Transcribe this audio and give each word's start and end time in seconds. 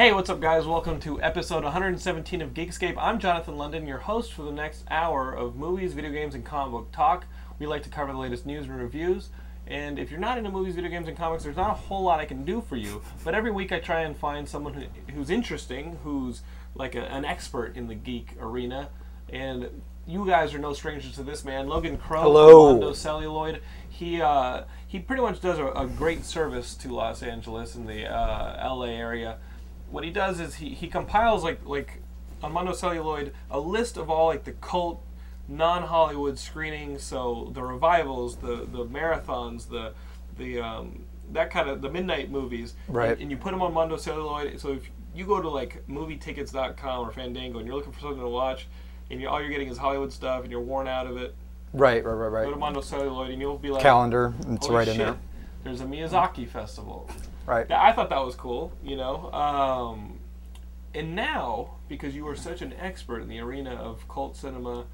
Hey, 0.00 0.14
what's 0.14 0.30
up, 0.30 0.40
guys? 0.40 0.66
Welcome 0.66 0.98
to 1.00 1.20
episode 1.20 1.62
117 1.62 2.40
of 2.40 2.54
Geekscape. 2.54 2.94
I'm 2.96 3.18
Jonathan 3.18 3.58
London, 3.58 3.86
your 3.86 3.98
host 3.98 4.32
for 4.32 4.40
the 4.44 4.50
next 4.50 4.82
hour 4.90 5.30
of 5.30 5.56
movies, 5.56 5.92
video 5.92 6.10
games, 6.10 6.34
and 6.34 6.42
comic 6.42 6.72
book 6.72 6.90
talk. 6.90 7.26
We 7.58 7.66
like 7.66 7.82
to 7.82 7.90
cover 7.90 8.10
the 8.10 8.16
latest 8.16 8.46
news 8.46 8.64
and 8.64 8.78
reviews. 8.78 9.28
And 9.66 9.98
if 9.98 10.10
you're 10.10 10.18
not 10.18 10.38
into 10.38 10.50
movies, 10.50 10.74
video 10.74 10.90
games, 10.90 11.06
and 11.06 11.18
comics, 11.18 11.44
there's 11.44 11.58
not 11.58 11.72
a 11.72 11.74
whole 11.74 12.02
lot 12.02 12.18
I 12.18 12.24
can 12.24 12.46
do 12.46 12.62
for 12.62 12.76
you. 12.76 13.02
But 13.24 13.34
every 13.34 13.50
week 13.50 13.72
I 13.72 13.78
try 13.78 14.00
and 14.00 14.16
find 14.16 14.48
someone 14.48 14.72
who, 14.72 14.84
who's 15.12 15.28
interesting, 15.28 15.98
who's 16.02 16.40
like 16.74 16.94
a, 16.94 17.02
an 17.12 17.26
expert 17.26 17.76
in 17.76 17.86
the 17.86 17.94
geek 17.94 18.38
arena. 18.40 18.88
And 19.28 19.82
you 20.06 20.26
guys 20.26 20.54
are 20.54 20.58
no 20.58 20.72
strangers 20.72 21.12
to 21.16 21.22
this 21.22 21.44
man, 21.44 21.68
Logan 21.68 21.98
Crow 21.98 22.22
Hello. 22.22 22.68
from 22.68 22.80
Mondo 22.80 22.94
Celluloid. 22.94 23.60
He 23.90 24.22
uh, 24.22 24.62
he 24.86 24.98
pretty 24.98 25.20
much 25.20 25.42
does 25.42 25.58
a, 25.58 25.66
a 25.72 25.86
great 25.86 26.24
service 26.24 26.74
to 26.76 26.88
Los 26.88 27.22
Angeles 27.22 27.74
and 27.74 27.86
the 27.86 28.06
uh, 28.06 28.74
LA 28.74 28.86
area 28.86 29.36
what 29.90 30.04
he 30.04 30.10
does 30.10 30.40
is 30.40 30.56
he, 30.56 30.70
he 30.70 30.88
compiles 30.88 31.44
like 31.44 31.60
like 31.64 32.02
on 32.42 32.52
Mondo 32.52 32.72
Celluloid 32.72 33.32
a 33.50 33.60
list 33.60 33.96
of 33.96 34.08
all 34.10 34.28
like 34.28 34.44
the 34.44 34.52
cult 34.52 35.02
non-Hollywood 35.48 36.38
screenings, 36.38 37.02
so 37.02 37.50
the 37.54 37.62
revivals, 37.62 38.36
the 38.36 38.66
the 38.70 38.84
marathons, 38.86 39.68
the 39.68 39.92
the 40.38 40.60
um, 40.60 41.04
that 41.32 41.50
kind 41.50 41.68
of 41.68 41.82
the 41.82 41.90
midnight 41.90 42.30
movies, 42.30 42.74
Right. 42.88 43.12
And, 43.12 43.22
and 43.22 43.30
you 43.30 43.36
put 43.36 43.50
them 43.52 43.62
on 43.62 43.72
Mondo 43.74 43.96
Celluloid. 43.96 44.58
So 44.60 44.72
if 44.72 44.90
you 45.14 45.26
go 45.26 45.40
to 45.40 45.48
like 45.48 45.86
movietickets.com 45.88 47.08
or 47.08 47.12
Fandango 47.12 47.58
and 47.58 47.66
you're 47.66 47.76
looking 47.76 47.92
for 47.92 48.00
something 48.00 48.20
to 48.20 48.28
watch, 48.28 48.66
and 49.10 49.20
you're, 49.20 49.30
all 49.30 49.40
you're 49.40 49.50
getting 49.50 49.68
is 49.68 49.76
Hollywood 49.76 50.12
stuff, 50.12 50.42
and 50.42 50.50
you're 50.50 50.60
worn 50.60 50.88
out 50.88 51.06
of 51.06 51.16
it, 51.16 51.34
Right, 51.72 52.04
right, 52.04 52.12
right, 52.12 52.28
right. 52.28 52.44
go 52.44 52.50
to. 52.50 52.56
Mondo 52.56 52.80
Celluloid 52.80 53.30
and 53.30 53.40
you'll 53.40 53.58
be 53.58 53.70
like 53.70 53.82
Calendar, 53.82 54.34
it's 54.48 54.66
"Holy 54.66 54.78
right 54.78 54.88
in 54.88 54.98
there. 54.98 55.16
There's 55.62 55.80
a 55.80 55.84
Miyazaki 55.84 56.48
festival. 56.48 57.08
Right. 57.50 57.66
Yeah, 57.68 57.82
I 57.82 57.92
thought 57.92 58.10
that 58.10 58.24
was 58.24 58.36
cool, 58.36 58.72
you 58.80 58.96
know. 58.96 59.32
Um, 59.32 60.20
and 60.94 61.16
now, 61.16 61.78
because 61.88 62.14
you 62.14 62.26
are 62.28 62.36
such 62.36 62.62
an 62.62 62.72
expert 62.78 63.22
in 63.22 63.28
the 63.28 63.40
arena 63.40 63.74
of 63.74 64.06
cult 64.08 64.36
cinema, 64.36 64.84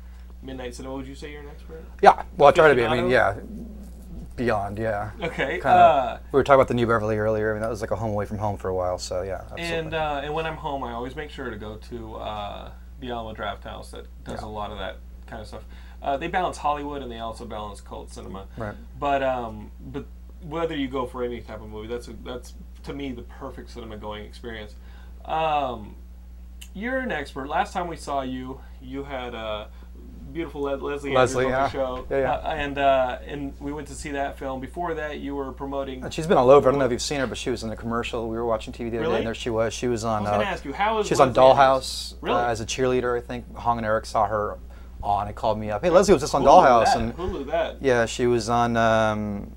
midnight 0.43 0.75
cinema, 0.75 0.95
would 0.95 1.07
you 1.07 1.15
say 1.15 1.33
you're 1.33 1.43
an 1.43 1.49
expert? 1.49 1.85
Yeah, 2.03 2.23
well, 2.39 2.49
I 2.49 2.53
try 2.53 2.69
to 2.69 2.75
be. 2.75 2.83
I 2.83 2.97
mean, 2.97 3.11
yeah, 3.11 3.37
beyond, 4.37 4.79
yeah. 4.79 5.11
Okay. 5.23 5.61
Uh, 5.61 6.17
we 6.33 6.39
were 6.39 6.45
talking 6.45 6.55
about 6.59 6.69
the 6.69 6.75
New 6.75 6.87
Beverly 6.87 7.19
earlier. 7.19 7.51
I 7.51 7.53
mean, 7.53 7.61
that 7.61 7.69
was 7.69 7.83
like 7.83 7.91
a 7.91 7.97
home 7.97 8.13
away 8.13 8.25
from 8.25 8.39
home 8.39 8.57
for 8.57 8.69
a 8.69 8.75
while. 8.75 8.97
So 8.97 9.21
yeah, 9.21 9.43
absolutely. 9.43 9.65
and 9.67 9.95
uh, 9.95 10.21
and 10.25 10.33
when 10.33 10.47
I'm 10.47 10.57
home, 10.57 10.83
I 10.83 10.93
always 10.93 11.15
make 11.15 11.29
sure 11.29 11.51
to 11.51 11.57
go 11.57 11.77
to 11.77 12.15
uh, 12.15 12.71
the 13.01 13.11
Alamo 13.11 13.35
Drafthouse 13.35 13.91
that 13.91 14.07
does 14.25 14.41
Yeah. 14.41 14.49
a 14.49 14.49
lot 14.49 14.71
of 14.71 14.79
that 14.79 14.97
kind 15.27 15.43
of 15.43 15.49
stuff. 15.49 15.65
Uh, 16.03 16.17
they 16.17 16.29
balance 16.29 16.57
Hollywood 16.57 17.03
and 17.03 17.11
they 17.11 17.19
also 17.19 17.45
balance 17.45 17.83
cult 17.83 18.11
cinema. 18.13 18.47
Right. 18.57 18.75
But 18.99 19.23
um, 19.23 19.71
but 19.81 20.07
whether 20.49 20.75
you 20.77 20.89
go 20.89 21.07
for 21.07 21.23
any 21.25 21.41
type 21.41 21.61
of 21.61 21.69
movie, 21.69 21.89
that's 21.89 22.09
a, 22.09 22.13
that's 22.25 22.55
to 22.85 22.93
me 22.93 23.13
the 23.13 23.23
perfect 23.23 23.71
cinema 23.71 23.97
going 23.97 24.25
experience. 24.25 24.75
Um, 25.25 25.95
you're 26.75 26.99
an 26.99 27.11
expert. 27.13 27.49
Last 27.49 27.73
time 27.73 27.89
we 27.89 27.97
saw 27.97 28.23
you, 28.23 28.61
you 28.83 29.03
had 29.05 29.35
a 29.35 29.69
beautiful 30.33 30.63
Le- 30.63 30.77
Leslie, 30.77 31.13
Leslie, 31.15 31.47
yeah. 31.47 31.65
the 31.65 31.71
show, 31.71 32.07
Yeah, 32.11 32.19
yeah. 32.19 32.33
Uh, 32.35 32.49
and 32.51 32.79
uh, 32.79 33.19
and 33.27 33.55
we 33.61 33.73
went 33.73 33.89
to 33.89 33.95
see 33.95 34.11
that 34.13 34.39
film. 34.39 34.61
Before 34.61 34.93
that, 34.95 35.19
you 35.21 35.35
were 35.35 35.51
promoting. 35.53 36.05
And 36.05 36.13
she's 36.13 36.27
been 36.27 36.37
all 36.37 36.51
over. 36.51 36.69
I 36.69 36.73
don't 36.73 36.79
know 36.79 36.85
if 36.85 36.93
you've 36.93 37.01
seen 37.03 37.21
her, 37.21 37.27
but 37.27 37.39
she 37.39 37.51
was 37.51 37.65
in 37.65 37.71
a 37.71 37.77
commercial. 37.77 38.29
We 38.29 38.37
were 38.37 38.45
watching 38.45 38.73
TV 38.73 38.91
the 38.91 38.99
other 38.99 39.01
Really? 39.01 39.13
day, 39.13 39.17
and 39.19 39.27
there 39.27 39.35
she 39.35 39.51
was. 39.51 39.73
She 39.73 39.89
was 39.89 40.05
on. 40.05 40.19
I 40.19 40.21
was 40.23 40.31
gonna 40.31 40.45
uh, 40.45 40.47
ask 40.47 40.65
you, 40.65 40.73
how 40.75 40.99
is 40.99 41.07
She 41.07 41.13
was 41.13 41.21
on 41.21 41.33
Dollhouse 41.35 42.15
Really? 42.21 42.37
uh, 42.37 42.47
as 42.49 42.61
a 42.61 42.67
cheerleader. 42.67 43.17
I 43.17 43.21
think 43.23 43.53
Hong 43.57 43.79
and 43.79 43.87
Eric 43.87 44.05
saw 44.07 44.27
her 44.27 44.59
on. 45.03 45.27
and 45.29 45.35
called 45.37 45.59
me 45.59 45.71
up. 45.71 45.83
Hey, 45.83 45.91
Leslie 45.91 46.13
was 46.13 46.23
just 46.23 46.35
on 46.35 46.43
Hulu 46.43 46.47
Dollhouse, 46.47 46.85
that, 46.87 46.97
and 46.99 47.17
Hulu 47.17 47.47
that. 47.47 47.77
yeah, 47.83 48.05
she 48.07 48.27
was 48.27 48.49
on 48.51 48.77
um, 48.77 49.51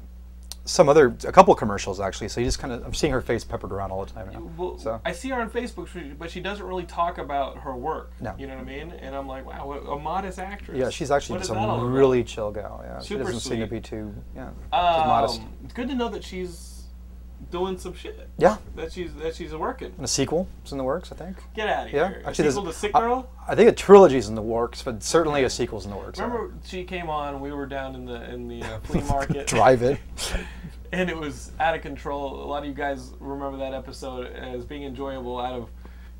some 0.66 0.88
other, 0.90 1.16
a 1.26 1.32
couple 1.32 1.54
commercials 1.56 2.00
actually. 2.00 2.30
So 2.30 2.40
you 2.42 2.46
just 2.46 2.60
kind 2.60 2.74
of, 2.74 2.86
I'm 2.86 2.94
seeing 2.94 3.12
her 3.14 3.22
face 3.22 3.44
peppered 3.44 3.72
around 3.72 3.92
all 3.92 4.06
the 4.06 4.12
time 4.12 4.30
now. 4.32 4.42
Well, 4.58 4.78
so 4.78 5.02
I 5.04 5.12
see 5.12 5.30
her 5.30 5.42
on 5.42 5.50
Facebook, 5.50 6.18
but 6.18 6.30
she 6.30 6.40
doesn't 6.40 6.66
really 6.66 6.86
talk 6.86 7.18
about 7.18 7.58
her 7.60 7.76
work. 7.76 8.14
No. 8.22 8.36
You 8.38 8.48
know 8.48 8.56
what 8.56 8.62
I 8.62 8.66
mean? 8.66 8.92
And 8.92 9.16
I'm 9.16 9.28
like, 9.28 9.46
wow, 9.46 9.72
a 9.72 9.98
modest 10.00 10.40
actress. 10.40 10.78
yeah, 10.78 10.90
she's 10.90 11.12
actually 11.12 11.40
just 11.40 11.50
is 11.50 11.56
that 11.56 11.58
all 11.62 11.72
a 11.72 11.80
about? 11.84 11.92
really 11.92 12.24
chill 12.24 12.52
gal. 12.52 12.82
Yeah, 12.84 13.00
Super 13.00 13.24
she 13.24 13.26
doesn't 13.26 13.40
seem 13.50 13.60
to 13.62 13.68
be 13.68 13.82
too, 13.82 14.14
yeah, 14.36 14.50
she's 14.50 14.72
modest. 14.72 15.40
Um, 15.42 15.54
It's 15.64 15.74
good 15.74 15.88
to 15.90 15.96
know 15.96 16.10
that 16.10 16.24
she's 16.24 16.69
doing 17.52 17.78
some 17.78 17.94
shit. 17.94 18.30
Yeah, 18.38 18.58
That 18.76 18.92
she's 18.92 19.14
that 19.16 19.36
she's 19.36 19.54
working. 19.54 19.94
and 19.96 20.06
a 20.06 20.08
sequel 20.08 20.48
is 20.66 20.72
in 20.72 20.78
the 20.78 20.84
works, 20.84 21.12
I 21.12 21.16
think. 21.16 21.38
Get 21.56 21.68
out 21.68 21.88
of 21.88 21.94
Yeah, 21.94 22.10
here. 22.10 22.24
actually, 22.26 22.48
a 22.48 22.52
sequel 22.52 22.66
to 22.66 22.74
Sick 22.74 22.92
I- 22.96 23.00
Girl. 23.00 23.30
I, 23.48 23.56
think 23.56 23.70
a 23.70 23.74
trilogy's 23.74 24.30
in 24.30 24.36
the 24.36 24.42
works, 24.42 24.82
but 24.84 25.02
certainly 25.04 25.44
a 25.44 25.50
sequel's 25.50 25.86
in 25.86 25.92
the 25.92 25.98
works. 25.98 26.20
yeah. 26.20 26.26
Remember, 26.26 26.54
she 26.66 26.84
came 26.84 27.10
on. 27.10 27.40
We 27.42 27.52
were 27.52 27.66
down 27.66 27.96
in 27.96 28.06
the 28.06 28.30
in 28.32 28.48
the 28.48 28.62
uh, 28.64 28.80
flea 28.84 29.02
market. 29.02 29.48
Drive 29.48 29.82
it. 29.82 30.00
and 30.92 31.10
it 31.10 31.18
was 31.18 31.52
out 31.60 31.76
of 31.76 31.82
control. 31.82 32.44
A 32.44 32.46
lot 32.46 32.64
of 32.64 32.70
you 32.70 32.74
guys 32.76 33.12
remember 33.20 33.58
that 33.60 33.74
episode 33.74 34.28
as 34.36 34.66
being 34.66 34.84
enjoyable. 34.84 35.40
Out 35.40 35.54
of, 35.54 35.70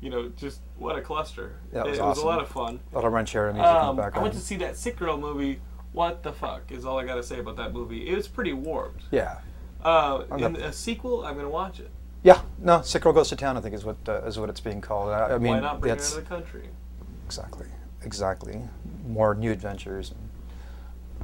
you 0.00 0.10
know, 0.10 0.28
just 0.36 0.60
what 0.78 0.96
a 0.96 1.00
cluster. 1.00 1.56
That 1.72 1.86
was 1.86 1.98
it, 1.98 2.02
was 2.02 2.18
a 2.18 2.26
lot 2.26 2.40
of 2.40 2.48
fun. 2.48 2.80
A 2.92 2.96
lot 2.96 3.04
of 3.04 3.12
music 3.12 3.34
in 3.36 3.60
Um, 3.60 4.00
I 4.00 4.18
went 4.18 4.34
to 4.34 4.40
see 4.40 4.56
that 4.56 4.76
Sick 4.76 4.96
Girl 4.96 5.16
movie. 5.16 5.60
What 5.92 6.22
the 6.22 6.32
fuck 6.32 6.70
is 6.70 6.84
all 6.84 6.98
I 7.00 7.04
gotta 7.04 7.22
say 7.22 7.40
about 7.40 7.56
that 7.56 7.72
movie? 7.72 8.08
It 8.08 8.14
was 8.14 8.28
pretty 8.28 8.52
warped. 8.52 9.02
yeah, 9.10 9.38
Uh, 9.84 10.22
in 10.36 10.56
a 10.56 10.72
sequel, 10.72 11.24
I'm 11.24 11.36
gonna 11.36 11.48
watch 11.48 11.80
it. 11.80 11.90
yeah. 12.22 12.42
No, 12.58 12.82
Sick 12.82 13.02
Girl 13.02 13.12
Goes 13.12 13.28
to 13.30 13.36
Town. 13.36 13.56
I 13.56 13.60
think 13.60 13.74
is 13.74 13.84
what 13.84 13.96
uh, 14.08 14.22
is 14.24 14.38
what 14.38 14.48
it's 14.50 14.60
being 14.60 14.80
called. 14.80 15.10
I, 15.10 15.34
I 15.34 15.38
mean, 15.38 15.52
Why 15.54 15.60
not 15.60 15.80
bring 15.80 15.92
it 15.92 15.96
that's 15.96 16.10
into 16.14 16.22
the 16.22 16.28
country? 16.28 16.68
exactly, 17.26 17.66
exactly. 18.04 18.60
More 19.06 19.34
new 19.34 19.50
adventures. 19.52 20.12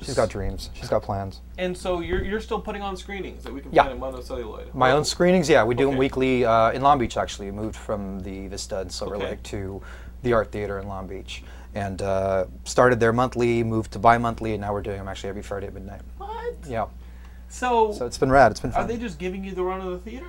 She's 0.03 0.15
got 0.15 0.29
dreams. 0.29 0.69
She's 0.75 0.91
got 0.91 1.03
plans. 1.03 1.41
And 1.57 1.77
so 1.77 2.01
you're 2.01 2.23
you're 2.23 2.41
still 2.41 2.61
putting 2.61 2.83
on 2.83 2.97
screenings 2.99 3.43
that 3.45 3.53
we 3.53 3.61
can 3.63 3.73
Yeah. 3.73 3.83
find 3.85 3.95
at 3.95 3.99
Mondo 3.99 4.21
Celluloid. 4.21 4.75
My 4.75 4.91
own 4.93 5.05
screenings, 5.05 5.49
yeah, 5.49 5.65
we 5.65 5.75
do 5.75 5.87
them 5.89 5.97
weekly 5.97 6.45
uh, 6.45 6.71
in 6.73 6.83
Long 6.83 6.99
Beach. 6.99 7.17
Actually, 7.17 7.47
We 7.51 7.57
moved 7.57 7.77
from 7.77 8.21
the 8.21 8.49
Vista 8.49 8.81
in 8.83 8.91
Silver 8.91 9.17
Okay. 9.17 9.31
Lake 9.31 9.43
to 9.45 9.81
the 10.23 10.33
Art 10.35 10.51
Theater 10.53 10.79
in 10.81 10.89
Long 10.89 11.07
Beach, 11.07 11.43
and 11.75 12.03
uh, 12.03 12.45
started 12.65 13.01
there 13.01 13.13
monthly, 13.13 13.63
moved 13.65 13.93
to 13.93 13.99
bi-monthly, 13.99 14.53
and 14.53 14.61
now 14.61 14.73
we're 14.73 14.83
doing 14.83 14.99
them 14.99 15.09
actually 15.09 15.31
every 15.31 15.43
Friday 15.43 15.67
at 15.69 15.73
midnight. 15.75 16.03
What? 16.19 16.55
Yeah, 16.69 16.87
So, 17.57 17.91
so 17.93 18.05
it's 18.05 18.19
been 18.19 18.31
rad. 18.31 18.51
It's 18.51 18.61
been 18.61 18.71
fun. 18.71 18.85
are 18.85 18.87
they 18.87 18.99
just 18.99 19.19
giving 19.19 19.43
you 19.43 19.53
the 19.53 19.63
run 19.63 19.81
of 19.81 19.91
the 19.91 19.99
theater? 19.99 20.27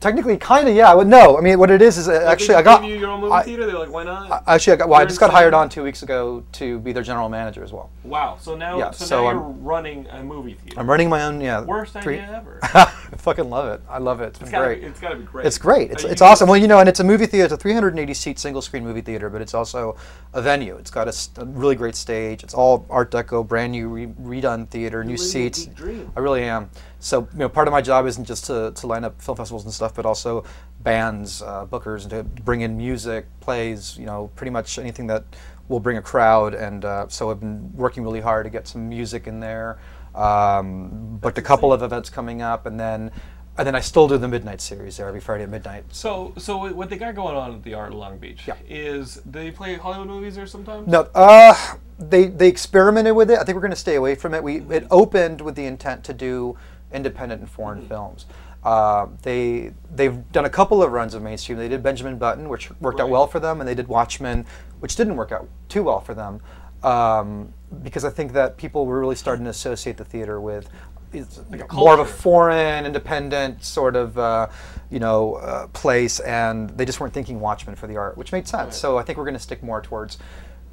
Technically, 0.00 0.36
kind 0.36 0.68
of, 0.68 0.74
yeah. 0.74 0.92
Well, 0.94 1.06
no, 1.06 1.38
I 1.38 1.40
mean, 1.40 1.58
what 1.58 1.70
it 1.70 1.80
is 1.82 1.96
is 1.98 2.08
uh, 2.08 2.24
actually 2.28 2.54
I 2.56 2.62
got. 2.62 2.84
you 2.84 2.96
your 2.96 3.10
own 3.10 3.20
movie 3.20 3.32
I- 3.32 3.42
theater. 3.42 3.66
They're 3.66 3.78
like, 3.78 3.90
why 3.90 4.04
not? 4.04 4.30
I- 4.48 4.54
Actually, 4.54 4.74
I 4.74 4.76
got, 4.76 4.88
well, 4.88 4.98
I 4.98 5.02
You're 5.02 5.08
just 5.08 5.20
got 5.20 5.30
hired 5.30 5.54
on 5.54 5.68
two 5.68 5.82
weeks 5.82 6.02
ago 6.02 6.44
to 6.52 6.78
be 6.80 6.92
their 6.92 7.02
general 7.02 7.28
manager 7.28 7.62
as 7.64 7.72
well. 7.72 7.90
wow. 8.04 8.36
So 8.40 8.54
now, 8.56 8.78
Yeah, 8.78 8.90
so, 8.90 9.04
so 9.04 9.20
now 9.22 9.26
I'm- 9.28 9.36
you're 9.36 9.44
running 9.48 10.06
a 10.10 10.22
movie 10.22 10.54
theater. 10.54 10.78
I'm 10.80 10.88
running 10.88 11.08
my 11.08 11.22
own, 11.24 11.40
yeah. 11.40 11.62
Worst 11.62 11.94
three- 11.94 12.18
idea 12.20 12.36
ever. 12.36 12.58
I 12.62 13.16
fucking 13.18 13.48
love 13.48 13.68
it. 13.72 13.80
I 13.88 13.98
love 13.98 14.20
it. 14.20 14.26
It's 14.28 14.38
been 14.40 14.50
gotta, 14.50 14.66
great. 14.66 14.80
be, 14.82 14.86
it's 14.88 15.00
gotta 15.00 15.16
be 15.16 15.24
great. 15.24 15.46
It's 15.46 15.58
great. 15.58 15.90
It's, 15.90 16.04
it's 16.04 16.22
awesome. 16.22 16.48
Well, 16.48 16.58
you 16.60 16.68
know, 16.68 16.80
and 16.80 16.88
it's 16.88 17.00
a 17.00 17.04
movie 17.04 17.26
theater. 17.26 17.44
It's 17.44 17.54
a 17.54 17.56
380 17.56 18.14
seat 18.14 18.38
single 18.38 18.60
screen 18.62 18.84
movie 18.84 19.00
theater, 19.00 19.30
but 19.30 19.40
it's 19.40 19.54
also 19.54 19.96
a 20.34 20.42
venue. 20.42 20.76
It's 20.76 20.90
got 20.90 21.06
a 21.08 21.44
really 21.44 21.76
great 21.76 21.94
stage. 21.94 22.42
It's 22.42 22.54
all 22.54 22.84
Art 22.90 23.10
Deco, 23.10 23.46
brand 23.46 23.72
new, 23.72 23.88
re- 23.88 24.06
redone 24.40 24.68
theater, 24.68 25.02
new 25.04 25.12
living 25.12 25.24
a 25.24 25.28
seats. 25.28 25.68
I 26.16 26.20
really 26.20 26.42
am. 26.42 26.68
So, 26.98 27.28
you 27.32 27.38
know, 27.38 27.48
part 27.48 27.68
of 27.68 27.72
my 27.72 27.82
job 27.82 28.06
isn't 28.06 28.24
just 28.24 28.46
to, 28.46 28.72
to 28.74 28.86
line 28.86 29.04
up 29.04 29.20
film 29.20 29.36
festivals 29.36 29.64
and 29.64 29.72
stuff, 29.72 29.94
but 29.94 30.06
also 30.06 30.44
bands, 30.80 31.42
uh, 31.42 31.66
bookers, 31.66 32.02
and 32.02 32.10
to 32.10 32.22
bring 32.42 32.62
in 32.62 32.76
music, 32.76 33.26
plays, 33.40 33.96
you 33.98 34.06
know, 34.06 34.30
pretty 34.34 34.50
much 34.50 34.78
anything 34.78 35.06
that 35.08 35.24
will 35.68 35.80
bring 35.80 35.96
a 35.98 36.02
crowd. 36.02 36.54
And 36.54 36.84
uh, 36.84 37.08
so 37.08 37.30
I've 37.30 37.40
been 37.40 37.70
working 37.76 38.02
really 38.02 38.20
hard 38.20 38.44
to 38.44 38.50
get 38.50 38.66
some 38.66 38.88
music 38.88 39.26
in 39.26 39.40
there. 39.40 39.78
Um, 40.14 41.18
booked 41.20 41.38
a 41.38 41.42
couple 41.42 41.72
of 41.72 41.82
events 41.82 42.08
coming 42.08 42.40
up, 42.40 42.64
and 42.64 42.80
then 42.80 43.10
and 43.58 43.66
then 43.66 43.74
I 43.74 43.80
still 43.80 44.06
do 44.06 44.18
the 44.18 44.28
midnight 44.28 44.60
series 44.60 44.98
there 44.98 45.08
every 45.08 45.20
Friday 45.20 45.44
at 45.44 45.48
midnight. 45.48 45.84
So, 45.90 46.34
so 46.36 46.72
what 46.74 46.90
they 46.90 46.98
got 46.98 47.14
going 47.14 47.36
on 47.36 47.54
at 47.54 47.62
the 47.62 47.72
Art 47.72 47.92
of 47.92 47.98
Long 47.98 48.18
Beach 48.18 48.46
Yeah. 48.46 48.54
is 48.68 49.16
they 49.24 49.50
play 49.50 49.76
Hollywood 49.76 50.08
movies 50.08 50.36
there 50.36 50.46
sometimes. 50.46 50.86
No, 50.86 51.08
uh, 51.14 51.54
they 51.98 52.26
they 52.26 52.48
experimented 52.48 53.14
with 53.14 53.30
it. 53.30 53.38
I 53.38 53.44
think 53.44 53.56
we're 53.56 53.62
going 53.62 53.70
to 53.70 53.76
stay 53.76 53.94
away 53.94 54.14
from 54.14 54.34
it. 54.34 54.42
We 54.42 54.58
it 54.70 54.86
opened 54.90 55.40
with 55.40 55.54
the 55.54 55.64
intent 55.64 56.04
to 56.04 56.14
do 56.14 56.56
independent 56.92 57.40
and 57.40 57.50
foreign 57.50 57.86
films. 57.86 58.26
Uh, 58.64 59.06
they 59.22 59.72
they've 59.94 60.30
done 60.32 60.44
a 60.44 60.50
couple 60.50 60.82
of 60.82 60.90
runs 60.90 61.14
of 61.14 61.22
mainstream. 61.22 61.56
They 61.56 61.68
did 61.68 61.82
Benjamin 61.82 62.18
Button, 62.18 62.48
which 62.48 62.70
worked 62.80 62.98
out 62.98 63.08
well 63.08 63.26
for 63.26 63.38
them, 63.38 63.60
and 63.60 63.68
they 63.68 63.74
did 63.74 63.86
Watchmen, 63.86 64.44
which 64.80 64.96
didn't 64.96 65.16
work 65.16 65.30
out 65.30 65.48
too 65.68 65.84
well 65.84 66.00
for 66.00 66.14
them, 66.14 66.40
um, 66.82 67.52
because 67.82 68.04
I 68.04 68.10
think 68.10 68.32
that 68.32 68.56
people 68.56 68.84
were 68.86 68.98
really 68.98 69.14
starting 69.14 69.44
to 69.44 69.50
associate 69.50 69.96
the 69.96 70.04
theater 70.04 70.40
with. 70.40 70.68
it's 71.12 71.38
a 71.38 71.72
more 71.72 71.94
of 71.94 72.00
a 72.00 72.04
foreign, 72.04 72.84
independent 72.86 73.62
sort 73.64 73.96
of, 73.96 74.18
uh, 74.18 74.48
you 74.90 74.98
know, 74.98 75.34
uh, 75.34 75.66
place, 75.68 76.20
and 76.20 76.70
they 76.70 76.84
just 76.84 77.00
weren't 77.00 77.14
thinking 77.14 77.40
Watchmen 77.40 77.76
for 77.76 77.86
the 77.86 77.96
art, 77.96 78.16
which 78.16 78.32
made 78.32 78.48
sense. 78.48 78.66
Right. 78.66 78.74
So 78.74 78.98
I 78.98 79.02
think 79.02 79.16
we're 79.18 79.24
going 79.24 79.34
to 79.34 79.40
stick 79.40 79.62
more 79.62 79.80
towards, 79.80 80.18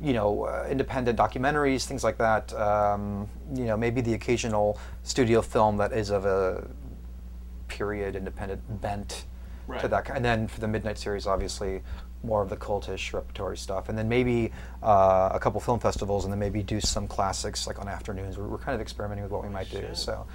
you 0.01 0.13
know, 0.13 0.43
uh, 0.45 0.67
independent 0.69 1.17
documentaries, 1.17 1.85
things 1.85 2.03
like 2.03 2.17
that. 2.17 2.53
Um, 2.53 3.29
you 3.53 3.65
know, 3.65 3.77
maybe 3.77 4.01
the 4.01 4.13
occasional 4.13 4.77
studio 5.03 5.41
film 5.41 5.77
that 5.77 5.93
is 5.93 6.09
of 6.09 6.25
a 6.25 6.67
period 7.67 8.15
independent 8.15 8.81
bent 8.81 9.25
Right. 9.65 9.79
to 9.79 9.87
that. 9.87 10.09
And 10.09 10.25
then 10.25 10.47
for 10.49 10.59
the 10.59 10.67
Midnight 10.67 10.97
series, 10.97 11.25
obviously, 11.25 11.81
more 12.21 12.41
of 12.41 12.49
the 12.49 12.57
cultish 12.57 13.13
repertory 13.13 13.55
stuff, 13.57 13.87
and 13.87 13.97
then 13.97 14.09
maybe 14.09 14.51
uh, 14.81 15.29
a 15.33 15.39
couple 15.39 15.61
film 15.61 15.79
festivals, 15.79 16.25
and 16.25 16.33
then 16.33 16.39
maybe 16.39 16.61
do 16.61 16.81
some 16.81 17.07
classics 17.07 17.65
like 17.65 17.79
on 17.79 17.87
afternoons. 17.87 18.37
We're, 18.37 18.47
we're 18.47 18.57
kind 18.57 18.75
of 18.75 18.81
experimenting 18.81 19.23
with 19.23 19.31
what 19.31 19.41
we 19.41 19.49
might 19.49 19.69
do. 19.71 19.87
So, 19.93 20.25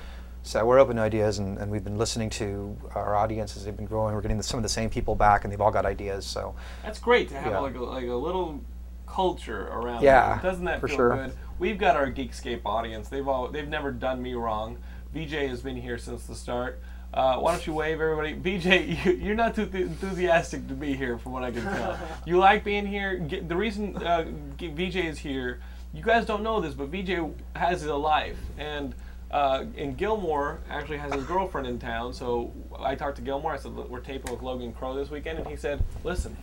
so 0.45 0.65
we're 0.65 0.79
open 0.79 0.97
to 0.97 1.03
ideas, 1.03 1.39
and, 1.41 1.59
and 1.59 1.71
we've 1.71 1.85
been 1.85 1.99
listening 1.99 2.31
to 2.31 2.75
our 2.95 3.15
audiences. 3.17 3.65
They've 3.67 3.77
been 3.77 3.85
growing. 3.87 4.15
We're 4.15 4.23
getting 4.23 4.39
the, 4.39 4.43
some 4.43 4.59
of 4.59 4.63
the 4.63 4.69
same 4.71 4.89
people 4.89 5.15
back, 5.15 5.45
and 5.45 5.53
they've 5.53 5.61
all 5.61 5.71
got 5.71 5.85
ideas. 5.85 6.25
So, 6.25 6.55
That's 6.83 6.99
great 6.99 7.29
to 7.29 7.35
have 7.39 7.53
Yeah. 7.53 7.59
like 7.59 7.75
a, 7.75 7.83
like 7.85 8.07
a 8.07 8.15
little 8.15 8.61
culture 9.09 9.69
around. 9.69 10.03
Yeah, 10.03 10.39
there. 10.41 10.51
doesn't 10.51 10.65
that 10.67 10.81
for 10.81 10.89
feel 10.89 10.97
sure. 10.97 11.17
good? 11.17 11.33
We've 11.59 11.79
got 11.79 11.97
our 11.97 12.11
Geekscape 12.11 12.61
audience. 12.65 13.09
They've 13.09 13.27
all 13.27 13.49
they've 13.49 13.69
never 13.69 13.91
done 13.91 14.23
me 14.23 14.35
wrong. 14.35 14.79
VJ 15.15 15.33
has 15.49 15.61
been 15.63 15.77
here 15.77 15.99
since 15.99 16.25
the 16.27 16.35
start. 16.35 16.81
Uh, 17.13 17.39
why 17.39 17.53
don't 17.53 17.67
you 17.67 17.73
wave 17.73 18.01
everybody? 18.01 18.33
VJ, 18.59 19.07
you, 19.07 19.13
you're 19.15 19.35
not 19.35 19.55
too 19.55 19.67
th- 19.67 19.87
enthusiastic 19.87 20.69
to 20.69 20.75
be 20.75 20.93
here, 20.95 21.17
from 21.19 21.33
what 21.33 21.43
I 21.43 21.51
can 21.51 21.63
tell. 21.63 21.99
you 22.27 22.37
like 22.39 22.65
being 22.65 22.87
here. 22.87 23.19
G- 23.21 23.41
The 23.41 23.57
reason 23.57 23.97
uh, 23.97 24.27
G- 24.59 24.69
VJ 24.69 24.97
is 24.97 25.19
here, 25.19 25.61
you 25.95 26.03
guys 26.03 26.27
don't 26.27 26.43
know 26.43 26.61
this, 26.61 26.75
but 26.75 26.89
VJ 26.89 27.33
has 27.57 27.83
a 27.85 27.95
life, 27.97 28.37
and 28.59 28.95
uh, 29.31 29.65
and 29.77 29.97
Gilmore 29.97 30.61
actually 30.71 30.99
has 30.99 31.13
his 31.15 31.25
girlfriend 31.25 31.67
in 31.67 31.79
town. 31.79 32.13
So 32.13 32.53
I 32.79 32.95
talked 32.95 33.17
to 33.17 33.23
Gilmore. 33.23 33.53
I 33.53 33.59
said, 33.59 33.73
"Look, 33.73 33.89
we're 33.89 34.01
taping 34.01 34.31
with 34.31 34.43
Logan 34.43 34.73
Crow 34.75 34.95
this 34.95 35.11
weekend, 35.11 35.39
and 35.39 35.47
he 35.49 35.57
said, 35.57 35.83
listen, 36.05 36.37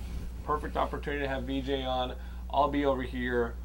perfect 0.46 0.78
opportunity 0.78 1.22
to 1.24 1.28
have 1.30 1.44
VJ 1.44 1.86
on. 1.86 2.16
I'll 2.52 2.70
be 2.70 2.86
over 2.86 3.02
here 3.04 3.56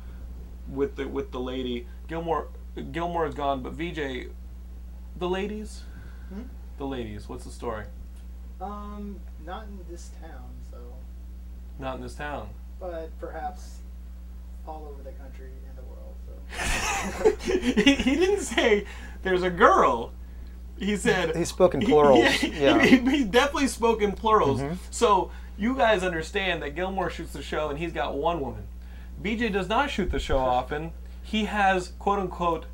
with 0.69 0.97
the 0.97 1.07
with 1.09 1.31
the 1.33 1.41
lady. 1.41 1.87
Gilmore 2.09 2.49
Gilmore 2.93 3.27
is 3.27 3.35
gone, 3.35 3.63
but 3.63 3.73
VJ, 3.73 4.29
the 5.17 5.29
ladies, 5.29 5.83
the 6.79 6.87
ladies. 6.87 7.29
What's 7.29 7.45
the 7.45 7.51
story? 7.51 7.85
Um, 8.61 9.21
not 9.45 9.65
in 9.65 9.79
this 9.91 10.11
town, 10.21 10.51
so, 10.71 10.77
Not 11.79 11.97
in 11.97 12.03
this 12.03 12.15
town. 12.15 12.51
but 12.79 13.11
perhaps 13.19 13.79
all 14.69 14.87
over 14.93 15.03
the 15.03 15.13
country 15.13 15.51
and 15.69 15.79
the 15.79 15.83
world. 15.83 17.37
So, 17.43 17.53
he, 17.83 17.95
he 17.95 18.17
didn't 18.17 18.41
say 18.41 18.85
there's 19.23 19.43
a 19.43 19.51
girl. 19.51 20.13
He 20.79 20.97
said 20.97 21.37
He 21.37 21.45
spoke 21.45 21.75
in 21.75 21.81
plurals, 21.81 22.21
Yeah, 22.43 22.77
yeah. 22.77 22.85
He, 22.85 22.99
he 22.99 23.25
definitely 23.25 23.69
spoke 23.69 24.01
in 24.03 24.13
plurals. 24.13 24.61
Mm-hmm. 24.61 24.75
So 24.91 25.31
you 25.59 25.75
guys 25.77 26.03
understand 26.03 26.63
that 26.63 26.75
Gilmore 26.75 27.11
shoots 27.11 27.33
the 27.33 27.43
show 27.43 27.69
and 27.69 27.79
he's 27.79 27.93
got 27.93 28.17
one 28.17 28.41
woman. 28.41 28.65
BJ 29.23 29.53
does 29.53 29.69
not 29.69 29.91
shoot 29.91 30.11
the 30.11 30.19
show 30.19 30.39
often. 30.39 30.93
He 31.23 31.45
has 31.45 31.93
quote 31.99 32.19
unquote 32.19 32.67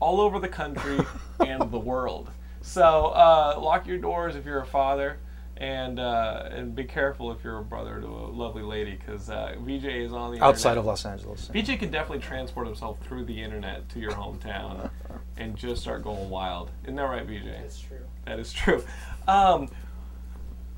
all 0.00 0.20
over 0.20 0.38
the 0.38 0.48
country 0.48 0.98
and 1.40 1.70
the 1.70 1.78
world. 1.78 2.30
So 2.60 2.82
uh, 3.08 3.58
lock 3.60 3.86
your 3.86 3.98
doors 3.98 4.36
if 4.36 4.44
you're 4.44 4.60
a 4.60 4.66
father. 4.66 5.18
And 5.56 6.00
uh, 6.00 6.48
and 6.50 6.74
be 6.74 6.82
careful 6.82 7.30
if 7.30 7.44
you're 7.44 7.60
a 7.60 7.62
brother 7.62 8.00
to 8.00 8.06
a 8.08 8.26
lovely 8.26 8.64
lady, 8.64 8.96
because 8.96 9.30
uh, 9.30 9.54
VJ 9.60 9.84
is 9.84 10.12
on 10.12 10.34
the 10.34 10.42
outside 10.42 10.70
internet. 10.70 10.78
of 10.78 10.86
Los 10.86 11.06
Angeles. 11.06 11.48
BJ 11.54 11.78
can 11.78 11.92
definitely 11.92 12.18
transport 12.26 12.66
himself 12.66 12.98
through 13.06 13.24
the 13.24 13.40
internet 13.40 13.88
to 13.90 14.00
your 14.00 14.10
hometown 14.10 14.90
and 15.36 15.54
just 15.56 15.82
start 15.82 16.02
going 16.02 16.28
wild. 16.28 16.72
Isn't 16.82 16.96
that 16.96 17.04
right, 17.04 17.24
BJ? 17.24 17.56
That's 17.60 17.78
true. 17.78 18.00
That 18.26 18.40
is 18.40 18.52
true. 18.52 18.82
Um, 19.28 19.68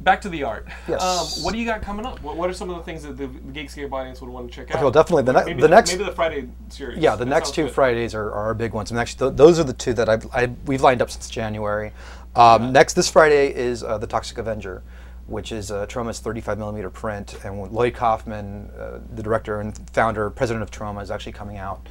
back 0.01 0.21
to 0.21 0.29
the 0.29 0.43
art. 0.43 0.67
Yes. 0.89 1.03
Um, 1.03 1.45
what 1.45 1.53
do 1.53 1.59
you 1.59 1.67
got 1.67 1.83
coming 1.83 2.07
up? 2.07 2.23
What, 2.23 2.37
what 2.37 2.51
are 2.51 2.53
some 2.53 2.71
of 2.71 2.77
the 2.77 2.83
things 2.83 3.03
that 3.03 3.17
the, 3.17 3.27
the 3.27 3.53
Geekscape 3.53 3.91
audience 3.93 4.21
would 4.21 4.31
want 4.31 4.49
to 4.49 4.55
check 4.55 4.71
out? 4.71 4.77
Okay, 4.77 4.83
well, 4.83 4.91
definitely 4.91 5.25
the, 5.25 5.33
ne- 5.33 5.45
maybe 5.45 5.63
the 5.63 5.69
next 5.69 5.93
maybe 5.93 6.05
the 6.05 6.13
Friday 6.13 6.49
series. 6.69 6.99
Yeah, 6.99 7.17
the 7.17 7.25
That 7.25 7.31
next 7.31 7.55
two 7.55 7.65
good. 7.65 7.73
Fridays 7.73 8.15
are, 8.15 8.27
are 8.27 8.45
our 8.47 8.55
big 8.55 8.73
ones. 8.73 8.91
And 8.91 9.01
actually, 9.01 9.31
th- 9.31 9.37
those 9.37 9.59
are 9.59 9.65
the 9.65 9.73
two 9.73 9.95
that 9.95 10.09
I've, 10.09 10.27
I, 10.33 10.47
we've 10.67 10.83
lined 10.83 11.03
up 11.03 11.11
since 11.11 11.29
January. 11.29 11.93
Um, 12.35 12.73
Next, 12.73 12.93
this 12.93 13.11
Friday 13.11 13.55
is 13.55 13.83
uh, 13.83 13.97
The 13.97 14.07
Toxic 14.07 14.37
Avenger, 14.37 14.83
which 15.27 15.51
is 15.53 15.71
uh, 15.71 15.87
Troma's 15.87 16.21
35 16.21 16.59
millimeter 16.59 16.91
print. 16.91 17.37
And 17.45 17.71
Lloyd 17.73 17.95
Kaufman, 17.95 18.71
uh, 18.79 19.01
the 19.15 19.23
director 19.23 19.61
and 19.61 19.77
founder, 19.91 20.31
president 20.31 20.63
of 20.63 20.71
Troma, 20.71 21.03
is 21.03 21.11
actually 21.11 21.33
coming 21.33 21.57
out 21.59 21.87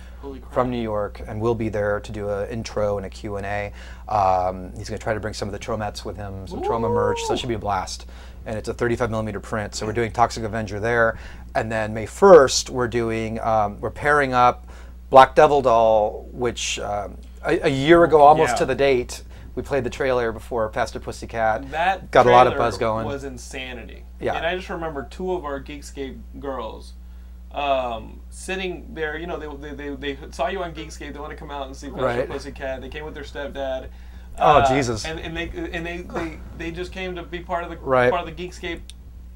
from 0.51 0.69
New 0.71 0.81
York 0.81 1.21
and 1.27 1.39
will 1.39 1.53
be 1.55 1.69
there 1.69 1.99
to 1.99 2.11
do 2.11 2.29
an 2.29 2.49
intro 2.49 2.97
and 2.97 3.05
a 3.05 3.09
Q&A. 3.09 3.71
Um, 4.07 4.71
he's 4.77 4.89
going 4.89 4.97
to 4.97 5.03
try 5.03 5.13
to 5.13 5.19
bring 5.19 5.33
some 5.33 5.47
of 5.47 5.51
the 5.51 5.59
Tromettes 5.59 6.03
with 6.05 6.15
him, 6.17 6.47
some 6.47 6.61
Troma 6.61 6.89
merch, 6.91 7.21
so 7.23 7.33
it 7.33 7.37
should 7.39 7.49
be 7.49 7.55
a 7.55 7.59
blast. 7.59 8.05
And 8.45 8.57
it's 8.57 8.69
a 8.69 8.73
35 8.73 9.09
millimeter 9.11 9.39
print, 9.39 9.75
so 9.75 9.85
we're 9.85 9.93
doing 9.93 10.11
Toxic 10.11 10.43
Avenger 10.43 10.79
there. 10.79 11.17
And 11.55 11.71
then 11.71 11.93
May 11.93 12.05
1st, 12.05 12.69
we're 12.69 12.87
doing, 12.87 13.39
um, 13.41 13.79
we're 13.81 13.89
pairing 13.91 14.33
up 14.33 14.67
Black 15.09 15.35
Devil 15.35 15.61
Doll, 15.61 16.27
which 16.31 16.79
um, 16.79 17.17
a, 17.43 17.59
a 17.65 17.69
year 17.69 18.03
ago, 18.03 18.21
almost 18.21 18.53
Yeah. 18.53 18.57
to 18.57 18.65
the 18.65 18.75
date, 18.75 19.23
we 19.55 19.61
played 19.63 19.83
the 19.83 19.89
trailer 19.89 20.31
before 20.31 20.69
Faster 20.69 20.99
Pussycat. 20.99 21.71
That 21.71 22.11
got 22.11 22.27
a 22.27 22.31
lot 22.31 22.47
of 22.47 22.57
buzz 22.57 22.77
going. 22.77 23.05
Was 23.05 23.23
insanity. 23.23 24.03
Yeah. 24.19 24.35
And 24.35 24.45
I 24.45 24.55
just 24.55 24.69
remember 24.69 25.07
two 25.09 25.31
of 25.33 25.45
our 25.45 25.61
Geekscape 25.61 26.19
girls 26.39 26.93
um, 27.51 28.19
sitting 28.29 28.93
there. 28.93 29.17
You 29.17 29.27
know, 29.27 29.37
they, 29.37 29.69
they, 29.73 29.89
they, 29.89 30.15
they 30.15 30.17
saw 30.31 30.47
you 30.47 30.61
on 30.61 30.73
Geekscape. 30.73 31.13
They 31.13 31.19
want 31.19 31.31
to 31.31 31.37
come 31.37 31.51
out 31.51 31.67
and 31.67 31.75
see 31.75 31.87
Faster 31.89 32.03
Right. 32.03 32.29
Pussycat. 32.29 32.81
They 32.81 32.89
came 32.89 33.05
with 33.05 33.13
their 33.13 33.23
stepdad. 33.23 33.87
Oh, 34.37 34.57
Uh, 34.57 34.67
Jesus. 34.75 35.05
And, 35.05 35.19
and 35.19 35.35
they 35.35 35.47
and 35.71 35.85
they, 35.85 36.01
they 36.01 36.39
they 36.57 36.71
just 36.71 36.91
came 36.91 37.15
to 37.15 37.23
be 37.23 37.39
part 37.39 37.63
of 37.63 37.69
the 37.69 37.77
Right. 37.77 38.11
part 38.11 38.27
of 38.27 38.35
the 38.35 38.47
Geekscape 38.47 38.81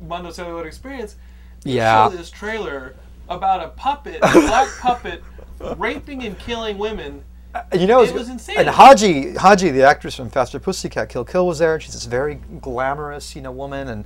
Mondo 0.06 0.32
Celluloid 0.32 0.66
experience. 0.66 1.16
Yeah. 1.64 2.10
Show 2.10 2.18
this 2.18 2.30
trailer 2.30 2.96
about 3.30 3.64
a 3.64 3.70
puppet, 3.70 4.18
a 4.22 4.32
black 4.34 4.68
puppet, 4.80 5.24
raping 5.78 6.24
and 6.24 6.38
killing 6.40 6.78
women. 6.78 7.24
Uh, 7.54 7.64
you 7.74 7.88
know, 7.88 8.04
It 8.04 8.14
was 8.14 8.30
insane. 8.30 8.58
And 8.60 8.70
Haji, 8.70 9.34
Haji, 9.34 9.72
the 9.72 9.84
actress 9.84 10.16
from 10.16 10.30
Faster 10.30 10.60
Pussycat, 10.60 11.10
Kill 11.10 11.26
Kill, 11.26 11.48
was 11.48 11.58
there, 11.60 11.74
and 11.76 11.82
she's 11.84 11.94
this 11.94 12.06
very 12.06 12.36
glamorous, 12.62 13.36
you 13.36 13.42
know, 13.42 13.52
woman, 13.52 13.88
and 13.88 14.06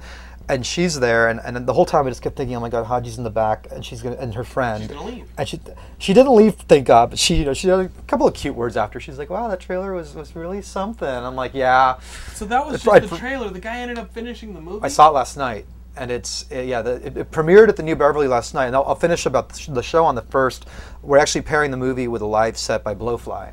and 0.49 0.65
she's 0.65 0.99
there, 0.99 1.29
and, 1.29 1.39
and 1.45 1.65
the 1.65 1.71
whole 1.71 1.85
time 1.85 2.05
I 2.05 2.09
just 2.09 2.21
kept 2.21 2.35
thinking, 2.35 2.53
oh 2.57 2.59
my 2.59 2.67
God, 2.67 2.85
Haji's 2.85 3.17
in 3.17 3.23
the 3.23 3.29
back, 3.29 3.65
and 3.71 3.83
she's 3.83 4.01
gonna, 4.01 4.17
and 4.17 4.33
her 4.35 4.43
friend, 4.43 4.83
She's 4.83 4.91
gonna 4.91 5.05
leave. 5.05 5.29
and 5.37 5.47
she 5.47 5.59
she 5.99 6.13
didn't 6.13 6.35
leave, 6.35 6.55
thank 6.55 6.85
God, 6.85 7.11
but 7.11 7.19
she, 7.19 7.35
you 7.35 7.45
know, 7.45 7.53
she 7.53 7.69
had 7.69 7.79
a 7.79 7.89
couple 8.07 8.27
of 8.27 8.33
cute 8.33 8.53
words 8.55 8.75
after. 8.75 8.99
She's 8.99 9.17
like, 9.17 9.29
wow, 9.29 9.47
that 9.47 9.61
trailer 9.61 9.93
was 9.93 10.15
was 10.15 10.35
really 10.35 10.61
something. 10.61 11.07
I'm 11.07 11.35
like, 11.35 11.53
yeah, 11.53 11.97
So 12.33 12.43
that 12.45 12.65
was 12.65 12.83
just 12.83 13.09
the 13.09 13.17
trailer. 13.17 13.49
The 13.51 13.59
guy 13.61 13.77
ended 13.79 13.97
up 13.97 14.13
finishing 14.13 14.53
the 14.53 14.59
movie. 14.61 14.83
I 14.83 14.89
saw 14.89 15.09
it 15.09 15.13
last 15.13 15.37
night, 15.37 15.65
and 15.95 16.11
it's 16.11 16.45
uh, 16.51 16.59
yeah, 16.59 16.81
the, 16.81 17.05
it, 17.05 17.17
it 17.17 17.31
premiered 17.31 17.69
at 17.69 17.75
the 17.75 17.83
New 17.83 17.95
Beverly 17.95 18.27
last 18.27 18.53
night, 18.53 18.67
and 18.67 18.75
I'll, 18.75 18.83
I'll 18.83 18.95
finish 18.95 19.25
about 19.25 19.49
the, 19.49 19.59
sh- 19.59 19.67
the 19.67 19.83
show 19.83 20.05
on 20.05 20.15
the 20.15 20.21
first. 20.21 20.67
We're 21.01 21.17
actually 21.17 21.41
pairing 21.41 21.71
the 21.71 21.77
movie 21.77 22.07
with 22.07 22.21
a 22.21 22.25
live 22.25 22.57
set 22.57 22.83
by 22.83 22.95
Blowfly, 22.95 23.51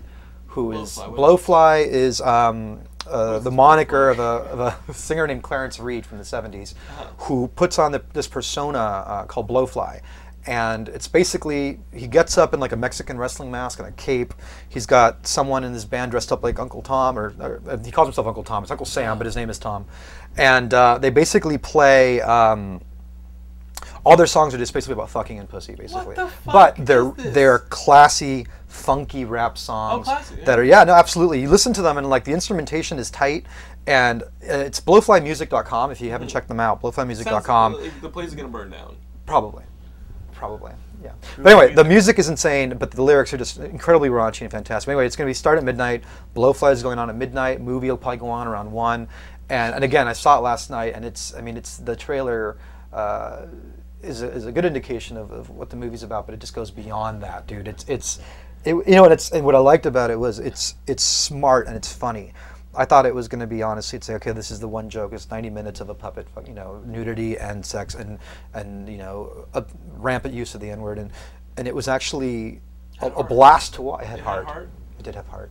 who 0.48 0.72
is 0.72 0.96
Blowfly, 0.96 1.16
Blowfly 1.16 1.86
is 1.86 2.20
um, 2.20 2.80
uh, 3.08 3.38
the 3.38 3.50
moniker 3.50 4.08
of 4.08 4.18
a, 4.18 4.22
of 4.22 4.60
a 4.88 4.92
singer 4.94 5.26
named 5.26 5.42
Clarence 5.42 5.78
Reid 5.78 6.06
from 6.06 6.18
the 6.18 6.24
70s, 6.24 6.74
who 7.18 7.48
puts 7.48 7.78
on 7.78 7.92
the, 7.92 8.02
this 8.12 8.28
persona 8.28 8.78
uh, 8.78 9.24
called 9.26 9.48
Blowfly. 9.48 10.00
And 10.46 10.88
it's 10.88 11.06
basically, 11.06 11.80
he 11.92 12.06
gets 12.06 12.38
up 12.38 12.54
in 12.54 12.60
like 12.60 12.72
a 12.72 12.76
Mexican 12.76 13.18
wrestling 13.18 13.50
mask 13.50 13.78
and 13.78 13.88
a 13.88 13.92
cape. 13.92 14.32
He's 14.68 14.86
got 14.86 15.26
someone 15.26 15.64
in 15.64 15.72
his 15.72 15.84
band 15.84 16.12
dressed 16.12 16.32
up 16.32 16.42
like 16.42 16.58
Uncle 16.58 16.80
Tom, 16.82 17.18
or, 17.18 17.34
or 17.38 17.78
he 17.84 17.90
calls 17.90 18.08
himself 18.08 18.26
Uncle 18.26 18.42
Tom. 18.42 18.62
It's 18.62 18.70
Uncle 18.70 18.86
Sam, 18.86 19.18
but 19.18 19.26
his 19.26 19.36
name 19.36 19.50
is 19.50 19.58
Tom. 19.58 19.84
And 20.36 20.72
uh, 20.72 20.98
they 20.98 21.10
basically 21.10 21.58
play. 21.58 22.20
Um, 22.22 22.80
all 24.04 24.16
their 24.16 24.26
songs 24.26 24.54
are 24.54 24.58
just 24.58 24.72
basically 24.72 24.94
about 24.94 25.10
fucking 25.10 25.38
and 25.38 25.48
pussy, 25.48 25.74
basically. 25.74 26.14
the 26.14 26.30
but 26.46 26.74
they're 26.78 27.10
they're 27.16 27.58
classy, 27.58 28.46
funky 28.66 29.24
rap 29.24 29.58
songs 29.58 30.06
classy, 30.06 30.36
yeah. 30.38 30.44
that 30.44 30.58
are 30.58 30.64
yeah, 30.64 30.84
no, 30.84 30.94
absolutely. 30.94 31.40
You 31.40 31.50
listen 31.50 31.72
to 31.74 31.82
them 31.82 31.98
and 31.98 32.08
like 32.08 32.24
the 32.24 32.32
instrumentation 32.32 32.98
is 32.98 33.10
tight, 33.10 33.46
and 33.86 34.22
uh, 34.22 34.26
it's 34.42 34.80
blowflymusic.com 34.80 35.90
if 35.90 36.00
you 36.00 36.10
haven't 36.10 36.28
checked 36.28 36.48
them 36.48 36.60
out. 36.60 36.80
Blowflymusic.com, 36.80 37.74
like 37.74 38.00
the 38.00 38.08
place 38.08 38.28
is 38.28 38.34
gonna 38.34 38.48
burn 38.48 38.70
down. 38.70 38.96
probably, 39.26 39.64
probably. 40.40 40.72
Yeah. 41.04 41.12
But 41.36 41.52
anyway, 41.52 41.74
the 41.74 41.84
music 41.84 42.18
is 42.18 42.30
insane, 42.30 42.76
but 42.78 42.90
the 42.90 43.02
lyrics 43.02 43.32
are 43.34 43.36
just 43.36 43.58
incredibly 43.58 44.08
raunchy 44.08 44.40
and 44.40 44.50
fantastic. 44.50 44.88
Anyway, 44.88 45.04
it's 45.04 45.16
going 45.16 45.26
to 45.26 45.30
be 45.30 45.34
start 45.34 45.58
at 45.58 45.64
midnight. 45.64 46.02
Blowfly 46.34 46.72
is 46.72 46.82
going 46.82 46.98
on 46.98 47.10
at 47.10 47.16
midnight. 47.16 47.60
Movie 47.60 47.90
will 47.90 47.98
probably 47.98 48.16
go 48.16 48.30
on 48.30 48.48
around 48.48 48.72
one. 48.72 49.06
And, 49.50 49.74
and 49.74 49.84
again, 49.84 50.08
I 50.08 50.14
saw 50.14 50.38
it 50.38 50.40
last 50.40 50.70
night, 50.70 50.94
and 50.94 51.04
it's 51.04 51.34
I 51.34 51.42
mean, 51.42 51.56
it's 51.56 51.76
the 51.76 51.94
trailer. 51.94 52.56
Uh, 52.92 53.46
is 54.02 54.22
a, 54.22 54.30
is 54.30 54.46
a 54.46 54.52
good 54.52 54.64
indication 54.64 55.18
of, 55.18 55.30
of 55.30 55.50
what 55.50 55.68
the 55.68 55.76
movie's 55.76 56.02
about, 56.02 56.24
but 56.24 56.34
it 56.34 56.40
just 56.40 56.54
goes 56.54 56.70
beyond 56.70 57.22
that, 57.22 57.46
dude. 57.46 57.68
It's 57.68 57.84
it's, 57.86 58.18
it, 58.64 58.74
you 58.74 58.94
know, 58.94 59.04
and 59.04 59.12
it's 59.12 59.30
and 59.30 59.44
what 59.44 59.54
I 59.54 59.58
liked 59.58 59.84
about 59.84 60.10
it 60.10 60.18
was 60.18 60.38
it's 60.38 60.74
it's 60.86 61.02
smart 61.02 61.66
and 61.66 61.76
it's 61.76 61.92
funny. 61.92 62.32
I 62.74 62.84
thought 62.84 63.04
it 63.04 63.14
was 63.14 63.26
going 63.26 63.40
to 63.40 63.46
be 63.48 63.62
honestly, 63.62 63.98
to 63.98 64.04
say, 64.04 64.14
okay, 64.14 64.32
this 64.32 64.50
is 64.50 64.60
the 64.60 64.68
one 64.68 64.88
joke. 64.90 65.12
It's 65.12 65.28
90 65.30 65.50
minutes 65.50 65.80
of 65.80 65.88
a 65.88 65.94
puppet, 65.94 66.28
you 66.46 66.54
know, 66.54 66.80
nudity 66.86 67.36
and 67.36 67.66
sex 67.66 67.94
and 67.94 68.18
and 68.54 68.88
you 68.88 68.98
know, 68.98 69.46
a 69.54 69.64
rampant 69.96 70.34
use 70.34 70.54
of 70.54 70.60
the 70.60 70.70
N 70.70 70.80
word, 70.80 70.98
and 70.98 71.10
and 71.56 71.66
it 71.66 71.74
was 71.74 71.88
actually 71.88 72.60
a, 73.00 73.08
a 73.08 73.24
blast 73.24 73.74
to 73.74 73.82
watch. 73.82 74.02
It 74.02 74.06
had 74.06 74.18
It 74.20 74.24
heart. 74.24 74.46
heart? 74.46 74.68
It 74.98 75.02
did 75.02 75.14
have 75.16 75.26
heart. 75.28 75.50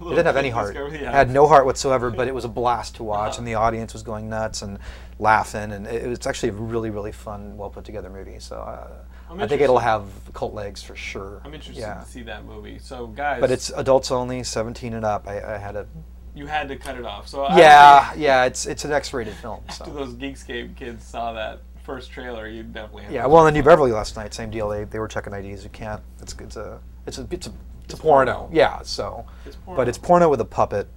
It 0.00 0.08
didn't 0.10 0.26
have 0.26 0.36
any 0.36 0.50
heart. 0.50 0.74
discovery, 0.74 0.98
It 0.98 1.06
had 1.06 1.30
no 1.30 1.46
heart 1.46 1.64
whatsoever, 1.64 2.10
but 2.10 2.28
it 2.28 2.34
was 2.34 2.44
a 2.44 2.48
blast 2.48 2.96
to 2.96 3.02
watch, 3.04 3.30
Uh-huh. 3.32 3.38
and 3.38 3.46
the 3.48 3.54
audience 3.54 3.94
was 3.94 4.02
going 4.02 4.28
nuts 4.28 4.60
and 4.60 4.78
laughing, 5.18 5.72
and 5.72 5.86
it, 5.86 6.06
was 6.06 6.26
actually 6.26 6.50
a 6.50 6.52
really, 6.52 6.90
really 6.90 7.12
fun, 7.12 7.56
well 7.56 7.70
put 7.70 7.84
together 7.84 8.10
movie. 8.10 8.38
So 8.38 8.56
uh, 8.56 8.88
I'm 9.30 9.48
think 9.48 9.62
it'll 9.62 9.78
have 9.78 10.04
cult 10.34 10.52
legs 10.52 10.82
for 10.82 10.94
sure. 10.96 11.40
I'm 11.44 11.54
interested 11.54 11.80
Yeah, 11.80 11.94
to 12.02 12.04
see 12.06 12.22
that 12.24 12.44
movie. 12.44 12.78
So 12.78 13.06
guys, 13.06 13.40
but 13.40 13.50
it's 13.50 13.70
adults 13.70 14.10
only, 14.10 14.42
17 14.42 14.92
and 14.92 15.04
up. 15.04 15.26
I, 15.26 15.54
I 15.54 15.58
had 15.58 15.76
a 15.76 15.86
you 16.36 16.46
had 16.46 16.68
to 16.68 16.76
cut 16.76 16.96
it 16.96 17.04
off. 17.04 17.26
So 17.26 17.42
I 17.44 17.58
yeah, 17.58 18.12
yeah. 18.14 18.44
It's 18.44 18.66
it's 18.66 18.84
an 18.84 18.92
X-rated 18.92 19.34
film. 19.34 19.62
After 19.68 19.84
So. 19.86 19.90
those 19.90 20.14
Geekscape 20.14 20.76
kids 20.76 21.04
saw 21.04 21.32
that 21.32 21.60
first 21.82 22.10
trailer, 22.12 22.46
you 22.48 22.62
definitely 22.62 23.04
had 23.04 23.12
Yeah, 23.12 23.26
well, 23.26 23.46
in 23.46 23.54
New 23.54 23.62
Beverly 23.62 23.90
last 23.92 24.16
night, 24.16 24.34
same 24.34 24.50
deal. 24.50 24.68
They, 24.68 24.84
they 24.84 24.98
were 24.98 25.08
checking 25.08 25.32
IDs. 25.32 25.64
You 25.64 25.70
can't. 25.70 26.02
It's 26.20 26.34
it's 26.38 26.56
a 26.56 26.78
it's 27.06 27.18
a 27.18 27.26
it's 27.30 27.46
a, 27.46 27.52
it's 27.84 27.94
a 27.94 27.96
porno. 27.96 28.32
porno. 28.34 28.50
Yeah. 28.52 28.82
So, 28.82 29.24
It's 29.46 29.56
porno. 29.56 29.76
but 29.76 29.88
it's 29.88 29.98
porno 29.98 30.28
with 30.28 30.40
a 30.40 30.44
puppet, 30.44 30.88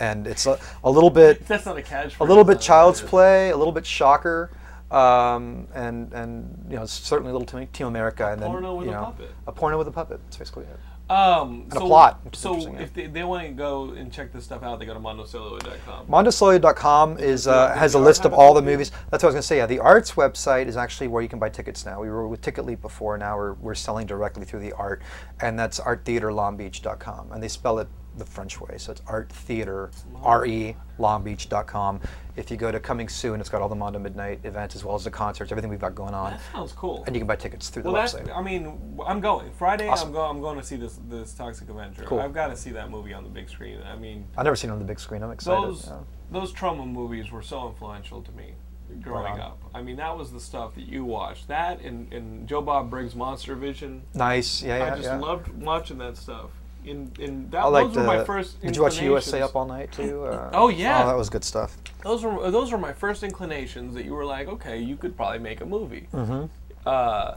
and 0.00 0.26
it's 0.26 0.46
a, 0.46 0.58
a 0.82 0.90
little 0.90 1.10
bit 1.10 1.46
That's 1.48 1.66
not 1.66 1.76
a 1.76 1.82
catch. 1.82 2.18
a 2.18 2.24
little 2.24 2.44
bit 2.44 2.60
child's 2.60 3.00
play, 3.00 3.50
a 3.50 3.56
little 3.56 3.72
bit 3.72 3.84
shocker, 3.86 4.50
um, 4.90 5.68
and 5.74 6.12
and 6.14 6.66
you 6.70 6.76
know 6.76 6.86
certainly 6.86 7.30
a 7.30 7.32
little 7.32 7.46
Team, 7.46 7.66
Team 7.68 7.86
America, 7.86 8.32
and 8.32 8.40
then 8.42 8.50
porno 8.50 8.74
with 8.76 8.86
you 8.86 8.92
a 8.92 8.96
know 8.96 9.04
puppet. 9.04 9.30
a 9.46 9.52
porno 9.52 9.78
with 9.78 9.86
a 9.88 9.92
puppet. 9.92 10.20
That's 10.24 10.36
basically 10.38 10.64
it. 10.64 10.80
Um, 11.10 11.66
a 11.72 11.74
so, 11.74 11.80
plot, 11.80 12.20
So 12.36 12.72
if 12.76 12.94
they, 12.94 13.08
they 13.08 13.24
want 13.24 13.44
to 13.44 13.52
go 13.52 13.90
and 13.90 14.12
check 14.12 14.32
this 14.32 14.44
stuff 14.44 14.62
out, 14.62 14.78
they 14.78 14.86
go 14.86 14.94
to 14.94 15.00
mondocelluloid.com. 15.00 16.06
Mondocelluloid.com 16.06 17.18
is 17.18 17.48
uh, 17.48 17.74
has 17.74 17.94
a 17.94 17.98
list 17.98 18.24
of 18.24 18.32
all 18.32 18.54
the 18.54 18.62
movies. 18.62 18.92
That's 19.10 19.24
what 19.24 19.24
I 19.24 19.26
was 19.26 19.34
going 19.34 19.42
to 19.42 19.46
say. 19.48 19.56
Yeah, 19.56 19.66
the 19.66 19.80
Arts 19.80 20.12
website 20.12 20.66
is 20.68 20.76
actually 20.76 21.08
where 21.08 21.20
you 21.20 21.28
can 21.28 21.40
buy 21.40 21.48
tickets 21.48 21.84
now. 21.84 22.00
We 22.00 22.08
were 22.08 22.28
with 22.28 22.42
Ticket 22.42 22.64
Leap 22.64 22.80
before. 22.80 23.18
Now 23.18 23.36
we're, 23.36 23.54
we're 23.54 23.74
selling 23.74 24.06
directly 24.06 24.44
through 24.44 24.60
the 24.60 24.72
Art, 24.74 25.02
and 25.40 25.58
that's 25.58 25.80
arttheaterlongbeach.com, 25.80 27.32
and 27.32 27.42
they 27.42 27.48
spell 27.48 27.80
it 27.80 27.88
the 28.18 28.24
French 28.24 28.60
way. 28.60 28.76
So 28.78 28.92
it's 28.92 29.02
Art 29.06 29.30
Theater, 29.30 29.90
R 30.22 30.46
E 30.46 30.76
Longbeach.com. 30.98 32.00
If 32.36 32.50
you 32.50 32.56
go 32.56 32.70
to 32.70 32.80
Coming 32.80 33.08
Soon, 33.08 33.40
it's 33.40 33.48
got 33.48 33.62
all 33.62 33.68
the 33.68 33.74
Mondo 33.74 33.98
Midnight 33.98 34.40
events 34.44 34.74
as 34.74 34.84
well 34.84 34.94
as 34.94 35.04
the 35.04 35.10
concerts, 35.10 35.50
everything 35.50 35.70
we've 35.70 35.80
got 35.80 35.94
going 35.94 36.14
on, 36.14 36.32
That 36.32 36.40
sounds 36.52 36.72
cool. 36.72 37.04
and 37.06 37.14
you 37.14 37.20
can 37.20 37.26
buy 37.26 37.36
tickets 37.36 37.68
through 37.68 37.84
well, 37.84 37.92
the 37.94 37.98
website. 37.98 38.34
I 38.34 38.42
mean, 38.42 38.98
I'm 39.06 39.20
going 39.20 39.50
Friday. 39.52 39.88
Awesome. 39.88 40.08
I'm 40.08 40.14
going. 40.14 40.30
I'm 40.30 40.40
going 40.40 40.58
to 40.58 40.64
see 40.64 40.76
this 40.76 40.98
this 41.08 41.32
Toxic 41.32 41.68
Avenger. 41.68 42.04
Cool. 42.04 42.20
I've 42.20 42.34
got 42.34 42.48
to 42.48 42.56
see 42.56 42.70
that 42.70 42.90
movie 42.90 43.12
on 43.12 43.24
the 43.24 43.30
big 43.30 43.48
screen. 43.48 43.80
I 43.82 43.96
mean, 43.96 44.26
I've 44.36 44.44
never 44.44 44.56
seen 44.56 44.70
it 44.70 44.74
on 44.74 44.78
the 44.78 44.84
big 44.84 45.00
screen. 45.00 45.22
I'm 45.22 45.30
excited. 45.30 45.62
those 45.62 45.86
yeah. 45.86 45.98
those 46.30 46.52
Troma 46.52 46.90
movies 46.90 47.30
were 47.30 47.42
so 47.42 47.68
influential 47.68 48.22
to 48.22 48.32
me 48.32 48.54
growing 49.00 49.40
up. 49.40 49.62
I 49.74 49.82
mean, 49.82 49.96
that 49.96 50.16
was 50.16 50.32
the 50.32 50.40
stuff 50.40 50.74
that 50.74 50.86
you 50.86 51.04
watched. 51.04 51.48
That 51.48 51.80
and, 51.80 52.12
and 52.12 52.48
Joe 52.48 52.60
Bob 52.60 52.90
Briggs' 52.90 53.14
Monster 53.14 53.54
Vision. 53.54 54.02
Nice. 54.14 54.62
Yeah, 54.62 54.78
yeah, 54.78 54.92
I 54.92 54.96
just 54.96 55.04
yeah. 55.04 55.18
loved 55.18 55.48
watching 55.48 55.98
that 55.98 56.16
stuff. 56.16 56.50
In 56.84 57.12
in 57.18 57.50
that 57.50 57.64
I 57.64 57.68
like 57.68 57.86
those 57.88 57.96
were 57.96 58.04
my 58.04 58.24
first. 58.24 58.60
did 58.62 58.74
you 58.74 58.82
watch 58.82 59.00
USA. 59.02 59.42
Up 59.42 59.54
All 59.54 59.66
Night 59.66 59.92
too? 59.92 60.24
Uh, 60.24 60.50
Oh, 60.54 60.68
yeah. 60.68 61.02
Oh, 61.02 61.06
that 61.08 61.16
was 61.16 61.28
good 61.28 61.44
stuff. 61.44 61.76
Those 62.02 62.24
were 62.24 62.50
those 62.50 62.72
were 62.72 62.78
my 62.78 62.92
first 62.92 63.22
inclinations 63.22 63.94
that 63.94 64.04
you 64.04 64.14
were 64.14 64.24
like, 64.24 64.48
okay, 64.48 64.78
you 64.78 64.96
could 64.96 65.16
probably 65.16 65.40
make 65.40 65.60
a 65.60 65.66
movie. 65.66 66.08
Mm-hmm. 66.12 66.46
Uh, 66.86 67.36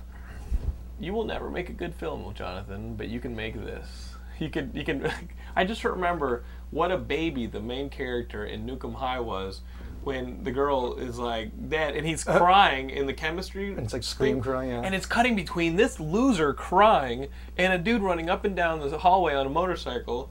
you 0.99 1.13
will 1.13 1.25
never 1.25 1.49
make 1.49 1.69
a 1.69 1.73
good 1.73 1.93
film, 1.93 2.33
Jonathan, 2.33 2.95
but 2.95 3.09
you 3.09 3.19
can 3.19 3.35
make 3.35 3.55
this. 3.55 4.15
You 4.39 4.49
could 4.49 4.71
you 4.73 4.83
can. 4.85 5.11
I 5.55 5.63
just 5.65 5.83
remember 5.83 6.43
what 6.71 6.91
a 6.91 6.97
baby 6.97 7.45
the 7.45 7.59
main 7.61 7.89
character 7.89 8.45
in 8.45 8.65
Nukem 8.65 8.95
High 8.95 9.19
was 9.19 9.61
when 10.03 10.43
the 10.43 10.51
girl 10.51 10.95
is 10.95 11.17
like 11.19 11.69
dead 11.69 11.95
and 11.95 12.05
he's 12.05 12.23
crying 12.23 12.89
in 12.89 13.05
the 13.07 13.13
chemistry. 13.13 13.71
Uh-huh. 13.73 13.81
it's 13.81 13.93
like 13.93 14.03
scream 14.03 14.41
crying, 14.41 14.69
yeah. 14.71 14.81
And 14.81 14.93
it's 14.95 15.05
cutting 15.05 15.35
between 15.35 15.75
this 15.75 15.99
loser 15.99 16.53
crying 16.53 17.27
and 17.57 17.73
a 17.73 17.77
dude 17.77 18.01
running 18.01 18.29
up 18.29 18.45
and 18.45 18.55
down 18.55 18.79
the 18.79 18.97
hallway 18.97 19.33
on 19.33 19.45
a 19.45 19.49
motorcycle. 19.49 20.29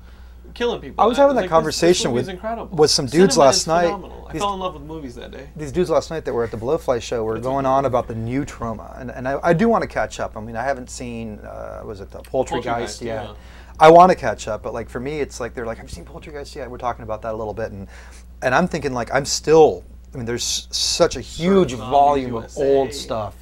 Killing 0.54 0.80
people. 0.82 1.02
I 1.02 1.06
was 1.06 1.16
And 1.16 1.22
having 1.22 1.36
was 1.36 1.42
that 1.48 1.54
like, 1.54 1.64
this- 1.64 1.76
this 1.76 1.80
conversation 1.80 2.12
with- 2.12 2.72
with 2.78 2.90
some 2.90 3.06
dudes 3.06 3.34
Cinema 3.34 3.46
last 3.46 3.66
night. 3.66 3.84
phenomenal. 3.84 4.26
I 4.28 4.32
These- 4.32 4.42
fell 4.42 4.52
in 4.54 4.60
love 4.60 4.74
with 4.74 4.82
movies 4.82 5.14
that 5.14 5.30
day. 5.30 5.48
these 5.56 5.72
dudes 5.72 5.88
last 5.88 6.10
night 6.10 6.26
that 6.26 6.34
were 6.34 6.44
at 6.44 6.50
the 6.50 6.58
Blowfly 6.58 7.00
show 7.00 7.24
were 7.24 7.38
going 7.38 7.64
on 7.64 7.86
about 7.86 8.06
the 8.06 8.14
new 8.14 8.44
Troma, 8.44 9.00
and, 9.00 9.10
and 9.10 9.26
I, 9.26 9.38
I 9.42 9.52
do 9.54 9.68
want 9.70 9.80
to 9.82 9.88
catch 9.88 10.20
up. 10.20 10.36
I 10.36 10.40
mean, 10.40 10.56
I 10.56 10.62
haven't 10.64 10.90
seen, 10.90 11.38
uh, 11.38 11.82
was 11.86 12.00
it 12.00 12.10
the 12.10 12.18
Poultrygeist 12.18 12.64
Poultrygeist, 12.64 13.00
yet? 13.02 13.24
yeah. 13.24 13.32
I 13.80 13.90
want 13.90 14.10
to 14.10 14.16
catch 14.16 14.46
up, 14.46 14.62
but 14.62 14.74
like 14.74 14.90
for 14.90 15.00
me, 15.00 15.20
it's 15.20 15.40
like 15.40 15.54
they're 15.54 15.64
like, 15.64 15.78
"Have 15.78 15.88
you 15.88 15.94
seen 15.94 16.04
Poultrygeist 16.04 16.54
yet?" 16.54 16.70
We're 16.70 16.76
talking 16.76 17.02
about 17.04 17.22
that 17.22 17.32
a 17.32 17.36
little 17.36 17.54
bit, 17.54 17.72
and 17.72 17.88
and 18.42 18.54
I'm 18.54 18.68
thinking 18.68 18.92
like 18.92 19.12
I'm 19.12 19.24
still. 19.24 19.84
I 20.12 20.18
mean, 20.18 20.26
there's 20.26 20.68
such 20.70 21.16
a 21.16 21.22
huge 21.22 21.70
Zombies 21.70 21.88
volume 21.88 22.34
of 22.34 22.56
old 22.58 22.92
stuff. 22.92 23.34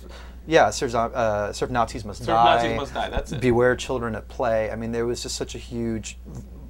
Yeah, 0.47 0.71
Zom- 0.71 1.13
uh, 1.15 1.53
Surf 1.53 1.71
Nazis 1.71 2.05
Must 2.05 2.19
Surf 2.19 2.27
Die. 2.29 2.45
Nazis 2.45 2.77
Must 2.77 2.95
Die, 2.95 3.09
that's 3.11 3.33
it. 3.33 3.41
Beware 3.41 3.77
Children 3.77 4.15
at 4.15 4.29
Play. 4.29 4.71
I 4.71 4.77
mean, 4.77 4.93
there 4.93 5.07
was 5.07 5.23
just 5.23 5.37
such 5.37 5.55
a 5.55 5.59
huge, 5.59 6.17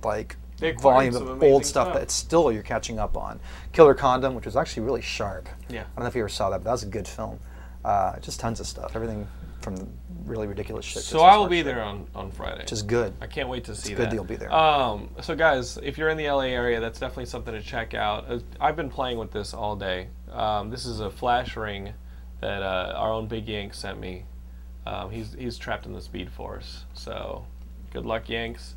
like, 0.02 0.36
volume 0.80 1.14
of 1.16 1.42
old 1.42 1.64
stuff, 1.64 1.88
stuff. 1.88 1.94
that 1.98 2.10
still 2.10 2.50
you're 2.52 2.62
catching 2.62 2.98
up 2.98 3.16
on. 3.16 3.40
Killer 3.72 3.94
Condom, 3.94 4.34
which 4.34 4.44
was 4.44 4.56
actually 4.56 4.82
really 4.82 5.00
sharp. 5.02 5.48
Yeah. 5.68 5.80
I 5.82 5.84
don't 5.96 6.04
know 6.04 6.06
if 6.06 6.14
you 6.14 6.20
ever 6.22 6.28
saw 6.28 6.50
that, 6.50 6.58
but 6.58 6.64
that 6.64 6.72
was 6.72 6.82
a 6.82 6.86
good 6.86 7.08
film. 7.08 7.38
Uh, 7.84 8.18
just 8.20 8.40
tons 8.40 8.60
of 8.60 8.66
stuff. 8.66 8.92
Everything 8.94 9.26
from 9.60 9.76
the 9.76 9.86
really 10.24 10.46
ridiculous 10.46 10.84
shit. 10.84 11.02
So 11.02 11.20
I 11.20 11.36
will 11.36 11.48
be 11.48 11.62
there 11.62 11.82
on, 11.82 12.06
on 12.14 12.30
Friday. 12.30 12.60
Which 12.60 12.72
is 12.72 12.82
good. 12.82 13.12
I 13.20 13.26
can't 13.26 13.48
wait 13.48 13.64
to 13.64 13.74
see 13.74 13.90
good 13.90 13.98
that. 13.98 14.10
that 14.10 14.14
you'll 14.14 14.24
be 14.24 14.36
there. 14.36 14.52
Um, 14.52 15.10
so 15.20 15.34
guys, 15.34 15.78
if 15.82 15.98
you're 15.98 16.08
in 16.08 16.16
the 16.16 16.30
LA 16.30 16.44
area, 16.44 16.80
that's 16.80 16.98
definitely 16.98 17.26
something 17.26 17.54
to 17.54 17.62
check 17.62 17.94
out. 17.94 18.30
Uh, 18.30 18.38
I've 18.60 18.76
been 18.76 18.90
playing 18.90 19.18
with 19.18 19.32
this 19.32 19.54
all 19.54 19.76
day. 19.76 20.08
Um, 20.30 20.70
this 20.70 20.86
is 20.86 21.00
a 21.00 21.10
flash 21.10 21.56
ring 21.56 21.92
that 22.40 22.62
uh, 22.62 22.94
our 22.96 23.12
own 23.12 23.26
Big 23.26 23.48
Yank 23.48 23.74
sent 23.74 23.98
me. 23.98 24.24
Um, 24.86 25.10
he's 25.10 25.34
he's 25.34 25.58
trapped 25.58 25.86
in 25.86 25.92
the 25.92 26.00
Speed 26.00 26.30
Force. 26.30 26.84
So 26.94 27.44
good 27.92 28.06
luck, 28.06 28.28
Yanks. 28.28 28.76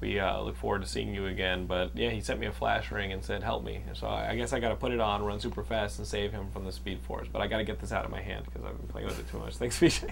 We 0.00 0.18
uh, 0.18 0.40
look 0.40 0.56
forward 0.56 0.80
to 0.82 0.88
seeing 0.88 1.14
you 1.14 1.26
again. 1.26 1.66
But 1.66 1.94
yeah, 1.94 2.10
he 2.10 2.20
sent 2.20 2.40
me 2.40 2.46
a 2.46 2.52
flash 2.52 2.90
ring 2.90 3.12
and 3.12 3.22
said, 3.22 3.42
"Help 3.42 3.64
me." 3.64 3.82
So 3.92 4.06
I, 4.06 4.30
I 4.30 4.36
guess 4.36 4.52
I 4.52 4.60
got 4.60 4.70
to 4.70 4.76
put 4.76 4.92
it 4.92 5.00
on, 5.00 5.22
run 5.22 5.40
super 5.40 5.62
fast, 5.62 5.98
and 5.98 6.06
save 6.06 6.32
him 6.32 6.50
from 6.52 6.64
the 6.64 6.72
Speed 6.72 7.00
Force. 7.02 7.28
But 7.30 7.42
I 7.42 7.46
got 7.46 7.58
to 7.58 7.64
get 7.64 7.80
this 7.80 7.92
out 7.92 8.04
of 8.04 8.10
my 8.10 8.20
hand 8.20 8.46
because 8.46 8.64
I've 8.64 8.78
been 8.78 8.88
playing 8.88 9.08
with 9.08 9.18
it 9.18 9.30
too 9.30 9.38
much. 9.38 9.56
Thanks, 9.56 9.78
BJ. 9.80 10.10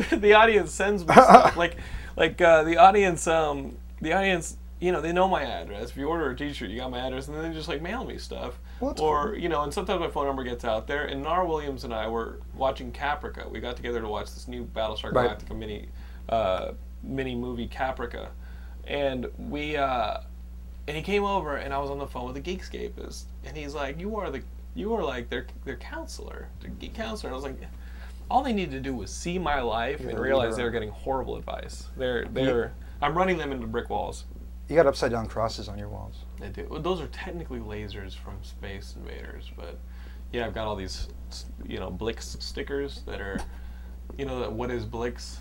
the 0.20 0.34
audience 0.34 0.72
sends 0.72 1.06
me 1.06 1.12
stuff 1.12 1.56
like, 1.56 1.76
like 2.16 2.40
uh, 2.40 2.64
the 2.64 2.76
audience, 2.76 3.26
um, 3.26 3.76
the 4.00 4.12
audience. 4.12 4.56
You 4.80 4.92
know, 4.92 5.00
they 5.00 5.12
know 5.12 5.26
my 5.26 5.42
address. 5.42 5.90
If 5.90 5.96
you 5.96 6.08
order 6.08 6.30
a 6.30 6.36
T-shirt, 6.36 6.70
you 6.70 6.76
got 6.76 6.92
my 6.92 7.00
address, 7.00 7.26
and 7.26 7.36
then 7.36 7.42
they 7.42 7.52
just 7.52 7.68
like 7.68 7.82
mail 7.82 8.04
me 8.04 8.16
stuff. 8.16 8.60
Well, 8.78 8.94
or 9.00 9.34
you 9.34 9.48
know, 9.48 9.62
and 9.62 9.74
sometimes 9.74 9.98
my 9.98 10.08
phone 10.08 10.26
number 10.26 10.44
gets 10.44 10.64
out 10.64 10.86
there. 10.86 11.06
And 11.06 11.24
Nar 11.24 11.44
Williams 11.44 11.82
and 11.82 11.92
I 11.92 12.06
were 12.06 12.38
watching 12.54 12.92
Caprica. 12.92 13.50
We 13.50 13.58
got 13.58 13.74
together 13.74 14.00
to 14.00 14.08
watch 14.08 14.32
this 14.32 14.46
new 14.46 14.64
Battlestar 14.64 15.12
Right. 15.12 15.36
Galactica 15.36 15.56
mini, 15.56 15.88
uh, 16.28 16.72
mini 17.02 17.34
movie 17.34 17.68
Caprica, 17.68 18.28
and 18.86 19.26
we. 19.38 19.76
Uh, 19.76 20.20
and 20.86 20.96
he 20.96 21.02
came 21.02 21.22
over, 21.22 21.56
and 21.56 21.74
I 21.74 21.78
was 21.78 21.90
on 21.90 21.98
the 21.98 22.06
phone 22.06 22.32
with 22.32 22.36
a 22.38 22.40
Geekscapist, 22.40 23.24
and 23.44 23.54
he's 23.54 23.74
like, 23.74 24.00
"You 24.00 24.16
are 24.16 24.30
the, 24.30 24.40
you 24.74 24.94
are 24.94 25.04
like 25.04 25.28
their 25.28 25.46
their 25.66 25.76
counselor, 25.76 26.48
their 26.60 26.70
geek 26.70 26.94
counselor." 26.94 27.28
And 27.28 27.34
I 27.34 27.36
was 27.36 27.44
like, 27.44 27.60
all 28.30 28.42
they 28.42 28.52
needed 28.52 28.72
to 28.72 28.80
do 28.80 28.94
was 28.94 29.10
see 29.10 29.38
my 29.38 29.60
life 29.60 30.00
and 30.00 30.10
the 30.10 30.20
realize 30.20 30.52
leader. 30.52 30.56
they 30.56 30.64
were 30.64 30.70
getting 30.70 30.90
horrible 30.90 31.36
advice. 31.36 31.88
They're 31.96 32.24
they're 32.26 32.74
I'm 33.00 33.16
running 33.16 33.38
them 33.38 33.52
into 33.52 33.66
brick 33.66 33.90
walls. 33.90 34.24
You 34.68 34.76
got 34.76 34.86
upside 34.86 35.10
down 35.10 35.28
crosses 35.28 35.68
on 35.68 35.78
your 35.78 35.88
walls. 35.88 36.24
They 36.38 36.48
do. 36.48 36.66
Well, 36.68 36.80
those 36.80 37.00
are 37.00 37.06
technically 37.06 37.58
lasers 37.58 38.14
from 38.14 38.34
Space 38.42 38.94
Invaders, 38.96 39.50
but 39.56 39.78
yeah, 40.32 40.44
I've 40.44 40.54
got 40.54 40.66
all 40.66 40.76
these, 40.76 41.08
you 41.66 41.78
know, 41.78 41.90
Blix 41.90 42.36
stickers 42.40 43.00
that 43.06 43.20
are, 43.20 43.40
you 44.18 44.26
know, 44.26 44.40
that 44.40 44.52
what 44.52 44.70
is 44.70 44.84
Blix? 44.84 45.38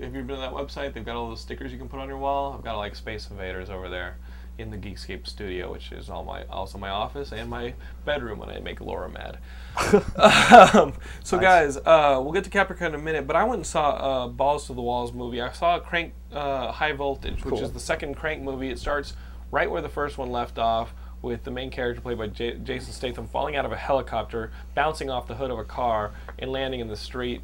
Have 0.00 0.14
you 0.14 0.22
been 0.22 0.36
to 0.36 0.36
that 0.36 0.52
website? 0.52 0.94
They've 0.94 1.04
got 1.04 1.16
all 1.16 1.28
those 1.28 1.40
stickers 1.40 1.72
you 1.72 1.78
can 1.78 1.88
put 1.88 2.00
on 2.00 2.08
your 2.08 2.18
wall. 2.18 2.54
I've 2.56 2.64
got 2.64 2.76
like 2.76 2.94
Space 2.94 3.28
Invaders 3.30 3.70
over 3.70 3.88
there 3.88 4.16
in 4.58 4.70
the 4.70 4.76
Geekscape 4.76 5.26
studio, 5.26 5.72
which 5.72 5.90
is 5.92 6.10
all 6.10 6.24
my 6.24 6.44
also 6.44 6.78
my 6.78 6.90
office 6.90 7.32
and 7.32 7.48
my 7.48 7.74
bedroom 8.04 8.38
when 8.38 8.50
I 8.50 8.60
make 8.60 8.80
Laura 8.80 9.08
mad. 9.08 9.38
um, 10.74 10.92
so 11.24 11.38
guys, 11.38 11.76
uh, 11.78 12.20
we'll 12.22 12.32
get 12.32 12.44
to 12.44 12.50
Capricorn 12.50 12.94
in 12.94 13.00
a 13.00 13.02
minute, 13.02 13.26
but 13.26 13.36
I 13.36 13.44
went 13.44 13.56
and 13.56 13.66
saw 13.66 13.90
uh, 13.90 14.28
Balls 14.28 14.66
to 14.66 14.74
the 14.74 14.82
Walls 14.82 15.12
movie. 15.12 15.40
I 15.40 15.52
saw 15.52 15.78
Crank 15.80 16.12
uh, 16.32 16.72
High 16.72 16.92
Voltage, 16.92 17.44
which 17.44 17.60
is 17.60 17.72
the 17.72 17.80
second 17.80 18.14
Crank 18.16 18.42
movie. 18.42 18.70
It 18.70 18.78
starts 18.78 19.14
right 19.50 19.70
where 19.70 19.82
the 19.82 19.88
first 19.88 20.18
one 20.18 20.30
left 20.30 20.58
off, 20.58 20.94
with 21.22 21.44
the 21.44 21.50
main 21.50 21.70
character 21.70 22.00
played 22.00 22.18
by 22.18 22.28
J- 22.28 22.58
Jason 22.58 22.92
Statham 22.92 23.28
falling 23.28 23.56
out 23.56 23.64
of 23.66 23.72
a 23.72 23.76
helicopter, 23.76 24.50
bouncing 24.74 25.10
off 25.10 25.26
the 25.26 25.34
hood 25.34 25.50
of 25.50 25.58
a 25.58 25.64
car, 25.64 26.12
and 26.38 26.50
landing 26.50 26.80
in 26.80 26.88
the 26.88 26.96
street. 26.96 27.42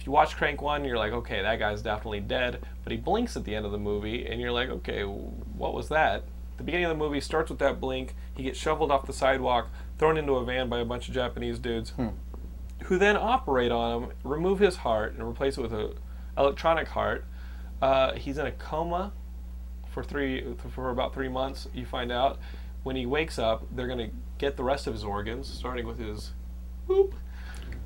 If 0.00 0.06
you 0.06 0.12
watch 0.12 0.34
Crank 0.36 0.62
1, 0.62 0.84
you're 0.86 0.96
like, 0.96 1.12
okay, 1.12 1.42
that 1.42 1.58
guy's 1.58 1.82
definitely 1.82 2.20
dead. 2.20 2.64
But 2.82 2.92
he 2.92 2.96
blinks 2.96 3.36
at 3.36 3.44
the 3.44 3.54
end 3.54 3.66
of 3.66 3.72
the 3.72 3.78
movie, 3.78 4.26
and 4.26 4.40
you're 4.40 4.50
like, 4.50 4.70
okay, 4.70 5.02
what 5.02 5.74
was 5.74 5.88
that? 5.90 6.24
The 6.56 6.62
beginning 6.62 6.86
of 6.86 6.90
the 6.90 6.96
movie 7.04 7.20
starts 7.20 7.50
with 7.50 7.58
that 7.58 7.80
blink. 7.80 8.14
He 8.34 8.44
gets 8.44 8.58
shoveled 8.58 8.90
off 8.90 9.06
the 9.06 9.12
sidewalk, 9.12 9.68
thrown 9.98 10.16
into 10.16 10.32
a 10.36 10.44
van 10.44 10.70
by 10.70 10.78
a 10.78 10.84
bunch 10.86 11.08
of 11.08 11.14
Japanese 11.14 11.58
dudes, 11.58 11.92
who 12.84 12.96
then 12.96 13.16
operate 13.16 13.70
on 13.70 14.04
him, 14.04 14.10
remove 14.24 14.58
his 14.58 14.76
heart, 14.76 15.12
and 15.12 15.22
replace 15.22 15.58
it 15.58 15.60
with 15.60 15.72
a 15.74 15.92
electronic 16.38 16.88
heart. 16.88 17.26
Uh, 17.82 18.14
he's 18.14 18.38
in 18.38 18.46
a 18.46 18.52
coma 18.52 19.12
for 19.90 20.02
three 20.02 20.54
for 20.70 20.88
about 20.88 21.12
three 21.12 21.28
months. 21.28 21.68
You 21.74 21.84
find 21.84 22.10
out 22.10 22.38
when 22.84 22.96
he 22.96 23.04
wakes 23.04 23.38
up, 23.38 23.66
they're 23.74 23.88
gonna 23.88 24.10
get 24.38 24.56
the 24.56 24.64
rest 24.64 24.86
of 24.86 24.94
his 24.94 25.04
organs, 25.04 25.46
starting 25.46 25.86
with 25.86 25.98
his 25.98 26.32
whoop. 26.86 27.14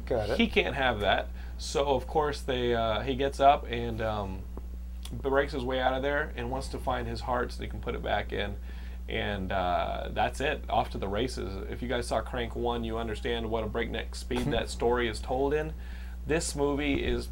Got 0.06 0.30
it. 0.30 0.38
He 0.38 0.46
can't 0.46 0.76
have 0.76 1.00
that. 1.00 1.28
So 1.58 1.86
of 1.86 2.06
course 2.06 2.40
they 2.40 2.74
uh, 2.74 3.00
he 3.00 3.14
gets 3.14 3.40
up 3.40 3.66
and 3.68 4.00
um, 4.00 4.38
breaks 5.12 5.52
his 5.52 5.64
way 5.64 5.80
out 5.80 5.94
of 5.94 6.02
there 6.02 6.32
and 6.36 6.50
wants 6.50 6.68
to 6.68 6.78
find 6.78 7.06
his 7.06 7.20
heart 7.20 7.52
so 7.52 7.62
he 7.62 7.68
can 7.68 7.80
put 7.80 7.94
it 7.94 8.02
back 8.02 8.32
in. 8.32 8.56
And 9.08 9.52
uh, 9.52 10.08
that's 10.12 10.40
it. 10.40 10.64
Off 10.68 10.90
to 10.90 10.98
the 10.98 11.08
races. 11.08 11.62
If 11.70 11.82
you 11.82 11.88
guys 11.88 12.06
saw 12.06 12.22
Crank 12.22 12.56
One, 12.56 12.84
you 12.84 12.96
understand 12.96 13.50
what 13.50 13.62
a 13.62 13.66
breakneck 13.66 14.14
speed 14.14 14.44
that 14.52 14.70
story 14.70 15.08
is 15.08 15.20
told 15.20 15.52
in. 15.52 15.74
This 16.26 16.56
movie 16.56 17.04
is 17.04 17.28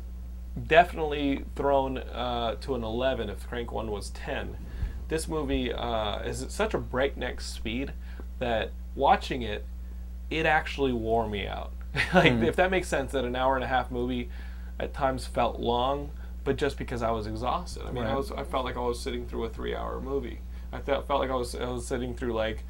definitely 0.67 1.45
thrown 1.57 1.99
uh, 1.99 2.57
to 2.57 2.75
an 2.75 2.85
11 2.85 3.31
if 3.31 3.49
Crank 3.49 3.73
1 3.73 3.91
was 3.91 4.11
10. 4.11 4.57
This 5.09 5.27
movie 5.29 5.73
uh, 5.73 6.21
is 6.21 6.43
at 6.43 6.51
such 6.51 6.75
a 6.75 6.79
breakneck 6.79 7.41
speed 7.41 7.93
that 8.39 8.73
watching 8.95 9.43
it, 9.43 9.65
it 10.31 10.47
actually 10.47 10.93
wore 10.93 11.29
me 11.29 11.47
out. 11.47 11.73
like, 12.15 12.33
hmm. 12.33 12.43
if 12.45 12.57
that 12.57 12.71
makes 12.71 12.89
sense, 12.89 13.13
that 13.13 13.25
an 13.25 13.37
hour 13.37 13.55
and 13.55 13.65
a 13.65 13.69
half 13.69 13.91
movie 13.91 14.31
at 14.81 14.95
times 14.95 15.27
felt 15.27 15.61
long, 15.61 16.11
but 16.45 16.57
just 16.57 16.79
because 16.79 17.03
I 17.03 17.11
was 17.11 17.27
exhausted. 17.27 17.85
I 17.87 17.93
mean, 17.93 18.05
I 18.05 18.15
was 18.17 18.33
I 18.33 18.45
felt 18.45 18.65
like 18.65 18.77
I 18.77 18.81
was 18.81 18.99
sitting 19.01 19.27
through 19.27 19.45
a 19.45 19.49
three-hour 19.51 20.01
movie. 20.01 20.41
I 20.73 20.81
felt 20.81 21.07
felt 21.07 21.21
like 21.21 21.31
I 21.31 21.35
was 21.35 21.55
I 21.55 21.69
was 21.69 21.87
sitting 21.87 22.15
through 22.15 22.33
like 22.35 22.65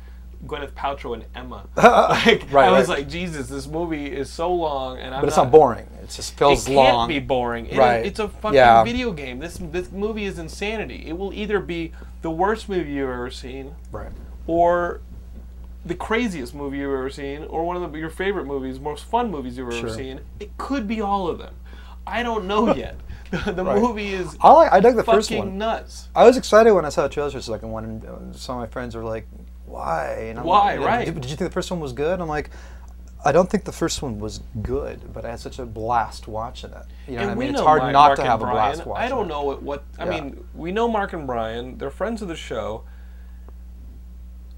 Gwyneth 0.44 0.72
Paltrow 0.72 1.14
and 1.14 1.24
Emma. 1.36 1.68
like 1.76 2.52
Right, 2.52 2.68
I 2.68 2.72
was 2.72 2.88
right. 2.88 2.98
like, 2.98 3.08
Jesus, 3.08 3.48
this 3.48 3.68
movie 3.68 4.06
is 4.06 4.28
so 4.28 4.52
long, 4.52 4.98
and 4.98 5.14
I'm 5.14 5.20
But 5.22 5.28
it's 5.28 5.36
not 5.36 5.52
boring. 5.52 5.86
It 6.02 6.10
just 6.10 6.36
feels 6.36 6.68
long. 6.68 6.74
it 6.76 6.80
can't 6.88 6.96
long. 6.96 7.08
be 7.08 7.18
boring. 7.20 7.66
It 7.66 7.72
is- 7.72 7.78
Right. 7.78 8.04
it's 8.04 8.18
a 8.18 8.28
fucking 8.28 8.56
Yeah. 8.56 8.82
video 8.82 9.12
game. 9.12 9.38
This 9.38 9.58
this 9.58 9.92
movie 9.92 10.24
is 10.24 10.38
insanity. 10.40 11.04
It 11.06 11.16
will 11.16 11.32
either 11.32 11.60
be 11.60 11.92
the 12.22 12.30
worst 12.30 12.68
movie 12.68 12.90
you've 12.92 13.08
ever 13.08 13.30
seen, 13.30 13.76
Right. 13.92 14.10
or 14.48 15.00
the 15.84 15.94
craziest 15.94 16.54
movie 16.54 16.78
you've 16.78 16.92
ever 16.92 17.10
seen, 17.10 17.44
or 17.44 17.64
one 17.64 17.76
of 17.82 17.92
the, 17.92 17.98
your 17.98 18.10
favorite 18.10 18.46
movies, 18.46 18.78
most 18.78 19.04
fun 19.04 19.30
movies 19.30 19.58
you've 19.58 19.68
ever 19.68 19.88
Sure. 19.88 19.88
seen. 19.96 20.20
It 20.40 20.56
could 20.58 20.86
be 20.86 21.00
all 21.00 21.28
of 21.28 21.38
them. 21.38 21.54
I 22.06 22.22
don't 22.22 22.46
know 22.46 22.74
yet. 22.74 22.96
the 23.30 23.52
the 23.52 23.64
Right. 23.64 23.80
movie 23.80 24.12
is 24.12 24.36
I 24.40 24.52
like. 24.52 24.72
I 24.72 24.80
dug 24.80 24.96
the 24.96 25.04
first 25.04 25.30
one. 25.30 25.56
nuts. 25.58 26.08
I 26.14 26.24
was 26.24 26.36
excited 26.36 26.72
when 26.72 26.84
I 26.84 26.88
saw 26.90 27.02
the 27.04 27.08
trailer 27.08 27.30
for 27.30 27.38
the 27.38 27.42
second 27.42 27.70
one, 27.70 27.84
and 27.84 28.04
uh, 28.04 28.36
some 28.36 28.56
of 28.56 28.60
my 28.60 28.66
friends 28.66 28.94
were 28.94 29.04
like, 29.04 29.26
"Why?" 29.66 30.26
And 30.28 30.38
I'm 30.38 30.44
Why? 30.44 30.76
like, 30.76 30.86
Right. 30.86 31.04
Did, 31.06 31.14
did 31.20 31.30
you 31.30 31.36
think 31.36 31.48
the 31.50 31.54
first 31.54 31.70
one 31.70 31.80
was 31.80 31.92
good? 31.92 32.20
I'm 32.20 32.28
like, 32.28 32.50
I 33.24 33.30
don't 33.32 33.48
think 33.48 33.64
the 33.64 33.72
first 33.72 34.02
one 34.02 34.18
was 34.18 34.40
good, 34.62 35.12
but 35.14 35.24
I 35.24 35.30
had 35.30 35.40
such 35.40 35.58
a 35.60 35.64
blast 35.64 36.26
watching 36.28 36.70
it. 36.72 36.84
You 37.06 37.14
know 37.14 37.20
and 37.20 37.28
what 37.28 37.32
I 37.32 37.34
mean? 37.46 37.50
It's 37.50 37.60
hard 37.60 37.82
Mark, 37.82 37.92
not 37.92 38.06
Mark 38.08 38.16
to 38.18 38.24
have 38.24 38.42
a 38.42 38.46
blast 38.46 38.84
watching 38.84 39.04
I 39.04 39.08
don't 39.08 39.28
know 39.28 39.44
what, 39.44 39.62
what 39.62 39.84
I 39.98 40.04
Yeah. 40.04 40.10
mean. 40.10 40.44
We 40.54 40.72
know 40.72 40.88
Mark 40.88 41.12
and 41.12 41.26
Brian. 41.26 41.78
They're 41.78 41.90
friends 41.90 42.20
of 42.22 42.28
the 42.28 42.36
show. 42.36 42.82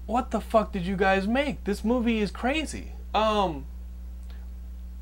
What 0.05 0.31
the 0.31 0.39
fuck 0.39 0.71
did 0.71 0.85
you 0.85 0.95
guys 0.95 1.27
make? 1.27 1.63
This 1.63 1.83
movie 1.83 2.19
is 2.19 2.31
crazy. 2.31 2.91
Um, 3.13 3.65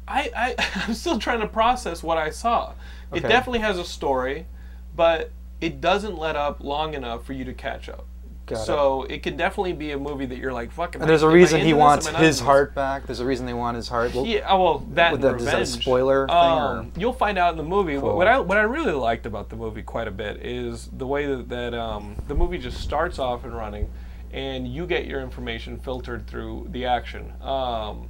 I, 0.07 0.31
I 0.35 0.55
I'm 0.87 0.93
still 0.93 1.19
trying 1.19 1.41
to 1.41 1.47
process 1.47 2.03
what 2.03 2.17
I 2.17 2.29
saw. 2.29 2.73
It 3.13 3.21
definitely 3.21 3.59
has 3.59 3.77
a 3.77 3.83
story, 3.85 4.47
but 4.95 5.31
it 5.61 5.79
doesn't 5.79 6.17
let 6.17 6.35
up 6.35 6.63
long 6.63 6.93
enough 6.95 7.25
for 7.25 7.33
you 7.33 7.45
to 7.45 7.53
catch 7.53 7.89
up. 7.89 8.05
Got 8.45 8.65
so 8.65 9.03
it. 9.03 9.23
can 9.23 9.37
definitely 9.37 9.71
be 9.71 9.91
a 9.91 9.97
movie 9.97 10.25
that 10.25 10.37
you're 10.37 10.51
like, 10.51 10.71
fucking. 10.71 10.99
And 10.99 11.09
there's 11.09 11.23
a 11.23 11.29
reason 11.29 11.61
he 11.61 11.73
wants 11.73 12.07
his 12.07 12.41
heart 12.41 12.75
back. 12.75 13.05
There's 13.05 13.21
a 13.21 13.25
reason 13.25 13.45
they 13.45 13.53
want 13.53 13.77
his 13.77 13.87
heart. 13.87 14.13
Well, 14.13 14.25
Yeah, 14.25 14.45
oh, 14.49 14.61
well, 14.61 14.79
that 14.93 15.21
that- 15.21 15.35
is 15.35 15.45
that 15.45 15.61
a 15.61 15.65
spoiler 15.65 16.27
thing, 16.27 16.35
or- 16.35 16.77
Um, 16.79 16.91
You'll 16.97 17.13
find 17.13 17.37
out 17.37 17.51
in 17.51 17.57
the 17.57 17.63
movie. 17.63 17.95
What- 17.95 18.03
Cool. 18.03 18.17
What 18.17 18.27
I 18.27 18.39
what 18.39 18.57
I 18.57 18.63
really 18.63 18.91
liked 18.91 19.25
about 19.25 19.49
the 19.49 19.55
movie 19.55 19.81
quite 19.81 20.09
a 20.09 20.11
bit 20.11 20.45
is 20.45 20.89
the 20.91 21.07
way 21.07 21.25
that, 21.25 21.47
that 21.49 21.73
um, 21.73 22.17
the 22.27 22.35
movie 22.35 22.57
just 22.57 22.81
starts 22.81 23.17
off 23.17 23.45
and 23.45 23.55
running, 23.55 23.89
and 24.33 24.67
you 24.67 24.85
get 24.87 25.05
your 25.05 25.21
information 25.21 25.77
filtered 25.77 26.27
through 26.27 26.67
the 26.71 26.85
action. 26.85 27.31
Um, 27.41 28.09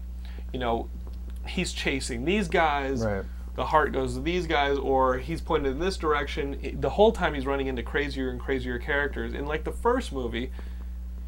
you 0.54 0.60
know, 0.60 0.90
he's 1.46 1.74
chasing 1.74 2.24
these 2.26 2.48
guys. 2.48 3.04
Right. 3.04 3.26
The 3.56 3.66
heart 3.66 3.92
goes 3.92 4.16
to 4.16 4.22
these 4.22 4.48
guys, 4.48 4.78
or 4.80 5.18
he's 5.20 5.42
pointed 5.42 5.74
in 5.74 5.80
this 5.80 5.98
direction. 5.98 6.78
The 6.80 6.90
whole 6.90 7.12
time 7.12 7.36
he's 7.36 7.46
running 7.46 7.68
into 7.68 7.84
crazier 7.84 8.30
and 8.30 8.40
crazier 8.40 8.80
characters. 8.80 9.34
In 9.34 9.46
like 9.46 9.64
the 9.64 9.72
first 9.72 10.12
movie, 10.12 10.52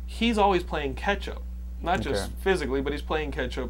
he's 0.07 0.37
always 0.37 0.63
playing 0.63 0.95
catch 0.95 1.27
up, 1.27 1.43
not 1.81 2.01
just 2.01 2.31
physically, 2.39 2.81
but 2.81 2.93
he's 2.93 3.03
playing 3.03 3.31
catch 3.31 3.57
up 3.59 3.69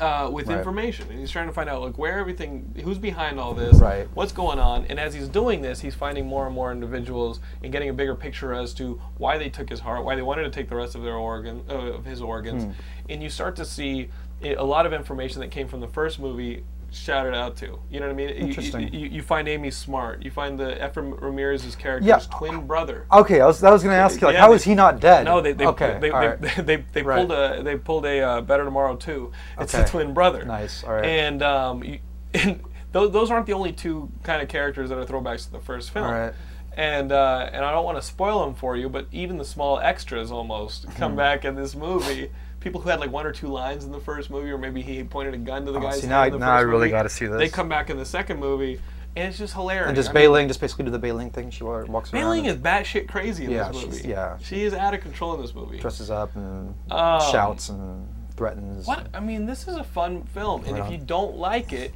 uh, 0.00 0.28
with 0.32 0.48
Right. 0.48 0.58
information, 0.58 1.06
and 1.10 1.18
he's 1.18 1.30
trying 1.30 1.46
to 1.46 1.52
find 1.52 1.68
out 1.68 1.80
like 1.82 1.96
where 1.98 2.18
everything, 2.18 2.74
who's 2.82 2.98
behind 2.98 3.38
all 3.38 3.54
this, 3.54 3.78
Right. 3.78 4.08
what's 4.14 4.32
going 4.32 4.58
on, 4.58 4.86
and 4.86 4.98
as 4.98 5.14
he's 5.14 5.28
doing 5.28 5.62
this, 5.62 5.80
he's 5.80 5.94
finding 5.94 6.26
more 6.26 6.46
and 6.46 6.54
more 6.54 6.72
individuals 6.72 7.40
and 7.62 7.70
getting 7.72 7.88
a 7.88 7.92
bigger 7.92 8.14
picture 8.14 8.52
as 8.52 8.74
to 8.74 9.00
why 9.18 9.38
they 9.38 9.48
took 9.48 9.68
his 9.68 9.80
heart, 9.80 10.04
why 10.04 10.14
they 10.16 10.22
wanted 10.22 10.42
to 10.44 10.50
take 10.50 10.68
the 10.68 10.76
rest 10.76 10.94
of 10.94 11.02
their 11.02 11.16
organ, 11.16 11.62
uh, 11.68 11.74
of 11.74 12.04
his 12.04 12.20
organs, 12.20 12.64
Hmm. 12.64 12.70
and 13.10 13.22
you 13.22 13.28
start 13.30 13.54
to 13.56 13.64
see 13.64 14.08
a 14.42 14.64
lot 14.64 14.86
of 14.86 14.92
information 14.92 15.40
that 15.40 15.52
came 15.52 15.68
from 15.68 15.78
the 15.80 15.86
first 15.86 16.18
movie 16.18 16.64
shouted 16.92 17.34
out 17.34 17.56
to. 17.56 17.78
You 17.90 18.00
know 18.00 18.06
what 18.06 18.12
I 18.12 18.16
mean? 18.16 18.28
You- 18.28 18.34
you- 18.34 18.40
Interesting. 18.48 18.92
You, 18.94 19.08
you, 19.08 19.22
find 19.22 19.48
Amy 19.48 19.70
Smart. 19.70 20.22
You 20.22 20.30
find 20.30 20.58
the 20.60 20.74
Efren 20.76 21.20
Ramirez's 21.20 21.74
character's 21.74 22.06
Yeah. 22.08 22.18
twin 22.38 22.66
brother. 22.66 23.06
Okay, 23.12 23.40
I 23.40 23.46
was, 23.46 23.62
I 23.64 23.70
was 23.70 23.82
going 23.82 23.94
to 23.94 23.98
ask 24.00 24.20
you, 24.20 24.26
like, 24.26 24.34
Yeah, 24.34 24.40
how 24.42 24.50
they- 24.50 24.56
is 24.56 24.64
he 24.64 24.74
not 24.74 25.00
dead? 25.00 25.24
No, 25.24 25.40
they 25.40 25.52
they 25.52 25.66
okay, 25.66 25.94
they, 26.00 26.08
they, 26.08 26.10
right. 26.10 26.40
they, 26.66 26.84
they, 26.92 27.02
Right. 27.02 27.16
pulled 27.26 27.32
a 27.32 27.62
they 27.62 27.76
pulled 27.76 28.06
a 28.06 28.20
uh, 28.20 28.40
Better 28.42 28.64
Tomorrow 28.64 28.96
too. 28.96 29.32
It's 29.58 29.74
Okay. 29.74 29.84
a 29.84 29.86
twin 29.86 30.12
brother. 30.14 30.44
Nice, 30.44 30.84
all 30.84 30.92
right. 30.94 31.04
And 31.04 31.42
um, 31.42 31.82
you, 31.82 31.98
and 32.34 32.62
those, 32.92 33.10
those 33.12 33.30
aren't 33.30 33.46
the 33.46 33.54
only 33.54 33.72
two 33.72 34.10
kind 34.22 34.42
of 34.42 34.48
characters 34.48 34.90
that 34.90 34.98
are 34.98 35.04
throwbacks 35.06 35.46
to 35.46 35.52
the 35.52 35.60
first 35.60 35.90
film. 35.90 36.06
All 36.06 36.12
right. 36.12 36.34
And 36.76 37.12
uh, 37.12 37.50
and 37.52 37.64
I 37.64 37.70
don't 37.70 37.84
want 37.84 37.98
to 37.98 38.02
spoil 38.02 38.44
them 38.44 38.54
for 38.54 38.76
you, 38.76 38.88
but 38.88 39.06
even 39.12 39.36
the 39.38 39.44
small 39.44 39.78
extras 39.78 40.30
almost 40.32 40.84
Hmm. 40.84 40.92
come 40.92 41.16
back 41.16 41.44
in 41.44 41.54
this 41.54 41.74
movie. 41.74 42.30
People 42.62 42.80
who 42.80 42.88
had 42.88 43.00
like 43.00 43.10
one 43.10 43.26
or 43.26 43.32
two 43.32 43.48
lines 43.48 43.84
in 43.84 43.90
the 43.90 43.98
first 44.00 44.30
movie, 44.30 44.50
or 44.50 44.56
maybe 44.56 44.82
he 44.82 45.02
pointed 45.02 45.34
a 45.34 45.38
gun 45.38 45.66
to 45.66 45.72
the 45.72 45.78
Oh, 45.78 45.82
guy's 45.82 45.96
see, 45.96 46.06
head 46.06 46.10
now 46.10 46.20
I- 46.22 46.28
now 46.30 46.52
I 46.52 46.60
really 46.60 46.88
gotta 46.90 47.08
see 47.08 47.26
this. 47.26 47.36
They 47.38 47.48
come 47.48 47.68
back 47.68 47.90
in 47.90 47.96
the 47.96 48.04
second 48.06 48.38
movie, 48.38 48.80
and 49.16 49.28
it's 49.28 49.36
just 49.38 49.54
hilarious. 49.54 49.88
And 49.88 49.96
just 49.96 50.10
I 50.10 50.12
mean, 50.12 50.22
Bai 50.24 50.28
Ling, 50.28 50.48
just 50.48 50.60
basically 50.60 50.84
do 50.84 50.92
the 50.92 50.98
Bai 51.00 51.10
Ling 51.10 51.30
thing. 51.30 51.50
She 51.50 51.64
wa- 51.64 51.82
walks 51.88 52.12
around. 52.12 52.22
Bai 52.22 52.28
Ling 52.28 52.44
is 52.44 52.56
batshit 52.56 53.08
crazy 53.08 53.46
in 53.46 53.50
Yeah, 53.50 53.70
this 53.72 53.84
movie. 53.84 54.08
yeah. 54.08 54.38
she 54.38 54.62
is 54.62 54.74
out 54.74 54.94
of 54.94 55.00
control 55.00 55.34
in 55.34 55.40
this 55.42 55.54
movie. 55.54 55.78
dresses 55.78 56.08
up 56.10 56.34
and 56.36 56.74
Um, 56.90 57.20
shouts 57.32 57.68
and 57.68 58.06
threatens. 58.36 58.86
What 58.86 59.08
I 59.12 59.18
mean, 59.18 59.46
this 59.46 59.66
is 59.66 59.74
a 59.76 59.84
fun 59.84 60.22
film, 60.22 60.64
and 60.64 60.78
Right 60.78 60.86
if 60.86 60.92
you 60.92 60.98
don't 61.04 61.36
like 61.36 61.72
it, 61.72 61.92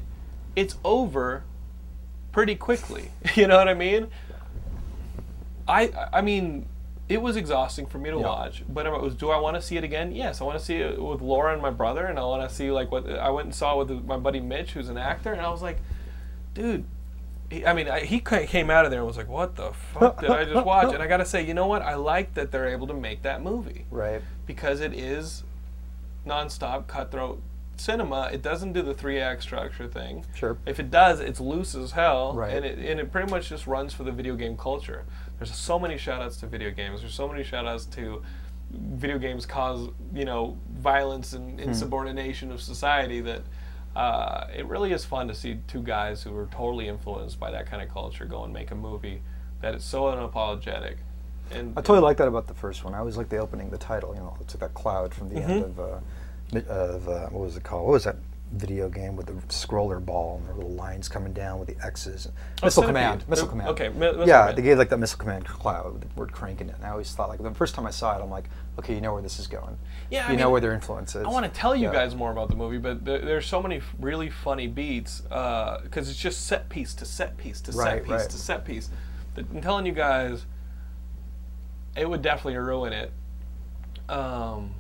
it's 0.57 0.77
over 0.85 1.45
pretty 2.33 2.57
quickly. 2.57 3.13
You 3.37 3.47
know 3.47 3.57
what 3.57 3.69
I 3.69 3.75
mean? 3.75 4.09
I 5.69 5.93
I 6.13 6.21
mean, 6.23 6.67
it 7.09 7.23
was 7.23 7.37
exhausting 7.37 7.87
for 7.87 7.99
me 7.99 8.11
to 8.11 8.17
Yeah. 8.19 8.25
watch, 8.27 8.65
but 8.69 8.87
it 8.87 8.91
was. 8.91 9.15
Do 9.15 9.31
I 9.31 9.39
want 9.39 9.55
to 9.57 9.63
see 9.63 9.77
it 9.77 9.85
again? 9.85 10.13
Yes, 10.13 10.41
I 10.41 10.45
want 10.45 10.59
to 10.59 10.65
see 10.65 10.77
it 10.77 11.01
with 11.03 11.21
Laura 11.21 11.53
and 11.53 11.63
my 11.63 11.71
brother, 11.71 12.05
and 12.07 12.19
I 12.19 12.25
want 12.25 12.49
to 12.49 12.55
see 12.55 12.71
like 12.71 12.91
what 12.91 13.09
I 13.09 13.31
went 13.31 13.47
and 13.47 13.55
saw 13.55 13.77
with 13.79 13.91
my 14.05 14.17
buddy 14.17 14.41
Mitch, 14.41 14.73
who's 14.73 14.89
an 14.89 14.99
actor, 14.99 15.33
and 15.33 15.41
I 15.41 15.51
was 15.51 15.63
like, 15.63 15.79
dude. 16.55 16.85
He, 17.49 17.65
I 17.65 17.75
mean, 17.75 17.89
I, 17.89 18.01
he 18.01 18.19
came 18.19 18.71
out 18.71 18.87
of 18.87 18.91
there 18.91 18.99
and 18.99 19.07
was 19.07 19.17
like, 19.17 19.29
"What 19.29 19.55
the 19.55 19.71
fuck 19.73 20.21
did 20.21 20.31
I 20.31 20.45
just 20.47 20.67
watch?" 20.67 20.93
And 20.93 21.01
I 21.01 21.07
gotta 21.07 21.25
say, 21.25 21.47
you 21.47 21.55
know 21.55 21.69
what? 21.69 21.81
I 21.81 21.95
like 21.95 22.35
that 22.35 22.51
they're 22.51 22.67
able 22.67 22.89
to 22.89 22.95
make 22.95 23.23
that 23.23 23.41
movie 23.41 23.85
Right. 23.89 24.21
because 24.47 24.81
it 24.81 24.93
is 24.93 25.45
nonstop, 26.27 26.89
cutthroat 26.89 27.41
cinema, 27.77 28.31
it 28.33 28.43
doesn't 28.43 28.73
do 28.73 28.83
the 28.83 28.95
three 28.95 29.19
act 29.21 29.43
structure 29.43 29.87
thing. 29.89 30.25
Sure. 30.35 30.57
If 30.67 30.81
it 30.81 30.91
does, 30.91 31.21
it's 31.21 31.41
loose 31.41 31.75
as 31.75 31.93
hell, 31.93 32.33
Right. 32.35 32.53
and 32.55 32.65
it 32.65 32.79
and 32.79 32.99
it 33.01 33.11
pretty 33.13 33.31
much 33.31 33.49
just 33.49 33.67
runs 33.67 33.93
for 33.93 34.05
the 34.05 34.13
video 34.13 34.35
game 34.37 34.57
culture. 34.57 35.05
There's 35.39 35.55
so 35.55 35.79
many 35.79 35.99
shout 35.99 36.23
outs 36.23 36.37
to 36.39 36.47
video 36.47 36.71
games. 36.71 37.01
There's 37.01 37.15
so 37.15 37.29
many 37.29 37.45
shout 37.45 37.67
outs 37.67 37.85
to 37.87 38.23
video 38.71 39.19
games 39.19 39.47
cause 39.47 39.89
you 40.13 40.25
know 40.25 40.57
violence 40.73 41.33
and 41.33 41.61
Hmm. 41.61 41.69
insubordination 41.69 42.51
of 42.51 42.61
society 42.61 43.21
that 43.21 43.43
uh, 43.95 44.47
it 44.55 44.67
really 44.67 44.93
is 44.93 45.05
fun 45.05 45.27
to 45.29 45.35
see 45.35 45.59
two 45.69 45.81
guys 45.83 46.23
who 46.23 46.37
are 46.37 46.47
totally 46.53 46.87
influenced 46.89 47.41
by 47.41 47.51
that 47.51 47.65
kind 47.67 47.83
of 47.83 47.89
culture 47.89 48.25
go 48.27 48.45
and 48.45 48.53
make 48.53 48.71
a 48.71 48.75
movie 48.75 49.23
that 49.63 49.75
is 49.75 49.83
so 49.85 50.03
unapologetic. 50.03 50.97
And 51.51 51.73
I 51.79 51.81
totally 51.81 52.01
like 52.01 52.17
that 52.19 52.29
about 52.29 52.47
the 52.47 52.55
first 52.55 52.85
one. 52.85 52.93
I 52.93 52.99
always 52.99 53.17
like 53.17 53.29
the 53.31 53.39
opening, 53.39 53.71
the 53.71 53.79
title. 53.79 54.13
You 54.15 54.21
know, 54.21 54.37
it's 54.41 54.53
like 54.55 54.61
that 54.61 54.75
cloud 54.75 55.15
from 55.15 55.29
the 55.31 55.37
end 55.37 55.65
of, 55.65 55.81
uh, 55.81 55.99
of 56.55 57.09
uh, 57.09 57.27
what 57.29 57.41
was 57.45 57.57
it 57.57 57.65
called? 57.65 57.85
What 57.85 57.93
was 57.93 58.05
that 58.05 58.17
video 58.53 58.89
game 58.89 59.17
with 59.17 59.27
the 59.27 59.33
scroller 59.53 60.03
ball 60.03 60.39
and 60.39 60.49
the 60.49 60.55
little 60.55 60.71
lines 60.71 61.09
coming 61.09 61.33
down 61.33 61.59
with 61.59 61.69
the 61.69 61.77
X's? 61.85 62.29
Oh, 62.63 62.67
Missile 62.67 62.83
Centipede. 62.85 62.87
Command. 62.89 63.29
Missile 63.29 63.47
Uh, 63.47 63.51
Command. 63.51 63.69
okay, 63.71 63.89
mi- 63.89 63.99
Missile 63.99 64.29
yeah, 64.29 64.41
Command. 64.43 64.59
they 64.59 64.63
gave 64.63 64.79
like 64.79 64.89
that 64.91 64.99
Missile 64.99 65.19
Command 65.19 65.45
cloud 65.47 65.93
with 65.95 66.03
the 66.03 66.09
word 66.21 66.33
crank 66.33 66.61
in 66.61 66.69
it. 66.71 66.77
And 66.77 66.85
I 66.85 66.91
always 66.91 67.13
thought 67.13 67.29
like 67.29 67.43
the 67.43 67.51
first 67.55 67.75
time 67.75 67.87
I 67.87 67.91
saw 67.91 68.17
it, 68.17 68.23
I'm 68.23 68.31
like, 68.31 68.49
okay, 68.79 68.95
you 68.95 69.01
know 69.01 69.13
where 69.13 69.23
this 69.23 69.39
is 69.41 69.49
going. 69.49 69.77
Yeah, 70.11 70.29
I 70.29 70.31
you 70.31 70.37
know 70.37 70.45
mean, 70.45 70.53
where 70.53 70.61
their 70.61 70.73
influence 70.75 71.17
is. 71.17 71.25
I 71.25 71.29
want 71.29 71.45
to 71.53 71.61
tell 71.61 71.75
you 71.75 71.87
Yeah. 71.89 71.93
guys 71.93 72.15
more 72.15 72.31
about 72.31 72.49
the 72.49 72.55
movie, 72.57 72.79
but 72.79 73.05
there, 73.05 73.19
there's 73.19 73.47
so 73.47 73.61
many 73.61 73.81
really 73.99 74.31
funny 74.31 74.69
beats 74.69 75.23
because 75.23 76.09
it's 76.09 76.19
just 76.19 76.47
set 76.47 76.69
piece 76.69 76.95
to 76.95 77.05
set 77.05 77.37
piece 77.37 77.61
to 77.63 77.73
set 77.73 78.03
piece 78.05 78.11
right. 78.11 78.31
to 78.31 78.37
set 78.39 78.65
piece. 78.65 78.89
I'm 79.37 79.61
telling 79.61 79.85
you 79.87 79.93
guys, 79.93 80.47
it 81.97 82.09
would 82.09 82.23
definitely 82.23 82.57
ruin 82.59 82.93
it. 82.93 83.11
Um, 84.09 84.75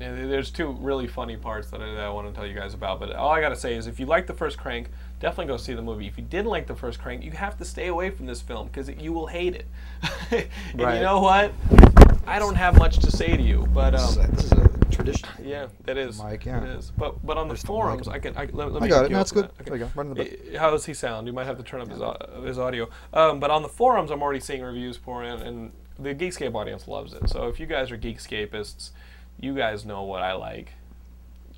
and 0.00 0.30
there's 0.30 0.50
two 0.50 0.72
really 0.80 1.06
funny 1.06 1.36
parts 1.36 1.70
that 1.70 1.80
I, 1.80 1.86
that 1.86 2.00
I 2.04 2.08
want 2.10 2.28
to 2.28 2.34
tell 2.34 2.46
you 2.46 2.54
guys 2.54 2.74
about. 2.74 3.00
But 3.00 3.12
all 3.12 3.30
I 3.30 3.40
gotta 3.40 3.56
say 3.56 3.74
is, 3.74 3.86
if 3.86 4.00
you 4.00 4.06
like 4.06 4.26
the 4.26 4.34
first 4.34 4.58
Crank, 4.58 4.88
definitely 5.20 5.46
go 5.52 5.56
see 5.56 5.74
the 5.74 5.82
movie. 5.82 6.06
If 6.06 6.18
you 6.18 6.24
didn't 6.24 6.50
like 6.50 6.66
the 6.66 6.74
first 6.74 7.00
Crank, 7.00 7.22
you 7.24 7.30
have 7.32 7.56
to 7.58 7.64
stay 7.64 7.86
away 7.88 8.10
from 8.10 8.26
this 8.26 8.40
film 8.40 8.66
because 8.68 8.88
you 8.88 9.12
will 9.12 9.26
hate 9.28 9.54
it. 9.54 9.66
and 10.72 10.80
you 10.80 10.86
know 10.86 11.20
what? 11.20 11.52
I 12.26 12.38
don't 12.38 12.56
have 12.56 12.78
much 12.78 12.98
to 12.98 13.10
say 13.10 13.36
to 13.36 13.42
you, 13.42 13.66
but 13.72 13.90
This 13.92 14.02
um, 14.02 14.08
is 14.08 14.16
a- 14.28 14.32
this 14.32 14.44
is 14.46 14.52
a 14.52 14.68
tradition. 14.90 15.28
yeah, 15.42 15.66
that 15.84 15.96
is. 15.98 16.18
Mike, 16.18 16.44
yeah. 16.46 16.62
It 16.62 16.78
is. 16.78 16.92
But 16.96 17.24
but 17.24 17.36
on 17.36 17.48
the 17.48 17.54
Just 17.54 17.66
forums. 17.66 18.08
I 18.08 18.18
can. 18.18 18.36
I, 18.36 18.46
let, 18.52 18.72
let 18.72 18.82
I 18.82 18.84
me 18.84 18.88
got 18.88 19.04
it. 19.06 19.12
up 19.12 19.28
good. 19.30 19.44
that. 19.44 19.66
There 19.66 19.76
you 19.76 19.84
go. 19.84 19.90
Right 20.02 20.14
the. 20.52 20.58
How 20.58 20.70
does 20.70 20.86
he 20.86 20.94
sound? 20.94 21.26
You 21.26 21.32
might 21.32 21.46
have 21.46 21.56
to 21.58 21.62
turn 21.62 21.80
up 21.80 21.88
his, 21.88 22.00
his 22.46 22.58
audio. 22.58 22.88
Um, 23.12 23.40
but 23.40 23.50
on 23.50 23.62
the 23.62 23.68
forums, 23.68 24.10
I'm 24.10 24.22
already 24.22 24.40
seeing 24.40 24.62
reviews 24.62 24.96
for 24.96 25.24
it, 25.24 25.40
and 25.42 25.72
the 25.98 26.14
Geekscape 26.14 26.54
audience 26.54 26.88
loves 26.88 27.12
it. 27.12 27.28
So 27.28 27.48
if 27.48 27.60
you 27.60 27.66
guys 27.66 27.90
are 27.90 27.98
Geekscapists, 27.98 28.90
you 29.40 29.54
guys 29.54 29.84
know 29.84 30.02
what 30.02 30.22
I 30.22 30.34
like. 30.34 30.72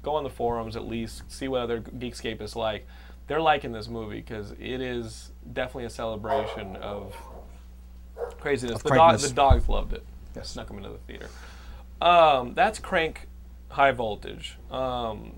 Go 0.02 0.14
on 0.14 0.24
the 0.24 0.30
forums 0.30 0.76
at 0.76 0.86
least, 0.86 1.22
see 1.28 1.48
what 1.48 1.62
other 1.62 1.80
Geekscape 1.80 2.40
is 2.40 2.54
like. 2.54 2.86
They're 3.26 3.40
liking 3.40 3.72
this 3.72 3.88
movie 3.88 4.20
because 4.20 4.52
it 4.52 4.80
is 4.80 5.32
definitely 5.52 5.86
a 5.86 5.90
celebration 5.90 6.76
of 6.76 7.16
craziness. 8.38 8.76
Of 8.76 8.82
the, 8.84 8.90
dog, 8.90 9.18
the 9.18 9.30
dogs 9.30 9.68
loved 9.68 9.92
it. 9.94 10.04
Yes. 10.36 10.50
Snuck 10.50 10.68
them 10.68 10.76
into 10.76 10.90
the 10.90 10.98
theater. 10.98 11.28
Um, 12.00 12.54
that's 12.54 12.78
Crank 12.78 13.26
High 13.68 13.92
Voltage. 13.92 14.58
Um, 14.70 15.32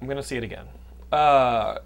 I'm 0.00 0.06
gonna 0.06 0.22
see 0.22 0.36
it 0.36 0.44
again. 0.44 0.66
Uh, 1.10 1.78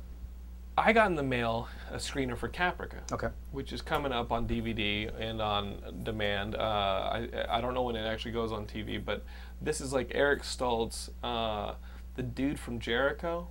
I 0.77 0.93
got 0.93 1.07
in 1.07 1.15
the 1.15 1.23
mail 1.23 1.69
a 1.91 1.97
screener 1.97 2.37
for 2.37 2.49
Caprica, 2.49 3.01
Okay. 3.13 3.29
which 3.53 3.73
is 3.73 3.83
coming 3.83 4.13
up 4.13 4.31
on 4.33 4.47
DVD 4.47 5.11
and 5.21 5.41
on 5.43 6.01
demand. 6.05 6.55
Uh, 6.55 6.61
I 6.61 7.29
I 7.49 7.61
don't 7.61 7.75
know 7.75 7.83
when 7.83 7.97
it 7.97 8.07
actually 8.07 8.33
goes 8.33 8.53
on 8.53 8.67
TV, 8.67 9.05
but 9.05 9.25
this 9.61 9.81
is 9.81 9.93
like 9.93 10.13
Eric 10.15 10.43
Stoltz, 10.43 11.11
uh, 11.23 11.75
the 12.15 12.23
dude 12.23 12.59
from 12.59 12.79
Jericho. 12.79 13.49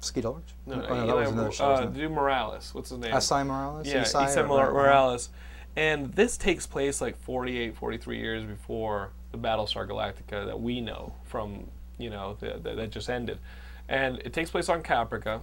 Skeet 0.00 0.24
Ulrich? 0.24 0.54
No, 0.66 0.74
Oh, 0.74 0.94
no, 0.94 1.04
Eli 1.06 1.20
was 1.22 1.30
another 1.30 1.52
show. 1.52 1.64
uh, 1.70 1.84
dude 1.86 2.10
Morales. 2.12 2.74
What's 2.74 2.90
his 2.90 2.98
name? 2.98 3.12
Esai 3.12 3.46
Morales? 3.46 3.86
Yeah, 3.88 4.02
Esai 4.02 4.46
Mor- 4.46 4.70
Morales. 4.72 5.30
And 5.74 6.12
this 6.14 6.36
takes 6.36 6.66
place 6.66 7.00
like 7.00 7.16
48, 7.18 7.76
43 7.76 8.18
years 8.18 8.44
before 8.44 9.10
the 9.32 9.38
Battlestar 9.38 9.86
Galactica 9.88 10.46
that 10.46 10.60
we 10.60 10.80
know 10.80 11.14
from, 11.24 11.68
you 11.98 12.08
know, 12.10 12.36
the, 12.40 12.58
the, 12.62 12.74
that 12.74 12.90
just 12.90 13.08
ended. 13.10 13.38
And 13.88 14.18
it 14.24 14.32
takes 14.32 14.50
place 14.50 14.68
on 14.68 14.82
Caprica. 14.82 15.40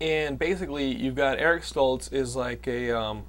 And 0.00 0.38
basically, 0.38 0.94
you've 0.94 1.14
got 1.14 1.38
Eric 1.38 1.62
Stoltz 1.62 2.12
is 2.12 2.34
like 2.36 2.66
a, 2.66 2.90
um, 2.90 3.24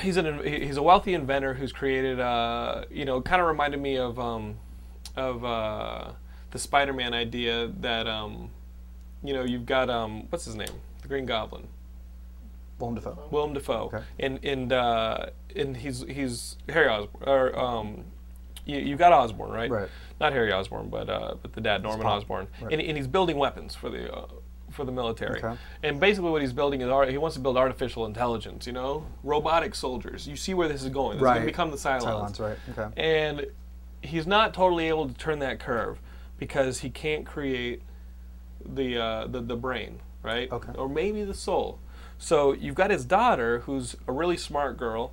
he's 0.00 0.16
an 0.16 0.42
he's 0.44 0.76
a 0.76 0.82
wealthy 0.82 1.14
inventor 1.14 1.54
who's 1.54 1.72
created, 1.72 2.20
uh, 2.20 2.84
you 2.90 3.04
know, 3.04 3.20
kind 3.20 3.40
of 3.42 3.48
reminded 3.48 3.80
me 3.80 3.96
of, 3.98 4.18
um, 4.18 4.56
of 5.16 5.44
uh, 5.44 6.12
the 6.52 6.58
Spider-Man 6.58 7.12
idea 7.12 7.70
that, 7.80 8.06
um, 8.06 8.50
you 9.22 9.34
know, 9.34 9.42
you've 9.42 9.66
got, 9.66 9.90
um, 9.90 10.26
what's 10.30 10.44
his 10.44 10.54
name? 10.54 10.68
The 11.02 11.08
Green 11.08 11.26
Goblin. 11.26 11.66
Willem 12.78 12.94
Dafoe. 12.96 13.28
Willem 13.30 13.52
Dafoe, 13.52 13.90
Okay. 13.94 14.02
and 14.18 14.44
and 14.44 14.72
uh, 14.72 15.26
and 15.54 15.76
he's 15.76 16.00
he's 16.08 16.56
Harry 16.68 16.88
Osborn, 16.88 17.28
or 17.28 17.56
um, 17.56 18.04
you, 18.66 18.78
you 18.78 18.96
got 18.96 19.12
Osborn, 19.12 19.52
right? 19.52 19.70
Right. 19.70 19.88
Not 20.20 20.32
Harry 20.32 20.52
Osborn, 20.52 20.88
but 20.88 21.08
uh, 21.08 21.34
but 21.40 21.52
the 21.52 21.60
dad 21.60 21.84
Norman. 21.84 22.04
Osborn, 22.06 22.48
Right. 22.60 22.72
and, 22.72 22.82
and 22.82 22.96
he's 22.96 23.06
building 23.06 23.36
weapons 23.36 23.76
for 23.76 23.88
the 23.88 24.12
uh, 24.12 24.26
for 24.72 24.84
the 24.84 24.92
military. 24.92 25.42
Okay. 25.42 25.56
And 25.82 26.00
basically, 26.00 26.30
what 26.30 26.42
he's 26.42 26.52
building 26.52 26.80
is 26.80 26.88
art, 26.88 27.10
he 27.10 27.18
wants 27.18 27.34
to 27.34 27.40
build 27.40 27.56
artificial 27.56 28.06
intelligence. 28.06 28.66
You 28.66 28.72
know, 28.72 29.06
robotic 29.22 29.74
soldiers. 29.74 30.26
You 30.26 30.36
see 30.36 30.54
where 30.54 30.68
this 30.68 30.82
is 30.82 30.88
going. 30.88 31.18
This 31.18 31.22
is 31.22 31.24
going 31.24 31.40
to 31.40 31.46
become 31.46 31.70
the 31.70 31.76
Cylons. 31.76 32.36
Cylons, 32.36 32.40
right. 32.40 32.58
Okay. 32.76 33.02
And 33.02 33.46
he's 34.02 34.26
not 34.26 34.52
totally 34.54 34.88
able 34.88 35.08
to 35.08 35.14
turn 35.14 35.38
that 35.40 35.60
curve 35.60 36.00
because 36.38 36.80
he 36.80 36.90
can't 36.90 37.24
create 37.24 37.82
the 38.64 38.98
uh, 38.98 39.26
the 39.26 39.40
the 39.40 39.56
brain, 39.56 40.00
right? 40.22 40.50
Okay. 40.50 40.72
Or 40.74 40.88
maybe 40.88 41.24
the 41.24 41.34
soul. 41.34 41.78
So 42.18 42.52
you've 42.52 42.76
got 42.76 42.90
his 42.90 43.04
daughter, 43.04 43.60
who's 43.60 43.96
a 44.06 44.12
really 44.12 44.36
smart 44.36 44.76
girl, 44.76 45.12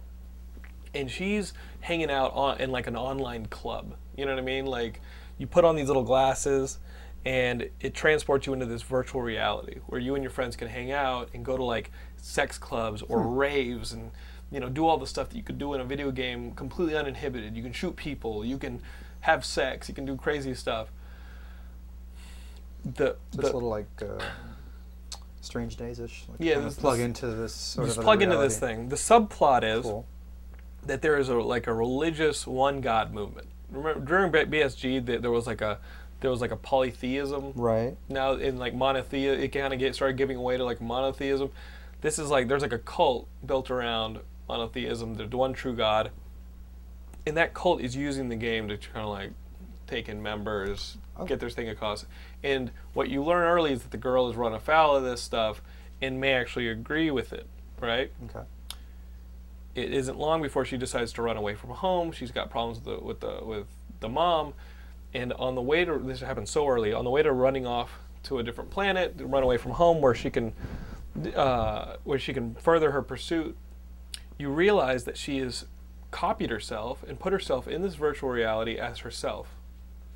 and 0.93 1.09
she's 1.09 1.53
hanging 1.81 2.11
out 2.11 2.33
on 2.33 2.59
in 2.59 2.71
like 2.71 2.87
an 2.87 2.95
online 2.95 3.47
club. 3.47 3.95
You 4.15 4.25
know 4.25 4.33
what 4.33 4.39
I 4.39 4.45
mean? 4.45 4.65
Like 4.65 5.01
you 5.37 5.47
put 5.47 5.65
on 5.65 5.75
these 5.75 5.87
little 5.87 6.03
glasses, 6.03 6.77
and 7.25 7.69
it 7.81 7.93
transports 7.93 8.47
you 8.47 8.53
into 8.53 8.65
this 8.65 8.81
virtual 8.81 9.21
reality 9.21 9.79
where 9.87 9.99
you 9.99 10.15
and 10.15 10.23
your 10.23 10.31
friends 10.31 10.55
can 10.55 10.67
hang 10.67 10.91
out 10.91 11.29
and 11.33 11.43
go 11.43 11.57
to 11.57 11.63
like 11.63 11.91
sex 12.17 12.57
clubs 12.57 13.01
or 13.03 13.21
raves 13.21 13.91
and 13.91 14.11
you 14.51 14.59
know 14.59 14.69
do 14.69 14.87
all 14.87 14.97
the 14.97 15.05
stuff 15.07 15.29
that 15.29 15.37
you 15.37 15.43
could 15.43 15.57
do 15.59 15.73
in 15.73 15.81
a 15.81 15.83
video 15.85 16.11
game 16.11 16.51
completely 16.53 16.95
uninhibited. 16.95 17.55
You 17.55 17.63
can 17.63 17.73
shoot 17.73 17.95
people. 17.95 18.43
You 18.45 18.57
can 18.57 18.81
have 19.21 19.43
sex. 19.45 19.89
You 19.89 19.95
can 19.95 20.05
do 20.05 20.15
crazy 20.15 20.53
stuff. 20.53 20.87
The, 22.85 23.15
So 23.31 23.37
the 23.37 23.39
it's 23.41 23.49
a 23.49 23.53
little 23.53 23.69
like 23.69 23.87
uh, 24.01 24.23
Strange 25.41 25.75
Days 25.75 25.99
ish. 25.99 26.23
Like 26.29 26.37
Yeah, 26.39 26.59
this- 26.59 26.75
plug 26.75 26.97
this- 26.97 27.05
into 27.05 27.27
this 27.27 27.53
sort 27.53 27.87
just 27.87 27.99
plug 27.99 28.21
into 28.21 28.37
this 28.37 28.57
thing. 28.57 28.89
The 28.89 28.95
subplot 28.95 29.63
is 29.63 29.83
Cool. 29.83 30.05
that 30.85 31.01
there 31.01 31.17
is 31.17 31.29
a 31.29 31.35
like 31.35 31.67
a 31.67 31.73
religious 31.73 32.47
one 32.47 32.81
God 32.81 33.13
movement. 33.13 33.47
Remember 33.69 33.99
during 33.99 34.31
BSG 34.31 35.05
that 35.05 35.21
there 35.21 35.31
was 35.31 35.45
like 35.45 35.61
a 35.61 35.79
there 36.21 36.31
was 36.31 36.41
like 36.41 36.51
a 36.51 36.57
polytheism. 36.57 37.53
Right. 37.55 37.95
Now 38.09 38.33
in 38.33 38.57
like 38.57 38.73
monotheism, 38.73 39.41
it 39.41 39.49
kind 39.49 39.73
of 39.73 39.79
get 39.79 39.95
started 39.95 40.17
giving 40.17 40.41
way 40.41 40.57
to 40.57 40.63
like 40.63 40.81
monotheism. 40.81 41.51
This 42.01 42.19
is 42.19 42.29
like 42.29 42.47
there's 42.47 42.61
like 42.61 42.73
a 42.73 42.79
cult 42.79 43.27
built 43.45 43.69
around 43.71 44.19
monotheism. 44.47 45.15
the 45.15 45.37
one 45.37 45.53
true 45.53 45.75
God, 45.75 46.11
and 47.25 47.37
that 47.37 47.53
cult 47.53 47.81
is 47.81 47.95
using 47.95 48.29
the 48.29 48.35
game 48.35 48.67
to 48.67 48.77
kind 48.77 49.05
of 49.05 49.09
like 49.09 49.31
take 49.87 50.07
in 50.07 50.21
members, 50.21 50.97
oh. 51.17 51.25
get 51.25 51.39
their 51.39 51.49
thing 51.49 51.69
across. 51.69 52.05
And 52.43 52.71
what 52.93 53.09
you 53.09 53.23
learn 53.23 53.43
early 53.43 53.73
is 53.73 53.81
that 53.83 53.91
the 53.91 53.97
girl 53.97 54.27
has 54.27 54.35
run 54.35 54.53
afoul 54.53 54.95
of 54.95 55.03
this 55.03 55.21
stuff 55.21 55.61
and 56.01 56.19
may 56.19 56.33
actually 56.33 56.69
agree 56.69 57.11
with 57.11 57.33
it, 57.33 57.47
right? 57.81 58.11
Okay. 58.25 58.45
it 59.75 59.93
isn't 59.93 60.17
long 60.17 60.41
before 60.41 60.63
she 60.65 60.77
decides 60.77 61.11
to 61.13 61.21
run 61.21 61.37
away 61.37 61.55
from 61.55 61.71
home. 61.71 62.11
She's 62.11 62.31
got 62.31 62.49
problems 62.49 62.79
with 62.85 62.99
the 62.99 63.05
with 63.05 63.19
the, 63.19 63.45
with 63.45 63.67
the 63.99 64.09
mom, 64.09 64.53
and 65.13 65.33
on 65.33 65.55
the 65.55 65.61
way 65.61 65.85
to 65.85 65.97
this 65.97 66.21
happened 66.21 66.49
so 66.49 66.67
early. 66.67 66.93
On 66.93 67.03
the 67.03 67.09
way 67.09 67.23
to 67.23 67.31
running 67.31 67.65
off 67.65 67.91
to 68.23 68.39
a 68.39 68.43
different 68.43 68.69
planet, 68.69 69.17
to 69.17 69.25
run 69.25 69.43
away 69.43 69.57
from 69.57 69.71
home, 69.71 70.01
where 70.01 70.15
she 70.15 70.29
can 70.29 70.53
uh, 71.35 71.95
where 72.03 72.19
she 72.19 72.33
can 72.33 72.55
further 72.55 72.91
her 72.91 73.01
pursuit, 73.01 73.55
you 74.37 74.49
realize 74.49 75.03
that 75.05 75.17
she 75.17 75.39
has 75.39 75.65
copied 76.11 76.49
herself 76.49 77.03
and 77.07 77.19
put 77.19 77.33
herself 77.33 77.67
in 77.67 77.81
this 77.81 77.95
virtual 77.95 78.29
reality 78.29 78.77
as 78.77 78.99
herself. 78.99 79.47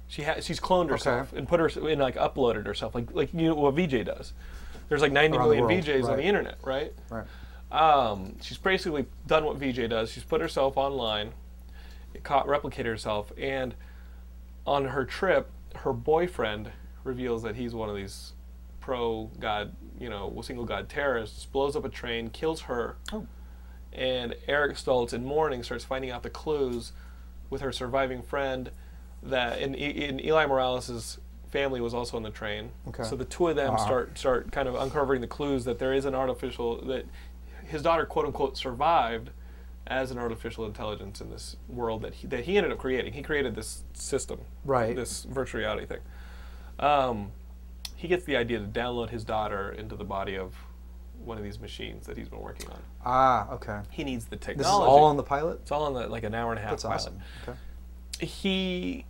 She 0.08 0.24
ha- 0.24 0.42
she's 0.42 0.60
cloned 0.60 0.90
herself 0.90 1.34
and 1.34 1.48
put 1.48 1.60
her 1.60 1.68
and 1.68 2.02
like 2.02 2.16
uploaded 2.16 2.66
herself, 2.66 2.94
like 2.94 3.14
like 3.14 3.34
you 3.34 3.50
know 3.50 3.56
what 3.56 3.74
VJ 3.76 4.06
does. 4.06 4.34
There's 4.90 5.02
like 5.02 5.12
90 5.12 5.38
Around 5.38 5.46
million 5.46 5.66
world, 5.66 5.84
VJs 5.84 6.10
on 6.10 6.18
the 6.18 6.24
internet, 6.24 6.58
right? 6.64 6.94
Right. 7.10 7.26
Um, 7.72 8.36
she's 8.42 8.58
basically 8.58 9.06
done 9.26 9.46
what 9.46 9.58
VJ 9.58 9.90
does. 9.90 10.12
She's 10.12 10.24
put 10.24 10.42
herself 10.42 10.78
online, 10.78 11.32
caught, 12.22 12.46
replicated 12.46 12.86
herself, 12.86 13.32
and 13.38 13.74
on 14.66 14.86
her 14.86 15.06
trip, 15.06 15.50
her 15.78 15.94
boyfriend 15.94 16.72
reveals 17.04 17.44
that 17.44 17.56
he's 17.56 17.74
one 17.74 17.90
of 17.90 17.96
these 17.96 18.34
pro 18.80 19.30
God, 19.40 19.74
you 20.00 20.10
know, 20.10 20.34
single 20.44 20.66
God 20.66 20.90
terrorists, 20.90 21.46
blows 21.46 21.76
up 21.76 21.86
a 21.86 21.90
train, 21.90 22.30
kills 22.30 22.62
her, 22.62 22.96
Oh. 23.12 23.26
and 23.92 24.36
Eric 24.48 24.76
Stoltz 24.78 25.14
in 25.14 25.26
mourning 25.26 25.64
starts 25.64 25.84
finding 25.86 26.12
out 26.12 26.24
the 26.24 26.30
clues 26.30 26.92
with 27.50 27.62
her 27.62 27.72
surviving 27.72 28.22
friend 28.22 28.72
that 29.22 29.60
and, 29.60 29.76
E- 29.76 30.06
and 30.06 30.24
Eli 30.24 30.46
Morales' 30.46 31.18
family 31.50 31.80
was 31.80 31.94
also 31.94 32.18
on 32.18 32.24
the 32.24 32.30
train. 32.32 32.72
Okay. 32.90 33.04
So 33.04 33.16
the 33.16 33.26
two 33.26 33.48
of 33.48 33.56
them 33.56 33.76
Uh-huh. 33.76 33.86
start 33.86 34.18
start 34.18 34.52
kind 34.52 34.68
of 34.68 34.76
uncovering 34.76 35.22
the 35.22 35.28
clues 35.28 35.66
that 35.66 35.80
there 35.80 35.94
is 35.94 36.06
an 36.06 36.16
artificial 36.16 36.82
that 36.86 37.06
his 37.66 37.82
daughter 37.82 38.06
quote 38.06 38.26
unquote 38.26 38.58
survived 38.58 39.30
as 39.88 40.12
an 40.12 40.18
artificial 40.18 40.66
intelligence 40.66 41.20
in 41.22 41.30
this 41.30 41.58
world 41.68 42.02
that 42.04 42.14
he, 42.16 42.28
that 42.28 42.46
he 42.46 42.58
ended 42.58 42.72
up 42.72 42.78
creating. 42.78 43.14
He 43.14 43.22
created 43.22 43.56
this 43.56 43.84
system, 43.94 44.40
Right. 44.64 44.96
This 44.96 45.24
virtual 45.26 45.60
reality 45.60 45.86
thing. 45.86 46.00
Um, 46.80 47.32
he 47.96 48.08
gets 48.08 48.24
the 48.26 48.36
idea 48.38 48.60
to 48.60 48.66
download 48.66 49.10
his 49.10 49.24
daughter 49.24 49.72
into 49.72 49.96
the 49.96 50.04
body 50.04 50.38
of 50.38 50.54
one 51.24 51.38
of 51.38 51.44
these 51.44 51.60
machines 51.60 52.06
that 52.08 52.18
he's 52.18 52.28
been 52.30 52.40
working 52.42 52.70
on. 52.70 52.80
Ah, 53.06 53.50
okay. 53.52 53.80
He 53.92 54.04
needs 54.04 54.26
the 54.26 54.36
technology. 54.36 54.58
This 54.60 54.68
is 54.68 54.74
all 54.74 55.04
on 55.06 55.16
the 55.18 55.24
pilot. 55.24 55.60
It's 55.62 55.72
all 55.72 55.84
on 55.86 55.94
the, 55.94 56.08
like 56.08 56.24
an 56.24 56.34
hour 56.36 56.52
and 56.52 56.60
a 56.60 56.62
half 56.62 56.72
That's 56.72 56.84
pilot. 56.84 56.96
awesome. 56.96 57.20
Okay. 57.48 57.58
He, 58.26 59.06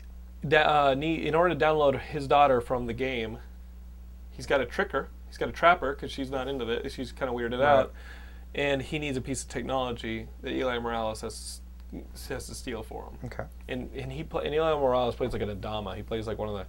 da- 0.48 0.90
uh, 0.90 0.94
need, 0.96 1.26
in 1.26 1.36
order 1.36 1.54
to 1.56 1.60
download 1.66 2.00
his 2.00 2.28
daughter 2.28 2.62
from 2.62 2.86
the 2.88 2.94
game, 2.94 3.38
he's 4.32 4.46
got 4.46 4.58
to 4.58 4.66
trick 4.66 4.92
her. 4.92 5.10
He's 5.28 5.38
got 5.38 5.48
to 5.48 5.52
trap 5.52 5.82
her 5.82 5.94
because 5.94 6.12
she's 6.12 6.30
not 6.30 6.48
into 6.48 6.68
it. 6.70 6.92
She's 6.92 7.12
kind 7.12 7.30
of 7.30 7.36
weirded 7.36 7.60
Right. 7.60 7.80
out, 7.80 7.94
and 8.56 8.82
he 8.82 9.00
needs 9.00 9.18
a 9.18 9.22
piece 9.22 9.44
of 9.44 9.50
technology 9.50 10.28
that 10.42 10.52
Eli 10.52 10.80
Morales 10.80 11.22
has 11.22 11.62
has 12.30 12.48
to 12.48 12.56
steal 12.56 12.82
for 12.84 13.06
him. 13.06 13.18
Okay. 13.26 13.44
And 13.68 13.90
and 13.96 14.12
he 14.12 14.24
play, 14.24 14.46
and 14.46 14.54
Eli 14.54 14.74
Morales 14.74 15.16
plays 15.16 15.34
like 15.34 15.42
an 15.42 15.56
Adama. 15.56 15.96
He 15.96 16.04
plays 16.04 16.28
like 16.28 16.38
one 16.38 16.50
of 16.50 16.56
the 16.56 16.66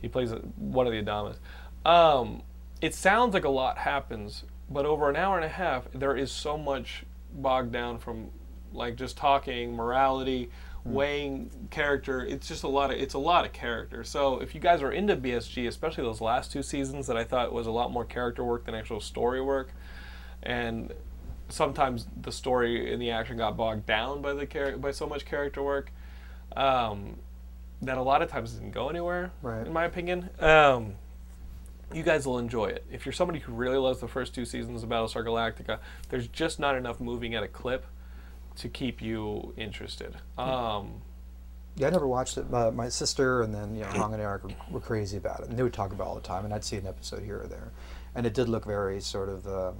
he 0.00 0.08
plays 0.08 0.32
one 0.56 0.86
of 0.86 0.92
the 0.92 1.02
Adamas. 1.02 1.36
Um, 1.84 2.42
it 2.80 2.94
sounds 2.94 3.34
like 3.34 3.44
a 3.44 3.50
lot 3.50 3.78
happens, 3.78 4.44
but 4.70 4.86
over 4.86 5.08
an 5.08 5.16
hour 5.16 5.36
and 5.36 5.44
a 5.44 5.48
half, 5.48 5.90
there 5.92 6.16
is 6.16 6.30
so 6.30 6.58
much 6.58 7.04
bogged 7.32 7.72
down 7.72 7.98
from 7.98 8.30
like 8.72 8.96
just 8.96 9.16
talking 9.16 9.74
morality, 9.74 10.50
weighing 10.84 11.50
character. 11.70 12.24
It's 12.24 12.48
just 12.48 12.64
a 12.64 12.68
lot 12.68 12.90
of 12.90 12.98
it's 12.98 13.14
a 13.14 13.18
lot 13.18 13.44
of 13.44 13.52
character. 13.52 14.04
So 14.04 14.40
if 14.40 14.54
you 14.54 14.60
guys 14.60 14.82
are 14.82 14.92
into 14.92 15.16
BSG, 15.16 15.66
especially 15.68 16.04
those 16.04 16.20
last 16.20 16.52
two 16.52 16.62
seasons 16.62 17.06
that 17.06 17.16
I 17.16 17.24
thought 17.24 17.52
was 17.52 17.66
a 17.66 17.72
lot 17.72 17.90
more 17.90 18.04
character 18.04 18.44
work 18.44 18.66
than 18.66 18.74
actual 18.74 19.00
story 19.00 19.40
work, 19.40 19.70
and 20.42 20.92
sometimes 21.48 22.06
the 22.20 22.32
story 22.32 22.92
and 22.92 23.00
the 23.00 23.10
action 23.10 23.36
got 23.36 23.56
bogged 23.56 23.86
down 23.86 24.22
by 24.22 24.32
the 24.32 24.46
char- 24.46 24.76
by 24.76 24.90
so 24.90 25.06
much 25.06 25.24
character 25.24 25.62
work 25.62 25.90
um, 26.56 27.16
that 27.82 27.98
a 27.98 28.02
lot 28.02 28.22
of 28.22 28.30
times 28.30 28.52
didn't 28.52 28.72
go 28.72 28.88
anywhere. 28.88 29.30
Right. 29.42 29.66
In 29.66 29.72
my 29.72 29.84
opinion, 29.84 30.30
um, 30.40 30.94
you 31.92 32.02
guys 32.02 32.26
will 32.26 32.38
enjoy 32.38 32.66
it. 32.66 32.84
If 32.90 33.04
you're 33.06 33.12
somebody 33.12 33.38
who 33.40 33.52
really 33.52 33.76
loves 33.76 34.00
the 34.00 34.08
first 34.08 34.34
two 34.34 34.44
seasons 34.44 34.82
of 34.82 34.88
Battlestar 34.88 35.24
Galactica, 35.24 35.78
there's 36.08 36.26
just 36.28 36.58
not 36.58 36.76
enough 36.76 37.00
moving 37.00 37.34
at 37.34 37.42
a 37.42 37.48
clip 37.48 37.86
to 38.56 38.68
keep 38.68 39.02
you 39.02 39.52
interested. 39.56 40.16
Um, 40.38 41.02
Yeah, 41.76 41.88
I 41.88 41.90
never 41.90 42.06
watched 42.06 42.38
it. 42.38 42.52
Uh, 42.52 42.70
my 42.70 42.88
sister 42.88 43.42
and 43.42 43.52
then 43.54 43.74
you 43.74 43.82
know 43.82 43.88
Hong 43.88 44.12
and 44.12 44.22
Eric 44.22 44.44
were, 44.44 44.50
were 44.70 44.80
crazy 44.80 45.16
about 45.16 45.40
it, 45.40 45.48
and 45.48 45.58
they 45.58 45.62
would 45.62 45.72
talk 45.72 45.92
about 45.92 46.04
it 46.04 46.08
all 46.08 46.14
the 46.14 46.20
time. 46.20 46.44
And 46.44 46.54
I'd 46.54 46.64
see 46.64 46.76
an 46.76 46.86
episode 46.86 47.22
here 47.22 47.40
or 47.42 47.46
there, 47.46 47.72
and 48.14 48.26
it 48.26 48.32
did 48.34 48.48
look 48.48 48.64
very 48.64 49.00
sort 49.00 49.28
of 49.28 49.46
um, 49.46 49.74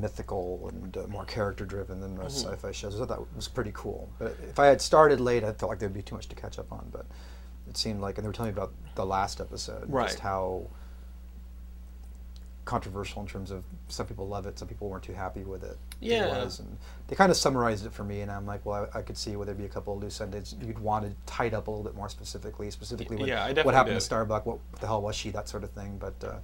mythical 0.00 0.68
and 0.72 0.96
uh, 0.96 1.06
more 1.08 1.24
character 1.24 1.64
driven 1.64 2.00
than 2.00 2.16
most 2.16 2.38
Mm-hmm. 2.44 2.54
sci-fi 2.54 2.72
shows. 2.72 2.94
I 2.94 2.98
thought 2.98 3.08
that 3.08 3.34
was 3.36 3.48
pretty 3.48 3.72
cool. 3.74 4.08
But 4.18 4.36
if 4.48 4.58
I 4.58 4.66
had 4.66 4.80
started 4.80 5.20
late, 5.20 5.42
I 5.44 5.52
felt 5.52 5.70
like 5.70 5.78
there'd 5.78 5.92
be 5.94 6.02
too 6.02 6.14
much 6.14 6.28
to 6.28 6.36
catch 6.36 6.58
up 6.58 6.70
on. 6.72 6.86
But 6.92 7.06
it 7.68 7.76
seemed 7.76 8.00
like, 8.00 8.18
and 8.18 8.24
they 8.24 8.28
were 8.28 8.32
telling 8.34 8.52
me 8.52 8.56
about 8.56 8.72
the 8.94 9.06
last 9.06 9.40
episode, 9.40 9.84
Right. 9.90 10.06
just 10.08 10.20
how 10.20 10.66
controversial 12.64 13.22
in 13.22 13.28
terms 13.28 13.52
of 13.52 13.62
some 13.88 14.06
people 14.06 14.26
love 14.26 14.44
it, 14.46 14.58
some 14.58 14.66
people 14.66 14.88
weren't 14.88 15.04
too 15.04 15.12
happy 15.12 15.44
with 15.44 15.62
it. 15.62 15.78
it 16.00 16.08
Yeah. 16.08 16.26
was, 16.42 16.58
and 16.58 16.76
they 17.06 17.14
kind 17.14 17.30
of 17.30 17.36
summarized 17.36 17.86
it 17.86 17.92
for 17.92 18.02
me, 18.02 18.22
and 18.22 18.30
I'm 18.30 18.44
like, 18.44 18.66
well, 18.66 18.88
I, 18.92 18.98
I 18.98 19.02
could 19.02 19.16
see 19.16 19.36
where 19.36 19.46
there'd 19.46 19.56
be 19.56 19.66
a 19.66 19.68
couple 19.68 19.94
of 19.94 20.02
loose 20.02 20.20
ends 20.20 20.56
you'd 20.60 20.78
want 20.80 21.04
to 21.04 21.12
tied 21.32 21.54
up 21.54 21.68
a 21.68 21.70
little 21.70 21.84
bit 21.84 21.94
more 21.94 22.08
specifically, 22.08 22.68
specifically 22.72 23.16
with 23.16 23.28
Yeah, 23.28 23.46
what 23.62 23.72
happened 23.74 23.94
did. 23.94 24.00
to 24.00 24.04
Starbuck, 24.04 24.46
what, 24.46 24.58
what 24.72 24.80
the 24.80 24.86
hell 24.88 25.00
was 25.00 25.14
she, 25.14 25.30
that 25.30 25.48
sort 25.48 25.62
of 25.62 25.70
thing. 25.70 25.96
But, 25.98 26.14
uh, 26.24 26.38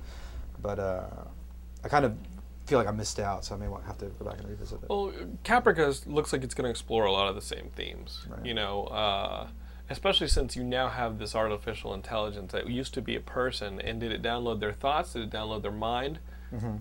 but 0.63 0.79
uh, 0.79 1.07
I 1.83 1.89
kind 1.89 2.05
of 2.05 2.17
feel 2.67 2.79
like 2.79 2.89
I 2.89 2.93
missed 2.93 3.19
out, 3.19 3.45
so 3.45 3.55
I 3.55 3.59
may 3.59 3.67
have 3.87 3.99
to 3.99 4.07
go 4.07 4.25
back 4.25 4.39
and 4.39 4.49
revisit 4.49 4.83
it. 4.83 4.89
Well, 4.89 5.13
Caprica 5.45 6.07
looks 6.07 6.33
like 6.33 6.45
it's 6.45 6.55
going 6.55 6.65
to 6.65 6.71
explore 6.71 7.05
a 7.05 7.13
lot 7.13 7.29
of 7.29 7.35
the 7.35 7.41
same 7.43 7.71
themes. 7.75 8.27
Right. 8.29 8.47
You 8.47 8.55
know, 8.55 8.85
uh, 8.85 9.49
especially 9.91 10.29
since 10.29 10.57
you 10.57 10.65
now 10.65 10.89
have 10.89 11.19
this 11.19 11.35
artificial 11.35 11.93
intelligence 11.95 12.53
that 12.53 12.69
used 12.69 12.95
to 12.95 13.03
be 13.03 13.17
a 13.17 13.21
person, 13.21 13.81
and 13.81 14.01
did 14.01 14.13
it 14.13 14.23
download 14.23 14.61
their 14.61 14.73
thoughts? 14.73 15.13
Did 15.13 15.23
it 15.23 15.31
download 15.31 15.63
their 15.63 15.73
mind? 15.73 16.19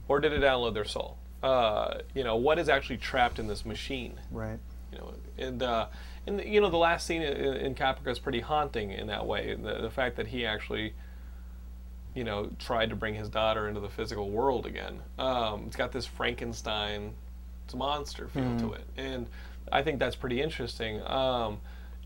Or 0.10 0.20
did 0.20 0.34
it 0.34 0.42
download 0.42 0.74
their 0.74 0.84
soul? 0.86 1.18
Uh, 1.42 2.00
you 2.14 2.24
know, 2.26 2.36
what 2.36 2.60
is 2.60 2.68
actually 2.68 2.98
trapped 2.98 3.40
in 3.40 3.48
this 3.48 3.66
machine? 3.66 4.20
right. 4.32 4.60
You 4.92 4.98
know, 4.98 5.14
and 5.38 5.64
uh, 5.64 5.86
and 6.28 6.44
you 6.44 6.60
know 6.60 6.70
the 6.70 6.76
last 6.76 7.08
scene 7.08 7.22
in, 7.22 7.54
in 7.56 7.76
Caprica 7.76 8.10
is 8.10 8.20
pretty 8.20 8.42
haunting 8.42 8.92
in 8.92 9.08
that 9.08 9.26
way. 9.26 9.56
The, 9.56 9.76
the 9.82 9.90
fact 9.90 10.18
that 10.18 10.28
he 10.28 10.46
actually, 10.46 10.94
you 12.14 12.24
know, 12.24 12.50
tried 12.60 12.90
to 12.90 12.96
bring 12.96 13.14
his 13.16 13.30
daughter 13.30 13.68
into 13.68 13.80
the 13.80 13.90
physical 13.90 14.30
world 14.30 14.66
again. 14.66 15.00
Um, 15.18 15.64
it's 15.68 15.76
got 15.76 15.92
this 15.92 16.06
Frankenstein, 16.06 17.14
it's 17.66 17.74
a 17.74 17.78
monster 17.78 18.28
feel 18.28 18.58
to 18.60 18.74
it, 18.74 18.86
and 18.98 19.28
I 19.72 19.82
think 19.84 20.00
that's 20.00 20.16
pretty 20.16 20.42
interesting. 20.42 21.02
Um, 21.08 21.60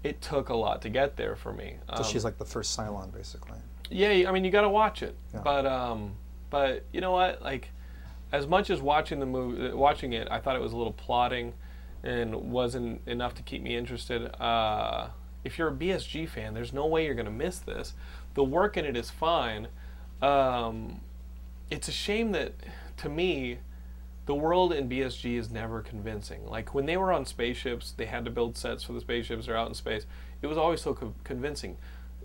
it 0.04 0.22
took 0.22 0.50
a 0.50 0.56
lot 0.56 0.82
to 0.84 0.90
get 0.90 1.16
there 1.16 1.36
for 1.36 1.52
me. 1.52 1.78
So 1.90 1.96
Um, 1.96 2.04
she's 2.04 2.24
like 2.24 2.38
the 2.38 2.46
first 2.46 2.78
Cylon, 2.78 3.12
basically. 3.12 3.58
yeah, 3.90 4.30
I 4.30 4.32
mean, 4.32 4.46
you 4.46 4.52
got 4.52 4.62
to 4.62 4.70
watch 4.70 5.02
it. 5.02 5.16
Yeah. 5.34 5.42
But 5.44 5.66
um, 5.66 6.12
but 6.52 6.84
you 6.92 7.02
know 7.02 7.12
what? 7.12 7.42
Like, 7.42 7.70
as 8.32 8.46
much 8.46 8.70
as 8.70 8.82
watching 8.82 9.20
the 9.20 9.26
movie, 9.26 9.74
watching 9.74 10.14
it, 10.14 10.28
I 10.30 10.40
thought 10.40 10.56
it 10.56 10.62
was 10.62 10.74
a 10.74 10.78
little 10.78 10.94
plotting, 10.94 11.54
and 12.04 12.36
wasn't 12.52 13.02
enough 13.08 13.34
to 13.36 13.42
keep 13.42 13.64
me 13.64 13.76
interested. 13.76 14.26
Uh, 14.40 15.08
if 15.44 15.58
you're 15.58 15.70
a 15.70 15.74
BSG 15.74 16.28
fan, 16.30 16.54
there's 16.54 16.74
no 16.74 16.86
way 16.86 17.06
you're 17.06 17.16
gonna 17.16 17.32
miss 17.32 17.58
this. 17.58 17.94
The 18.36 18.44
work 18.44 18.78
in 18.78 18.86
it 18.86 18.96
is 18.96 19.10
fine. 19.10 19.70
Um, 20.26 21.02
it's 21.70 21.88
a 21.88 21.92
shame 21.92 22.32
that, 22.34 22.54
to 22.98 23.10
me, 23.10 23.60
the 24.26 24.36
world 24.36 24.74
in 24.74 24.90
BSG 24.90 25.38
is 25.38 25.50
never 25.52 25.82
convincing. 25.82 26.46
Like 26.48 26.74
when 26.74 26.86
they 26.86 26.98
were 26.98 27.12
on 27.12 27.26
spaceships, 27.26 27.94
they 27.96 28.06
had 28.06 28.26
to 28.26 28.32
build 28.32 28.58
sets 28.58 28.84
for 28.84 28.94
the 28.94 29.02
spaceships. 29.02 29.46
They're 29.46 29.58
out 29.58 29.68
in 29.68 29.74
space. 29.76 30.06
It 30.42 30.48
was 30.48 30.58
always 30.58 30.82
so 30.82 30.94
co- 30.94 31.14
convincing. 31.24 31.78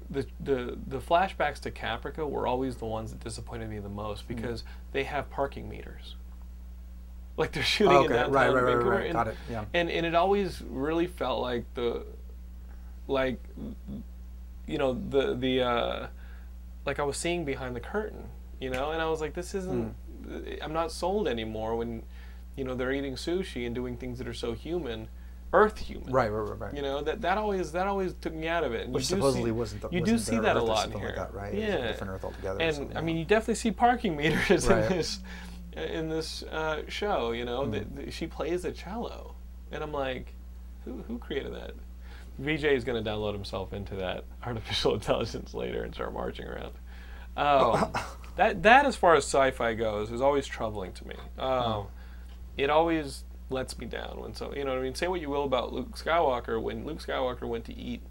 The, 0.08 0.26
the 0.40 0.76
the 0.88 0.98
flashbacks 0.98 1.60
to 1.60 1.70
Caprica 1.70 2.28
were 2.28 2.44
always 2.46 2.76
the 2.76 2.84
ones 2.86 3.10
that 3.12 3.20
disappointed 3.20 3.70
me 3.70 3.78
the 3.78 3.88
most 3.88 4.22
Hmm. 4.22 4.34
because 4.34 4.64
they 4.92 5.04
have 5.04 5.30
parking 5.30 5.68
meters. 5.68 6.16
Like 7.36 7.52
they're 7.52 7.62
shooting 7.76 7.96
Okay, 7.96 8.06
in 8.06 8.12
downtown 8.12 8.32
right, 8.32 8.48
right, 8.48 8.54
right, 8.54 8.64
Vancouver, 8.72 8.90
right. 8.90 9.04
and, 9.06 9.12
Got 9.14 9.28
it, 9.28 9.36
yeah. 9.50 9.64
and 9.72 9.88
and 9.90 10.04
it 10.06 10.14
always 10.16 10.62
really 10.68 11.06
felt 11.06 11.40
like 11.42 11.64
the 11.74 12.04
like 13.08 13.40
you 14.66 14.78
know 14.78 14.94
the 14.94 15.34
the 15.34 15.62
uh, 15.62 16.06
like 16.86 16.98
I 16.98 17.02
was 17.02 17.16
seeing 17.16 17.44
behind 17.44 17.76
the 17.76 17.80
curtain, 17.80 18.28
you 18.60 18.70
know, 18.70 18.90
and 18.90 19.00
I 19.02 19.08
was 19.08 19.20
like, 19.20 19.34
this 19.34 19.54
isn't. 19.54 19.94
Hmm. 20.26 20.38
I'm 20.62 20.72
not 20.72 20.92
sold 20.92 21.26
anymore 21.28 21.76
when, 21.76 22.02
you 22.56 22.62
know, 22.64 22.74
they're 22.74 22.92
eating 22.92 23.14
sushi 23.14 23.66
and 23.66 23.74
doing 23.74 23.96
things 23.96 24.18
that 24.18 24.28
are 24.28 24.34
so 24.34 24.52
human, 24.52 25.08
Earth 25.52 25.78
human. 25.78 26.12
Right, 26.12 26.28
right, 26.30 26.48
right, 26.50 26.58
right. 26.60 26.74
You 26.74 26.82
know 26.82 27.00
that 27.02 27.22
that 27.22 27.36
always 27.38 27.72
that 27.72 27.86
always 27.88 28.14
took 28.20 28.34
me 28.34 28.46
out 28.46 28.62
of 28.62 28.72
it. 28.72 28.84
And 28.84 28.94
Which 28.94 29.10
you 29.10 29.16
supposedly 29.16 29.46
see, 29.46 29.52
wasn't 29.52 29.82
the- 29.82 29.88
You 29.90 30.00
do 30.04 30.12
wasn't 30.12 30.20
see 30.28 30.30
their 30.36 30.42
that 30.42 30.56
a 30.56 30.58
Earth 30.60 30.64
or 30.64 30.66
lot 30.68 30.92
here. 30.92 31.06
like 31.06 31.16
that, 31.16 31.34
right? 31.34 31.54
A 31.54 31.56
Yeah. 31.56 31.86
different 31.88 32.12
Earth 32.12 32.24
altogether 32.24 32.60
And 32.60 32.96
I 32.96 33.00
mean, 33.00 33.16
you 33.16 33.24
definitely 33.24 33.56
see 33.56 33.72
parking 33.72 34.16
meters 34.20 34.68
Right. 34.68 34.84
in 34.90 34.96
this 34.98 35.20
in 35.76 36.08
this 36.08 36.42
uh, 36.44 36.82
show. 36.88 37.32
You 37.32 37.44
know, 37.46 37.64
Hmm. 37.64 37.70
that 37.72 37.96
that 37.96 38.12
she 38.12 38.26
plays 38.26 38.64
a 38.64 38.70
cello, 38.72 39.34
and 39.72 39.82
I'm 39.82 39.92
like, 39.92 40.34
who 40.84 41.02
who 41.08 41.18
created 41.18 41.52
that? 41.54 41.72
VJ 42.40 42.64
is 42.64 42.84
going 42.84 43.02
to 43.02 43.08
download 43.08 43.32
himself 43.34 43.72
into 43.72 43.94
that 43.96 44.24
artificial 44.44 44.94
intelligence 44.94 45.54
later 45.54 45.82
and 45.82 45.94
start 45.94 46.12
marching 46.12 46.46
around. 46.46 46.72
Um, 47.36 47.92
that 48.36 48.62
that 48.62 48.86
as 48.86 48.96
far 48.96 49.14
as 49.14 49.24
sci-fi 49.24 49.74
goes 49.74 50.10
is 50.10 50.20
always 50.20 50.46
troubling 50.46 50.92
to 50.94 51.06
me. 51.06 51.16
Um, 51.38 51.86
It 52.56 52.70
always 52.70 53.24
lets 53.50 53.76
me 53.78 53.86
down 53.86 54.20
when 54.20 54.34
so 54.34 54.54
you 54.54 54.64
know 54.64 54.70
what 54.70 54.80
I 54.80 54.82
mean. 54.82 54.94
Say 54.94 55.08
what 55.08 55.20
you 55.20 55.30
will 55.30 55.44
about 55.44 55.72
Luke 55.72 55.96
Skywalker. 55.96 56.60
When 56.60 56.84
Luke 56.84 57.04
Skywalker 57.04 57.42
went 57.42 57.64
to 57.66 57.76
eat 57.76 58.02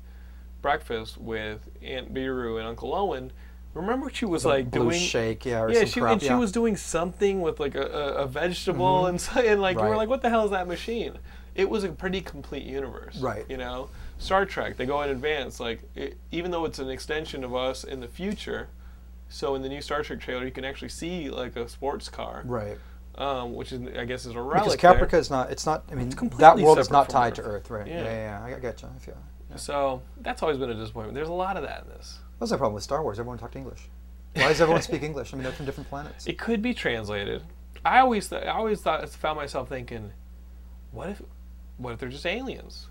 breakfast 0.62 1.18
with 1.18 1.70
Aunt 1.82 2.14
Beru 2.14 2.58
and 2.58 2.68
Uncle 2.68 2.94
Owen, 2.94 3.32
remember 3.74 4.06
what 4.06 4.16
she 4.16 4.26
was 4.26 4.46
like 4.46 4.72
Blue 4.72 4.86
doing 4.86 5.00
shake, 5.00 5.46
yeah, 5.46 5.62
or 5.62 5.72
yeah, 5.72 5.80
some 5.80 5.88
she 5.88 6.00
crap, 6.00 6.14
and 6.14 6.22
she 6.22 6.26
yeah. 6.28 6.32
Mm-hmm. 6.34 6.42
was 6.42 6.52
doing 6.52 6.76
something 6.76 7.42
with 7.42 7.60
like 7.60 7.76
a, 7.76 7.82
a, 7.82 8.28
vegetable 8.28 9.06
and 9.06 9.20
so 9.20 9.40
and 9.40 9.62
like 9.62 9.78
you 9.78 9.84
were 9.84 9.96
like, 9.96 10.10
what 10.10 10.22
the 10.22 10.30
hell 10.30 10.46
is 10.46 10.52
that 10.52 10.68
machine? 10.68 11.18
It 11.56 11.70
was 11.70 11.84
a 11.84 11.90
pretty 11.90 12.22
complete 12.22 12.64
universe, 12.64 13.18
Right. 13.20 13.46
You 13.50 13.58
know, 13.58 13.90
Star 14.20 14.46
Trek 14.46 14.78
they 14.78 14.86
go 14.86 15.02
in 15.02 15.10
advance, 15.10 15.60
like 15.60 15.82
it, 15.96 16.18
even 16.32 16.52
though 16.52 16.66
it's 16.66 16.78
an 16.78 16.90
extension 16.90 17.44
of 17.44 17.56
us 17.56 17.84
in 17.84 18.00
the 18.02 18.08
future. 18.08 18.68
So 19.30 19.56
in 19.56 19.62
the 19.62 19.70
new 19.70 19.82
Star 19.82 20.04
Trek 20.04 20.20
trailer, 20.20 20.46
you 20.46 20.52
can 20.52 20.66
actually 20.66 20.90
see 20.90 21.30
like 21.30 21.56
a 21.56 21.68
sports 21.70 22.10
car, 22.10 22.42
Right. 22.46 22.78
um, 23.16 23.54
which 23.56 23.72
is 23.72 23.82
I 23.98 24.06
guess 24.06 24.26
is 24.26 24.34
a 24.36 24.42
relic. 24.42 24.64
Because 24.66 24.84
relic. 24.84 25.00
Caprica 25.08 25.12
there. 25.12 25.20
is 25.20 25.30
not, 25.30 25.52
it's 25.52 25.66
not, 25.66 25.84
I 25.92 25.96
mean, 25.96 26.10
that 26.40 26.58
world 26.58 26.80
is 26.80 26.90
not 26.92 27.10
tied 27.10 27.34
Earth. 27.40 27.46
to 27.46 27.52
Earth, 27.52 27.70
right? 27.70 27.88
Yeah. 27.88 27.98
Yeah, 27.98 28.04
yeah, 28.04 28.48
yeah, 28.50 28.56
I 28.58 28.60
get 28.60 28.82
you. 28.82 28.90
I 28.94 29.00
feel 29.00 29.18
So 29.56 30.02
that's 30.22 30.42
always 30.44 30.58
been 30.58 30.70
a 30.72 30.76
disappointment. 30.76 31.16
There's 31.16 31.30
a 31.30 31.34
lot 31.34 31.58
of 31.58 31.64
that 31.64 31.84
in 31.84 31.90
this. 31.90 32.20
What's 32.40 32.52
the 32.52 32.58
problem 32.58 32.74
with 32.76 32.84
Star 32.84 33.02
Wars? 33.04 33.20
Everyone 33.20 33.38
talked 33.38 33.56
English. 33.56 33.88
Why 34.36 34.48
does 34.50 34.60
everyone 34.62 34.82
speak 34.82 35.02
English? 35.04 35.34
I 35.34 35.38
mean, 35.38 35.44
they're 35.44 35.52
from 35.54 35.66
different 35.66 35.90
planets. 35.90 36.28
It 36.28 36.38
could 36.38 36.62
be 36.62 36.74
translated. 36.74 37.44
I 37.86 38.00
always, 38.00 38.28
th- 38.30 38.44
I 38.44 38.50
always 38.50 38.82
thought, 38.82 39.08
found 39.10 39.38
myself 39.38 39.70
thinking, 39.70 40.12
what 40.92 41.10
if, 41.10 41.22
what 41.78 41.94
if 41.94 42.00
they're 42.00 42.10
just 42.10 42.26
aliens? 42.26 42.89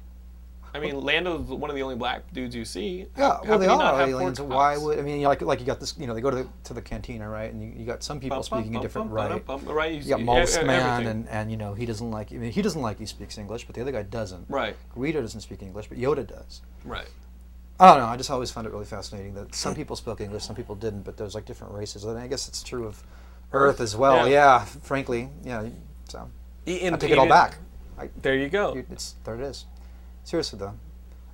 I 0.74 0.80
mean, 0.80 1.00
Lando's 1.00 1.48
one 1.48 1.70
of 1.70 1.76
the 1.76 1.82
only 1.82 1.96
black 1.96 2.32
dudes 2.32 2.54
you 2.54 2.64
see. 2.64 3.06
Yeah, 3.16 3.38
How 3.38 3.42
well, 3.44 3.58
they 3.58 3.66
he 3.66 3.70
are 3.72 4.00
aliens. 4.02 4.40
Why 4.40 4.76
would 4.76 4.98
I 4.98 5.02
mean? 5.02 5.22
Like, 5.22 5.40
like 5.42 5.60
you 5.60 5.66
got 5.66 5.80
this. 5.80 5.94
You 5.98 6.06
know, 6.06 6.14
they 6.14 6.20
go 6.20 6.30
to 6.30 6.36
the, 6.36 6.48
to 6.64 6.74
the 6.74 6.82
cantina, 6.82 7.28
right? 7.28 7.52
And 7.52 7.62
you, 7.62 7.72
you 7.76 7.86
got 7.86 8.02
some 8.02 8.20
people 8.20 8.38
Bum, 8.38 8.46
bum, 8.50 8.60
speaking 8.60 8.76
a 8.76 8.80
different 8.80 9.08
bum, 9.08 9.14
right. 9.16 9.46
bum, 9.46 9.64
bum, 9.64 9.74
right? 9.74 9.92
You, 9.92 9.98
You 10.00 10.24
got 10.24 10.66
Man, 10.66 11.06
and, 11.06 11.28
and 11.28 11.50
you 11.50 11.56
know 11.56 11.74
he 11.74 11.86
doesn't 11.86 12.10
like. 12.10 12.32
I 12.32 12.36
mean, 12.36 12.52
he 12.52 12.62
doesn't 12.62 12.82
like 12.82 12.98
he 12.98 13.06
speaks 13.06 13.38
English, 13.38 13.66
but 13.66 13.74
the 13.74 13.80
other 13.80 13.92
guy 13.92 14.02
doesn't. 14.02 14.46
Right. 14.48 14.76
Greedo 14.94 15.20
doesn't 15.20 15.40
speak 15.40 15.62
English, 15.62 15.88
but 15.88 15.98
Yoda 15.98 16.26
does. 16.26 16.62
right. 16.84 17.08
I 17.80 17.92
don't 17.92 17.98
know. 17.98 18.06
I 18.06 18.16
just 18.16 18.28
always 18.28 18.50
found 18.50 18.66
it 18.66 18.72
really 18.72 18.84
fascinating 18.84 19.34
that 19.34 19.54
some 19.54 19.72
people 19.72 19.94
spoke 19.94 20.20
English, 20.20 20.42
some 20.42 20.56
people 20.56 20.74
didn't, 20.74 21.02
but 21.02 21.16
there's 21.16 21.36
like 21.36 21.44
different 21.44 21.74
races. 21.74 22.02
And 22.02 22.18
I 22.18 22.26
guess 22.26 22.48
it's 22.48 22.62
true 22.64 22.86
of 22.86 23.00
Earth 23.52 23.80
as 23.80 23.94
well. 23.94 24.28
Yeah. 24.28 24.58
Yeah, 24.58 24.64
frankly, 24.64 25.28
yeah. 25.44 25.68
So 26.08 26.28
I 26.66 26.90
take 26.98 27.12
it 27.12 27.18
all 27.18 27.28
back. 27.28 27.58
I, 27.96 28.10
There 28.20 28.34
you 28.34 28.48
go. 28.48 28.76
it's 28.90 29.14
there. 29.24 29.36
It 29.36 29.42
is. 29.42 29.64
Seriously 30.28 30.58
though, 30.58 30.74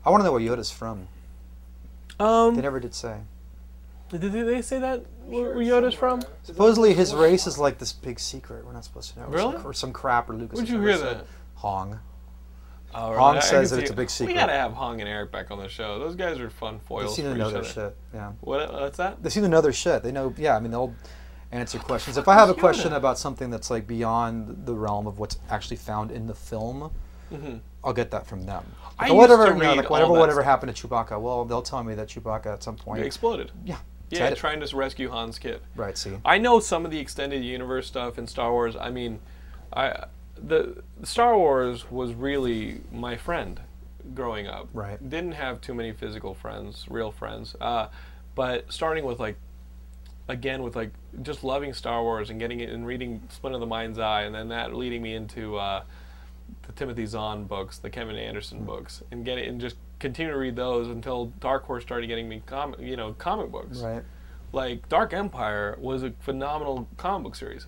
I 0.04 0.10
want 0.10 0.20
to 0.20 0.24
know 0.24 0.30
where 0.30 0.40
Yoda's 0.40 0.70
from. 0.70 1.08
Um, 2.20 2.54
They 2.54 2.62
never 2.62 2.78
did 2.78 2.94
say. 2.94 3.22
did 4.08 4.20
they- 4.20 4.42
they 4.42 4.62
say 4.62 4.78
that 4.78 5.04
where 5.26 5.52
where 5.52 5.64
Yoda's 5.64 5.94
from? 5.94 6.22
Supposedly 6.44 6.94
his 6.94 7.12
race 7.12 7.48
is 7.48 7.58
like 7.58 7.78
this 7.78 7.92
big 7.92 8.20
secret. 8.20 8.64
We're 8.64 8.72
not 8.72 8.84
supposed 8.84 9.12
to 9.14 9.18
know. 9.18 9.26
Or 9.26 9.30
Really? 9.30 9.52
Some, 9.56 9.66
or 9.66 9.72
some 9.72 9.92
crap 9.92 10.30
or 10.30 10.34
Lucas. 10.34 10.56
Where'd 10.58 10.68
you 10.68 10.80
hear 10.80 10.96
that? 10.98 11.26
Hong. 11.56 11.98
Oh, 12.94 13.16
Hong 13.16 13.34
I- 13.34 13.38
I 13.38 13.40
says 13.40 13.70
that 13.72 13.80
it's 13.80 13.90
a 13.90 13.94
big 13.94 14.10
secret. 14.10 14.32
We 14.32 14.38
gotta 14.38 14.52
have 14.52 14.74
Hong 14.74 15.00
and 15.00 15.08
Eric 15.10 15.32
back 15.32 15.50
on 15.50 15.58
the 15.58 15.68
show. 15.68 15.98
Those 15.98 16.14
guys 16.14 16.38
are 16.38 16.48
fun 16.48 16.78
foils. 16.78 17.00
They 17.00 17.04
foils 17.06 17.16
seem 17.16 17.24
for 17.24 17.32
to 17.32 17.36
know 17.38 17.46
each 17.48 17.52
their 17.52 17.62
other. 17.62 17.90
shit. 17.90 17.96
Yeah. 18.14 18.32
What, 18.42 18.72
what's 18.72 18.96
that? 18.98 19.20
They 19.24 19.30
seem 19.30 19.42
to 19.42 19.48
know 19.48 19.60
their 19.60 19.72
shit. 19.72 20.04
They 20.04 20.12
know. 20.12 20.32
Yeah. 20.36 20.54
I 20.56 20.60
mean, 20.60 20.70
they'll 20.70 20.94
answer 21.50 21.80
questions. 21.80 22.16
If 22.16 22.28
I 22.28 22.34
have 22.34 22.48
a 22.48 22.54
question 22.54 22.92
about 22.92 23.18
something 23.18 23.50
that's 23.50 23.70
like 23.70 23.88
beyond 23.88 24.66
the 24.66 24.74
realm 24.76 25.08
of 25.08 25.18
what's 25.18 25.38
actually 25.50 25.78
found 25.78 26.12
in 26.12 26.28
the 26.28 26.34
film, 26.34 26.92
I'll 27.82 27.92
get 27.92 28.10
that 28.12 28.26
from 28.26 28.46
them. 28.46 28.62
Mm-hmm. 28.62 28.84
I 28.98 29.08
But 29.08 29.14
used 29.14 29.16
whatever, 29.16 29.46
to 29.46 29.52
you 29.52 29.54
know, 29.62 29.68
read 29.70 29.76
like 29.78 29.90
whatever, 29.90 30.12
whatever 30.12 30.40
stuff. 30.40 30.44
happened 30.44 30.74
to 30.76 30.88
Chewbacca. 30.88 31.20
Well, 31.20 31.44
they'll 31.44 31.62
tell 31.62 31.82
me 31.82 31.94
that 31.94 32.08
Chewbacca 32.08 32.46
at 32.46 32.62
some 32.62 32.76
point. 32.76 33.02
It 33.02 33.06
exploded. 33.06 33.50
yeah. 33.64 33.78
Yeah, 34.10 34.32
trying 34.34 34.60
to 34.60 34.76
rescue 34.76 35.10
Han's 35.10 35.40
kid. 35.40 35.60
Right. 35.74 35.98
See. 35.98 36.12
I 36.24 36.38
know 36.38 36.60
some 36.60 36.84
of 36.84 36.92
the 36.92 37.00
extended 37.00 37.42
universe 37.42 37.86
stuff 37.88 38.16
in 38.16 38.28
Star 38.28 38.52
Wars. 38.52 38.76
I 38.76 38.90
mean, 38.90 39.18
I 39.72 40.04
the 40.36 40.82
Star 41.02 41.36
Wars 41.36 41.90
was 41.90 42.12
really 42.12 42.80
my 42.92 43.16
friend 43.16 43.58
growing 44.14 44.46
up. 44.46 44.68
Right. 44.72 44.98
Didn't 45.08 45.32
have 45.32 45.60
too 45.60 45.74
many 45.74 45.92
physical 45.92 46.34
friends, 46.34 46.86
real 46.88 47.10
friends. 47.10 47.56
Uh, 47.60 47.88
but 48.36 48.70
starting 48.72 49.04
with 49.04 49.18
like 49.18 49.36
again 50.28 50.62
with 50.62 50.76
like 50.76 50.90
just 51.22 51.42
loving 51.42 51.72
Star 51.72 52.02
Wars 52.02 52.30
and 52.30 52.38
getting 52.38 52.60
it 52.60 52.68
and 52.70 52.86
reading 52.86 53.20
Splinter 53.30 53.56
of 53.56 53.60
the 53.60 53.66
Mind's 53.66 53.98
Eye, 53.98 54.22
and 54.22 54.34
then 54.34 54.48
that 54.48 54.74
leading 54.74 55.02
me 55.02 55.14
into 55.14 55.56
uh, 55.56 55.82
the 56.66 56.72
Timothy 56.72 57.06
Zahn 57.06 57.44
books, 57.44 57.78
the 57.78 57.90
Kevin 57.90 58.16
Anderson 58.16 58.58
Hmm. 58.60 58.66
books, 58.66 59.02
and 59.10 59.24
get 59.24 59.38
it 59.38 59.48
and 59.48 59.60
just 59.60 59.76
continue 59.98 60.32
to 60.32 60.38
read 60.38 60.56
those 60.56 60.88
until 60.88 61.26
Dark 61.40 61.64
Horse 61.64 61.82
started 61.84 62.06
getting 62.06 62.28
me 62.28 62.42
comic, 62.46 62.80
you 62.80 62.96
know, 62.96 63.12
comic 63.14 63.50
books 63.50 63.80
Right. 63.80 64.02
like 64.52 64.88
Dark 64.88 65.12
Empire 65.12 65.76
was 65.80 66.02
a 66.02 66.10
phenomenal 66.20 66.88
comic 66.96 67.24
book 67.24 67.36
series, 67.36 67.66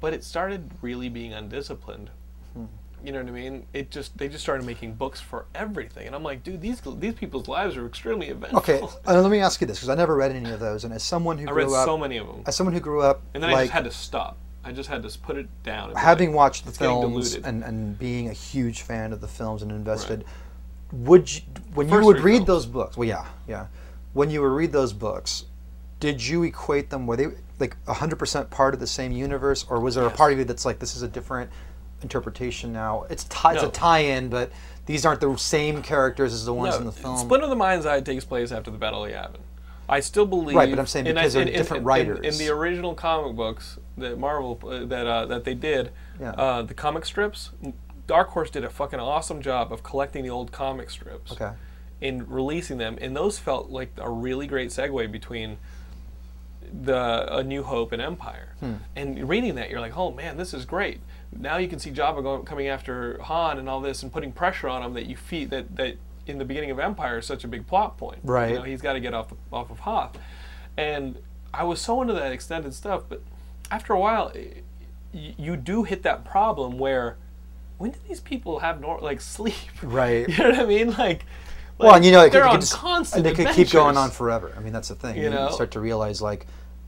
but 0.00 0.12
it 0.12 0.22
started 0.24 0.70
really 0.82 1.08
being 1.08 1.32
undisciplined. 1.32 2.10
You 3.04 3.12
know 3.12 3.20
what 3.20 3.28
I 3.28 3.32
mean? 3.32 3.66
It 3.72 3.90
just 3.90 4.16
they 4.18 4.26
just 4.28 4.42
started 4.42 4.64
making 4.66 4.94
books 4.94 5.20
for 5.20 5.44
everything, 5.54 6.06
and 6.06 6.16
I'm 6.16 6.22
like, 6.24 6.42
dude, 6.42 6.60
these 6.62 6.80
these 6.96 7.14
people's 7.14 7.46
lives 7.46 7.76
are 7.76 7.86
extremely 7.86 8.28
eventful. 8.30 8.58
Okay. 8.58 8.80
Uh, 9.06 9.20
let 9.20 9.30
me 9.30 9.38
ask 9.38 9.60
you 9.60 9.66
this, 9.66 9.78
because 9.78 9.90
I 9.90 9.94
never 9.94 10.16
read 10.16 10.32
any 10.32 10.50
of 10.50 10.58
those, 10.60 10.82
and 10.82 10.92
as 10.92 11.02
someone 11.04 11.38
who 11.38 11.44
I 11.48 11.52
grew 11.52 11.64
read 11.64 11.72
up, 11.72 11.84
so 11.84 11.96
many 11.98 12.16
of 12.16 12.26
them, 12.26 12.42
as 12.46 12.56
someone 12.56 12.72
who 12.74 12.80
grew 12.80 13.02
up, 13.02 13.20
and 13.34 13.42
then 13.42 13.50
I 13.50 13.62
just 13.64 13.72
had 13.72 13.84
to 13.84 13.92
stop. 13.92 14.38
I 14.66 14.72
just 14.72 14.88
had 14.88 15.04
to 15.04 15.18
put 15.20 15.36
it 15.36 15.46
down. 15.62 15.94
having 15.94 16.30
like, 16.30 16.36
watched 16.36 16.66
the 16.66 16.72
films 16.72 17.36
and, 17.36 17.62
and 17.62 17.96
being 17.96 18.28
a 18.28 18.32
huge 18.32 18.82
fan 18.82 19.12
of 19.12 19.20
the 19.20 19.28
films 19.28 19.62
and 19.62 19.70
invested, 19.70 20.24
would 20.90 21.32
you, 21.32 21.42
when 21.74 21.88
you 21.88 22.04
would 22.04 22.18
read 22.18 22.38
films. 22.38 22.46
those 22.48 22.66
books? 22.66 22.96
Well, 22.96 23.08
yeah, 23.08 23.26
yeah. 23.46 23.68
When 24.12 24.28
you 24.28 24.42
would 24.42 24.48
read 24.48 24.72
those 24.72 24.92
books, 24.92 25.44
did 26.00 26.26
you 26.26 26.42
equate 26.42 26.90
them? 26.90 27.06
Were 27.06 27.16
they 27.16 27.28
like 27.60 27.76
hundred 27.86 28.16
percent 28.16 28.50
part 28.50 28.74
of 28.74 28.80
the 28.80 28.88
same 28.88 29.12
universe, 29.12 29.64
or 29.70 29.78
was 29.78 29.94
there 29.94 30.04
a 30.04 30.10
part 30.10 30.32
of 30.32 30.38
you 30.40 30.44
that's 30.44 30.64
like 30.64 30.80
this 30.80 30.96
is 30.96 31.02
a 31.02 31.08
different 31.08 31.48
interpretation 32.02 32.72
now? 32.72 33.04
It's 33.08 33.22
ti- 33.22 33.50
it's 33.52 33.62
a 33.62 33.70
tie-in, 33.70 34.30
but 34.30 34.50
these 34.86 35.06
aren't 35.06 35.20
the 35.20 35.36
same 35.36 35.80
characters 35.80 36.32
as 36.32 36.44
the 36.44 36.52
ones 36.52 36.74
No, 36.74 36.80
in 36.80 36.86
the 36.86 36.92
film. 36.92 37.18
Splinter 37.18 37.44
of 37.44 37.50
the 37.50 37.56
Mind's 37.56 37.86
Eye 37.86 38.00
takes 38.00 38.24
place 38.24 38.50
after 38.50 38.72
the 38.72 38.78
Battle 38.78 39.04
of 39.04 39.12
Yavin. 39.12 39.38
I 39.88 40.00
still 40.00 40.26
believe. 40.26 40.56
Right, 40.56 40.68
but 40.68 40.80
I'm 40.80 40.86
saying 40.86 41.04
because 41.04 41.34
they're 41.34 41.46
in- 41.46 41.52
different 41.52 41.82
in- 41.82 41.86
writers. 41.86 42.26
In, 42.26 42.44
the 42.44 42.52
original 42.52 42.94
comic 42.94 43.36
books 43.36 43.78
that 43.96 44.18
Marvel 44.18 44.58
uh, 44.64 44.84
that 44.84 45.06
uh, 45.06 45.26
that 45.26 45.44
they 45.44 45.54
did, 45.54 45.90
Yeah. 46.20 46.30
uh, 46.30 46.62
the 46.62 46.74
comic 46.74 47.04
strips, 47.04 47.50
Dark 48.06 48.28
Horse 48.28 48.50
did 48.50 48.64
a 48.64 48.70
fucking 48.70 49.00
awesome 49.00 49.40
job 49.42 49.72
of 49.72 49.82
collecting 49.82 50.22
the 50.22 50.30
old 50.30 50.52
comic 50.52 50.90
strips. 50.90 51.32
Okay. 51.32 51.52
And 52.02 52.30
releasing 52.30 52.76
them, 52.76 52.98
and 53.00 53.16
those 53.16 53.38
felt 53.38 53.70
like 53.70 53.90
a 53.96 54.10
really 54.10 54.46
great 54.46 54.68
segue 54.68 55.10
between 55.10 55.56
the 56.82 57.26
A 57.34 57.42
New 57.42 57.62
Hope 57.62 57.92
and 57.92 58.02
Empire. 58.02 58.54
Hmm. 58.60 58.74
And 58.94 59.26
reading 59.28 59.54
that, 59.54 59.70
you're 59.70 59.80
like, 59.80 59.96
oh 59.96 60.12
man, 60.12 60.36
this 60.36 60.52
is 60.52 60.66
great. 60.66 61.00
Now 61.32 61.56
you 61.56 61.68
can 61.68 61.78
see 61.78 61.90
Jabba 61.90 62.22
going, 62.22 62.44
coming 62.44 62.68
after 62.68 63.18
Han 63.22 63.58
and 63.58 63.68
all 63.68 63.80
this, 63.80 64.02
and 64.02 64.12
putting 64.12 64.32
pressure 64.32 64.68
on 64.68 64.82
him 64.82 64.92
that 64.94 65.06
you 65.06 65.16
feed 65.16 65.50
that 65.50 65.76
that 65.76 65.96
in 66.26 66.38
the 66.38 66.44
beginning 66.44 66.70
of 66.70 66.78
Empire 66.78 67.18
is 67.18 67.26
such 67.26 67.44
a 67.44 67.48
big 67.48 67.66
plot 67.66 67.96
point. 67.96 68.18
Right. 68.22 68.50
You 68.50 68.56
know, 68.56 68.62
he's 68.62 68.82
got 68.82 68.92
to 68.94 69.00
get 69.00 69.14
off 69.14 69.32
off 69.50 69.70
of 69.70 69.80
Hoth. 69.80 70.18
And 70.76 71.18
I 71.54 71.64
was 71.64 71.80
so 71.80 72.02
into 72.02 72.12
that 72.14 72.32
extended 72.32 72.74
stuff, 72.74 73.04
but 73.08 73.22
after 73.70 73.92
a 73.92 74.00
while, 74.00 74.32
you 75.12 75.56
do 75.56 75.82
hit 75.84 76.02
that 76.02 76.24
problem 76.24 76.78
where 76.78 77.16
when 77.78 77.90
do 77.90 77.98
these 78.08 78.20
people 78.20 78.60
have 78.60 78.80
nor- 78.80 79.00
like 79.00 79.20
sleep? 79.36 79.54
Right. 79.82 80.28
You 80.28 80.38
know 80.38 80.50
what 80.50 80.58
I 80.60 80.64
mean? 80.66 80.92
Like, 80.92 81.24
Well, 81.78 81.88
like, 81.88 81.96
and 81.96 82.04
you 82.04 82.12
know, 82.12 82.22
it 82.24 82.32
they're 82.32 82.42
could, 82.42 82.50
on 82.50 82.60
just, 82.60 82.74
constant 82.74 83.26
and 83.26 83.38
it 83.38 83.44
could 83.44 83.54
keep 83.54 83.70
going 83.70 83.96
on 83.96 84.10
forever. 84.10 84.52
I 84.56 84.60
mean, 84.60 84.72
that's 84.72 84.88
the 84.88 84.94
thing. 84.94 85.16
You 85.16 85.24
You, 85.24 85.30
know? 85.30 85.50
start 85.50 85.70
to 85.72 85.80
realize 85.80 86.22
like 86.22 86.46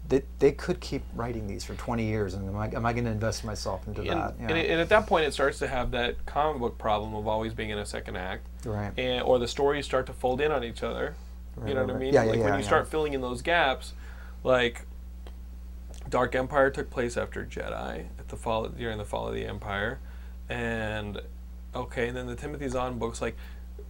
they, 0.08 0.22
they 0.38 0.52
could 0.52 0.80
keep 0.80 1.02
writing 1.14 1.46
these 1.46 1.64
for 1.64 1.74
20 1.74 2.02
years, 2.04 2.32
and 2.32 2.48
am 2.48 2.56
I, 2.56 2.68
am 2.68 2.86
I 2.86 2.94
going 2.94 3.04
to 3.04 3.10
invest 3.10 3.44
myself 3.44 3.86
into 3.86 4.00
and, 4.00 4.10
that? 4.10 4.34
and, 4.38 4.52
and 4.52 4.80
at 4.80 4.88
that 4.88 5.06
point, 5.06 5.26
it 5.26 5.34
starts 5.34 5.58
to 5.58 5.68
have 5.68 5.90
that 5.90 6.24
comic 6.24 6.58
book 6.60 6.78
problem 6.78 7.14
of 7.14 7.28
always 7.28 7.52
being 7.52 7.68
in 7.70 7.78
a 7.78 7.84
second 7.84 8.16
act, 8.16 8.46
Right. 8.64 8.90
And 8.98 9.22
or 9.22 9.38
the 9.38 9.48
stories 9.48 9.84
start 9.84 10.06
to 10.06 10.14
fold 10.14 10.40
in 10.40 10.50
on 10.50 10.64
each 10.64 10.82
other. 10.82 11.14
Right, 11.56 11.68
you 11.68 11.74
know 11.74 11.80
right, 11.82 11.88
what 11.88 11.96
I 11.96 11.98
mean? 11.98 12.14
Yeah, 12.14 12.22
yeah, 12.22 12.30
like 12.30 12.38
yeah, 12.38 12.44
when 12.44 12.54
you 12.54 12.60
yeah. 12.60 12.66
start 12.66 12.88
filling 12.88 13.12
in 13.12 13.20
those 13.20 13.42
gaps, 13.42 13.92
like 14.44 14.86
Dark 16.08 16.34
Empire 16.34 16.70
took 16.70 16.90
place 16.90 17.16
after 17.16 17.44
Jedi 17.44 18.06
at 18.18 18.28
the 18.28 18.36
fall 18.36 18.68
during 18.68 18.98
the 18.98 19.04
fall 19.04 19.28
of 19.28 19.34
the 19.34 19.44
Empire, 19.44 19.98
and 20.48 21.20
okay, 21.74 22.08
and 22.08 22.16
then 22.16 22.26
the 22.26 22.36
Timothy 22.36 22.68
Zahn 22.68 22.98
books 22.98 23.20
like. 23.20 23.36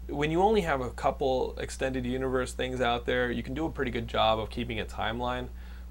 When 0.07 0.31
you 0.31 0.41
only 0.41 0.63
have 0.63 0.81
a 0.81 0.89
couple 0.89 1.55
extended 1.59 2.07
universe 2.07 2.55
things 2.55 2.81
out 2.81 3.05
there, 3.05 3.31
you 3.31 3.43
can 3.43 3.53
do 3.53 3.67
a 3.67 3.71
pretty 3.71 3.91
good 3.91 4.09
job 4.09 4.39
of 4.39 4.49
keeping 4.49 4.81
a 4.81 4.87
timeline. 4.87 5.49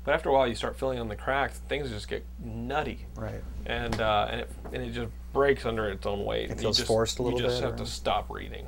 But 0.08 0.16
after 0.16 0.30
a 0.30 0.34
while, 0.34 0.48
you 0.48 0.56
start 0.56 0.80
filling 0.80 1.00
in 1.00 1.08
the 1.08 1.16
cracks. 1.16 1.60
Things 1.68 1.90
just 1.90 2.08
get 2.08 2.26
nutty 2.42 3.06
right. 3.16 3.44
and 3.66 4.00
uh, 4.00 4.28
and 4.32 4.42
it 4.42 4.50
and 4.72 4.82
it 4.82 4.92
just 4.92 5.12
breaks 5.34 5.66
under 5.66 5.90
its 5.90 6.06
own 6.06 6.24
weight. 6.24 6.50
and 6.50 6.60
feels 6.60 6.80
you 6.80 6.84
just, 6.84 6.88
forced 6.88 7.20
a 7.20 7.24
little 7.24 7.38
bit. 7.38 7.44
You 7.44 7.50
just 7.50 7.62
bit, 7.62 7.70
have 7.70 7.80
or- 7.80 7.84
to 7.84 7.92
stop 7.92 8.32
reading, 8.32 8.68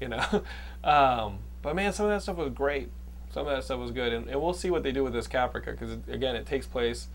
you 0.00 0.08
know. 0.08 0.44
um, 0.84 1.38
but 1.62 1.74
man, 1.74 1.92
some 1.92 2.06
of 2.06 2.12
that 2.12 2.22
stuff 2.22 2.36
was 2.36 2.52
great. 2.52 2.90
Some 3.30 3.46
of 3.46 3.54
that 3.54 3.64
stuff 3.64 3.78
was 3.78 3.90
good, 3.90 4.12
and, 4.12 4.26
and 4.28 4.40
we'll 4.40 4.54
see 4.54 4.70
what 4.70 4.82
they 4.82 4.92
do 4.92 5.04
with 5.04 5.12
this 5.12 5.28
Caprica 5.28 5.66
because 5.66 5.92
again, 6.08 6.34
it 6.34 6.46
takes 6.46 6.66
place, 6.66 7.08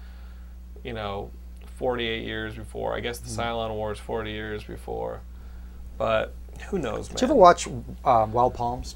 you 0.83 0.93
know, 0.93 1.31
48 1.77 2.23
years 2.23 2.55
before. 2.55 2.95
I 2.95 2.99
guess 2.99 3.17
the 3.19 3.29
Hmm. 3.29 3.39
Cylon 3.39 3.71
Wars 3.75 3.97
is 3.97 4.03
40 4.03 4.31
years 4.31 4.63
before, 4.63 5.21
but 5.97 6.33
who 6.69 6.77
knows, 6.77 7.09
man? 7.09 7.15
Did 7.15 7.21
you 7.21 7.27
ever 7.27 7.35
watch 7.35 7.67
um, 8.05 8.31
Wild 8.31 8.53
Palms? 8.53 8.95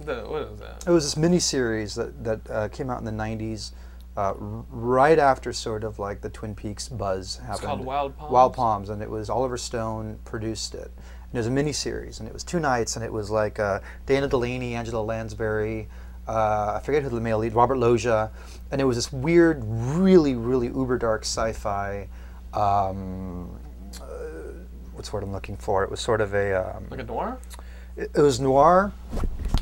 The, 0.00 0.22
what 0.22 0.42
is 0.42 0.58
that? 0.60 0.84
It 0.86 0.90
was 0.90 1.04
this 1.04 1.16
mini 1.16 1.38
series 1.38 1.94
that 1.94 2.24
that 2.24 2.50
uh, 2.50 2.68
came 2.68 2.90
out 2.90 2.98
in 2.98 3.04
the 3.04 3.10
90s, 3.12 3.72
uh, 4.16 4.34
right 4.36 5.18
after 5.18 5.52
sort 5.52 5.84
of 5.84 5.98
like 5.98 6.20
the 6.20 6.28
Twin 6.30 6.54
Peaks 6.54 6.88
buzz 6.88 7.36
happened. 7.36 7.54
It's 7.54 7.64
called 7.64 7.80
Wild 7.84 8.14
Wild 8.30 8.54
Palms? 8.54 8.86
Palms, 8.86 8.88
and 8.90 9.02
it 9.02 9.10
was 9.10 9.30
Oliver 9.30 9.56
Stone 9.56 10.18
produced 10.24 10.74
it. 10.74 10.90
And 10.96 11.34
it 11.34 11.38
was 11.38 11.46
a 11.48 11.50
mini 11.50 11.72
series, 11.72 12.20
and 12.20 12.28
it 12.28 12.32
was 12.32 12.44
two 12.44 12.60
nights, 12.60 12.96
and 12.96 13.04
it 13.04 13.12
was 13.12 13.30
like 13.30 13.58
uh, 13.58 13.80
Dana 14.06 14.28
Delany, 14.28 14.74
Angela 14.74 15.02
Lansbury, 15.02 15.88
uh, 16.26 16.74
I 16.76 16.80
forget 16.84 17.02
who 17.02 17.10
the 17.10 17.20
male 17.20 17.38
lead, 17.38 17.54
Robert 17.54 17.76
Loggia, 17.76 18.30
and 18.70 18.80
it 18.80 18.84
was 18.84 18.96
this 18.96 19.12
weird, 19.12 19.62
really, 19.64 20.34
really 20.34 20.68
uber 20.68 20.98
dark 20.98 21.22
sci-fi. 21.22 22.08
Um, 22.52 23.58
uh, 24.00 24.04
what's 24.92 25.10
the 25.10 25.16
word 25.16 25.24
I'm 25.24 25.32
looking 25.32 25.56
for? 25.56 25.84
It 25.84 25.90
was 25.90 26.00
sort 26.00 26.20
of 26.20 26.34
a. 26.34 26.76
Um, 26.76 26.86
Like 26.90 27.00
a 27.00 27.04
noir? 27.04 27.38
it, 27.96 28.10
it 28.14 28.20
was 28.20 28.40
noir, 28.40 28.92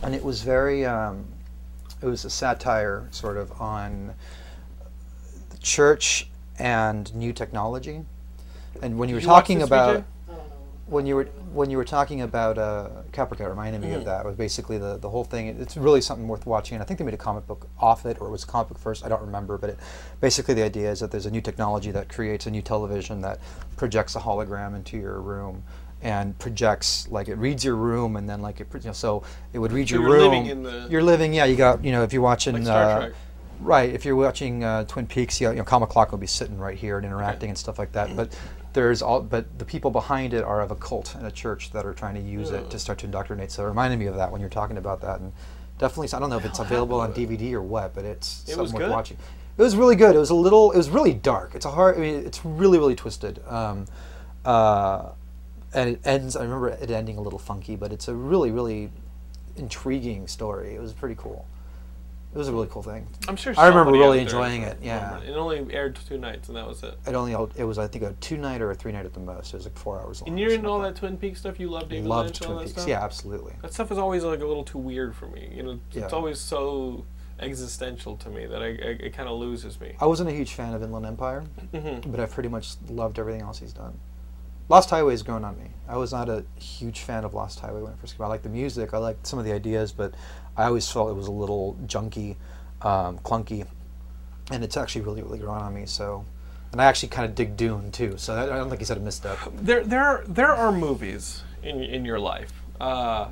and 0.02 0.14
it 0.14 0.22
was 0.22 0.42
very. 0.42 0.86
Um, 0.86 1.24
it 2.00 2.06
was 2.06 2.24
a 2.24 2.30
satire, 2.30 3.06
sort 3.12 3.36
of, 3.36 3.60
on 3.60 4.14
the 5.50 5.58
church 5.58 6.28
and 6.58 7.14
new 7.14 7.32
technology. 7.32 8.02
And 8.82 8.98
when 8.98 9.08
you 9.08 9.14
were 9.14 9.20
you 9.20 9.26
talking 9.26 9.62
about 9.62 9.96
VJ? 9.96 10.04
I 10.28 10.32
don't 10.32 10.38
know. 10.38 10.44
When 10.92 11.06
you 11.06 11.16
were 11.16 11.24
when 11.52 11.70
you 11.70 11.76
were 11.76 11.84
talking 11.84 12.20
about 12.22 12.56
uh, 12.58 12.88
Caprica, 13.12 13.40
it 13.40 13.48
reminded 13.48 13.80
me 13.80 13.88
Mm. 13.88 13.96
of 13.96 14.04
that. 14.04 14.24
It 14.24 14.28
was 14.28 14.36
basically 14.36 14.78
the, 14.78 14.96
the 14.98 15.08
whole 15.08 15.24
thing. 15.24 15.48
It's 15.48 15.76
really 15.76 16.00
something 16.00 16.28
worth 16.28 16.46
watching. 16.46 16.76
And 16.76 16.82
I 16.82 16.86
think 16.86 16.98
they 16.98 17.04
made 17.04 17.14
a 17.14 17.24
comic 17.28 17.46
book 17.46 17.66
off 17.78 18.06
it, 18.06 18.18
or 18.20 18.28
it 18.28 18.30
was 18.30 18.44
a 18.44 18.46
comic 18.46 18.68
book 18.68 18.78
first. 18.78 19.04
I 19.04 19.08
don't 19.08 19.20
remember. 19.22 19.58
But 19.58 19.70
it, 19.70 19.78
basically, 20.20 20.54
the 20.54 20.62
idea 20.62 20.90
is 20.90 21.00
that 21.00 21.10
there's 21.10 21.26
a 21.26 21.30
new 21.30 21.40
technology 21.40 21.90
that 21.92 22.08
creates 22.08 22.46
a 22.46 22.50
new 22.50 22.62
television 22.62 23.20
that 23.22 23.40
projects 23.76 24.14
a 24.16 24.20
hologram 24.20 24.76
into 24.76 24.96
your 24.98 25.20
room, 25.20 25.62
and 26.02 26.38
projects 26.38 27.08
like 27.10 27.28
it 27.28 27.36
reads 27.36 27.64
your 27.64 27.76
room 27.76 28.16
and 28.16 28.28
then 28.28 28.40
like 28.42 28.60
it 28.60 28.68
you 28.72 28.80
know, 28.84 28.92
so 28.92 29.22
it 29.52 29.58
would 29.58 29.72
read 29.72 29.88
So 29.88 29.94
your 29.96 30.02
you're 30.04 30.12
room. 30.12 30.22
living 30.30 30.46
in 30.46 30.62
the- 30.62 30.86
You're 30.90 31.02
living, 31.02 31.32
yeah. 31.32 31.44
You 31.46 31.56
got 31.56 31.84
you 31.84 31.92
know 31.92 32.02
if 32.02 32.12
you're 32.12 32.22
watching 32.22 32.54
Like 32.54 32.64
Star 32.64 32.90
uh, 32.90 32.98
Trek. 32.98 33.12
Right. 33.60 33.90
If 33.94 34.04
you're 34.04 34.16
watching 34.16 34.64
uh, 34.64 34.84
Twin 34.86 35.06
Peaks, 35.06 35.40
you 35.40 35.46
know, 35.46 35.52
you 35.52 35.58
know, 35.58 35.64
Comic 35.64 35.88
Clock 35.90 36.10
will 36.10 36.18
be 36.18 36.26
sitting 36.26 36.58
right 36.58 36.76
here 36.76 36.96
and 36.96 37.06
interacting 37.06 37.48
and 37.50 37.56
stuff 37.56 37.78
like 37.78 37.92
that. 37.92 38.16
But 38.16 38.36
there's 38.72 39.02
all, 39.02 39.20
but 39.20 39.58
the 39.58 39.64
people 39.64 39.90
behind 39.90 40.34
it 40.34 40.42
are 40.44 40.60
of 40.60 40.70
a 40.70 40.76
cult 40.76 41.14
and 41.14 41.26
a 41.26 41.30
church 41.30 41.70
that 41.72 41.84
are 41.84 41.94
trying 41.94 42.14
to 42.14 42.20
use 42.20 42.50
it 42.50 42.70
to 42.70 42.78
start 42.78 42.98
to 43.00 43.06
indoctrinate. 43.06 43.50
So 43.50 43.64
it 43.64 43.66
reminded 43.68 43.98
me 43.98 44.06
of 44.06 44.16
that 44.16 44.30
when 44.32 44.40
you're 44.40 44.50
talking 44.50 44.78
about 44.78 45.00
that. 45.02 45.20
And 45.20 45.32
definitely, 45.78 46.08
I 46.12 46.18
don't 46.18 46.30
know 46.30 46.38
if 46.38 46.44
it's 46.44 46.58
available 46.58 47.00
on 47.00 47.12
DVD 47.12 47.52
or 47.52 47.62
what, 47.62 47.94
but 47.94 48.04
it's 48.04 48.42
It 48.44 48.52
something 48.54 48.62
was 48.62 48.72
worth 48.72 48.82
good? 48.82 48.90
watching. 48.90 49.16
It 49.58 49.62
was 49.62 49.76
really 49.76 49.96
good. 49.96 50.16
It 50.16 50.18
was 50.18 50.30
a 50.30 50.34
little. 50.34 50.72
It 50.72 50.76
was 50.78 50.88
really 50.88 51.12
dark. 51.12 51.54
It's 51.54 51.66
a 51.66 51.70
hard. 51.70 51.96
I 51.96 52.00
mean, 52.00 52.24
it's 52.26 52.44
really 52.44 52.78
really 52.78 52.94
twisted. 52.94 53.40
Um, 53.46 53.84
uh, 54.44 55.10
and 55.74 55.90
it 55.90 56.00
ends. 56.04 56.36
I 56.36 56.42
remember 56.42 56.68
it 56.68 56.90
ending 56.90 57.18
a 57.18 57.20
little 57.20 57.38
funky, 57.38 57.76
but 57.76 57.92
it's 57.92 58.08
a 58.08 58.14
really 58.14 58.50
really 58.50 58.90
intriguing 59.56 60.26
story. 60.26 60.74
It 60.74 60.80
was 60.80 60.92
pretty 60.94 61.16
cool. 61.18 61.46
It 62.34 62.38
was 62.38 62.48
a 62.48 62.52
really 62.52 62.68
cool 62.70 62.82
thing. 62.82 63.06
I'm 63.28 63.36
sure. 63.36 63.52
I 63.58 63.66
remember 63.68 63.92
really 63.92 64.18
enjoying 64.20 64.62
it, 64.62 64.78
yeah. 64.82 65.20
It 65.20 65.32
only 65.36 65.66
aired 65.74 65.96
two 66.08 66.16
nights, 66.16 66.48
and 66.48 66.56
that 66.56 66.66
was 66.66 66.82
it. 66.82 66.94
It 67.06 67.14
only 67.14 67.32
it 67.56 67.64
was 67.64 67.76
I 67.78 67.86
think 67.88 68.04
a 68.04 68.12
two 68.20 68.38
night 68.38 68.62
or 68.62 68.70
a 68.70 68.74
three 68.74 68.90
night 68.92 69.04
at 69.04 69.12
the 69.12 69.20
most. 69.20 69.52
It 69.52 69.58
was 69.58 69.66
like 69.66 69.76
four 69.76 70.00
hours 70.00 70.22
long. 70.22 70.30
And 70.30 70.40
you're 70.40 70.52
into 70.52 70.68
all 70.68 70.80
that 70.80 70.96
Twin 70.96 71.18
Peaks 71.18 71.40
stuff. 71.40 71.60
You 71.60 71.68
love 71.68 71.90
David 71.90 72.06
Loved 72.06 72.28
Lynch 72.28 72.40
and 72.40 72.46
all 72.46 72.52
Twin 72.54 72.58
that 72.58 72.64
Peaks. 72.70 72.82
stuff. 72.82 72.88
Yeah, 72.88 73.04
absolutely. 73.04 73.52
That 73.60 73.74
stuff 73.74 73.92
is 73.92 73.98
always 73.98 74.24
like 74.24 74.40
a 74.40 74.46
little 74.46 74.64
too 74.64 74.78
weird 74.78 75.14
for 75.14 75.26
me. 75.26 75.50
You 75.54 75.62
know, 75.62 75.78
it's, 75.90 75.96
Yeah. 75.96 76.08
always 76.08 76.38
so 76.40 77.04
existential 77.38 78.16
to 78.16 78.30
me 78.30 78.46
that 78.46 78.62
I, 78.62 78.66
I 78.66 78.96
it 79.00 79.12
kind 79.14 79.28
of 79.28 79.38
loses 79.38 79.78
me. 79.80 79.94
I 80.00 80.06
wasn't 80.06 80.30
a 80.30 80.32
huge 80.32 80.54
fan 80.54 80.72
of 80.72 80.82
Inland 80.82 81.04
Empire, 81.04 81.44
Mhm. 81.74 82.10
but 82.10 82.18
I've 82.20 82.30
pretty 82.30 82.48
much 82.48 82.76
loved 82.88 83.18
everything 83.18 83.42
else 83.42 83.58
he's 83.58 83.72
done. 83.74 83.98
Lost 84.68 84.88
Highway 84.90 85.12
has 85.12 85.22
grown 85.22 85.44
on 85.44 85.58
me. 85.58 85.66
I 85.88 85.96
was 85.98 86.12
not 86.12 86.30
a 86.30 86.44
huge 86.54 87.00
fan 87.00 87.24
of 87.24 87.34
Lost 87.34 87.60
Highway 87.60 87.82
when 87.82 87.92
it 87.92 87.98
first 87.98 88.16
came 88.16 88.22
out. 88.24 88.28
I 88.28 88.30
liked 88.30 88.44
the 88.44 88.48
music, 88.48 88.94
I 88.94 88.98
liked 88.98 89.26
some 89.26 89.38
of 89.38 89.44
the 89.44 89.52
ideas, 89.52 89.92
but 89.92 90.14
I 90.56 90.64
always 90.64 90.90
felt 90.90 91.10
it 91.10 91.14
was 91.14 91.26
a 91.28 91.32
little 91.32 91.76
junky, 91.86 92.36
um, 92.82 93.18
clunky, 93.20 93.66
and 94.50 94.62
it's 94.62 94.76
actually 94.76 95.02
really, 95.02 95.22
really 95.22 95.38
grown 95.38 95.58
on 95.58 95.74
me. 95.74 95.86
So, 95.86 96.24
and 96.72 96.80
I 96.80 96.84
actually 96.86 97.08
kind 97.10 97.24
of 97.28 97.34
dig 97.34 97.56
Dune 97.56 97.90
too. 97.90 98.14
So 98.18 98.34
I 98.36 98.46
don't 98.46 98.68
think 98.68 98.80
he's 98.80 98.88
had 98.88 98.98
a 98.98 99.00
misstep. 99.00 99.38
There, 99.54 99.82
there, 99.84 100.02
are, 100.02 100.24
there 100.26 100.52
are 100.52 100.72
movies 100.72 101.42
in 101.62 101.82
in 101.82 102.04
your 102.04 102.18
life 102.18 102.52
uh, 102.80 103.28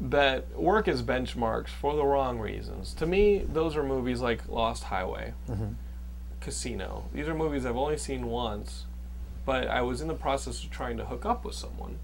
that 0.00 0.56
work 0.58 0.86
as 0.88 1.02
benchmarks 1.02 1.68
for 1.68 1.94
the 1.96 2.04
wrong 2.04 2.38
reasons. 2.38 2.92
To 2.94 3.06
me, 3.06 3.38
those 3.38 3.76
are 3.76 3.82
movies 3.82 4.20
like 4.20 4.48
Lost 4.48 4.84
Highway, 4.84 5.32
Casino. 6.40 7.08
These 7.14 7.28
are 7.28 7.34
movies 7.34 7.64
I've 7.64 7.76
only 7.76 7.96
seen 7.98 8.26
once, 8.26 8.84
but 9.46 9.68
I 9.68 9.82
was 9.82 10.00
in 10.00 10.08
the 10.08 10.14
process 10.14 10.62
of 10.64 10.70
trying 10.70 10.96
to 10.98 11.04
hook 11.06 11.24
up 11.24 11.44
with 11.44 11.54
someone, 11.54 11.98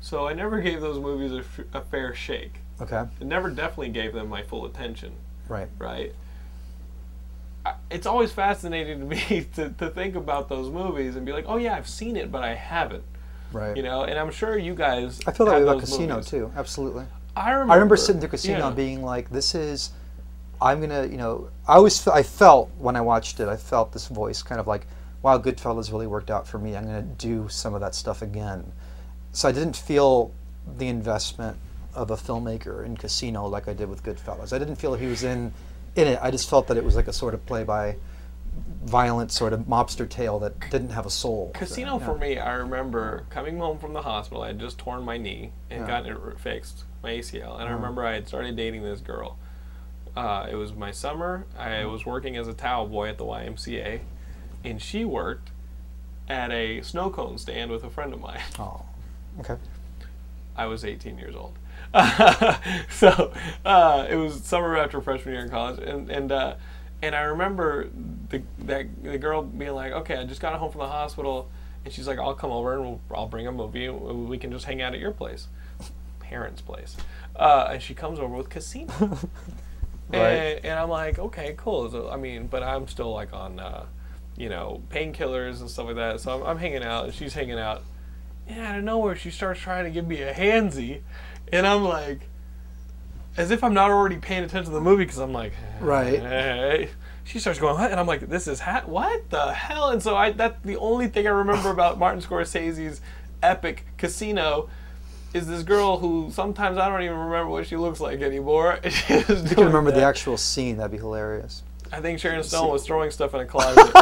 so 0.00 0.26
I 0.26 0.32
never 0.34 0.60
gave 0.60 0.80
those 0.80 0.98
movies 0.98 1.32
a, 1.32 1.38
f- 1.38 1.66
a 1.72 1.80
fair 1.80 2.14
shake. 2.14 2.60
Okay, 2.80 2.96
I 2.96 3.24
never 3.24 3.50
definitely 3.50 3.88
gave 3.90 4.12
them 4.12 4.28
my 4.28 4.42
full 4.42 4.64
attention. 4.66 5.12
right. 5.48 5.68
right? 5.78 6.12
I- 7.66 7.74
It's 7.90 8.06
always 8.06 8.30
fascinating 8.32 9.00
to 9.00 9.04
me 9.06 9.46
to, 9.56 9.70
to 9.70 9.90
think 9.90 10.14
about 10.14 10.48
those 10.48 10.70
movies 10.70 11.16
and 11.16 11.26
be 11.26 11.32
like, 11.32 11.44
oh 11.48 11.56
yeah, 11.56 11.74
I've 11.76 11.88
seen 11.88 12.16
it, 12.16 12.30
but 12.30 12.42
I 12.42 12.54
haven't. 12.54 13.04
Right. 13.52 13.76
You 13.76 13.82
know, 13.82 14.04
and 14.04 14.18
I'm 14.18 14.30
sure 14.30 14.58
you 14.58 14.74
guys. 14.74 15.20
I 15.26 15.32
feel 15.32 15.46
that 15.46 15.56
way 15.56 15.62
about 15.62 15.80
Casino 15.80 16.16
movies. 16.16 16.30
too. 16.30 16.52
Absolutely. 16.56 17.04
I 17.34 17.50
remember. 17.50 17.72
I 17.72 17.76
remember 17.76 17.96
sitting 17.96 18.20
through 18.20 18.30
Casino 18.30 18.58
yeah. 18.58 18.66
and 18.66 18.76
being 18.76 19.02
like, 19.02 19.30
"This 19.30 19.54
is, 19.54 19.90
I'm 20.60 20.80
gonna, 20.80 21.06
you 21.06 21.16
know." 21.16 21.48
I 21.66 21.76
always, 21.76 22.06
I 22.08 22.22
felt 22.22 22.70
when 22.78 22.94
I 22.94 23.00
watched 23.00 23.40
it, 23.40 23.48
I 23.48 23.56
felt 23.56 23.92
this 23.92 24.08
voice, 24.08 24.42
kind 24.42 24.60
of 24.60 24.66
like, 24.66 24.86
"Wow, 25.22 25.38
Goodfellas 25.38 25.90
really 25.90 26.06
worked 26.06 26.30
out 26.30 26.46
for 26.46 26.58
me. 26.58 26.76
I'm 26.76 26.84
gonna 26.84 27.00
do 27.00 27.48
some 27.48 27.72
of 27.74 27.80
that 27.80 27.94
stuff 27.94 28.20
again." 28.20 28.70
So 29.32 29.48
I 29.48 29.52
didn't 29.52 29.76
feel 29.76 30.30
the 30.76 30.88
investment 30.88 31.56
of 31.98 32.10
a 32.10 32.16
filmmaker 32.16 32.84
in 32.84 32.96
Casino 32.96 33.46
like 33.46 33.68
I 33.68 33.72
did 33.74 33.88
with 33.90 34.02
Goodfellas. 34.02 34.52
I 34.52 34.58
didn't 34.58 34.76
feel 34.76 34.94
he 34.94 35.06
was 35.06 35.24
in, 35.24 35.52
in 35.96 36.06
it. 36.08 36.18
I 36.22 36.30
just 36.30 36.48
felt 36.48 36.68
that 36.68 36.76
it 36.76 36.84
was 36.84 36.96
like 36.96 37.08
a 37.08 37.12
sort 37.12 37.34
of 37.34 37.44
play 37.46 37.64
by, 37.64 37.96
violent 38.84 39.30
sort 39.32 39.52
of 39.52 39.60
mobster 39.62 40.08
tale 40.08 40.38
that 40.38 40.58
didn't 40.70 40.90
have 40.90 41.06
a 41.06 41.10
soul. 41.10 41.50
Casino 41.54 41.98
So, 41.98 42.04
for 42.06 42.18
me, 42.18 42.38
I 42.38 42.54
remember 42.54 43.24
coming 43.30 43.58
home 43.58 43.78
from 43.78 43.92
the 43.92 44.02
hospital. 44.02 44.42
I 44.42 44.48
had 44.48 44.58
just 44.60 44.78
torn 44.78 45.02
my 45.02 45.18
knee 45.18 45.52
and 45.70 45.80
Yeah. 45.80 45.86
gotten 45.86 46.12
it 46.16 46.40
fixed, 46.40 46.84
my 47.02 47.10
ACL. 47.10 47.58
And 47.58 47.68
I 47.68 47.72
remember 47.72 48.04
I 48.04 48.14
had 48.14 48.28
started 48.28 48.56
dating 48.56 48.82
this 48.84 49.00
girl. 49.00 49.36
Uh, 50.16 50.46
it 50.50 50.54
was 50.54 50.72
my 50.72 50.90
summer. 50.90 51.44
I 51.58 51.78
Uh-huh. 51.80 51.90
was 51.90 52.06
working 52.06 52.36
as 52.36 52.48
a 52.48 52.54
towel 52.54 52.86
boy 52.88 53.08
at 53.08 53.18
the 53.18 53.24
YMCA, 53.24 54.00
and 54.64 54.80
she 54.80 55.04
worked 55.04 55.50
at 56.28 56.50
a 56.50 56.80
snow 56.82 57.10
cone 57.10 57.38
stand 57.38 57.70
with 57.70 57.84
a 57.84 57.90
friend 57.90 58.12
of 58.12 58.20
mine. 58.20 58.40
Oh, 58.58 58.82
okay. 59.40 59.56
I 60.56 60.66
was 60.66 60.84
18 60.84 61.18
years 61.18 61.36
old. 61.36 61.52
so 62.90 63.32
uh, 63.64 64.06
it 64.08 64.16
was 64.16 64.42
summer 64.44 64.76
after 64.76 65.00
freshman 65.00 65.34
year 65.34 65.44
in 65.44 65.50
college, 65.50 65.78
and 65.80 66.10
and 66.10 66.30
uh, 66.30 66.54
and 67.02 67.14
I 67.14 67.22
remember 67.22 67.88
the 68.28 68.42
that 68.60 68.86
the 69.02 69.18
girl 69.18 69.42
being 69.42 69.72
like, 69.72 69.92
"Okay, 69.92 70.16
I 70.16 70.24
just 70.24 70.40
got 70.40 70.58
home 70.58 70.70
from 70.70 70.80
the 70.80 70.88
hospital," 70.88 71.50
and 71.84 71.92
she's 71.94 72.06
like, 72.06 72.18
"I'll 72.18 72.34
come 72.34 72.50
over 72.50 72.74
and 72.74 72.82
we'll, 72.82 73.00
I'll 73.14 73.26
bring 73.26 73.46
a 73.46 73.52
movie. 73.52 73.86
and 73.86 74.28
We 74.28 74.38
can 74.38 74.52
just 74.52 74.66
hang 74.66 74.82
out 74.82 74.92
at 74.94 75.00
your 75.00 75.12
place, 75.12 75.48
parents' 76.20 76.60
place." 76.60 76.96
Uh, 77.36 77.68
and 77.72 77.82
she 77.82 77.94
comes 77.94 78.18
over 78.18 78.34
with 78.36 78.50
Casino, 78.50 78.92
and, 80.12 80.64
and 80.64 80.78
I'm 80.78 80.90
like, 80.90 81.18
"Okay, 81.18 81.54
cool." 81.56 81.90
So, 81.90 82.10
I 82.10 82.16
mean, 82.16 82.48
but 82.48 82.62
I'm 82.62 82.86
still 82.88 83.12
like 83.12 83.32
on, 83.32 83.60
uh, 83.60 83.86
you 84.36 84.48
know, 84.50 84.82
painkillers 84.90 85.60
and 85.60 85.70
stuff 85.70 85.86
like 85.86 85.96
that. 85.96 86.20
So 86.20 86.32
I'm, 86.42 86.46
I'm 86.46 86.58
hanging 86.58 86.82
out, 86.82 87.06
and 87.06 87.14
she's 87.14 87.32
hanging 87.34 87.58
out. 87.58 87.82
And 88.46 88.60
out 88.60 88.78
of 88.78 88.84
nowhere, 88.84 89.14
she 89.14 89.30
starts 89.30 89.60
trying 89.60 89.84
to 89.84 89.90
give 89.90 90.06
me 90.06 90.22
a 90.22 90.32
handsy, 90.32 91.02
and 91.52 91.66
I'm 91.66 91.84
like, 91.84 92.20
as 93.36 93.50
if 93.50 93.62
I'm 93.62 93.74
not 93.74 93.90
already 93.90 94.16
paying 94.16 94.44
attention 94.44 94.72
to 94.72 94.74
the 94.74 94.80
movie 94.80 95.04
because 95.04 95.18
I'm 95.18 95.32
like, 95.32 95.52
Right. 95.80 96.18
hey. 96.20 96.90
She 97.24 97.38
starts 97.38 97.58
going, 97.58 97.74
what? 97.74 97.90
And 97.90 98.00
I'm 98.00 98.06
like, 98.06 98.20
this 98.28 98.48
is 98.48 98.58
ha- 98.60 98.84
what 98.86 99.28
the 99.28 99.52
hell? 99.52 99.90
And 99.90 100.02
so 100.02 100.16
I 100.16 100.30
that's 100.32 100.56
the 100.64 100.76
only 100.78 101.08
thing 101.08 101.26
I 101.26 101.30
remember 101.30 101.70
about 101.70 101.98
Martin 101.98 102.22
Scorsese's 102.22 103.00
epic 103.42 103.84
Casino 103.98 104.68
is 105.34 105.46
this 105.46 105.62
girl 105.62 105.98
who 105.98 106.30
sometimes 106.32 106.78
I 106.78 106.88
don't 106.88 107.02
even 107.02 107.16
remember 107.18 107.48
what 107.50 107.66
she 107.66 107.76
looks 107.76 108.00
like 108.00 108.22
anymore. 108.22 108.78
She 108.88 109.14
was 109.14 109.28
If 109.44 109.50
you 109.50 109.56
can 109.56 109.66
remember 109.66 109.90
the 109.92 110.02
actual 110.02 110.38
scene, 110.38 110.78
that'd 110.78 110.90
be 110.90 110.96
hilarious. 110.96 111.62
I 111.92 112.00
think 112.00 112.18
Sharon 112.18 112.42
Stone 112.42 112.70
was 112.70 112.84
throwing 112.86 113.10
stuff 113.10 113.34
in 113.34 113.40
a 113.40 113.46
closet. 113.54 113.94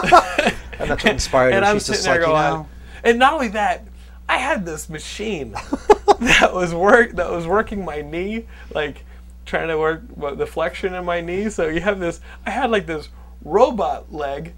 And 0.79 0.89
that's 0.91 1.03
what 1.05 1.13
inspired 1.13 1.51
her. 1.51 1.57
and 1.57 1.65
I'm 1.65 1.77
She's 1.77 1.89
just 1.89 2.03
sitting 2.05 2.21
there 2.21 2.29
like, 2.33 2.45
you 2.49 2.51
going, 2.53 2.63
know, 2.63 2.69
and 3.05 3.19
not 3.19 3.33
only 3.33 3.49
that, 3.49 3.85
I 4.29 4.39
had 4.39 4.67
this 4.67 4.89
machine 4.89 5.53
that 6.21 6.51
was 6.53 6.75
work 6.75 7.13
that 7.13 7.31
was 7.31 7.47
working 7.47 7.85
my 7.85 8.03
knee, 8.03 8.47
like 8.75 9.05
trying 9.45 9.69
to 9.69 9.79
work 9.79 10.03
what, 10.15 10.39
the 10.39 10.47
flexion 10.47 10.95
in 10.95 11.05
my 11.05 11.21
knee. 11.21 11.49
So 11.51 11.69
you 11.69 11.81
have 11.81 12.01
this. 12.01 12.21
I 12.45 12.51
had 12.51 12.71
like 12.71 12.87
this 12.87 13.09
robot 13.45 14.13
leg. 14.13 14.55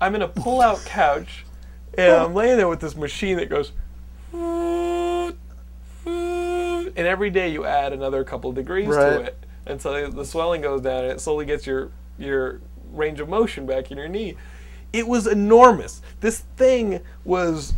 I'm 0.00 0.14
in 0.14 0.22
a 0.22 0.28
pull-out 0.28 0.82
couch, 0.86 1.44
and 1.96 2.12
I'm 2.12 2.34
laying 2.34 2.56
there 2.56 2.68
with 2.68 2.80
this 2.80 2.96
machine 2.96 3.36
that 3.36 3.50
goes. 3.50 3.72
And 6.02 7.06
every 7.06 7.30
day 7.30 7.50
you 7.50 7.64
add 7.64 7.92
another 7.92 8.24
couple 8.24 8.50
degrees 8.52 8.88
to 8.88 9.20
it, 9.20 9.44
and 9.66 9.80
so 9.80 10.08
the 10.08 10.24
swelling 10.24 10.62
goes 10.62 10.80
down, 10.80 11.04
and 11.04 11.12
it 11.12 11.20
slowly 11.20 11.44
gets 11.44 11.66
your 11.66 11.90
your 12.18 12.60
range 12.92 13.20
of 13.20 13.28
motion 13.28 13.66
back 13.66 13.90
in 13.90 13.98
your 13.98 14.08
knee. 14.08 14.36
It 14.92 15.06
was 15.06 15.26
enormous. 15.26 16.02
This 16.20 16.40
thing 16.56 17.00
was, 17.24 17.74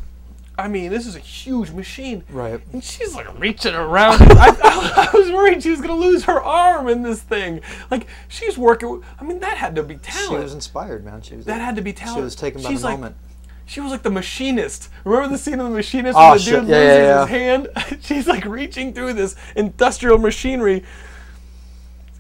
I 0.58 0.68
mean, 0.68 0.90
this 0.90 1.06
is 1.06 1.16
a 1.16 1.20
huge 1.20 1.70
machine. 1.70 2.24
Right. 2.30 2.60
And 2.72 2.84
she's 2.84 3.14
like 3.14 3.38
reaching 3.38 3.74
around. 3.74 4.20
I, 4.32 4.48
I, 4.62 5.08
I 5.12 5.16
was 5.16 5.30
worried 5.32 5.62
she 5.62 5.70
was 5.70 5.80
gonna 5.80 5.96
lose 5.96 6.24
her 6.24 6.40
arm 6.42 6.88
in 6.88 7.02
this 7.02 7.22
thing. 7.22 7.62
Like 7.90 8.06
she's 8.28 8.58
working. 8.58 9.02
I 9.18 9.24
mean, 9.24 9.40
that 9.40 9.56
had 9.56 9.74
to 9.76 9.82
be 9.82 9.96
talent. 9.96 10.28
she 10.30 10.36
was 10.44 10.54
inspired, 10.54 11.04
man. 11.04 11.22
She 11.22 11.36
was 11.36 11.46
that 11.46 11.60
had 11.60 11.76
to 11.76 11.82
be 11.82 11.92
talent. 11.92 12.18
She 12.18 12.22
was 12.22 12.36
taken 12.36 12.62
by 12.62 12.68
She's 12.68 12.82
the 12.82 12.88
like, 12.88 12.98
moment. 12.98 13.16
She 13.64 13.80
was 13.80 13.90
like 13.92 14.02
the 14.02 14.10
machinist. 14.10 14.90
Remember 15.04 15.28
the 15.28 15.38
scene 15.38 15.58
of 15.58 15.70
the 15.70 15.74
machinist 15.74 16.16
ah, 16.18 16.20
Oh, 16.20 16.28
where 16.30 16.38
the 16.38 16.44
shit. 16.44 16.60
dude 16.60 16.68
Yeah, 16.68 16.76
loses 16.76 16.98
yeah, 16.98 17.20
his 17.20 17.30
hand? 17.30 18.02
She's 18.04 18.26
like 18.26 18.44
reaching 18.44 18.92
through 18.92 19.14
this 19.14 19.34
industrial 19.56 20.18
machinery. 20.18 20.84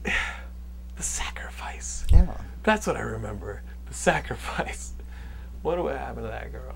The 0.96 1.02
sacrifice. 1.02 2.04
Yeah. 2.12 2.36
That's 2.62 2.86
what 2.86 2.96
I 2.96 3.00
remember. 3.00 3.62
The 3.86 3.94
sacrifice. 3.94 4.92
What 5.62 5.82
would 5.82 5.96
happen 5.96 6.22
to 6.24 6.28
that 6.28 6.50
girl? 6.50 6.74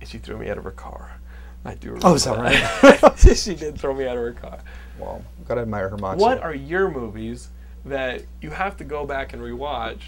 And 0.00 0.08
she 0.08 0.18
threw 0.18 0.38
me 0.38 0.48
out 0.48 0.58
of 0.58 0.64
her 0.64 0.70
car. 0.70 1.18
I 1.64 1.74
do 1.74 1.88
remember. 1.88 2.08
Oh, 2.08 2.14
is 2.14 2.24
that 2.24 2.38
right? 2.38 3.18
she 3.36 3.54
did 3.54 3.78
throw 3.78 3.94
me 3.94 4.06
out 4.06 4.16
of 4.16 4.22
her 4.22 4.32
car. 4.32 4.58
Well, 4.98 5.24
gotta 5.46 5.62
admire 5.62 5.88
her 5.88 5.98
moxie. 5.98 6.22
What 6.22 6.42
are 6.42 6.54
your 6.54 6.90
movies 6.90 7.48
that 7.84 8.22
you 8.40 8.50
have 8.50 8.76
to 8.78 8.84
go 8.84 9.06
back 9.06 9.32
and 9.32 9.42
rewatch 9.42 10.00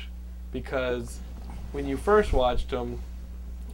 because 0.53 1.21
when 1.73 1.87
you 1.87 1.97
first 1.97 2.33
watched 2.33 2.71
them, 2.71 3.01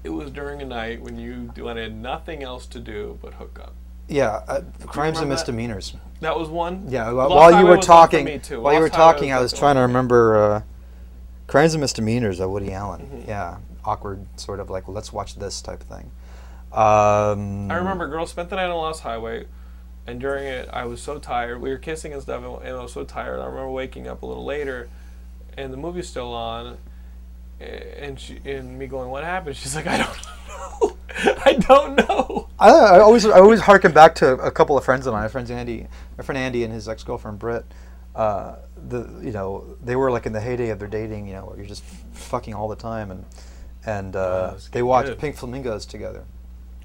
it 0.05 0.11
was 0.11 0.31
during 0.31 0.63
a 0.63 0.65
night 0.65 1.01
when 1.01 1.19
you 1.19 1.53
wanted 1.57 1.95
nothing 1.95 2.43
else 2.43 2.67
to 2.67 2.79
do 2.79 3.19
but 3.23 3.35
hook 3.35 3.59
up. 3.63 3.75
Yeah, 4.09 4.43
uh, 4.47 4.61
crimes 4.87 4.87
and 4.87 4.87
remember 4.87 5.21
that? 5.21 5.27
misdemeanors. 5.29 5.97
That 6.21 6.39
was 6.39 6.49
one. 6.49 6.87
Yeah, 6.89 7.09
Lost 7.09 7.31
while 7.31 7.51
you 7.51 7.67
were 7.67 7.77
was 7.77 7.79
one 7.79 7.81
for 7.81 7.87
talking, 7.87 8.63
while 8.63 8.75
you 8.75 8.81
were 8.81 8.89
talking, 8.89 9.31
was 9.31 9.37
I 9.37 9.41
was 9.41 9.53
trying 9.53 9.75
to 9.75 9.81
remember 9.83 10.37
uh, 10.37 10.63
crimes 11.49 11.75
and 11.75 11.81
misdemeanors 11.81 12.39
of 12.39 12.51
Woody 12.51 12.73
Allen. 12.73 13.01
Mm-hmm. 13.01 13.29
Yeah, 13.29 13.57
awkward 13.87 14.27
sort 14.37 14.61
of 14.61 14.69
like 14.69 14.89
let's 14.89 15.13
watch 15.13 15.37
this 15.37 15.63
type 15.63 15.81
of 15.81 15.87
thing. 15.87 16.11
Um, 16.73 17.71
I 17.71 17.77
remember 17.77 18.09
Girl 18.09 18.27
Spent 18.27 18.51
the 18.51 18.57
Night 18.57 18.67
on 18.67 18.77
Lost 18.77 19.03
Highway, 19.03 19.47
and 20.07 20.21
during 20.21 20.45
it, 20.47 20.69
I 20.73 20.85
was 20.85 21.01
so 21.01 21.19
tired. 21.19 21.61
We 21.61 21.71
were 21.71 21.79
kissing 21.79 22.13
and 22.13 22.21
stuff, 22.21 22.45
and, 22.45 22.67
and 22.67 22.77
I 22.77 22.83
was 22.83 22.93
so 22.93 23.05
tired. 23.05 23.41
I 23.41 23.47
remember 23.47 23.71
waking 23.71 24.09
up 24.09 24.23
a 24.23 24.27
little 24.27 24.45
later, 24.45 24.89
and 25.57 25.73
the 25.73 25.77
movie's 25.77 26.09
still 26.09 26.33
on, 26.35 26.79
and 27.61 28.19
she 28.21 28.41
and 28.45 28.79
me 28.79 28.87
going, 28.87 29.11
"What 29.11 29.25
happened?" 29.25 29.57
She's 29.57 29.75
like, 29.75 29.87
"I 29.87 29.99
don't 29.99 30.27
know. 30.49 30.97
I 31.47 31.53
don't 31.55 31.97
know." 31.97 32.49
I, 32.59 32.71
I 32.71 33.01
always 33.01 33.25
I 33.25 33.39
always 33.39 33.61
harken 33.61 33.93
back 33.93 34.15
to 34.17 34.33
a 34.35 34.51
couple 34.51 34.77
of 34.77 34.85
friends 34.85 35.07
of 35.07 35.13
mine. 35.13 35.23
My 35.23 35.29
friends 35.29 35.51
Andy, 35.51 35.87
my 36.19 36.25
friend 36.25 36.39
Andy 36.39 36.65
and 36.65 36.73
his 36.73 36.89
ex 36.89 37.03
girlfriend 37.05 37.39
Britt. 37.39 37.65
Uh, 38.15 38.57
the 38.89 39.21
you 39.23 39.33
know 39.33 39.77
they 39.83 39.97
were 39.97 40.11
like 40.11 40.27
in 40.27 40.33
the 40.33 40.41
heyday 40.41 40.71
of 40.71 40.79
their 40.79 40.89
dating. 40.89 41.27
You 41.27 41.35
know, 41.35 41.45
where 41.47 41.57
you're 41.57 41.67
just 41.67 41.85
fucking 42.13 42.55
all 42.55 42.69
the 42.69 42.77
time, 42.77 43.11
and 43.11 43.25
and 43.87 44.15
uh, 44.17 44.51
that's 44.53 44.69
they 44.69 44.83
watched 44.83 45.09
good. 45.09 45.19
Pink 45.19 45.37
Flamingos 45.37 45.87
together. 45.87 46.25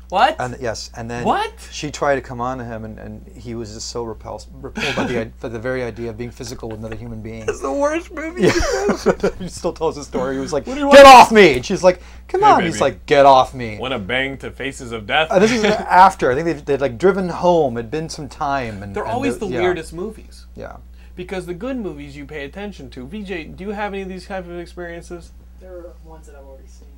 What? 0.10 0.36
And 0.39 0.58
yes, 0.60 0.91
and 0.97 1.10
then 1.10 1.24
What? 1.24 1.54
she 1.72 1.89
tried 1.89 2.16
to 2.16 2.22
come 2.22 2.41
on 2.41 2.58
to 2.58 2.66
him, 2.66 2.84
and, 2.84 2.99
and 2.99 3.26
he 3.30 3.56
was 3.56 3.74
just 3.74 3.88
so 3.88 4.04
repulsed, 4.04 4.49
repelled 4.52 4.93
by 4.97 5.06
the 5.06 5.32
by 5.39 5.47
the 5.47 5.58
very 5.58 5.84
idea 5.84 6.10
of 6.10 6.18
being 6.18 6.32
physical 6.32 6.68
with 6.68 6.80
another 6.80 6.97
human 6.97 7.22
being. 7.22 7.43
It's 7.47 7.62
the 7.62 7.72
worst 7.72 8.12
movie. 8.12 8.41
he 9.39 9.47
still 9.47 9.72
tells 9.72 9.95
the 9.95 10.04
story. 10.04 10.36
He 10.36 10.41
was 10.41 10.52
like, 10.52 10.68
What 10.68 10.74
do 10.74 10.82
you 10.82 10.91
"Get 10.91 11.06
off 11.06 11.32
me!" 11.32 11.54
And 11.56 11.66
she's 11.66 11.82
like, 11.82 12.02
"Come 12.28 12.41
Hey, 12.41 12.47
on." 12.47 12.60
baby. 12.60 12.72
He's 12.72 12.82
like, 12.82 13.06
"Get 13.06 13.26
off 13.26 13.54
me." 13.54 13.78
Want 13.80 13.93
to 13.93 13.99
bang 13.99 14.38
to 14.39 14.52
Faces 14.52 14.91
of 14.91 15.08
Death? 15.08 15.32
Uh, 15.32 15.39
this 15.39 15.54
is 15.54 15.64
after. 15.64 16.30
I 16.30 16.36
think 16.36 16.45
they'd, 16.45 16.66
they'd 16.66 16.82
like 16.82 16.97
driven 16.97 17.30
home. 17.30 17.78
It'd 17.78 17.89
been 17.89 18.10
some 18.10 18.28
time, 18.28 18.84
and 18.84 18.93
They're 18.93 19.04
and 19.04 19.14
always 19.14 19.38
the 19.38 19.47
yeah, 19.47 19.62
weirdest 19.62 19.93
movies. 19.93 20.45
Yeah. 20.58 20.78
Because 21.16 21.45
the 21.45 21.54
good 21.54 21.78
movies 21.78 22.18
you 22.18 22.26
pay 22.26 22.43
attention 22.43 22.89
to. 22.89 23.08
VJ, 23.08 23.56
do 23.56 23.64
you 23.64 23.70
have 23.72 23.93
any 23.93 24.02
of 24.02 24.10
these 24.10 24.28
type 24.28 24.45
of 24.45 24.60
experiences? 24.60 25.32
There 25.62 25.72
are 25.72 25.93
ones 26.04 26.28
that 26.28 26.36
I've 26.36 26.45
already 26.45 26.68
seen 26.68 26.88
though. 26.89 26.91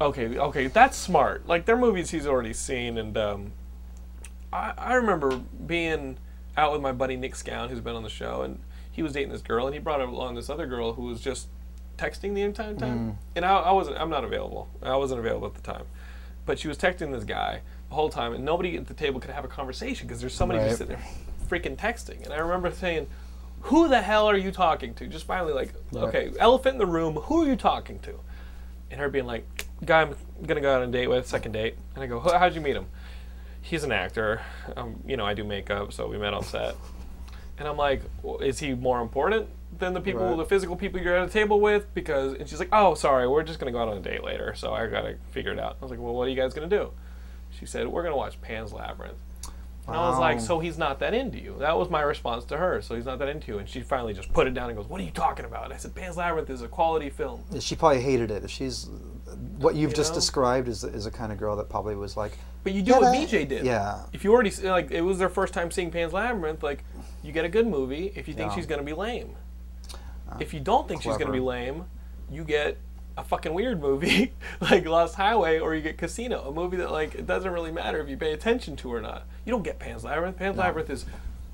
Okay, 0.00 0.38
okay, 0.38 0.66
that's 0.68 0.96
smart. 0.96 1.46
Like 1.46 1.66
they're 1.66 1.76
movies 1.76 2.10
he's 2.10 2.26
already 2.26 2.54
seen, 2.54 2.96
and 2.96 3.16
um, 3.18 3.52
I, 4.52 4.72
I 4.78 4.94
remember 4.94 5.36
being 5.66 6.16
out 6.56 6.72
with 6.72 6.80
my 6.80 6.92
buddy 6.92 7.16
Nick 7.16 7.34
Scown, 7.36 7.68
who's 7.68 7.80
been 7.80 7.94
on 7.94 8.02
the 8.02 8.08
show, 8.08 8.40
and 8.42 8.60
he 8.90 9.02
was 9.02 9.12
dating 9.12 9.30
this 9.30 9.42
girl, 9.42 9.66
and 9.66 9.74
he 9.74 9.80
brought 9.80 10.00
along 10.00 10.36
this 10.36 10.48
other 10.48 10.66
girl 10.66 10.94
who 10.94 11.02
was 11.02 11.20
just 11.20 11.48
texting 11.98 12.34
the 12.34 12.40
entire 12.40 12.74
time, 12.74 13.18
and 13.36 13.44
I, 13.44 13.56
I 13.56 13.72
wasn't, 13.72 13.98
I'm 13.98 14.08
not 14.08 14.24
available. 14.24 14.70
I 14.82 14.96
wasn't 14.96 15.20
available 15.20 15.46
at 15.48 15.54
the 15.54 15.60
time, 15.60 15.84
but 16.46 16.58
she 16.58 16.66
was 16.66 16.78
texting 16.78 17.12
this 17.12 17.24
guy 17.24 17.60
the 17.90 17.94
whole 17.94 18.08
time, 18.08 18.32
and 18.32 18.42
nobody 18.42 18.78
at 18.78 18.86
the 18.86 18.94
table 18.94 19.20
could 19.20 19.30
have 19.30 19.44
a 19.44 19.48
conversation 19.48 20.06
because 20.06 20.22
there's 20.22 20.34
somebody 20.34 20.60
Right. 20.60 20.68
just 20.68 20.78
sitting 20.78 20.96
there 20.96 21.04
freaking 21.46 21.76
texting, 21.76 22.24
and 22.24 22.32
I 22.32 22.38
remember 22.38 22.70
saying. 22.70 23.06
Who 23.64 23.88
the 23.88 24.00
hell 24.00 24.26
are 24.26 24.38
you 24.38 24.52
talking 24.52 24.94
to? 24.94 25.06
Just 25.06 25.26
finally, 25.26 25.52
like, 25.52 25.74
okay, 25.94 26.32
elephant 26.38 26.76
in 26.76 26.78
the 26.78 26.86
room. 26.86 27.16
Who 27.16 27.42
are 27.42 27.46
you 27.46 27.56
talking 27.56 27.98
to? 27.98 28.18
and 28.90 29.00
her 29.00 29.08
being 29.08 29.26
like, 29.26 29.59
"Guy, 29.84 30.02
I'm 30.02 30.14
gonna 30.46 30.60
go 30.60 30.74
out 30.74 30.82
on 30.82 30.88
a 30.88 30.92
date 30.92 31.08
with, 31.08 31.26
second 31.26 31.52
date." 31.52 31.76
And 31.94 32.02
I 32.04 32.06
go, 32.06 32.20
"How- 32.20 32.38
"How'd 32.38 32.54
you 32.54 32.60
meet 32.60 32.76
him?" 32.76 32.86
He's 33.62 33.84
an 33.84 33.92
actor. 33.92 34.40
Um, 34.76 35.02
you 35.06 35.16
know, 35.16 35.26
I 35.26 35.34
do 35.34 35.44
makeup, 35.44 35.92
so 35.92 36.06
we 36.08 36.18
met 36.18 36.32
on 36.34 36.42
set. 36.42 36.74
And 37.58 37.68
I'm 37.68 37.76
like, 37.76 38.02
well, 38.22 38.38
"Is 38.38 38.58
he 38.58 38.74
more 38.74 39.00
important 39.02 39.48
than 39.78 39.92
the 39.92 40.00
people, 40.00 40.22
Right. 40.24 40.36
the 40.36 40.44
physical 40.46 40.76
people 40.76 40.98
you're 41.00 41.14
at 41.16 41.28
a 41.28 41.30
table 41.30 41.60
with?" 41.60 41.92
Because, 41.94 42.34
and 42.34 42.48
she's 42.48 42.58
like, 42.58 42.70
"Oh, 42.72 42.94
sorry, 42.94 43.28
we're 43.28 43.42
just 43.42 43.58
gonna 43.58 43.72
go 43.72 43.80
out 43.80 43.88
on 43.88 43.98
a 43.98 44.00
date 44.00 44.24
later, 44.24 44.54
so 44.54 44.72
I 44.72 44.86
gotta 44.86 45.16
figure 45.30 45.52
it 45.52 45.58
out." 45.58 45.76
I 45.80 45.84
was 45.84 45.90
like, 45.90 46.00
"Well, 46.00 46.14
what 46.14 46.26
are 46.26 46.30
you 46.30 46.36
guys 46.36 46.54
gonna 46.54 46.66
do?" 46.68 46.92
She 47.50 47.66
said, 47.66 47.86
"We're 47.88 48.02
gonna 48.02 48.16
watch 48.16 48.40
Pan's 48.40 48.72
Labyrinth." 48.72 49.18
And 49.86 49.96
I 49.96 50.08
was 50.10 50.18
like, 50.20 50.38
so 50.40 50.60
he's 50.60 50.78
not 50.78 51.00
that 51.00 51.14
into 51.14 51.38
you. 51.40 51.56
That 51.58 51.76
was 51.76 51.90
my 51.90 52.00
response 52.02 52.44
to 52.44 52.58
her. 52.58 52.80
So 52.80 52.94
he's 52.94 53.06
not 53.06 53.18
that 53.18 53.28
into 53.28 53.50
you. 53.50 53.58
And 53.58 53.68
she 53.68 53.80
finally 53.80 54.14
just 54.14 54.32
put 54.32 54.46
it 54.46 54.54
down 54.54 54.68
and 54.70 54.76
goes, 54.78 54.86
"What 54.88 55.00
are 55.00 55.04
you 55.04 55.10
talking 55.10 55.44
about?" 55.44 55.64
And 55.64 55.74
I 55.74 55.78
said, 55.78 55.96
"Pan's 55.96 56.16
Labyrinth 56.16 56.48
is 56.48 56.62
a 56.62 56.68
quality 56.68 57.10
film." 57.10 57.42
She 57.58 57.74
probably 57.74 58.00
hated 58.00 58.30
it. 58.30 58.48
She's 58.48 58.88
what 59.58 59.74
you've 59.74 59.90
You 59.90 59.96
just 59.96 60.12
know? 60.12 60.16
described 60.16 60.68
is 60.68 60.84
is 60.84 61.06
a 61.06 61.10
kind 61.10 61.32
of 61.32 61.38
girl 61.38 61.56
that 61.56 61.68
probably 61.68 61.94
was 61.96 62.16
like, 62.16 62.32
But 62.64 62.72
you 62.72 62.82
do 62.82 62.92
what 62.92 63.14
VJ 63.16 63.48
did. 63.48 63.64
yeah. 63.64 64.00
If 64.12 64.24
you 64.24 64.32
already 64.32 64.50
like, 64.62 64.90
it 64.90 65.00
was 65.02 65.18
their 65.18 65.28
first 65.28 65.54
time 65.54 65.70
seeing 65.70 65.90
Pan's 65.90 66.12
Labyrinth. 66.12 66.62
Like, 66.62 66.84
you 67.22 67.32
get 67.32 67.44
a 67.44 67.48
good 67.48 67.66
movie 67.66 68.12
if 68.14 68.28
you 68.28 68.34
think 68.34 68.50
Yeah. 68.50 68.56
she's 68.56 68.66
gonna 68.66 68.82
be 68.82 68.92
lame. 68.92 69.34
Uh, 70.30 70.36
if 70.40 70.54
you 70.54 70.60
don't 70.60 70.86
think 70.88 71.02
she's 71.02 71.16
gonna 71.16 71.32
be 71.32 71.40
lame, 71.40 71.84
you 72.30 72.44
get 72.44 72.78
a 73.16 73.24
fucking 73.24 73.52
weird 73.52 73.80
movie 73.80 74.32
like 74.60 74.86
Lost 74.86 75.14
Highway, 75.16 75.58
or 75.58 75.74
you 75.74 75.82
get 75.82 75.98
Casino, 75.98 76.42
a 76.48 76.52
movie 76.52 76.76
that 76.78 76.90
like 76.92 77.14
it 77.14 77.26
doesn't 77.26 77.50
really 77.52 77.72
matter 77.72 77.98
if 78.00 78.08
you 78.08 78.16
pay 78.16 78.32
attention 78.32 78.76
to 78.76 78.92
or 78.92 79.00
not. 79.00 79.24
You 79.44 79.50
don't 79.52 79.62
get 79.62 79.78
Pan's 79.78 80.04
Labyrinth. 80.04 80.36
Pan's 80.38 80.56
Labyrinth 80.56 80.90
is 80.90 81.04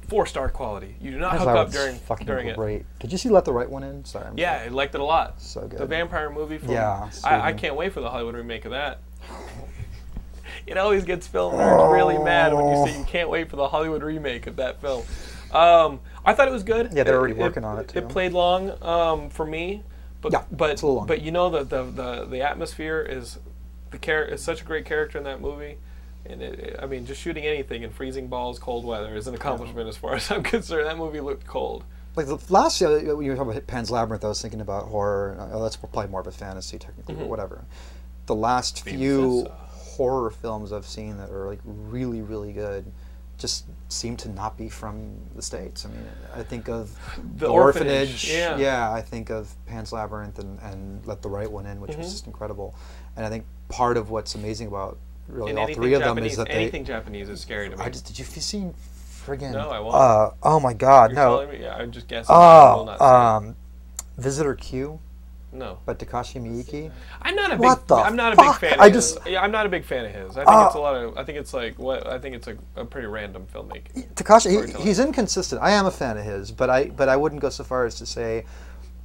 four 0.09 0.27
star 0.27 0.49
quality. 0.49 0.97
You 1.01 1.11
do 1.13 1.19
not 1.19 1.33
Pan's 1.33 1.45
hook 1.45 1.57
up 1.57 1.71
during 1.71 1.97
fucking 1.97 2.27
during 2.27 2.49
it. 2.49 2.87
Did 3.01 3.13
you 3.13 3.19
see 3.19 3.29
Let 3.29 3.45
the 3.45 3.53
Right 3.53 3.69
One 3.69 3.83
In? 3.83 4.05
Sorry. 4.05 4.27
I'm 4.27 4.39
Yeah, 4.39 4.63
I 4.65 4.69
liked 4.69 4.95
it 4.95 5.01
a 5.01 5.05
lot. 5.05 5.41
So 5.41 5.67
good. 5.67 5.79
The 5.79 5.87
vampire 5.87 6.31
movie. 6.31 6.59
From, 6.59 6.71
Yeah, 6.71 7.11
I, 7.25 7.49
I 7.49 7.53
can't 7.53 7.77
wait 7.77 7.93
for 7.93 8.01
the 8.01 8.11
Hollywood 8.11 8.35
remake 8.35 8.65
of 8.65 8.71
that. 8.73 9.01
it 10.67 10.77
always 10.77 11.05
gets 11.05 11.27
film 11.27 11.55
nerds 11.55 11.93
really 11.93 12.19
mad 12.19 12.55
when 12.55 12.69
you 12.69 12.87
say 12.87 12.99
you 12.99 13.05
can't 13.05 13.29
wait 13.29 13.51
for 13.51 13.57
the 13.57 13.69
Hollywood 13.69 14.03
remake 14.03 14.47
of 14.47 14.57
that 14.57 14.81
film. 14.81 15.05
Um, 15.53 16.01
I 16.25 16.35
thought 16.35 16.49
it 16.49 16.53
was 16.53 16.65
good. 16.65 16.93
Yeah, 16.93 17.05
they're 17.05 17.19
already 17.19 17.35
working 17.35 17.65
on 17.65 17.79
it, 17.79 17.95
It 17.95 18.09
played 18.09 18.33
long 18.33 18.71
um, 18.83 19.31
for 19.31 19.47
me, 19.47 19.83
but 20.21 20.33
Yeah, 20.33 20.45
but 20.51 20.71
it's 20.71 20.83
a 20.83 20.87
little 20.87 20.99
long. 20.99 21.07
but 21.07 21.23
you 21.23 21.31
know 21.31 21.51
the, 21.51 21.65
the 21.65 21.85
the 21.85 22.25
the 22.27 22.43
atmosphere 22.43 23.01
is 23.01 23.39
the 23.91 23.99
char- 23.99 24.25
is 24.25 24.43
such 24.43 24.61
a 24.61 24.65
great 24.65 24.85
character 24.85 25.19
in 25.19 25.25
that 25.25 25.41
movie. 25.41 25.79
And 26.31 26.43
it, 26.43 26.77
I 26.81 26.87
mean, 26.87 27.07
just 27.07 27.21
shooting 27.21 27.45
anything 27.45 27.83
in 27.83 27.91
freezing 27.91 28.29
balls, 28.29 28.59
cold 28.59 28.85
weather 28.85 29.15
is 29.17 29.27
an 29.27 29.35
accomplishment 29.35 29.89
as 29.89 29.97
far 29.97 30.15
as 30.15 30.31
I'm 30.31 30.43
concerned. 30.55 30.87
That 30.87 30.99
movie 30.99 31.21
looked 31.21 31.47
cold. 31.47 31.85
Like 32.17 32.27
the 32.27 32.39
last 32.49 32.81
uh, 32.81 32.89
when 32.89 33.25
you 33.25 33.31
were 33.31 33.37
talking 33.37 33.53
about 33.53 33.67
Pan's 33.67 33.91
Labyrinth, 33.91 34.25
I 34.25 34.29
was 34.29 34.41
thinking 34.41 34.61
about 34.63 34.85
horror. 34.89 35.37
Oh, 35.53 35.63
that's 35.63 35.77
probably 35.77 36.07
more 36.09 36.21
of 36.21 36.27
a 36.27 36.33
fantasy, 36.33 36.79
technically, 36.79 37.15
but 37.15 37.29
whatever. 37.29 37.65
The 38.27 38.35
last 38.35 38.85
few 38.85 39.41
says 39.43 39.47
so. 39.47 39.53
horror 39.97 40.31
films 40.31 40.73
I've 40.73 40.87
seen 40.87 41.19
that 41.19 41.31
are 41.31 41.47
like 41.47 41.61
really, 41.65 42.23
really 42.23 42.53
good, 42.55 42.91
just 43.37 43.67
seem 43.91 44.17
to 44.17 44.31
not 44.31 44.57
be 44.57 44.71
from 44.71 45.15
the 45.35 45.43
states. 45.43 45.85
I 45.85 45.91
mean, 45.91 46.07
I 46.35 46.43
think 46.43 46.71
of 46.71 46.99
The 47.37 47.49
Orphanage, 47.49 48.29
yeah. 48.33 48.91
I 48.91 49.03
think 49.03 49.29
of 49.31 49.55
Pan's 49.67 49.93
Labyrinth 49.93 50.39
and, 50.39 50.59
and 50.61 51.07
Let 51.07 51.21
the 51.21 51.29
Right 51.29 51.51
One 51.51 51.67
In, 51.67 51.81
which 51.83 51.91
Mm-hmm. 51.93 52.01
was 52.01 52.13
just 52.13 52.27
incredible. 52.27 52.75
And 53.15 53.27
I 53.27 53.29
think 53.29 53.45
part 53.69 53.97
of 53.99 54.09
what's 54.09 54.35
amazing 54.35 54.69
about 54.69 54.97
really 55.29 55.51
And 55.51 55.59
all 55.59 55.67
three 55.67 55.95
of 55.95 56.03
Japanese, 56.03 56.15
them 56.17 56.25
is 56.27 56.37
that 56.37 56.49
they. 56.49 56.55
anything 56.63 56.85
Japanese 56.85 57.29
is 57.29 57.41
scary 57.41 57.69
to 57.71 57.77
me. 57.77 57.83
I 57.85 57.91
just 57.91 58.07
did 58.07 58.19
you 58.19 58.25
see 58.25 58.67
friggin' 59.25 59.53
No, 59.53 59.71
I 59.71 59.81
won't. 59.81 59.95
Uh, 59.95 60.31
oh 60.43 60.61
my 60.61 60.73
God, 60.73 61.13
You're 61.13 61.17
no. 61.21 61.47
me? 61.47 61.63
Yeah, 61.63 61.75
I'm 61.75 61.91
just 61.91 62.09
guessing. 62.09 62.27
Oh, 62.31 62.97
um, 63.01 63.57
Visitor 64.19 64.55
Q 64.55 65.01
no. 65.53 65.79
But 65.87 65.99
Takashi 65.99 66.41
Miike. 66.41 66.91
I'm 67.23 67.35
not 67.35 67.51
a 67.51 67.55
big. 67.55 67.61
What 67.61 67.89
the 67.89 67.95
I'm 67.95 68.15
not 68.17 68.35
a 68.35 68.37
big 68.37 68.45
fuck? 68.47 68.61
fan. 68.61 68.75
Of 68.75 68.81
I 68.81 68.91
his. 68.91 69.15
just- 69.15 69.27
Yeah, 69.27 69.41
I'm 69.43 69.51
not 69.51 69.65
a 69.65 69.69
big 69.69 69.85
fan 69.85 70.05
of 70.05 70.13
his. 70.13 70.33
I 70.33 70.45
think 70.45 70.49
Uh, 70.49 70.65
it's 70.67 70.75
a 70.75 70.79
lot 70.81 70.95
of. 70.97 71.17
I 71.17 71.25
think 71.25 71.39
it's 71.39 71.55
like 71.55 71.79
what. 71.79 72.07
I 72.07 72.19
think 72.19 72.35
it's 72.37 72.47
a, 72.47 72.57
a 72.77 72.85
pretty 72.85 73.07
random 73.07 73.47
filmmaking. 73.53 74.13
Takashi, 74.15 74.77
he, 74.77 74.83
he's 74.83 74.99
inconsistent. 74.99 75.63
I 75.63 75.71
am 75.71 75.87
a 75.87 75.91
fan 75.91 76.19
of 76.19 76.25
his, 76.25 76.51
but 76.53 76.69
I 76.69 76.89
but 76.89 77.09
I 77.09 77.17
wouldn't 77.17 77.41
go 77.41 77.49
so 77.49 77.65
far 77.65 77.87
as 77.87 77.95
to 77.97 78.07
say 78.07 78.45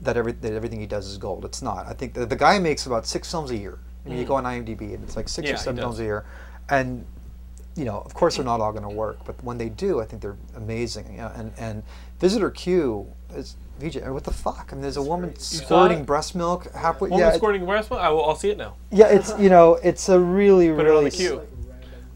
that 0.02 0.18
every 0.18 0.34
that 0.34 0.52
everything 0.54 0.80
he 0.82 0.88
does 0.88 1.08
is 1.08 1.18
gold. 1.18 1.46
It's 1.46 1.62
not. 1.62 1.88
I 1.88 1.94
think 1.94 2.14
the, 2.16 2.26
the 2.26 2.36
guy 2.36 2.60
makes 2.60 2.86
about 2.86 3.06
six 3.06 3.30
films 3.32 3.52
a 3.52 3.58
year. 3.58 3.80
I 4.06 4.10
mean, 4.10 4.18
You 4.20 4.26
go 4.26 4.36
on 4.36 4.44
IMDb 4.46 4.94
and 4.96 5.04
it's 5.04 5.16
like 5.16 5.30
six 5.30 5.46
Mm. 5.46 5.50
Yeah, 5.50 5.54
or 5.56 5.58
seven 5.58 5.76
does. 5.76 5.84
films 5.84 6.00
a 6.00 6.04
year, 6.04 6.26
and 6.70 7.06
you 7.76 7.86
know, 7.86 8.00
of 8.02 8.14
course, 8.14 8.36
they're 8.36 8.44
not 8.46 8.60
all 8.60 8.72
going 8.74 8.84
to 8.84 8.90
work, 8.90 9.20
but 9.26 9.42
when 9.44 9.58
they 9.58 9.70
do, 9.70 10.02
I 10.02 10.06
think 10.06 10.22
they're 10.22 10.36
amazing. 10.56 11.12
You 11.12 11.18
know, 11.20 11.32
and 11.36 11.54
and 11.58 11.84
Visitor 12.20 12.50
Q 12.52 13.08
is 13.36 13.56
VJ. 13.80 13.98
What 14.10 14.24
the 14.26 14.32
fuck? 14.34 14.70
I 14.72 14.76
mean, 14.76 14.82
there's 14.82 14.98
a 14.98 15.02
woman 15.02 15.38
squirting 15.38 16.04
breast 16.04 16.36
milk 16.36 16.72
halfway. 16.74 17.10
Woman 17.10 17.26
yeah, 17.26 17.34
it- 17.34 17.38
squirting 17.38 17.66
breast 17.66 17.90
milk. 17.90 18.02
I 18.02 18.10
will, 18.10 18.26
I'll 18.26 18.36
see 18.36 18.50
it 18.50 18.58
now. 18.58 18.74
yeah, 18.92 19.08
it's 19.08 19.38
you 19.40 19.50
know, 19.50 19.76
it's 19.76 20.10
a 20.10 20.20
really 20.20 20.70
Put 20.70 20.80
it 20.80 20.80
on 20.80 20.86
really 20.88 21.10
the 21.12 21.18
queue. 21.18 21.36
Like 21.36 21.48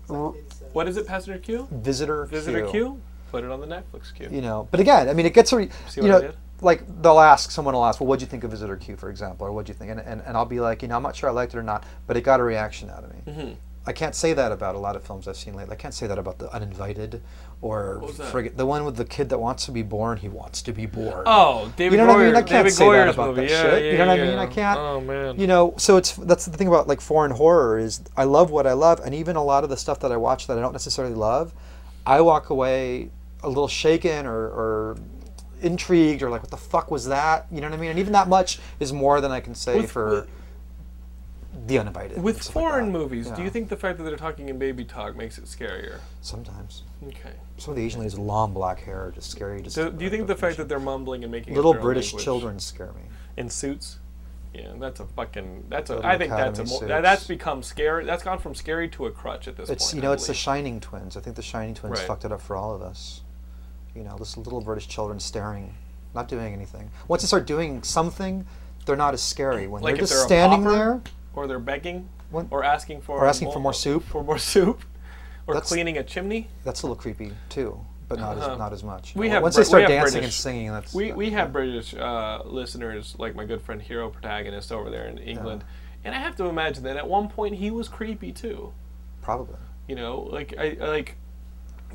random. 0.09 0.35
It's, 0.49 0.61
What 0.73 0.87
is 0.89 0.97
it, 0.97 1.07
Passenger 1.07 1.39
Q? 1.39 1.67
visitor 1.71 2.25
Visitor 2.25 2.67
Q. 2.67 2.99
Put 3.31 3.43
it 3.43 3.49
on 3.51 3.59
the 3.61 3.67
Netflix 3.67 4.13
queue. 4.13 4.29
you 4.31 4.39
know 4.41 4.65
but 4.71 4.79
again 4.79 5.09
i 5.09 5.13
mean 5.13 5.25
it 5.25 5.33
gets 5.33 5.51
a 5.51 5.57
re- 5.57 5.69
See 5.89 5.99
you 5.99 6.07
what 6.07 6.15
I 6.15 6.19
know 6.19 6.27
did? 6.31 6.37
Like 6.65 6.81
they'll 7.01 7.19
ask 7.19 7.51
someone 7.51 7.73
will 7.73 7.85
ask 7.85 7.99
well 8.01 8.07
what'd 8.07 8.21
you 8.21 8.27
think 8.27 8.43
of 8.43 8.51
visitor 8.51 8.75
q 8.75 8.95
for 8.97 9.09
example 9.09 9.47
or 9.47 9.51
what'd 9.53 9.69
you 9.69 9.75
think 9.75 9.91
and, 9.91 9.99
and, 10.01 10.21
and 10.25 10.35
i'll 10.35 10.45
be 10.45 10.59
like 10.59 10.81
you 10.81 10.87
know 10.89 10.95
i'm 10.97 11.03
not 11.03 11.15
sure 11.15 11.29
i 11.29 11.31
liked 11.31 11.53
it 11.53 11.57
or 11.57 11.63
not 11.63 11.83
but 12.07 12.17
it 12.17 12.21
got 12.21 12.39
a 12.39 12.43
reaction 12.43 12.89
out 12.89 13.03
of 13.03 13.09
me 13.13 13.21
Mm-hmm. 13.31 13.53
i 13.85 13.93
can't 13.93 14.15
say 14.15 14.33
that 14.33 14.51
about 14.51 14.75
a 14.75 14.79
lot 14.79 14.95
of 14.95 15.03
films 15.03 15.27
i've 15.27 15.37
seen 15.37 15.53
lately 15.53 15.73
i 15.73 15.77
can't 15.77 15.93
say 15.93 16.07
that 16.07 16.17
about 16.19 16.37
the 16.39 16.51
uninvited 16.53 17.21
or 17.61 18.01
frigate 18.31 18.57
the 18.57 18.65
one 18.65 18.83
with 18.85 18.95
the 18.97 19.05
kid 19.05 19.29
that 19.29 19.39
wants 19.39 19.65
to 19.65 19.71
be 19.71 19.81
born 19.81 20.17
he 20.17 20.27
wants 20.29 20.61
to 20.61 20.71
be 20.73 20.85
born 20.85 21.23
Oh, 21.25 21.71
David 21.77 21.97
you 21.99 22.05
know 22.05 22.11
what 22.13 22.19
I 22.21 22.25
mean? 22.25 22.35
I 22.35 22.39
can't 22.41 22.49
David 22.65 22.73
say 22.73 22.91
that 22.91 23.07
about 23.09 23.29
movie. 23.35 23.41
that 23.47 23.49
yeah, 23.49 23.61
shit. 23.61 23.85
Yeah, 23.85 23.91
you 23.93 23.97
know 23.97 24.07
what 24.07 24.19
I 24.19 24.23
mean? 24.23 24.33
yeah. 24.33 24.41
I 24.41 24.47
can't. 24.47 24.79
Oh 24.79 25.01
man. 25.01 25.39
You 25.39 25.47
know, 25.47 25.73
so 25.77 25.97
it's 25.97 26.11
that's 26.31 26.45
the 26.45 26.55
thing 26.57 26.67
about 26.67 26.87
like 26.87 27.01
foreign 27.01 27.31
horror 27.31 27.79
is 27.79 28.01
I 28.17 28.25
love 28.25 28.51
what 28.51 28.67
I 28.67 28.73
love, 28.73 28.99
and 29.05 29.15
even 29.15 29.35
a 29.35 29.43
lot 29.43 29.63
of 29.63 29.69
the 29.69 29.77
stuff 29.77 29.99
that 30.01 30.11
I 30.11 30.17
watch 30.17 30.45
that 30.47 30.57
I 30.57 30.61
don't 30.61 30.73
necessarily 30.73 31.15
love, 31.15 31.53
I 32.05 32.21
walk 32.21 32.49
away 32.49 33.09
a 33.41 33.47
little 33.47 33.67
shaken 33.69 34.25
or, 34.27 34.35
or 34.61 34.97
intrigued 35.61 36.21
or 36.23 36.29
like, 36.29 36.41
what 36.41 36.51
the 36.51 36.57
fuck 36.57 36.91
was 36.91 37.05
that? 37.07 37.47
You 37.51 37.61
know 37.61 37.69
what 37.69 37.77
I 37.77 37.81
mean? 37.81 37.89
And 37.91 37.99
even 37.99 38.13
that 38.13 38.27
much 38.27 38.59
is 38.79 38.91
more 38.93 39.21
than 39.21 39.31
I 39.31 39.39
can 39.39 39.55
say 39.55 39.77
With- 39.81 39.91
for 39.91 40.09
with- 40.09 40.27
the 41.67 41.79
uninvited. 41.79 42.21
With 42.21 42.35
like 42.37 42.43
foreign 42.53 42.85
that. 42.91 42.99
movies, 42.99 43.27
do 43.29 43.41
you 43.41 43.49
think 43.49 43.69
the 43.69 43.77
fact 43.77 43.97
that 43.97 44.03
they're 44.03 44.17
talking 44.17 44.49
in 44.49 44.59
baby 44.59 44.83
talk 44.83 45.15
makes 45.15 45.37
it 45.37 45.45
scarier? 45.45 45.99
sometimes 46.21 46.83
Okay. 47.07 47.31
some 47.57 47.71
of 47.71 47.77
the 47.77 47.83
Asian 47.85 48.01
ladies 48.01 48.15
with 48.17 48.25
long 48.27 48.53
black 48.53 48.81
hair 48.81 49.05
are 49.07 49.11
just 49.11 49.31
scary? 49.31 49.61
Just 49.61 49.75
Do, 49.75 49.89
do 49.89 50.03
you 50.03 50.09
think 50.11 50.27
the 50.27 50.35
fact 50.35 50.57
that 50.57 50.67
they're 50.67 50.79
mumbling 50.79 51.23
and 51.23 51.31
making 51.31 51.55
little 51.55 51.73
British 51.73 52.13
children 52.15 52.59
scare 52.59 52.87
me? 52.93 53.03
in 53.37 53.49
suits 53.49 53.99
Yeah, 54.53 54.71
that's 54.79 54.99
a 55.01 55.05
fucking. 55.05 55.65
That's 55.69 55.89
a. 55.89 55.95
Little 55.95 56.09
I 56.09 56.17
think 56.17 56.31
that's 56.31 56.59
a. 56.59 56.63
academy 56.63 57.01
that's 57.01 57.27
become 57.27 57.61
scary. 57.63 58.05
That's 58.05 58.23
gone 58.23 58.39
from 58.39 58.55
scary 58.55 58.87
to 58.89 59.05
a 59.07 59.11
crutch 59.11 59.47
at 59.49 59.57
this 59.57 59.69
It's 59.69 59.85
point. 59.85 59.95
you 59.95 60.01
know 60.01 60.11
I 60.11 60.13
it's 60.13 60.27
the. 60.27 60.33
Shining 60.33 60.79
twins. 60.79 61.17
I 61.17 61.19
think 61.21 61.35
the 61.35 61.41
Shining 61.41 61.73
twins 61.75 61.99
Right. 61.99 62.07
fucked 62.07 62.23
it 62.25 62.31
up 62.31 62.39
for 62.41 62.55
all 62.55 62.73
of 62.73 62.81
us. 62.81 63.21
You 63.95 64.03
know, 64.03 64.17
this 64.17 64.35
little 64.37 64.59
British 64.61 64.87
children 64.87 65.19
staring, 65.19 65.73
not 66.13 66.27
doing 66.27 66.53
anything. 66.53 66.91
Once 67.07 67.21
they 67.23 67.27
start 67.27 67.47
doing 67.47 67.81
something, 67.81 68.45
they're 68.85 68.95
not 68.97 69.13
as 69.13 69.21
scary. 69.23 69.67
When 69.67 69.81
Like 69.81 69.93
they're 69.95 70.01
just 70.01 70.13
they're 70.13 70.25
standing 70.25 70.63
there, 70.65 71.01
or 71.33 71.47
they're 71.47 71.59
begging, 71.59 72.09
What? 72.29 72.47
or 72.51 72.63
asking 72.63 73.01
for, 73.01 73.17
Or 73.17 73.25
asking 73.25 73.51
for 73.51 73.59
more 73.59 73.73
soup? 73.73 74.03
for 74.03 74.21
more 74.23 74.37
soup, 74.37 74.83
or 75.47 75.53
That's- 75.53 75.69
cleaning 75.69 75.97
a 75.97 76.03
chimney. 76.03 76.49
that's 76.65 76.81
a 76.81 76.85
little 76.87 76.97
creepy 77.01 77.31
too, 77.47 77.79
but 78.09 78.19
not 78.19 78.37
Uh-huh. 78.37 78.51
as 78.53 78.57
not 78.59 78.73
as 78.73 78.83
much. 78.83 79.15
We 79.15 79.29
Uh, 79.29 79.33
have 79.35 79.43
once 79.43 79.55
they 79.55 79.63
start 79.63 79.87
dancing 79.87 80.13
British- 80.19 80.23
and 80.25 80.33
singing, 80.33 80.71
that's 80.71 80.93
We 80.93 81.07
that- 81.07 81.17
we 81.17 81.29
have 81.31 81.53
British 81.53 81.93
uh, 81.95 82.41
listeners, 82.45 83.15
like 83.17 83.33
my 83.33 83.45
good 83.45 83.61
friend 83.61 83.81
Hero 83.81 84.09
Protagonist 84.09 84.73
over 84.73 84.89
there 84.89 85.05
in 85.05 85.17
England, 85.19 85.63
and 86.03 86.13
I 86.13 86.19
have 86.19 86.35
to 86.35 86.45
imagine 86.47 86.83
that 86.83 86.97
at 86.97 87.07
one 87.07 87.29
point 87.29 87.55
he 87.55 87.71
was 87.71 87.87
creepy 87.87 88.31
too. 88.33 88.73
probably. 89.21 89.55
You 89.87 89.95
know, 89.95 90.19
like 90.19 90.53
I 90.59 90.75
like. 90.79 91.15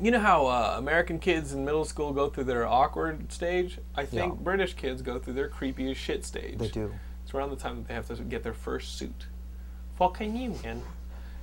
You 0.01 0.09
know 0.09 0.19
how 0.19 0.47
uh, 0.47 0.75
American 0.79 1.19
kids 1.19 1.53
in 1.53 1.63
middle 1.63 1.85
school 1.85 2.11
go 2.11 2.27
through 2.27 2.45
their 2.45 2.65
awkward 2.65 3.31
stage? 3.31 3.77
I 3.95 4.05
think 4.05 4.33
Yeah. 4.33 4.39
British 4.41 4.73
kids 4.73 5.03
go 5.03 5.19
through 5.19 5.33
their 5.33 5.47
creepy 5.47 5.91
as 5.91 5.97
shit 5.97 6.25
stage. 6.25 6.57
They 6.57 6.69
do. 6.69 6.91
It's 7.23 7.35
around 7.35 7.51
the 7.51 7.55
time 7.55 7.77
that 7.77 7.87
they 7.87 7.93
have 7.93 8.07
to 8.07 8.15
get 8.23 8.41
their 8.41 8.53
first 8.53 8.97
suit. 8.97 9.27
Fucking 9.97 10.35
you, 10.35 10.55
man. 10.63 10.81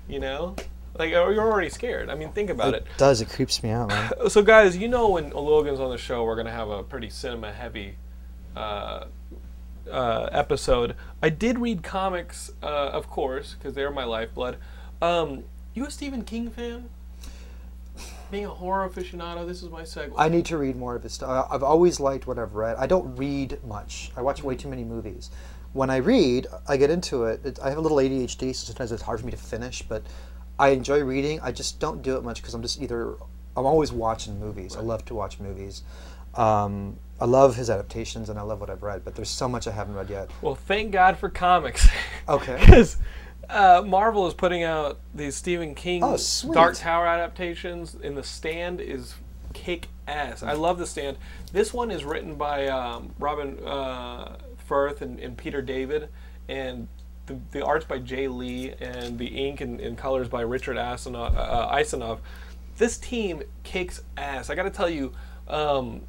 You 0.09 0.19
know? 0.19 0.57
Like, 0.99 1.13
oh, 1.13 1.31
you're 1.31 1.49
already 1.49 1.69
scared. 1.69 2.11
I 2.11 2.17
mean, 2.17 2.33
think 2.33 2.51
about 2.51 2.75
it. 2.75 2.83
It 2.83 2.99
does. 2.99 3.21
It 3.21 3.29
creeps 3.29 3.63
me 3.63 3.71
out, 3.71 3.91
man. 3.91 4.11
So, 4.29 4.43
guys, 4.43 4.77
you 4.77 4.89
know 4.89 5.11
when 5.11 5.31
Logan's 5.31 5.79
on 5.79 5.91
the 5.91 5.99
show, 5.99 6.25
we're 6.25 6.35
going 6.35 6.47
to 6.47 6.53
have 6.53 6.69
a 6.69 6.83
pretty 6.83 7.11
cinema 7.11 7.53
heavy 7.53 7.95
uh, 8.57 9.05
uh, 9.89 10.29
episode. 10.33 10.97
I 11.23 11.29
did 11.29 11.61
read 11.61 11.85
comics, 11.85 12.51
uh, 12.61 12.67
of 12.67 13.09
course, 13.09 13.55
because 13.55 13.75
they're 13.75 13.93
my 13.93 14.05
lifeblood. 14.05 14.57
Um, 15.01 15.45
you 15.75 15.87
a 15.87 15.91
Stephen 15.93 16.25
King 16.25 16.51
fan? 16.51 16.89
Being 18.31 18.47
a 18.47 18.51
horror 18.51 18.89
aficionado, 18.89 19.47
this 19.47 19.63
is 19.63 19.71
my 19.71 19.83
segue. 19.83 20.13
I 20.17 20.29
need 20.29 20.45
to 20.47 20.59
read 20.59 20.77
more 20.77 20.95
of 20.95 21.03
his 21.03 21.15
stuff. 21.15 21.49
I've 21.51 21.63
always 21.63 21.99
liked 21.99 22.27
what 22.27 22.39
I've 22.39 22.55
read. 22.55 22.77
I 22.77 22.87
don't 22.87 23.17
read 23.17 23.59
much. 23.65 24.11
I 24.17 24.23
watch 24.23 24.43
way 24.43 24.55
too 24.55 24.69
many 24.69 24.85
movies. 24.85 25.31
When 25.73 25.91
I 25.91 25.97
read, 25.97 26.47
I 26.67 26.77
get 26.77 26.91
into 26.91 27.25
it. 27.25 27.45
it 27.45 27.59
I 27.63 27.71
have 27.71 27.79
a 27.79 27.81
little 27.81 27.99
ADHD, 27.99 28.55
so 28.55 28.67
sometimes 28.67 28.93
it's 28.93 29.03
hard 29.03 29.21
for 29.21 29.27
me 29.27 29.33
to 29.33 29.39
finish. 29.39 29.83
But 29.83 30.03
I 30.59 30.69
enjoy 30.69 31.01
reading. 31.03 31.41
I 31.41 31.53
just 31.53 31.81
don't 31.81 32.03
do 32.03 32.17
it 32.17 32.25
much 32.25 32.43
because 32.43 32.55
I'm 32.55 32.63
just 32.63 32.83
either 32.83 33.15
I'm 33.57 33.67
always 33.67 33.93
watching 33.93 34.39
movies. 34.39 34.77
I 34.77 34.81
love 34.81 35.05
to 35.07 35.15
watch 35.15 35.41
movies. 35.41 35.83
Um, 36.35 36.99
I 37.21 37.25
love 37.25 37.57
his 37.57 37.71
adaptations 37.71 38.29
and 38.29 38.39
I 38.39 38.43
love 38.43 38.61
what 38.61 38.71
I've 38.71 38.83
read. 38.83 39.05
But 39.05 39.15
there's 39.15 39.31
so 39.31 39.49
much 39.49 39.67
I 39.67 39.73
haven't 39.73 39.95
read 39.95 40.11
yet. 40.11 40.31
Well, 40.43 40.55
thank 40.55 40.93
God 40.93 41.19
for 41.19 41.29
comics. 41.29 41.89
Okay. 42.29 42.59
Because 42.67 42.97
uh, 43.51 43.83
Marvel 43.87 44.27
is 44.27 44.35
putting 44.35 44.63
out 44.63 44.99
these 45.15 45.37
Stephen 45.37 45.75
King 45.75 46.03
Oh. 46.05 46.19
Dark 46.53 46.77
Tower 46.77 47.07
adaptations, 47.07 47.95
and 48.03 48.17
The 48.17 48.23
Stand 48.23 48.81
is 48.81 49.15
kick 49.55 49.89
ass. 50.07 50.43
I 50.43 50.53
love 50.53 50.79
The 50.79 50.87
Stand. 50.87 51.17
This 51.53 51.73
one 51.73 51.91
is 51.91 52.05
written 52.05 52.35
by 52.35 52.69
um, 52.69 53.15
Robin 53.19 53.59
uh, 53.65 54.37
Furth 54.67 55.03
and, 55.03 55.19
and 55.21 55.37
Peter 55.37 55.63
David, 55.63 56.09
and 56.49 56.89
the, 57.27 57.39
the 57.53 57.65
art's 57.65 57.85
by 57.85 57.99
Jae 57.99 58.35
Lee, 58.35 58.75
and 58.81 59.19
the 59.19 59.27
ink 59.27 59.61
and, 59.61 59.81
and 59.81 59.97
colors 59.97 60.29
by 60.29 60.43
Richard 60.43 60.77
Asenov, 60.77 61.35
uh, 61.37 61.75
Isanove. 61.75 62.19
This 62.77 62.97
team 62.99 63.43
kicks 63.65 64.03
ass. 64.17 64.51
I 64.51 64.55
got 64.55 64.65
to 64.65 64.71
tell 64.71 64.89
you. 64.91 65.13
Um, 65.49 66.03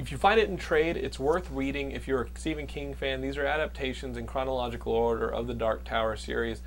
if 0.00 0.10
you 0.10 0.16
find 0.16 0.40
it 0.40 0.48
in 0.48 0.56
trade, 0.56 0.96
it's 0.96 1.18
worth 1.18 1.50
reading. 1.50 1.92
If 1.92 2.08
you're 2.08 2.22
a 2.22 2.26
Stephen 2.34 2.66
King 2.66 2.94
fan, 2.94 3.20
these 3.20 3.36
are 3.36 3.44
adaptations 3.44 4.16
in 4.16 4.26
chronological 4.26 4.92
order 4.92 5.28
of 5.28 5.46
the 5.46 5.52
Dark 5.52 5.84
Tower 5.84 6.16
series. 6.16 6.62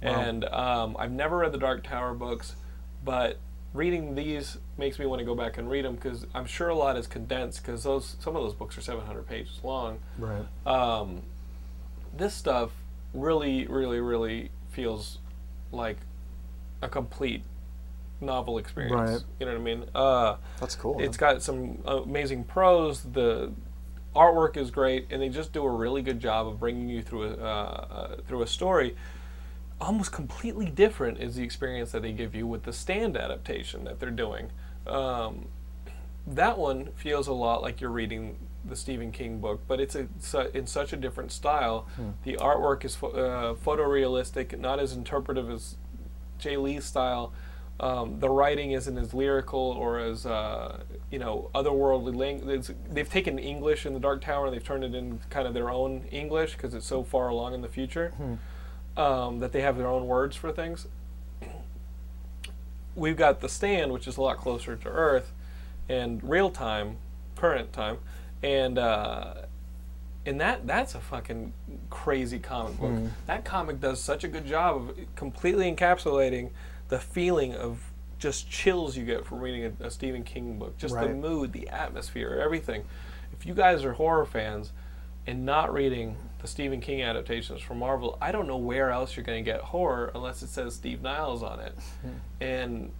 And 0.00 0.46
um, 0.46 0.96
I've 0.98 1.12
never 1.12 1.38
read 1.38 1.52
the 1.52 1.58
Dark 1.58 1.84
Tower 1.84 2.14
books, 2.14 2.56
but 3.04 3.36
reading 3.74 4.14
these 4.14 4.56
makes 4.78 4.98
me 4.98 5.04
want 5.04 5.18
to 5.18 5.26
go 5.26 5.34
back 5.34 5.58
and 5.58 5.68
read 5.68 5.84
them 5.84 5.96
because 5.96 6.26
I'm 6.34 6.46
sure 6.46 6.68
a 6.68 6.74
lot 6.74 6.96
is 6.96 7.06
condensed 7.06 7.62
because 7.62 7.84
those 7.84 8.16
some 8.20 8.34
of 8.34 8.42
those 8.42 8.54
books 8.54 8.78
are 8.78 8.80
700 8.80 9.26
pages 9.26 9.60
long. 9.62 9.98
Right. 10.16 10.46
Um, 10.64 11.22
this 12.16 12.32
stuff 12.32 12.70
really, 13.12 13.66
really, 13.66 14.00
really 14.00 14.50
feels 14.70 15.18
like 15.72 15.98
a 16.80 16.88
complete 16.88 17.42
novel 18.20 18.58
experience. 18.58 18.94
Right. 19.12 19.20
You 19.40 19.46
know 19.46 19.52
what 19.52 19.60
I 19.60 19.64
mean? 19.64 19.84
Uh, 19.94 20.36
That's 20.60 20.74
cool. 20.74 21.00
it's 21.00 21.16
got 21.16 21.42
some 21.42 21.78
amazing 21.84 22.44
prose. 22.44 23.02
The 23.02 23.52
artwork 24.14 24.56
is 24.56 24.70
great, 24.70 25.06
and 25.10 25.22
they 25.22 25.28
just 25.28 25.52
do 25.52 25.64
a 25.64 25.70
really 25.70 26.02
good 26.02 26.20
job 26.20 26.46
of 26.46 26.58
bringing 26.58 26.88
you 26.88 27.02
through 27.02 27.24
a 27.24 27.36
uh, 27.36 27.44
uh, 27.44 28.16
through 28.26 28.42
a 28.42 28.46
story. 28.46 28.96
Almost 29.80 30.10
completely 30.10 30.66
different 30.66 31.18
is 31.20 31.36
the 31.36 31.44
experience 31.44 31.92
that 31.92 32.02
they 32.02 32.12
give 32.12 32.34
you 32.34 32.46
with 32.46 32.64
the 32.64 32.72
stand 32.72 33.16
adaptation 33.16 33.84
that 33.84 34.00
they're 34.00 34.10
doing. 34.10 34.50
Um, 34.88 35.46
that 36.26 36.58
one 36.58 36.88
feels 36.96 37.28
a 37.28 37.32
lot 37.32 37.62
like 37.62 37.80
you're 37.80 37.90
reading 37.90 38.36
the 38.64 38.74
Stephen 38.74 39.12
King 39.12 39.38
book, 39.38 39.62
but 39.68 39.78
it's 39.80 39.94
a, 39.94 40.08
su- 40.18 40.50
in 40.52 40.66
such 40.66 40.92
a 40.92 40.96
different 40.96 41.30
style. 41.30 41.86
The 42.24 42.34
artwork 42.36 42.84
is 42.84 42.96
pho- 42.96 43.10
uh, 43.12 43.54
photorealistic, 43.54 44.58
not 44.58 44.80
as 44.80 44.92
interpretive 44.94 45.48
as 45.48 45.76
Jae 46.40 46.60
Lee's 46.60 46.84
style. 46.84 47.32
Um, 47.80 48.18
the 48.18 48.28
writing 48.28 48.72
isn't 48.72 48.98
as 48.98 49.14
lyrical 49.14 49.60
or 49.60 49.98
as 50.00 50.26
uh, 50.26 50.80
you 51.10 51.18
know 51.20 51.50
otherworldly 51.54 52.14
language. 52.16 52.70
They've 52.90 53.08
taken 53.08 53.38
English 53.38 53.86
in 53.86 53.94
the 53.94 54.00
Dark 54.00 54.20
Tower 54.22 54.46
and 54.46 54.54
they've 54.54 54.64
turned 54.64 54.82
it 54.84 54.94
in 54.94 55.20
kind 55.30 55.46
of 55.46 55.54
their 55.54 55.70
own 55.70 56.04
English 56.10 56.54
because 56.54 56.74
it's 56.74 56.86
so 56.86 57.04
far 57.04 57.28
along 57.28 57.54
in 57.54 57.62
the 57.62 57.68
future 57.68 58.12
um, 58.96 59.38
that 59.40 59.52
they 59.52 59.60
have 59.60 59.76
their 59.76 59.86
own 59.86 60.06
words 60.08 60.34
for 60.34 60.50
things. 60.50 60.88
We've 62.96 63.16
got 63.16 63.40
the 63.40 63.48
Stand, 63.48 63.92
which 63.92 64.08
is 64.08 64.16
a 64.16 64.22
lot 64.22 64.38
closer 64.38 64.74
to 64.74 64.88
Earth 64.88 65.32
and 65.88 66.20
real 66.28 66.50
time, 66.50 66.96
current 67.36 67.72
time, 67.72 67.98
and 68.42 68.76
uh, 68.76 69.34
and 70.26 70.40
that 70.40 70.66
that's 70.66 70.96
a 70.96 71.00
fucking 71.00 71.52
crazy 71.90 72.40
comic 72.40 72.76
book. 72.78 72.90
That 73.26 73.44
comic 73.44 73.80
does 73.80 74.00
such 74.00 74.24
a 74.24 74.28
good 74.28 74.46
job 74.46 74.76
of 74.76 74.98
completely 75.14 75.72
encapsulating 75.72 76.50
the 76.88 76.98
feeling 76.98 77.54
of 77.54 77.80
just 78.18 78.50
chills 78.50 78.96
you 78.96 79.04
get 79.04 79.24
from 79.24 79.40
reading 79.40 79.76
a, 79.80 79.86
a 79.86 79.90
Stephen 79.90 80.24
King 80.24 80.58
book, 80.58 80.76
just 80.78 80.94
the 80.94 81.14
mood, 81.14 81.52
the 81.52 81.68
atmosphere, 81.68 82.40
everything. 82.42 82.84
If 83.32 83.46
you 83.46 83.54
guys 83.54 83.84
are 83.84 83.92
horror 83.92 84.26
fans 84.26 84.72
and 85.26 85.44
not 85.46 85.72
reading 85.72 86.16
the 86.40 86.48
Stephen 86.48 86.80
King 86.80 87.02
adaptations 87.02 87.60
from 87.60 87.78
Marvel, 87.78 88.18
I 88.20 88.32
don't 88.32 88.48
know 88.48 88.56
where 88.56 88.90
else 88.90 89.16
you're 89.16 89.24
going 89.24 89.44
to 89.44 89.50
get 89.50 89.60
horror 89.60 90.10
unless 90.14 90.42
it 90.42 90.48
says 90.48 90.74
Steve 90.74 91.02
Niles 91.02 91.42
on 91.42 91.60
it. 91.60 91.76
and 92.40 92.90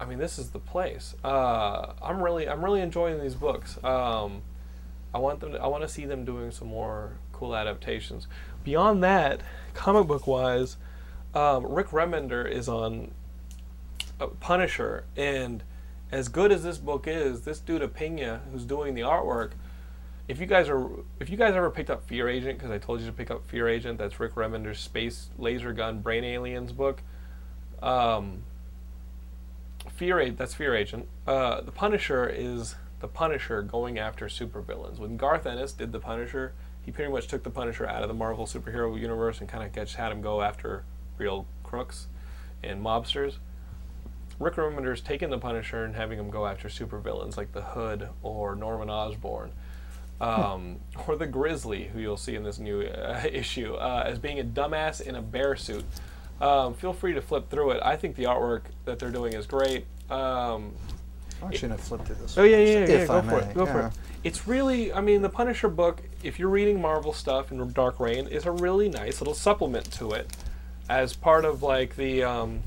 I 0.00 0.04
mean, 0.04 0.18
this 0.18 0.38
is 0.38 0.50
the 0.50 0.60
place. 0.60 1.14
Uh, 1.24 1.92
I'm 2.00 2.22
really, 2.22 2.48
I'm 2.48 2.64
really 2.64 2.80
enjoying 2.80 3.20
these 3.20 3.34
books. 3.34 3.82
Um, 3.82 4.42
I 5.12 5.18
want 5.18 5.40
them. 5.40 5.52
To, 5.52 5.58
I 5.60 5.66
want 5.66 5.82
to 5.82 5.88
see 5.88 6.04
them 6.04 6.24
doing 6.24 6.50
some 6.50 6.68
more 6.68 7.12
cool 7.32 7.56
adaptations. 7.56 8.28
Beyond 8.62 9.02
that, 9.02 9.40
comic 9.74 10.06
book 10.06 10.26
wise, 10.26 10.76
um, 11.34 11.66
Rick 11.66 11.88
Remender 11.88 12.50
is 12.50 12.68
on 12.68 13.12
uh, 14.20 14.26
Punisher, 14.40 15.04
and 15.16 15.62
as 16.10 16.28
good 16.28 16.52
as 16.52 16.62
this 16.62 16.78
book 16.78 17.06
is, 17.06 17.42
this 17.42 17.58
dude 17.58 17.92
Pena, 17.94 18.42
who's 18.50 18.64
doing 18.64 18.94
the 18.94 19.02
artwork, 19.02 19.52
if 20.26 20.40
you 20.40 20.46
guys 20.46 20.68
are, 20.68 20.88
if 21.20 21.30
you 21.30 21.36
guys 21.36 21.54
ever 21.54 21.70
picked 21.70 21.90
up 21.90 22.04
Fear 22.06 22.28
Agent, 22.28 22.58
because 22.58 22.70
I 22.70 22.78
told 22.78 23.00
you 23.00 23.06
to 23.06 23.12
pick 23.12 23.30
up 23.30 23.48
Fear 23.48 23.68
Agent, 23.68 23.98
that's 23.98 24.20
Rick 24.20 24.34
Remender's 24.34 24.78
space 24.78 25.30
laser 25.38 25.72
gun 25.72 26.00
brain 26.00 26.24
aliens 26.24 26.72
book. 26.72 27.02
Um, 27.82 28.42
Fear 29.90 30.20
Agent, 30.20 30.38
that's 30.38 30.54
Fear 30.54 30.74
Agent. 30.76 31.08
Uh, 31.26 31.62
the 31.62 31.72
Punisher 31.72 32.28
is 32.28 32.74
the 33.00 33.08
Punisher 33.08 33.62
going 33.62 33.98
after 33.98 34.26
supervillains. 34.26 34.98
When 34.98 35.16
Garth 35.16 35.46
Ennis 35.46 35.72
did 35.72 35.92
the 35.92 36.00
Punisher, 36.00 36.52
he 36.82 36.90
pretty 36.90 37.10
much 37.10 37.26
took 37.26 37.42
the 37.42 37.50
Punisher 37.50 37.86
out 37.86 38.02
of 38.02 38.08
the 38.08 38.14
Marvel 38.14 38.46
superhero 38.46 38.98
universe 38.98 39.40
and 39.40 39.48
kind 39.48 39.64
of 39.64 39.92
had 39.94 40.12
him 40.12 40.20
go 40.20 40.42
after 40.42 40.84
real 41.18 41.46
crooks 41.62 42.06
and 42.62 42.82
mobsters. 42.82 43.36
Rick 44.38 44.54
Remender's 44.54 45.00
taking 45.00 45.30
the 45.30 45.38
Punisher 45.38 45.84
and 45.84 45.96
having 45.96 46.18
him 46.18 46.30
go 46.30 46.46
after 46.46 46.68
supervillains 46.68 47.36
like 47.36 47.52
the 47.52 47.62
Hood 47.62 48.08
or 48.22 48.54
Norman 48.54 48.88
Osborn. 48.88 49.50
Um, 50.20 50.80
or 51.06 51.16
the 51.16 51.26
Grizzly, 51.26 51.84
who 51.84 52.00
you'll 52.00 52.16
see 52.16 52.34
in 52.34 52.42
this 52.42 52.58
new 52.58 52.82
uh, 52.82 53.22
issue, 53.30 53.74
uh, 53.74 54.04
as 54.06 54.18
being 54.18 54.40
a 54.40 54.44
dumbass 54.44 55.00
in 55.00 55.14
a 55.14 55.22
bear 55.22 55.54
suit. 55.54 55.84
Um, 56.40 56.74
feel 56.74 56.92
free 56.92 57.14
to 57.14 57.20
flip 57.20 57.50
through 57.50 57.72
it. 57.72 57.82
I 57.84 57.96
think 57.96 58.16
the 58.16 58.24
artwork 58.24 58.62
that 58.84 58.98
they're 58.98 59.10
doing 59.10 59.32
is 59.32 59.46
great. 59.46 59.86
Um, 60.10 60.74
I'm 61.40 61.48
actually 61.48 61.68
gonna 61.68 61.80
flip 61.80 62.04
through 62.04 62.16
this. 62.16 62.36
Oh 62.38 62.42
yeah, 62.42 62.56
yeah, 62.58 62.64
yeah. 62.64 62.84
If 62.84 63.08
go 63.08 63.18
I 63.18 63.20
for 63.20 63.26
may, 63.26 63.38
it. 63.38 63.54
Go 63.54 63.66
for 63.66 63.86
it. 63.86 63.92
It's 64.24 64.48
really, 64.48 64.92
I 64.92 65.00
mean, 65.00 65.22
the 65.22 65.28
Punisher 65.28 65.68
book. 65.68 66.02
If 66.22 66.38
you're 66.38 66.48
reading 66.48 66.80
Marvel 66.80 67.12
stuff 67.12 67.52
in 67.52 67.72
Dark 67.72 68.00
Reign, 68.00 68.26
is 68.26 68.46
a 68.46 68.50
really 68.50 68.88
nice 68.88 69.20
little 69.20 69.34
supplement 69.34 69.90
to 69.92 70.12
it, 70.12 70.28
as 70.88 71.14
part 71.14 71.44
of 71.44 71.62
like 71.62 71.96
the 71.96 72.22
um, 72.24 72.62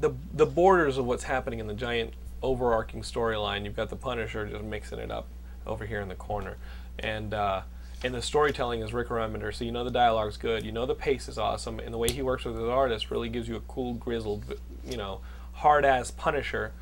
the 0.00 0.10
the 0.32 0.46
borders 0.46 0.98
of 0.98 1.06
what's 1.06 1.24
happening 1.24 1.58
in 1.58 1.66
the 1.66 1.74
giant 1.74 2.14
overarching 2.42 3.02
storyline. 3.02 3.64
You've 3.64 3.76
got 3.76 3.90
the 3.90 3.96
Punisher 3.96 4.46
just 4.46 4.64
mixing 4.64 4.98
it 4.98 5.10
up 5.10 5.26
over 5.66 5.84
here 5.84 6.00
in 6.00 6.08
the 6.08 6.14
corner, 6.14 6.56
and 6.98 7.34
uh, 7.34 7.62
and 8.04 8.14
the 8.14 8.22
storytelling 8.22 8.80
is 8.80 8.92
Rick 8.92 9.08
Remender, 9.08 9.52
so 9.54 9.64
you 9.64 9.72
know 9.72 9.84
the 9.84 9.90
dialogue's 9.90 10.36
good, 10.36 10.64
you 10.64 10.72
know 10.72 10.86
the 10.86 10.94
pace 10.94 11.28
is 11.28 11.38
awesome, 11.38 11.78
and 11.80 11.92
the 11.92 11.98
way 11.98 12.10
he 12.10 12.22
works 12.22 12.44
with 12.44 12.54
his 12.54 12.68
artist 12.68 13.10
really 13.10 13.28
gives 13.28 13.48
you 13.48 13.56
a 13.56 13.60
cool, 13.60 13.94
grizzled, 13.94 14.44
you 14.84 14.96
know, 14.96 15.20
hard 15.54 15.84
ass 15.84 16.10
Punisher, 16.10 16.72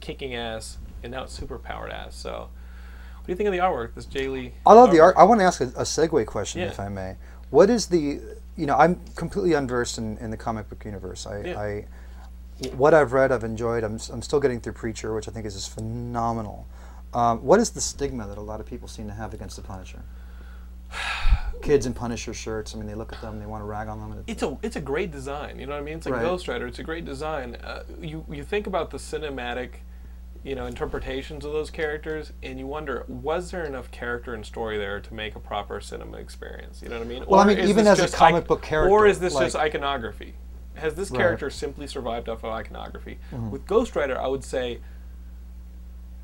kicking 0.00 0.34
ass, 0.34 0.78
and 1.02 1.12
now 1.12 1.24
it's 1.24 1.32
super 1.32 1.58
powered 1.58 1.90
ass. 1.90 2.16
So, 2.16 2.48
what 3.18 3.26
do 3.26 3.32
you 3.32 3.36
think 3.36 3.48
of 3.48 3.52
the 3.52 3.60
artwork? 3.60 3.94
This 3.94 4.06
Jae 4.06 4.30
Lee. 4.32 4.52
I 4.66 4.72
love 4.72 4.90
the 4.90 5.00
art. 5.00 5.14
I 5.16 5.24
want 5.24 5.40
to 5.40 5.44
ask 5.44 5.60
a, 5.60 5.64
a 5.64 5.84
segue 5.84 6.26
question, 6.26 6.62
Yeah. 6.62 6.68
if 6.68 6.80
I 6.80 6.88
may. 6.88 7.16
What 7.50 7.68
is 7.68 7.86
the, 7.86 8.20
you 8.56 8.66
know, 8.66 8.76
I'm 8.76 9.00
completely 9.16 9.54
unversed 9.54 9.98
in, 9.98 10.18
in 10.18 10.30
the 10.30 10.36
comic 10.36 10.68
book 10.68 10.84
universe. 10.84 11.26
I, 11.26 11.40
Yeah. 11.40 11.60
I, 11.60 11.86
what 12.76 12.94
I've 12.94 13.12
read, 13.12 13.32
I've 13.32 13.44
enjoyed. 13.44 13.82
I'm, 13.82 13.98
I'm 14.12 14.22
still 14.22 14.38
getting 14.38 14.60
through 14.60 14.74
Preacher, 14.74 15.14
which 15.14 15.28
I 15.28 15.32
think 15.32 15.46
is 15.46 15.54
just 15.54 15.74
phenomenal. 15.74 16.66
Um, 17.12 17.42
what 17.42 17.60
is 17.60 17.70
the 17.70 17.80
stigma 17.80 18.26
that 18.26 18.38
a 18.38 18.42
lot 18.42 18.60
of 18.60 18.66
people 18.66 18.88
seem 18.88 19.06
to 19.08 19.14
have 19.14 19.34
against 19.34 19.56
the 19.56 19.62
Punisher? 19.62 20.02
Kids 21.62 21.86
in 21.86 21.94
Punisher 21.94 22.34
shirts. 22.34 22.74
I 22.74 22.78
mean, 22.78 22.86
they 22.86 22.94
look 22.94 23.12
at 23.12 23.20
them, 23.20 23.38
they 23.38 23.46
want 23.46 23.62
to 23.62 23.66
rag 23.66 23.88
on 23.88 23.98
them. 24.00 24.24
it's 24.26 24.42
a 24.42 24.58
it's 24.62 24.76
a 24.76 24.80
great 24.80 25.10
design. 25.10 25.58
You 25.58 25.66
know 25.66 25.72
what 25.72 25.80
I 25.80 25.84
mean? 25.84 25.98
It's 25.98 26.06
like 26.06 26.14
Right. 26.16 26.22
Ghost 26.22 26.48
Rider. 26.48 26.66
It's 26.66 26.78
a 26.78 26.82
great 26.82 27.04
design. 27.04 27.56
Uh, 27.56 27.82
you 28.00 28.24
you 28.30 28.42
think 28.42 28.66
about 28.66 28.90
the 28.90 28.98
cinematic, 28.98 29.74
you 30.44 30.54
know, 30.56 30.66
interpretations 30.66 31.44
of 31.44 31.52
those 31.52 31.70
characters, 31.70 32.32
and 32.42 32.58
you 32.58 32.66
wonder 32.66 33.04
was 33.08 33.50
there 33.50 33.64
enough 33.64 33.90
character 33.90 34.34
and 34.34 34.44
story 34.44 34.76
there 34.76 35.00
to 35.00 35.14
make 35.14 35.36
a 35.36 35.40
proper 35.40 35.80
cinema 35.80 36.16
experience? 36.16 36.82
You 36.82 36.88
know 36.88 36.98
what 36.98 37.06
I 37.06 37.08
mean? 37.08 37.24
Well, 37.26 37.40
I 37.40 37.44
mean, 37.46 37.60
even 37.60 37.86
as 37.86 38.00
a 38.00 38.08
comic 38.08 38.46
book 38.46 38.62
character. 38.62 38.92
or 38.92 39.06
is 39.06 39.20
this 39.20 39.34
just 39.34 39.54
iconography? 39.56 40.34
Has 40.74 40.94
this 40.94 41.10
Right. 41.10 41.18
character 41.18 41.50
simply 41.50 41.86
survived 41.86 42.28
off 42.28 42.42
of 42.44 42.50
iconography? 42.50 43.18
Mm-hmm. 43.30 43.50
With 43.50 43.66
Ghost 43.66 43.94
Rider, 43.94 44.20
I 44.20 44.26
would 44.26 44.44
say. 44.44 44.80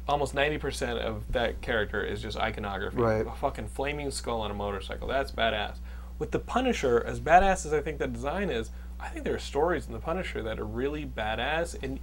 Almost 0.09 0.33
ninety 0.35 0.57
percent 0.57 0.99
of 1.01 1.31
that 1.33 1.61
character 1.61 2.03
is 2.03 2.23
just 2.23 2.39
iconography. 2.39 2.97
Right. 2.97 3.27
A 3.27 3.31
fucking 3.33 3.69
flaming 3.69 4.11
skull 4.11 4.41
on 4.41 4.51
a 4.51 4.55
motorcycle. 4.55 5.07
That's 5.07 5.31
badass. 5.31 5.77
With 6.19 6.31
the 6.31 6.39
Punisher, 6.39 7.05
as 7.05 7.21
badass 7.21 7.67
as 7.67 7.75
I 7.75 7.83
think 7.83 7.99
that 7.99 8.15
design 8.15 8.49
is, 8.49 8.71
I 8.99 9.09
think 9.09 9.27
there 9.27 9.35
are 9.35 9.39
stories 9.39 9.87
in 9.87 9.93
the 9.93 9.99
Punisher 9.99 10.43
that 10.43 10.59
are 10.59 10.65
really 10.65 11.05
badass. 11.05 11.77
And 11.83 12.01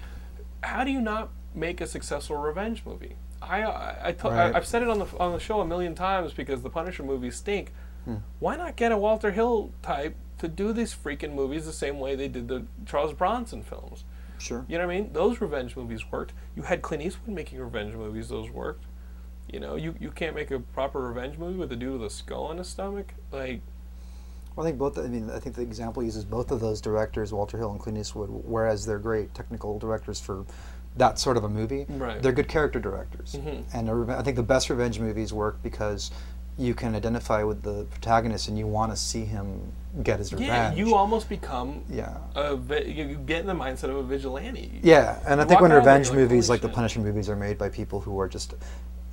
how 0.62 0.84
do 0.84 0.92
you 0.92 1.02
not 1.02 1.32
make 1.56 1.82
a 1.82 1.88
successful 1.88 2.38
revenge 2.38 2.84
movie? 2.86 3.16
I 3.42 3.64
I, 3.64 3.98
I, 4.06 4.12
to- 4.14 4.28
Right. 4.30 4.50
I 4.52 4.54
have 4.54 4.66
said 4.68 4.82
it 4.82 4.90
on 4.90 5.00
the 5.00 5.08
on 5.20 5.34
the 5.34 5.40
show 5.40 5.62
a 5.62 5.66
million 5.66 5.96
times 5.96 6.34
because 6.34 6.62
the 6.62 6.70
Punisher 6.70 7.04
movies 7.04 7.36
stink. 7.36 7.74
Hmm. 8.06 8.16
Why 8.40 8.56
not 8.56 8.76
get 8.76 8.92
a 8.92 8.98
Walter 8.98 9.32
Hill 9.32 9.72
type 9.82 10.16
to 10.38 10.48
do 10.48 10.74
these 10.74 10.94
freaking 10.94 11.34
movies 11.34 11.66
the 11.66 11.74
same 11.74 12.00
way 12.00 12.16
they 12.16 12.28
did 12.28 12.48
the 12.48 12.66
Charles 12.86 13.14
Bronson 13.14 13.64
films? 13.64 14.04
Sure. 14.38 14.66
You 14.68 14.78
know 14.78 14.86
what 14.86 14.94
I 14.94 15.02
mean? 15.02 15.14
Those 15.14 15.40
revenge 15.42 15.76
movies 15.76 16.12
worked. 16.12 16.34
You 16.56 16.64
had 16.64 16.82
Clint 16.82 17.02
Eastwood 17.04 17.34
making 17.34 17.60
revenge 17.60 17.96
movies; 17.96 18.30
those 18.30 18.50
worked. 18.50 18.86
You 19.52 19.60
know, 19.60 19.76
you, 19.76 19.94
you 20.00 20.10
can't 20.12 20.36
make 20.36 20.50
a 20.52 20.60
proper 20.60 21.00
revenge 21.00 21.38
movie 21.38 21.58
with 21.58 21.72
a 21.72 21.76
dude 21.76 21.94
with 21.94 22.04
a 22.04 22.10
skull 22.10 22.46
on 22.46 22.58
his 22.58 22.68
stomach. 22.68 23.14
Like, 23.32 23.62
Well, 24.56 24.66
I 24.66 24.70
think 24.70 24.80
both. 24.80 24.98
I 24.98 25.04
mean, 25.08 25.30
I 25.30 25.40
think 25.40 25.56
the 25.56 25.62
example 25.62 26.04
uses 26.04 26.26
both 26.26 26.52
of 26.52 26.60
those 26.60 26.82
directors, 26.82 27.32
Walter 27.32 27.58
Hill 27.58 27.72
and 27.72 27.80
Clint 27.80 27.98
Eastwood. 27.98 28.30
Whereas 28.30 28.86
they're 28.86 29.00
great 29.00 29.34
technical 29.34 29.78
directors 29.80 30.20
for 30.20 30.46
that 30.98 31.20
sort 31.20 31.38
of 31.38 31.44
a 31.44 31.50
movie, 31.50 31.86
Right. 31.90 32.22
they're 32.22 32.32
good 32.32 32.48
character 32.48 32.80
directors. 32.80 33.36
Mhm. 33.40 33.64
And 33.74 33.90
a 33.90 34.18
I 34.18 34.22
think 34.24 34.36
the 34.38 34.44
best 34.44 34.70
revenge 34.70 35.00
movies 35.00 35.34
work 35.34 35.62
because 35.62 36.12
you 36.58 36.74
can 36.74 36.96
identify 36.96 37.44
with 37.44 37.64
the 37.64 37.84
protagonist 37.92 38.48
and 38.48 38.58
you 38.58 38.66
want 38.66 38.90
to 38.92 38.96
see 38.98 39.26
him 39.26 39.60
get 40.04 40.20
his 40.20 40.32
revenge. 40.32 40.48
yeah, 40.48 40.74
you 40.74 40.96
almost 40.96 41.28
become 41.28 41.82
Yeah. 41.90 42.16
a 42.36 42.56
you 42.56 43.06
you 43.06 43.16
get 43.18 43.42
in 43.42 43.48
the 43.48 43.54
mindset 43.54 43.90
of 43.90 43.98
a 43.98 44.04
vigilante. 44.04 44.80
Yeah, 44.82 45.20
and 45.28 45.42
I 45.42 45.46
think 45.46 45.60
when 45.60 45.74
revenge 45.74 46.10
like, 46.10 46.16
movies, 46.18 46.48
"Holy 46.48 46.56
like 46.56 46.62
the 46.62 46.68
shit." 46.70 46.76
Punisher 46.76 47.00
movies, 47.02 47.30
are 47.30 47.36
made 47.36 47.58
by 47.58 47.68
people 47.70 48.00
who 48.00 48.18
are 48.20 48.28
just 48.30 48.54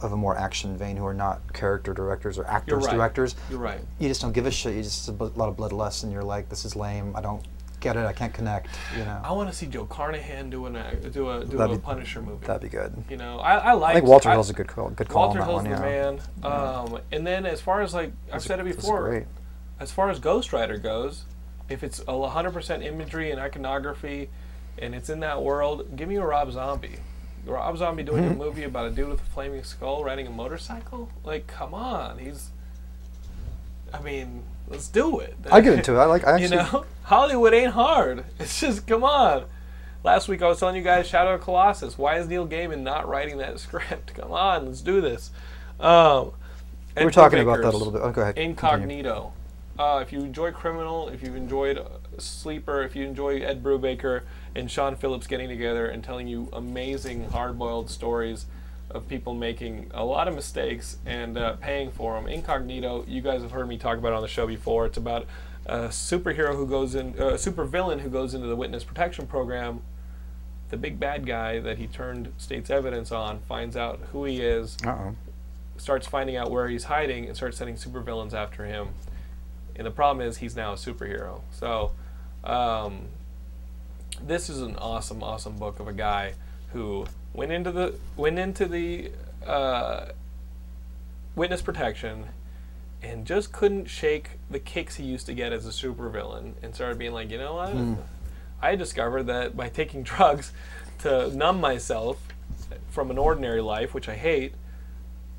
of 0.01 0.13
a 0.13 0.17
more 0.17 0.37
action 0.37 0.77
vein, 0.77 0.97
who 0.97 1.07
are 1.07 1.15
not 1.15 1.53
character 1.53 1.93
directors 1.95 2.37
or 2.39 2.45
actors 2.47 2.71
You're 2.71 2.79
right. 2.81 2.97
directors. 2.97 3.37
You're 3.51 3.61
right. 3.61 3.81
You 4.01 4.09
just 4.09 4.21
don't 4.21 4.33
give 4.33 4.47
a 4.47 4.51
shit. 4.51 4.75
You 4.75 4.83
just 4.83 5.09
a 5.09 5.13
lot 5.13 5.49
of 5.49 5.57
bloodlust, 5.57 6.03
and 6.05 6.13
you're 6.13 6.25
like, 6.25 6.49
"This 6.49 6.65
is 6.65 6.75
lame. 6.77 7.13
I 7.17 7.21
don't 7.21 7.45
get 7.83 7.97
it. 7.97 8.07
I 8.07 8.13
can't 8.15 8.33
connect." 8.33 8.69
You 8.97 9.05
know. 9.05 9.21
I 9.23 9.33
want 9.33 9.51
to 9.51 9.55
see 9.57 9.67
Joe 9.67 9.85
Carnahan 9.85 10.49
do 10.49 10.65
an 10.67 10.77
act- 10.77 11.13
do 11.13 11.29
a 11.31 11.45
do 11.45 11.57
That'd 11.59 11.75
a 11.77 11.79
be- 11.79 11.83
Punisher 11.85 12.23
movie. 12.23 12.47
That'd 12.47 12.63
be 12.63 12.69
good. 12.69 13.05
You 13.11 13.17
know, 13.19 13.39
I, 13.41 13.57
I 13.59 13.73
like. 13.73 13.91
I 13.91 13.95
think 14.01 14.07
Walter 14.07 14.31
Hill's 14.31 14.49
a 14.51 14.55
good 14.55 14.69
call. 14.69 14.89
Good 14.91 15.09
call 15.09 15.27
Walter 15.27 15.41
on 15.43 15.65
that 15.65 15.69
Hill's 15.69 15.83
one. 15.83 15.83
the 15.83 15.99
Yeah. 15.99 16.11
man. 16.11 16.93
Um, 16.95 17.01
and 17.13 17.27
then 17.27 17.45
as 17.45 17.61
far 17.61 17.83
as 17.83 17.93
like 17.93 18.13
I've 18.33 18.43
said 18.43 18.59
it 18.61 18.65
before, 18.65 19.27
as 19.79 19.93
far 19.93 20.09
as 20.09 20.19
Ghost 20.21 20.53
Rider 20.53 20.79
goes, 20.79 21.25
if 21.69 21.83
it's 21.83 21.99
a 22.01 22.05
100% 22.13 22.85
imagery 22.85 23.31
and 23.31 23.41
iconography, 23.41 24.31
and 24.79 24.95
it's 24.95 25.09
in 25.11 25.21
that 25.21 25.43
world, 25.43 25.97
give 25.97 26.09
me 26.09 26.17
a 26.17 26.25
Rob 26.25 26.53
Zombie. 26.53 26.97
Rob 27.45 27.77
Zombie 27.77 28.05
doing 28.05 28.25
a 28.27 28.35
movie 28.35 28.63
about 28.63 28.87
a 28.87 28.91
dude 28.91 29.09
with 29.09 29.21
a 29.21 29.25
flaming 29.25 29.65
skull 29.65 30.05
riding 30.05 30.27
a 30.29 30.31
motorcycle? 30.31 31.09
Like, 31.25 31.47
come 31.49 31.75
on, 31.75 32.19
he's. 32.19 32.51
I 33.93 34.01
mean, 34.01 34.43
let's 34.69 34.89
do 34.89 35.21
it. 35.21 35.37
I 35.51 35.61
get 35.61 35.75
into 35.75 35.95
it. 35.95 35.99
I 35.99 36.05
like. 36.05 36.27
I 36.27 36.33
actually. 36.35 36.57
you 36.57 36.63
know, 36.63 36.85
Hollywood 37.05 37.55
ain't 37.55 37.73
hard. 37.73 38.25
It's 38.39 38.61
just 38.61 38.87
come 38.87 39.05
on. 39.05 39.45
Last 40.05 40.27
week 40.29 40.43
I 40.43 40.49
was 40.49 40.59
telling 40.59 40.75
you 40.77 40.83
guys 40.83 41.07
Shadow 41.07 41.35
of 41.35 41.43
Colossus. 41.43 41.97
Why 41.97 42.19
is 42.19 42.27
Neil 42.27 42.47
Gaiman 42.47 42.81
not 42.81 43.09
writing 43.09 43.39
that 43.39 43.59
script? 43.61 44.15
Come 44.15 44.33
on, 44.33 44.67
let's 44.67 44.81
do 44.81 45.01
this. 45.01 45.31
Um, 45.79 46.33
we 46.97 47.05
were 47.05 47.11
talking 47.11 47.39
about 47.41 47.63
that 47.63 47.75
a 47.75 47.77
little 47.77 47.93
bit. 47.93 48.03
Oh, 48.03 48.11
go 48.11 48.23
ahead. 48.23 48.37
Incognito. 48.39 49.33
Uh, 49.79 50.01
if 50.03 50.13
you 50.13 50.21
enjoy 50.21 50.53
Criminal, 50.53 51.09
if 51.09 51.23
you've 51.23 51.37
enjoyed 51.37 51.79
uh, 51.79 51.85
Sleeper, 52.19 52.83
if 52.83 52.95
you 52.95 53.07
enjoy 53.07 53.41
Ed 53.41 53.63
Brubaker 53.63 54.23
and 54.55 54.71
Sean 54.71 54.97
Phillips 54.97 55.27
getting 55.27 55.49
together 55.49 55.87
and 55.87 56.05
telling 56.05 56.29
you 56.29 56.51
amazing 56.53 57.31
hard-boiled 57.31 57.89
stories 57.89 58.45
of 58.95 59.09
people 59.09 59.35
making 59.35 59.91
a 59.95 60.05
lot 60.05 60.29
of 60.29 60.35
mistakes 60.35 60.99
and 61.07 61.37
uh, 61.37 61.55
paying 61.55 61.91
for 61.91 62.15
them. 62.15 62.27
Incognito, 62.29 63.05
you 63.09 63.21
guys 63.21 63.43
have 63.43 63.51
heard 63.51 63.69
me 63.69 63.79
talk 63.79 63.99
about 63.99 64.13
it 64.13 64.17
on 64.17 64.23
the 64.23 64.29
show 64.29 64.47
before. 64.47 64.87
It's 64.87 64.99
about 64.99 65.27
a 65.67 65.89
superhero 65.89 66.55
who 66.57 66.67
goes 66.67 66.95
in, 66.95 67.15
uh, 67.19 67.29
a 67.29 67.39
super 67.39 67.65
villain 67.65 68.01
who 68.01 68.11
goes 68.11 68.35
into 68.35 68.47
the 68.47 68.57
witness 68.57 68.85
protection 68.85 69.27
program. 69.27 69.83
The 70.71 70.77
big 70.77 70.99
bad 70.99 71.27
guy 71.27 71.61
that 71.61 71.79
he 71.79 71.87
turned 71.87 72.33
state's 72.39 72.71
evidence 72.71 73.13
on 73.13 73.41
finds 73.41 73.77
out 73.77 74.01
who 74.13 74.25
he 74.25 74.41
is, 74.41 74.77
Uh-oh. 74.85 75.15
starts 75.77 76.07
finding 76.07 76.37
out 76.37 76.51
where 76.51 76.69
he's 76.69 76.85
hiding, 76.85 77.27
and 77.27 77.37
starts 77.37 77.59
sending 77.59 77.77
supervillains 77.77 78.33
after 78.33 78.65
him. 78.65 78.89
And 79.77 79.87
the 79.87 79.91
problem 79.91 80.27
is 80.27 80.39
he's 80.39 80.57
now 80.57 80.73
a 80.73 80.77
superhero. 80.77 81.43
So, 81.51 81.93
um, 82.45 83.07
this 84.21 84.51
is 84.51 84.61
an 84.61 84.77
awesome, 84.77 85.23
awesome 85.23 85.57
book 85.57 85.81
of 85.81 85.89
a 85.89 85.93
guy 85.93 86.35
who 86.73 87.07
went 87.35 87.53
into 87.53 87.73
the 87.73 87.95
went 88.17 88.39
into 88.39 88.67
the 88.67 89.11
uh, 89.47 90.07
witness 91.35 91.63
protection 91.63 92.27
and 93.03 93.27
just 93.27 93.53
couldn't 93.53 93.87
shake 93.87 94.31
the 94.51 94.61
kicks 94.61 94.97
he 94.97 95.05
used 95.05 95.27
to 95.27 95.35
get 95.35 95.53
as 95.53 95.67
a 95.67 95.71
supervillain, 95.71 96.53
and 96.63 96.75
started 96.75 96.99
being 96.99 97.13
like, 97.13 97.31
you 97.31 97.39
know 97.39 97.55
what? 97.55 97.75
I 98.61 98.77
discovered 98.77 99.25
that 99.25 99.57
by 99.57 99.69
taking 99.69 100.03
drugs 100.05 100.53
to 101.01 101.35
numb 101.35 101.61
myself 101.61 102.19
from 102.91 103.11
an 103.11 103.19
ordinary 103.19 103.61
life, 103.61 103.93
which 103.93 104.09
I 104.09 104.15
hate, 104.15 104.55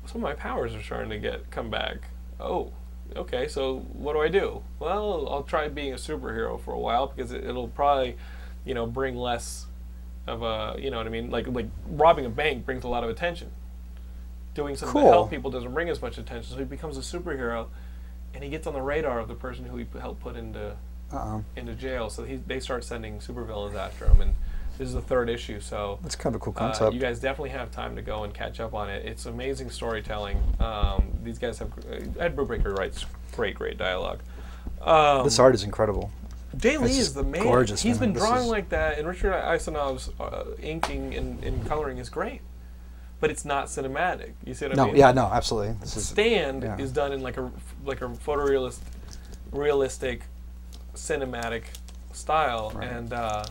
some 0.04 0.16
of 0.16 0.22
my 0.22 0.34
powers 0.34 0.74
are 0.74 0.82
starting 0.82 1.08
to 1.10 1.18
get 1.18 1.50
come 1.50 1.70
back. 1.70 2.08
Oh, 2.38 2.72
okay. 3.16 3.48
So 3.48 3.78
what 3.94 4.12
do 4.12 4.20
I 4.20 4.28
do? 4.28 4.62
Well, 4.78 5.26
I'll 5.30 5.42
try 5.42 5.68
being 5.68 5.94
a 5.94 5.96
superhero 5.96 6.60
for 6.60 6.74
a 6.74 6.78
while 6.78 7.06
because 7.06 7.32
it, 7.32 7.44
it'll 7.44 7.68
probably, 7.68 8.16
you 8.66 8.74
know, 8.74 8.86
bring 8.86 9.16
less 9.16 9.66
of 10.26 10.42
a, 10.42 10.76
you 10.78 10.90
know 10.90 10.96
what 10.98 11.06
I 11.06 11.10
mean? 11.10 11.30
Like 11.30 11.46
like 11.48 11.66
robbing 11.86 12.26
a 12.26 12.30
bank 12.30 12.64
brings 12.64 12.84
a 12.84 12.88
lot 12.88 13.04
of 13.04 13.10
attention. 13.10 13.50
Doing 14.54 14.76
something 14.76 15.02
to 15.02 15.08
help 15.08 15.30
people 15.30 15.50
doesn't 15.50 15.74
bring 15.74 15.88
as 15.88 16.00
much 16.00 16.16
attention. 16.16 16.52
So 16.52 16.58
he 16.58 16.64
becomes 16.64 16.96
a 16.96 17.00
superhero, 17.00 17.66
and 18.32 18.44
he 18.44 18.50
gets 18.50 18.66
on 18.68 18.72
the 18.74 18.82
radar 18.82 19.18
of 19.18 19.26
the 19.28 19.34
person 19.34 19.64
who 19.64 19.76
he 19.76 19.84
p- 19.84 19.98
helped 19.98 20.20
put 20.20 20.36
into 20.36 20.76
Uh-oh. 21.12 21.44
into 21.56 21.74
jail. 21.74 22.08
So 22.08 22.22
he, 22.22 22.36
they 22.36 22.60
start 22.60 22.84
sending 22.84 23.18
supervillains 23.18 23.74
after 23.74 24.06
him, 24.06 24.20
and 24.20 24.36
this 24.78 24.86
is 24.86 24.94
the 24.94 25.00
third 25.00 25.28
issue. 25.28 25.58
So 25.58 25.98
That's 26.02 26.14
kind 26.14 26.36
of 26.36 26.40
a 26.40 26.44
cool 26.44 26.52
uh, 26.56 26.60
concept. 26.60 26.94
you 26.94 27.00
guys 27.00 27.18
definitely 27.18 27.50
have 27.50 27.72
time 27.72 27.96
to 27.96 28.02
go 28.02 28.22
and 28.22 28.32
catch 28.32 28.60
up 28.60 28.74
on 28.74 28.88
it. 28.90 29.04
It's 29.04 29.26
amazing 29.26 29.70
storytelling. 29.70 30.40
Um, 30.60 31.08
these 31.24 31.38
guys 31.40 31.58
have 31.58 31.72
uh, 31.90 32.20
Ed 32.20 32.36
Brubaker 32.36 32.78
writes 32.78 33.04
great, 33.32 33.56
great 33.56 33.76
dialogue. 33.76 34.20
Um, 34.82 35.24
this 35.24 35.40
art 35.40 35.56
is 35.56 35.64
incredible. 35.64 36.12
Jae 36.56 36.80
Lee 36.80 36.98
is 36.98 37.14
the 37.14 37.22
man. 37.22 37.42
gorgeous, 37.42 37.82
He's 37.82 38.00
man. 38.00 38.12
been 38.12 38.20
drawing 38.22 38.42
is- 38.44 38.48
like 38.48 38.68
that, 38.70 38.98
and 38.98 39.06
Richard 39.08 39.32
Isanove's 39.32 40.10
uh, 40.20 40.44
inking 40.62 41.14
and, 41.14 41.42
and 41.44 41.66
coloring 41.66 41.98
is 41.98 42.08
great, 42.08 42.40
but 43.20 43.30
it's 43.30 43.44
not 43.44 43.66
cinematic. 43.66 44.32
You 44.44 44.54
see 44.54 44.66
what 44.66 44.72
I 44.78 44.82
No, 44.82 44.86
mean? 44.88 44.96
yeah, 44.96 45.12
no, 45.12 45.26
absolutely. 45.26 45.74
This 45.80 45.96
is 45.96 46.08
Stand 46.08 46.62
yeah. 46.62 46.76
is 46.78 46.92
done 46.92 47.12
in 47.12 47.22
like 47.22 47.36
a 47.36 47.50
like 47.84 48.00
a 48.02 48.06
photorealist, 48.08 48.78
realistic, 49.52 50.22
cinematic 50.94 51.64
style, 52.12 52.72
and 52.80 53.12
uh, 53.12 53.44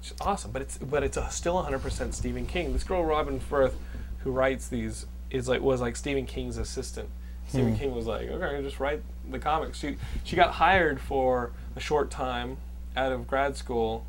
it's 0.00 0.14
awesome. 0.20 0.50
But 0.52 0.62
it's 0.62 0.78
but 0.78 1.02
it's 1.02 1.16
a, 1.16 1.30
still 1.30 1.62
100% 1.62 2.14
Stephen 2.14 2.46
King. 2.46 2.72
This 2.72 2.84
girl 2.84 3.04
Robin 3.04 3.40
Furth, 3.40 3.74
who 4.20 4.30
writes 4.30 4.68
these, 4.68 5.06
is 5.30 5.48
like 5.48 5.60
was 5.60 5.80
like 5.80 5.96
Stephen 5.96 6.26
King's 6.26 6.56
assistant. 6.58 7.08
Stephen 7.48 7.72
Hmm. 7.74 7.78
King 7.78 7.94
was 7.94 8.06
like, 8.06 8.28
okay, 8.28 8.62
just 8.62 8.78
write 8.78 9.02
the 9.30 9.38
comics. 9.38 9.78
She 9.78 9.96
she 10.24 10.36
got 10.36 10.52
hired 10.54 11.00
for 11.00 11.50
a 11.76 11.80
short 11.80 12.10
time 12.10 12.56
out 12.96 13.12
of 13.12 13.26
grad 13.26 13.56
school 13.56 14.04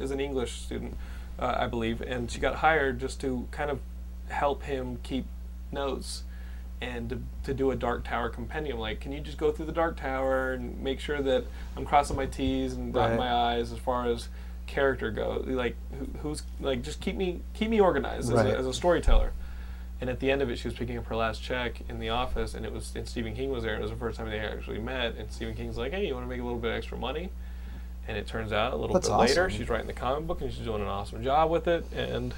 as 0.00 0.10
an 0.10 0.20
English 0.20 0.62
student, 0.62 0.96
uh, 1.38 1.54
I 1.58 1.66
believe, 1.66 2.00
and 2.00 2.30
she 2.30 2.38
got 2.40 2.56
hired 2.56 2.98
just 3.00 3.20
to 3.22 3.46
kind 3.50 3.70
of 3.70 3.80
help 4.28 4.62
him 4.64 4.98
keep 5.02 5.26
notes 5.72 6.22
and 6.80 7.08
to, 7.08 7.18
to 7.44 7.54
do 7.54 7.70
a 7.70 7.76
Dark 7.76 8.04
Tower 8.04 8.28
compendium. 8.28 8.78
Like, 8.78 9.00
can 9.00 9.12
you 9.12 9.20
just 9.20 9.38
go 9.38 9.52
through 9.52 9.66
the 9.66 9.72
Dark 9.72 9.96
Tower 9.98 10.52
and 10.52 10.82
make 10.82 11.00
sure 11.00 11.22
that 11.22 11.44
I'm 11.76 11.84
crossing 11.84 12.16
my 12.16 12.26
T's 12.26 12.74
and 12.74 12.92
dotting 12.92 13.18
Right. 13.18 13.30
my 13.30 13.56
I's 13.56 13.72
as 13.72 13.78
far 13.78 14.06
as 14.06 14.28
character 14.66 15.10
goes? 15.10 15.46
Like, 15.46 15.76
who, 15.98 16.06
who's 16.22 16.42
like 16.60 16.82
just 16.82 17.00
keep 17.00 17.16
me 17.16 17.40
keep 17.54 17.70
me 17.70 17.80
organized 17.80 18.30
as, 18.32 18.36
Right. 18.36 18.54
a, 18.54 18.58
as 18.58 18.66
a 18.66 18.72
storyteller. 18.74 19.32
And 20.00 20.10
at 20.10 20.20
the 20.20 20.30
end 20.30 20.42
of 20.42 20.50
it, 20.50 20.58
she 20.58 20.68
was 20.68 20.76
picking 20.76 20.98
up 20.98 21.06
her 21.06 21.16
last 21.16 21.42
check 21.42 21.80
in 21.88 21.98
the 22.00 22.08
office, 22.08 22.54
and 22.54 22.66
it 22.66 22.72
was 22.72 22.92
and 22.94 23.06
Stephen 23.08 23.34
King 23.34 23.50
was 23.50 23.62
there. 23.62 23.74
And 23.74 23.80
it 23.80 23.82
was 23.82 23.90
the 23.90 23.96
first 23.96 24.18
time 24.18 24.28
they 24.28 24.38
actually 24.38 24.78
met. 24.78 25.14
And 25.16 25.30
Stephen 25.32 25.54
King's 25.54 25.78
like, 25.78 25.92
"Hey, 25.92 26.06
you 26.06 26.14
want 26.14 26.26
to 26.26 26.28
make 26.28 26.40
a 26.40 26.44
little 26.44 26.58
bit 26.58 26.72
of 26.72 26.76
extra 26.76 26.98
money?" 26.98 27.30
And 28.06 28.18
it 28.18 28.26
turns 28.26 28.52
out 28.52 28.72
a 28.72 28.76
little 28.76 28.92
That's 28.92 29.08
bit 29.08 29.16
later, 29.16 29.48
she's 29.48 29.68
writing 29.68 29.86
the 29.86 29.94
comic 29.94 30.26
book, 30.26 30.42
and 30.42 30.52
she's 30.52 30.64
doing 30.64 30.82
an 30.82 30.88
awesome 30.88 31.22
job 31.22 31.50
with 31.50 31.66
it. 31.68 31.86
And 31.94 32.34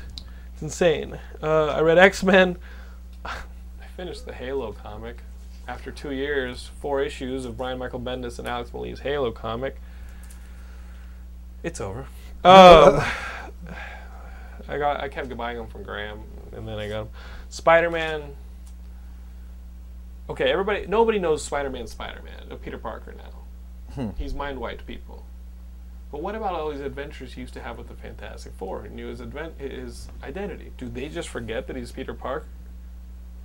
it's 0.52 0.62
insane. 0.62 1.18
Uh, 1.42 1.66
I 1.66 1.80
read 1.80 1.98
X 1.98 2.22
Men. 2.22 2.56
I 3.24 3.34
finished 3.96 4.26
the 4.26 4.32
Halo 4.32 4.72
comic 4.72 5.18
after 5.68 5.90
two 5.90 6.12
years, 6.12 6.70
four 6.80 7.02
issues 7.02 7.44
of 7.44 7.56
Brian 7.56 7.78
Michael 7.78 8.00
Bendis 8.00 8.38
and 8.38 8.46
Alex 8.46 8.70
Maleev's 8.70 9.00
Halo 9.00 9.32
comic. 9.32 9.76
It's 11.62 11.80
over. 11.80 12.06
Um, 12.44 13.02
I 14.68 14.78
got. 14.78 15.00
I 15.00 15.08
kept 15.08 15.36
buying 15.36 15.56
them 15.56 15.66
from 15.66 15.82
Graham, 15.82 16.20
and 16.52 16.68
then 16.68 16.78
I 16.78 16.88
got 16.88 17.04
them. 17.04 17.08
Spider 17.48 17.90
Man. 17.90 18.34
Okay, 20.28 20.50
everybody. 20.50 20.86
Nobody 20.86 21.18
knows 21.18 21.44
Spider 21.44 21.70
Man. 21.70 21.86
Spider 21.86 22.20
Man. 22.22 22.50
Uh, 22.50 22.56
Peter 22.56 22.78
Parker 22.78 23.14
now. 23.16 24.12
He's 24.18 24.34
mind 24.34 24.60
wiped 24.60 24.86
people. 24.86 25.24
But 26.12 26.20
what 26.22 26.34
about 26.34 26.54
all 26.54 26.70
these 26.70 26.80
adventures 26.80 27.32
he 27.32 27.40
used 27.40 27.54
to 27.54 27.62
have 27.62 27.78
with 27.78 27.88
the 27.88 27.94
Fantastic 27.94 28.52
Four? 28.54 28.82
He 28.84 28.90
knew 28.90 29.06
his 29.08 29.20
advent 29.20 29.58
his 29.58 30.08
identity. 30.22 30.72
Do 30.76 30.88
they 30.88 31.08
just 31.08 31.28
forget 31.28 31.66
that 31.66 31.76
he's 31.76 31.92
Peter 31.92 32.12
Parker? 32.14 32.46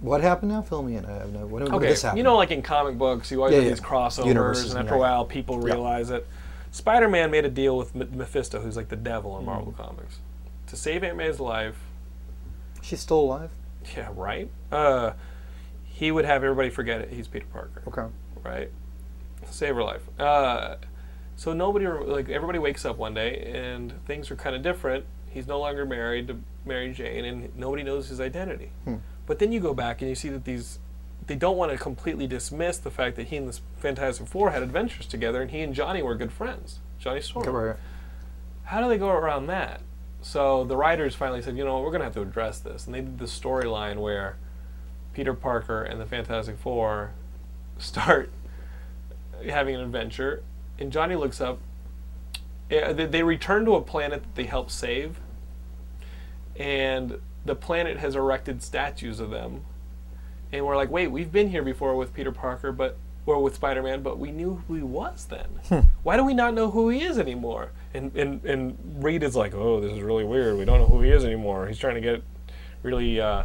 What 0.01 0.21
happened 0.21 0.51
now? 0.51 0.61
Fill 0.61 0.81
me 0.83 0.95
in. 0.97 1.05
I 1.05 1.11
have 1.19 1.31
no. 1.31 1.45
When 1.45 1.63
Okay, 1.63 1.87
this 1.87 2.01
happen? 2.01 2.17
you 2.17 2.23
know, 2.23 2.35
like 2.35 2.51
in 2.51 2.61
comic 2.63 2.97
books, 2.97 3.31
you 3.31 3.37
always 3.39 3.51
Yeah, 3.53 3.57
have 3.59 3.65
yeah. 3.65 3.69
these 3.75 3.79
crossovers, 3.81 4.25
Universes, 4.25 4.71
and 4.71 4.79
after 4.81 4.95
a 4.95 4.99
right. 4.99 5.11
while, 5.11 5.25
people 5.25 5.57
Yeah. 5.59 5.73
realize 5.73 6.09
it. 6.09 6.27
Spider-Man 6.71 7.29
made 7.31 7.45
a 7.45 7.49
deal 7.49 7.77
with 7.77 7.93
Mephisto, 7.93 8.61
who's 8.61 8.75
like 8.77 8.87
the 8.89 8.95
devil 8.95 9.37
in 9.37 9.45
Marvel 9.45 9.73
Mm. 9.73 9.77
Comics, 9.77 10.19
to 10.67 10.75
save 10.75 11.03
Aunt 11.03 11.17
May's 11.17 11.39
life. 11.39 11.75
she's 12.81 12.99
still 12.99 13.19
alive. 13.19 13.51
Yeah, 13.95 14.09
right. 14.15 14.49
Uh, 14.71 15.13
he 15.86 16.11
would 16.11 16.25
have 16.25 16.43
everybody 16.43 16.69
forget 16.69 17.01
it. 17.01 17.09
He's 17.11 17.27
Peter 17.27 17.45
Parker, 17.51 17.84
Okay. 17.88 18.05
right? 18.43 18.71
Save 19.49 19.75
her 19.75 19.84
life. 19.84 20.01
Uh, 20.19 20.75
so 21.36 21.53
nobody, 21.53 21.88
like 21.88 22.29
everybody, 22.29 22.59
wakes 22.59 22.86
up 22.86 22.97
one 22.97 23.13
day 23.13 23.51
and 23.55 23.93
things 24.05 24.29
are 24.32 24.36
kind 24.36 24.55
of 24.55 24.61
different. 24.61 25.05
He's 25.29 25.47
no 25.47 25.59
longer 25.59 25.86
married 25.86 26.27
to 26.27 26.39
Mary 26.65 26.91
Jane, 26.93 27.25
and 27.25 27.55
nobody 27.57 27.84
knows 27.84 28.09
his 28.09 28.19
identity. 28.19 28.71
But 29.25 29.39
then 29.39 29.51
you 29.51 29.59
go 29.59 29.73
back 29.73 30.01
and 30.01 30.09
you 30.09 30.15
see 30.15 30.29
that 30.29 30.43
these, 30.45 30.79
they 31.27 31.36
don't 31.36 31.55
want 31.57 31.71
to 31.71 31.77
completely 31.77 32.27
dismiss 32.27 32.77
the 32.77 32.91
fact 32.91 33.15
that 33.15 33.27
he 33.27 33.38
and 33.38 33.47
the 33.47 33.59
Fantastic 33.77 34.27
Four 34.27 34.51
had 34.51 34.61
adventures 34.61 35.05
together, 35.05 35.41
and 35.41 35.49
he 35.51 35.61
and 35.61 35.73
Johnny 35.73 36.01
were 36.03 36.15
good 36.15 36.32
friends. 36.34 36.79
Johnny 36.99 37.21
Storm. 37.21 37.75
How 38.63 38.82
do 38.82 38.89
they 38.89 38.97
go 38.97 39.09
around 39.09 39.47
that? 39.47 39.82
So 40.22 40.63
the 40.63 40.78
writers 40.78 41.15
finally 41.15 41.41
said, 41.41 41.57
you 41.57 41.65
know, 41.65 41.82
we're 41.82 41.89
going 41.89 42.01
to 42.01 42.05
have 42.05 42.13
to 42.13 42.22
address 42.22 42.59
this, 42.59 42.86
and 42.86 42.93
they 42.93 43.01
did 43.01 43.17
the 43.17 43.26
storyline 43.26 43.97
where 43.97 44.38
Peter 45.13 45.34
Parker 45.34 45.82
and 45.82 45.99
the 45.99 46.05
Fantastic 46.05 46.57
Four 46.59 47.11
start 47.80 48.32
having 49.49 49.76
an 49.76 49.82
adventure, 49.82 50.43
and 50.80 50.91
Johnny 50.91 51.15
looks 51.15 51.41
up. 51.41 51.59
They, 52.69 53.22
return 53.22 53.65
to 53.65 53.76
a 53.76 53.82
planet 53.82 54.22
that 54.24 54.36
they 54.36 54.45
helped 54.45 54.72
save, 54.72 55.19
and 56.55 57.19
the 57.43 57.55
planet 57.55 57.97
has 57.97 58.15
erected 58.15 58.63
statues 58.63 59.19
of 59.19 59.30
them. 59.30 59.65
And 60.53 60.65
we're 60.65 60.78
like, 60.78 60.89
wait, 60.89 61.07
we've 61.07 61.32
been 61.32 61.49
here 61.49 61.63
before 61.63 61.95
with 61.95 62.13
Peter 62.13 62.32
Parker, 62.32 62.72
but 62.72 62.97
or 63.26 63.41
with 63.41 63.55
Spider-Man, 63.55 64.01
but 64.01 64.17
we 64.17 64.32
knew 64.32 64.63
who 64.67 64.76
he 64.76 64.82
was 64.82 65.26
then. 65.26 65.47
Hmm. 65.67 65.80
Why 66.03 66.17
do 66.17 66.24
we 66.24 66.34
not 66.34 66.53
know 66.53 66.72
who 66.72 66.89
he 66.89 67.03
is 67.03 67.19
anymore? 67.19 67.72
And 67.93 68.15
and 68.15 68.43
and 68.45 69.03
Reed 69.03 69.23
is 69.23 69.35
like, 69.35 69.53
oh, 69.53 69.81
this 69.81 69.91
is 69.91 70.01
really 70.01 70.23
weird. 70.23 70.57
We 70.57 70.65
don't 70.65 70.79
know 70.79 70.87
who 70.87 71.01
he 71.01 71.11
is 71.11 71.25
anymore. 71.25 71.67
He's 71.67 71.77
trying 71.77 71.95
to 71.95 72.01
get 72.01 72.23
really, 72.83 73.19
uh, 73.19 73.43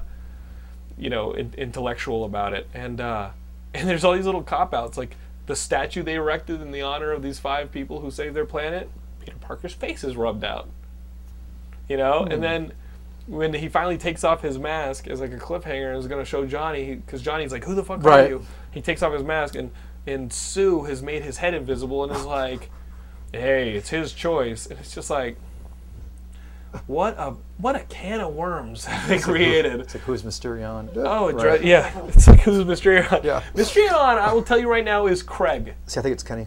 you 0.96 1.10
know, 1.10 1.32
in, 1.32 1.52
intellectual 1.56 2.24
about 2.24 2.52
it. 2.52 2.68
And 2.72 3.00
uh, 3.00 3.30
and 3.74 3.88
there's 3.88 4.04
all 4.04 4.14
these 4.14 4.26
little 4.26 4.42
cop 4.42 4.72
outs, 4.72 4.96
like 4.96 5.16
the 5.46 5.56
statue 5.56 6.02
they 6.02 6.14
erected 6.14 6.60
in 6.60 6.70
the 6.70 6.82
honor 6.82 7.12
of 7.12 7.22
these 7.22 7.38
five 7.38 7.70
people 7.70 8.00
who 8.00 8.10
saved 8.10 8.34
their 8.34 8.46
planet. 8.46 8.90
Peter 9.20 9.36
Parker's 9.40 9.74
face 9.74 10.04
is 10.04 10.16
rubbed 10.16 10.44
out. 10.44 10.68
You 11.88 11.96
know, 11.96 12.24
and 12.24 12.42
then 12.42 12.72
when 13.26 13.54
he 13.54 13.68
finally 13.68 13.98
takes 13.98 14.24
off 14.24 14.42
his 14.42 14.58
mask 14.58 15.08
as 15.08 15.20
like 15.20 15.32
a 15.32 15.36
cliffhanger 15.36 15.90
and 15.90 15.98
is 15.98 16.06
going 16.06 16.20
to 16.20 16.28
show 16.28 16.46
Johnny 16.46 16.94
because 16.96 17.22
Johnny's 17.22 17.52
like, 17.52 17.64
"Who 17.64 17.74
the 17.74 17.84
fuck 17.84 18.04
are 18.04 18.28
you?" 18.28 18.46
He 18.70 18.80
takes 18.80 19.02
off 19.02 19.12
his 19.12 19.22
mask 19.22 19.54
and 19.54 19.70
and 20.06 20.32
Sue 20.32 20.84
has 20.84 21.02
made 21.02 21.22
his 21.22 21.38
head 21.38 21.54
invisible 21.54 22.04
and 22.04 22.12
is 22.12 22.24
like, 22.24 22.70
"Hey, 23.32 23.72
it's 23.74 23.88
his 23.90 24.12
choice," 24.12 24.66
and 24.66 24.78
it's 24.78 24.94
just 24.94 25.10
like, 25.10 25.36
what 26.86 27.14
a 27.18 27.34
what 27.58 27.74
a 27.76 27.80
can 27.80 28.20
of 28.20 28.34
worms 28.34 28.84
have 28.84 29.08
they 29.08 29.18
created. 29.18 29.80
It's 29.80 29.94
like 29.94 30.04
who's 30.04 30.22
Mysterion? 30.22 30.90
Oh, 30.96 31.32
right. 31.32 31.60
dri- 31.60 31.70
yeah. 31.70 31.92
It's 32.08 32.26
like 32.28 32.40
who's 32.40 32.64
Mysterion? 32.64 33.22
Yeah. 33.24 33.42
Mysterion, 33.54 33.92
I 33.92 34.32
will 34.32 34.42
tell 34.42 34.58
you 34.58 34.68
right 34.70 34.84
now, 34.84 35.06
is 35.06 35.22
Craig. 35.22 35.74
See, 35.86 35.98
I 35.98 36.02
think 36.02 36.12
it's 36.12 36.22
Kenny. 36.22 36.46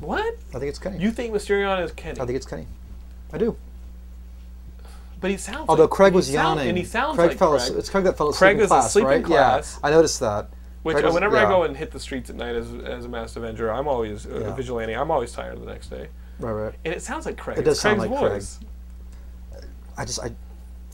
What? 0.00 0.34
I 0.50 0.58
think 0.58 0.64
it's 0.64 0.78
Kenny. 0.78 0.98
You 0.98 1.10
think 1.10 1.32
Mysterion 1.32 1.82
is 1.82 1.92
Kenny? 1.92 2.20
I 2.20 2.26
think 2.26 2.36
it's 2.36 2.46
Kenny. 2.46 2.66
I 3.32 3.38
do. 3.38 3.56
but 5.20 5.30
he 5.30 5.36
sounds. 5.38 5.66
Although 5.68 5.84
like, 5.84 5.90
Craig 5.90 6.12
was 6.12 6.26
sound- 6.26 6.58
yawning. 6.58 6.68
and 6.68 6.78
he 6.78 6.84
sounds 6.84 7.16
Craig 7.16 7.30
like 7.30 7.38
fell 7.38 7.50
Craig. 7.52 7.62
asleep. 7.62 7.78
It's 7.78 7.88
Craig 7.90 8.04
that 8.04 8.18
fell 8.18 8.28
asleep 8.28 8.38
Craig 8.48 8.60
in 8.60 8.66
class, 8.66 8.96
right? 8.96 9.24
class. 9.24 9.78
Yeah, 9.82 9.88
I 9.88 9.90
noticed 9.90 10.20
that. 10.20 10.48
Which 10.84 11.02
was- 11.02 11.12
whenever 11.14 11.36
I 11.36 11.44
go 11.46 11.64
and 11.64 11.76
hit 11.76 11.90
the 11.90 11.98
streets 11.98 12.30
at 12.30 12.36
night 12.36 12.54
as, 12.54 12.72
as 12.72 13.04
a 13.06 13.08
masked 13.08 13.36
avenger, 13.36 13.72
I'm 13.72 13.88
always 13.88 14.26
uh, 14.26 14.38
Yeah. 14.40 14.46
a 14.48 14.54
vigilante. 14.54 14.92
I'm 14.94 15.10
always 15.10 15.32
tired 15.32 15.60
the 15.60 15.66
next 15.66 15.88
day, 15.88 16.08
Right, 16.38 16.52
right. 16.52 16.74
and 16.84 16.94
it 16.94 17.02
sounds 17.02 17.26
like 17.26 17.36
Craig. 17.36 17.58
It 17.58 17.62
does 17.64 17.72
It's 17.74 17.80
sound 17.80 17.98
Craig's 18.00 18.12
like 18.12 18.30
Craig. 18.30 19.64
I 19.96 20.04
just 20.04 20.20
I, 20.22 20.26
I 20.26 20.30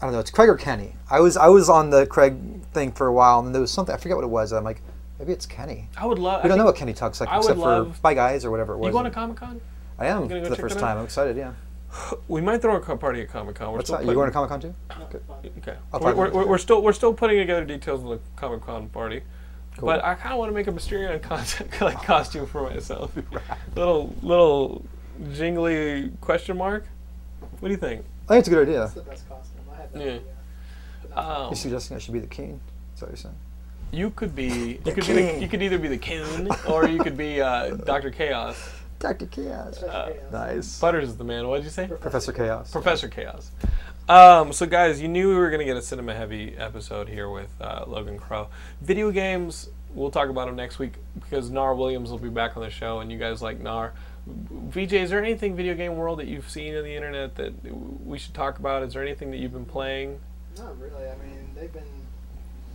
don't 0.03 0.12
know. 0.12 0.20
It's 0.20 0.30
Craig 0.30 0.49
or 0.49 0.57
Kenny. 0.57 0.95
I 1.11 1.20
was 1.20 1.36
I 1.36 1.49
was 1.49 1.68
on 1.68 1.91
the 1.91 2.07
Craig 2.07 2.36
thing 2.72 2.93
for 2.93 3.07
a 3.07 3.12
while, 3.12 3.41
and 3.41 3.55
there 3.55 3.61
was 3.61 3.70
something 3.70 3.95
I 3.95 3.99
forget 3.99 4.16
what 4.16 4.24
it 4.24 4.28
was. 4.30 4.53
I'm 4.53 4.64
like, 4.64 4.80
maybe 5.18 5.32
it's 5.32 5.47
Kenny. 5.47 5.88
I 5.97 6.07
would 6.07 6.18
love. 6.18 6.43
We 6.43 6.49
don't 6.49 6.59
know 6.59 6.64
what 6.64 6.76
Kenny 6.76 6.93
talks 6.95 7.20
like 7.20 7.28
I 7.30 7.38
except 7.38 7.59
for 7.59 7.84
"Bye 8.03 8.14
guys" 8.14 8.45
or 8.45 8.51
whatever 8.51 8.74
it 8.74 8.78
was. 8.78 8.86
You 8.88 8.93
going 8.93 9.05
to 9.05 9.11
Comic 9.11 9.36
Con? 9.36 9.61
I 9.99 10.07
am 10.07 10.28
gonna 10.28 10.41
go 10.41 10.49
for 10.49 10.55
the 10.55 10.57
first 10.57 10.78
time. 10.78 10.99
I'm 10.99 11.05
excited. 11.05 11.36
Yeah. 11.36 11.53
We 12.28 12.41
might 12.41 12.62
throw 12.62 12.76
a 12.76 12.97
party 12.97 13.22
at 13.22 13.28
Comic 13.30 13.57
Con. 13.57 13.72
We're 13.72 13.78
What's 13.78 13.91
that? 13.91 14.05
You 14.07 14.14
going 14.14 14.28
to 14.28 14.32
Comic 14.32 14.51
Con 14.51 14.61
too? 14.61 14.74
Okay. 15.03 15.76
We're, 16.01 16.14
we're, 16.14 16.30
we're, 16.30 16.47
we're 16.47 16.59
still 16.59 16.82
we're 16.82 16.93
still 16.93 17.12
putting 17.12 17.38
together 17.38 17.64
details 17.64 18.03
of 18.05 18.09
the 18.11 18.20
Comic 18.36 18.61
Con 18.62 18.88
party, 18.91 19.22
but 19.80 20.04
I 20.04 20.14
kind 20.14 20.32
of 20.32 20.38
want 20.38 20.50
to 20.50 20.54
make 20.54 20.66
a 20.66 20.72
Mysterion 20.72 21.20
con- 21.22 21.44
like 21.80 22.02
costume 22.04 22.46
for 22.46 22.62
myself. 22.68 23.12
little 23.76 24.14
little 24.22 24.84
jingly 25.32 26.10
question 26.20 26.56
mark. 26.56 26.84
What 27.60 27.68
do 27.68 27.72
you 27.72 27.78
think? 27.78 28.04
I 28.28 28.34
think 28.34 28.38
it's 28.40 28.48
a 28.48 28.50
good 28.50 28.68
idea. 28.68 28.80
That's 28.80 28.92
the 28.94 29.00
best 29.02 29.28
costume. 29.28 29.60
I 29.72 29.76
had 29.76 29.94
no 29.94 30.00
Yeah. 30.04 30.10
idea. 30.12 30.22
Um, 31.16 31.46
You're 31.48 31.56
suggesting 31.56 31.96
I 31.96 32.00
should 32.00 32.12
be 32.14 32.20
the 32.20 32.26
king? 32.26 32.60
Is 32.94 33.00
that 33.00 33.06
what 33.06 33.10
you're 33.10 33.16
saying? 33.16 33.34
you 33.92 34.10
could 34.10 34.36
be 34.36 34.78
you 34.86 34.92
could 34.92 35.04
be 35.06 35.12
the, 35.14 35.40
you 35.40 35.48
could 35.48 35.62
either 35.62 35.76
be 35.78 35.88
the 35.88 35.98
king 35.98 36.48
or 36.68 36.86
you 36.86 37.00
could 37.02 37.16
be 37.16 37.40
uh, 37.40 37.70
Doctor 37.74 38.10
Chaos. 38.10 38.56
Doctor 39.00 39.26
Chaos. 39.26 39.82
Uh, 39.82 40.12
nice. 40.30 40.78
Butters 40.78 41.08
is 41.08 41.16
the 41.16 41.24
man. 41.24 41.48
What 41.48 41.56
did 41.56 41.64
you 41.64 41.70
say? 41.70 41.88
Professor 41.88 42.32
Chaos. 42.32 42.70
Professor 42.70 43.08
Chaos. 43.08 43.50
Um, 44.11 44.52
so, 44.52 44.66
guys, 44.66 45.00
you 45.00 45.06
knew 45.06 45.28
we 45.28 45.36
were 45.36 45.50
going 45.50 45.61
to 45.61 45.64
get 45.64 45.76
a 45.76 45.82
cinema 45.82 46.12
heavy 46.12 46.56
episode 46.58 47.08
here 47.08 47.30
with 47.30 47.48
uh, 47.61 47.84
Logan 47.86 48.18
Crow. 48.18 48.48
Video 48.82 49.12
games, 49.12 49.70
we'll 49.94 50.11
talk 50.11 50.28
about 50.28 50.46
them 50.46 50.56
next 50.56 50.80
week 50.80 50.94
because 51.14 51.48
Nar 51.48 51.76
Williams 51.76 52.11
will 52.11 52.18
be 52.18 52.28
back 52.28 52.56
on 52.56 52.64
the 52.64 52.70
show, 52.70 52.98
and 52.98 53.12
you 53.12 53.18
guys 53.20 53.40
like 53.40 53.61
Nar. 53.61 53.92
VJ, 54.26 54.94
is 54.94 55.11
there 55.11 55.22
anything 55.22 55.54
video 55.54 55.74
game 55.76 55.94
world 55.96 56.18
that 56.18 56.26
you've 56.26 56.50
seen 56.50 56.74
on 56.76 56.82
the 56.82 56.92
internet 56.92 57.36
that 57.36 57.52
we 58.04 58.18
should 58.18 58.34
talk 58.34 58.58
about? 58.58 58.82
Is 58.82 58.94
there 58.94 59.02
anything 59.04 59.30
that 59.30 59.36
you've 59.36 59.52
been 59.52 59.64
playing? 59.64 60.18
Not 60.58 60.76
really. 60.80 61.06
I 61.08 61.14
mean, 61.24 61.48
they've 61.54 61.72
been 61.72 61.84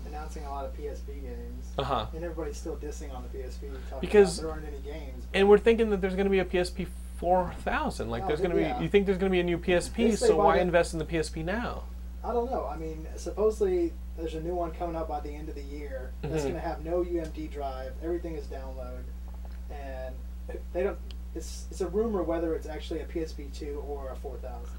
announcing 0.08 0.46
a 0.46 0.50
lot 0.50 0.64
of 0.64 0.74
PSP 0.78 1.08
games, 1.22 1.66
Uh 1.78 1.84
huh. 1.84 2.06
and 2.16 2.24
everybody's 2.24 2.56
still 2.56 2.78
dissing 2.78 3.14
on 3.14 3.24
the 3.30 3.38
PSP, 3.38 3.70
Because- 4.00 4.40
there 4.40 4.50
aren't 4.50 4.66
any 4.68 4.80
games. 4.80 5.26
And 5.34 5.50
we're 5.50 5.58
thinking 5.58 5.90
that 5.90 6.00
there's 6.00 6.16
going 6.16 6.28
to 6.28 6.32
be 6.32 6.40
a 6.40 6.46
PSP 6.46 6.88
4000. 7.18 8.10
Like, 8.10 8.24
Oh, 8.24 8.28
there's 8.28 8.40
going 8.42 8.52
to 8.52 8.58
be. 8.58 8.84
You 8.84 8.90
think 8.90 9.06
there's 9.06 9.18
going 9.18 9.32
to 9.32 9.36
be 9.36 9.40
a 9.40 9.44
new 9.44 9.58
PSP? 9.58 10.18
So 10.18 10.36
why 10.38 10.56
the- 10.56 10.62
invest 10.62 10.94
in 10.94 11.00
the 11.00 11.06
PSP 11.06 11.44
now? 11.44 11.84
I 12.24 12.34
don't 12.34 12.50
know. 12.50 12.66
I 12.66 12.76
mean, 12.78 13.06
supposedly 13.16 13.94
there's 14.18 14.34
a 14.34 14.42
new 14.42 14.56
one 14.56 14.72
coming 14.72 14.96
out 14.96 15.08
by 15.08 15.20
the 15.20 15.30
end 15.30 15.48
of 15.50 15.56
the 15.56 15.62
year 15.62 16.12
that's 16.22 16.42
Mhm. 16.42 16.42
going 16.44 16.54
to 16.56 16.60
have 16.60 16.84
no 16.84 17.04
UMD 17.04 17.48
drive. 17.52 17.94
Everything 18.04 18.36
is 18.36 18.46
download, 18.46 19.04
and 19.72 20.16
they 20.74 20.84
don't. 20.84 20.98
It's 21.36 21.68
it's 21.70 21.82
a 21.82 21.88
rumor 21.88 22.24
whether 22.24 22.56
it's 22.56 22.66
actually 22.66 23.02
a 23.02 23.06
PSP 23.06 23.54
two 23.54 23.84
or 23.88 24.10
a 24.10 24.16
four 24.16 24.38
thousand. 24.38 24.74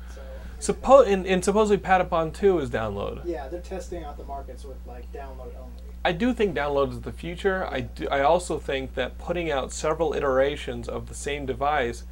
So 0.58 0.72
Suppo- 0.72 1.06
and, 1.06 1.26
and 1.26 1.44
supposedly 1.44 1.76
Patapon 1.76 2.32
2 2.32 2.58
is 2.60 2.70
download. 2.70 3.20
yeah, 3.26 3.46
they're 3.46 3.60
testing 3.60 4.04
out 4.04 4.16
the 4.16 4.24
markets 4.24 4.64
with 4.64 4.78
like 4.86 5.12
download 5.12 5.54
only. 5.60 5.82
I 6.02 6.12
do 6.12 6.32
think 6.32 6.56
download 6.56 6.92
is 6.92 7.02
the 7.02 7.12
future. 7.12 7.66
I, 7.70 7.80
do, 7.80 8.08
I 8.08 8.22
also 8.22 8.58
think 8.58 8.94
that 8.94 9.18
putting 9.18 9.50
out 9.50 9.70
several 9.70 10.14
iterations 10.14 10.88
of 10.88 11.08
the 11.08 11.14
same 11.14 11.44
device 11.44 12.04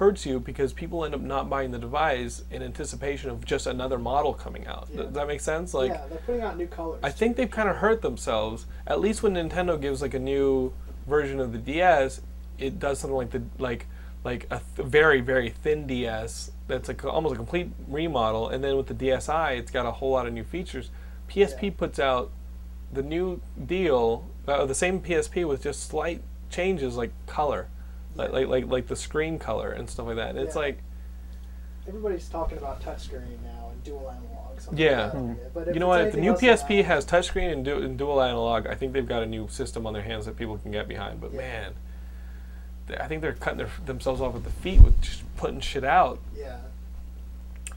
hurts 0.00 0.24
you 0.24 0.40
because 0.40 0.72
people 0.72 1.04
end 1.04 1.14
up 1.14 1.20
not 1.20 1.50
buying 1.50 1.70
the 1.70 1.78
device 1.78 2.42
in 2.50 2.62
anticipation 2.62 3.28
of 3.28 3.44
just 3.44 3.66
another 3.66 3.98
model 3.98 4.32
coming 4.32 4.66
out. 4.66 4.88
Yeah. 4.90 5.02
Does 5.02 5.12
that 5.12 5.26
make 5.28 5.42
sense? 5.42 5.74
Like, 5.74 5.90
yeah, 5.90 6.06
they're 6.08 6.18
putting 6.20 6.40
out 6.40 6.56
new 6.56 6.66
colors. 6.66 6.98
I 7.02 7.10
think 7.10 7.36
they've 7.36 7.50
kind 7.50 7.68
of 7.68 7.76
hurt 7.76 8.00
themselves. 8.00 8.64
At 8.86 8.98
least 8.98 9.22
when 9.22 9.34
Nintendo 9.34 9.78
gives 9.78 10.00
like 10.00 10.14
a 10.14 10.18
new 10.18 10.72
version 11.06 11.38
of 11.38 11.52
the 11.52 11.58
DS, 11.58 12.22
it 12.58 12.78
does 12.78 12.98
something 12.98 13.14
like 13.16 13.30
the 13.30 13.42
like 13.58 13.86
like 14.24 14.46
a 14.50 14.62
th- 14.76 14.88
very 14.88 15.20
very 15.20 15.50
thin 15.50 15.86
DS 15.86 16.50
that's 16.66 16.88
like 16.88 17.04
almost 17.04 17.34
a 17.34 17.36
complete 17.36 17.68
remodel, 17.86 18.48
and 18.48 18.64
then 18.64 18.78
with 18.78 18.86
the 18.86 18.94
DSi, 18.94 19.58
it's 19.58 19.70
got 19.70 19.84
a 19.84 19.90
whole 19.92 20.12
lot 20.12 20.26
of 20.26 20.32
new 20.32 20.44
features. 20.44 20.88
PSP 21.28 21.62
Yeah. 21.64 21.70
puts 21.76 21.98
out 21.98 22.30
the 22.90 23.02
new 23.02 23.42
deal, 23.66 24.24
uh, 24.48 24.64
the 24.64 24.74
same 24.74 25.00
PSP 25.00 25.44
with 25.46 25.62
just 25.62 25.86
slight 25.88 26.22
changes 26.48 26.96
like 26.96 27.12
color, 27.26 27.68
like, 28.20 28.32
like 28.32 28.48
like 28.48 28.66
like 28.66 28.86
the 28.86 28.96
screen 28.96 29.38
color 29.38 29.70
and 29.70 29.88
stuff 29.88 30.06
like 30.06 30.16
that. 30.16 30.36
It's 30.36 30.54
Yeah. 30.54 30.60
like 30.62 30.78
Everybody's 31.88 32.28
talking 32.28 32.58
about 32.58 32.80
touchscreen 32.82 33.40
now 33.42 33.70
and 33.72 33.82
dual 33.82 34.10
analog. 34.10 34.60
something 34.60 34.84
Yeah. 34.84 35.10
like. 35.14 35.54
But 35.54 35.68
if 35.68 35.74
you 35.74 35.80
know 35.80 35.88
what? 35.88 36.12
The 36.12 36.20
new 36.20 36.34
PSP 36.34 36.84
has 36.84 37.04
touchscreen 37.06 37.50
and, 37.52 37.64
du- 37.64 37.82
and 37.82 37.98
dual 37.98 38.20
analog. 38.22 38.66
I 38.66 38.74
think 38.74 38.92
they've 38.92 39.08
got 39.08 39.22
a 39.22 39.26
new 39.26 39.48
system 39.48 39.86
on 39.86 39.94
their 39.94 40.02
hands 40.02 40.26
that 40.26 40.36
people 40.36 40.58
can 40.58 40.70
get 40.70 40.86
behind. 40.86 41.20
But 41.20 41.32
Yeah. 41.32 41.38
man, 41.38 41.72
th- 42.88 43.00
I 43.00 43.08
think 43.08 43.22
they're 43.22 43.32
cutting 43.32 43.58
their, 43.58 43.70
themselves 43.86 44.20
off 44.20 44.36
at 44.36 44.44
the 44.44 44.50
feet 44.50 44.82
with 44.82 45.00
just 45.00 45.22
putting 45.36 45.60
shit 45.60 45.82
out. 45.84 46.18
Yeah. 46.36 46.58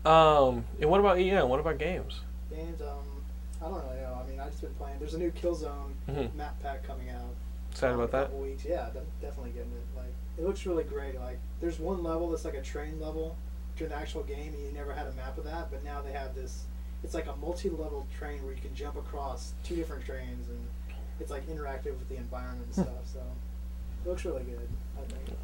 Um, 0.06 0.66
and 0.82 0.90
what 0.90 1.00
about 1.00 1.18
EM? 1.18 1.48
What 1.50 1.60
about 1.62 1.78
games? 1.78 2.20
Games, 2.50 2.82
um, 2.82 2.90
I 3.62 3.70
don't 3.70 3.84
really 3.86 4.02
know. 4.02 4.20
I 4.24 4.30
mean, 4.30 4.40
I've 4.40 4.50
just 4.52 4.62
been 4.62 4.74
playing. 4.74 5.00
There's 5.00 5.14
a 5.14 5.20
new 5.20 5.32
Killzone 5.32 5.94
Mhm. 6.10 6.36
map 6.36 6.62
pack 6.62 6.84
coming 6.84 7.10
out. 7.10 7.34
Excited 7.72 7.96
about 7.96 8.12
that? 8.12 8.34
Weeks. 8.36 8.66
Yeah, 8.66 8.90
de- 8.94 9.26
definitely 9.26 9.52
getting 9.52 9.72
it. 9.72 9.93
Like, 10.38 10.44
it 10.44 10.48
looks 10.48 10.66
really 10.66 10.84
great. 10.84 11.20
Like, 11.20 11.40
there's 11.62 11.80
one 11.80 12.04
level 12.04 12.30
that's 12.30 12.46
like 12.46 12.54
a 12.56 12.62
train 12.62 13.00
level 13.00 13.36
to 13.78 13.86
an 13.86 13.92
actual 13.92 14.24
game, 14.24 14.54
and 14.54 14.64
you 14.64 14.72
never 14.74 14.94
had 14.94 15.08
a 15.08 15.12
map 15.14 15.38
of 15.38 15.46
that. 15.46 15.72
But 15.72 15.84
now 15.84 16.02
they 16.02 16.12
have 16.12 16.36
this. 16.36 16.64
It's 17.04 17.14
like 17.14 17.28
a 17.28 17.36
multi-level 17.36 18.08
train 18.18 18.44
where 18.44 18.54
you 18.54 18.62
can 18.62 18.74
jump 18.76 18.96
across 18.96 19.54
two 19.64 19.76
different 19.76 20.06
trains, 20.06 20.48
and 20.50 20.66
it's 21.20 21.32
like 21.32 21.48
interactive 21.48 21.98
with 21.98 22.10
the 22.10 22.18
environment 22.18 22.66
and 22.66 22.86
stuff. 22.86 23.06
So, 23.06 23.20
it 24.06 24.10
looks 24.10 24.26
really 24.26 24.44
good. 24.44 24.68
I 24.98 25.02
think. 25.02 25.38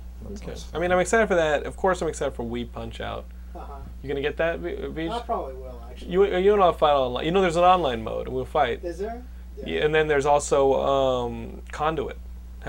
Okay. 0.44 0.60
I 0.74 0.80
mean, 0.80 0.92
I'm 0.92 1.00
excited 1.00 1.28
for 1.28 1.36
that. 1.36 1.64
Of 1.64 1.78
course, 1.78 2.02
I'm 2.02 2.08
excited 2.10 2.34
for 2.34 2.44
Wii 2.44 2.72
Punch 2.72 3.00
Out. 3.00 3.26
Uh 3.56 3.60
huh. 3.60 3.74
You 4.04 4.10
gonna 4.10 4.22
get 4.22 4.38
that, 4.38 4.60
V- 4.60 4.88
Vish? 4.88 5.10
I 5.12 5.20
probably 5.22 5.56
will 5.56 5.82
actually. 5.90 6.12
You 6.12 6.38
you 6.38 6.54
and 6.54 6.62
I'll 6.62 6.74
fight 6.74 6.94
online. 6.94 7.26
You 7.26 7.32
know, 7.32 7.42
there's 7.42 7.56
an 7.56 7.64
online 7.64 8.04
mode, 8.04 8.28
and 8.28 8.36
we'll 8.36 8.46
fight. 8.46 8.84
Is 8.84 9.00
there? 9.00 9.24
Yeah, 9.66 9.84
and 9.86 9.94
then 9.94 10.08
there's 10.08 10.26
also 10.26 10.74
um, 10.82 11.62
Conduit 11.72 12.18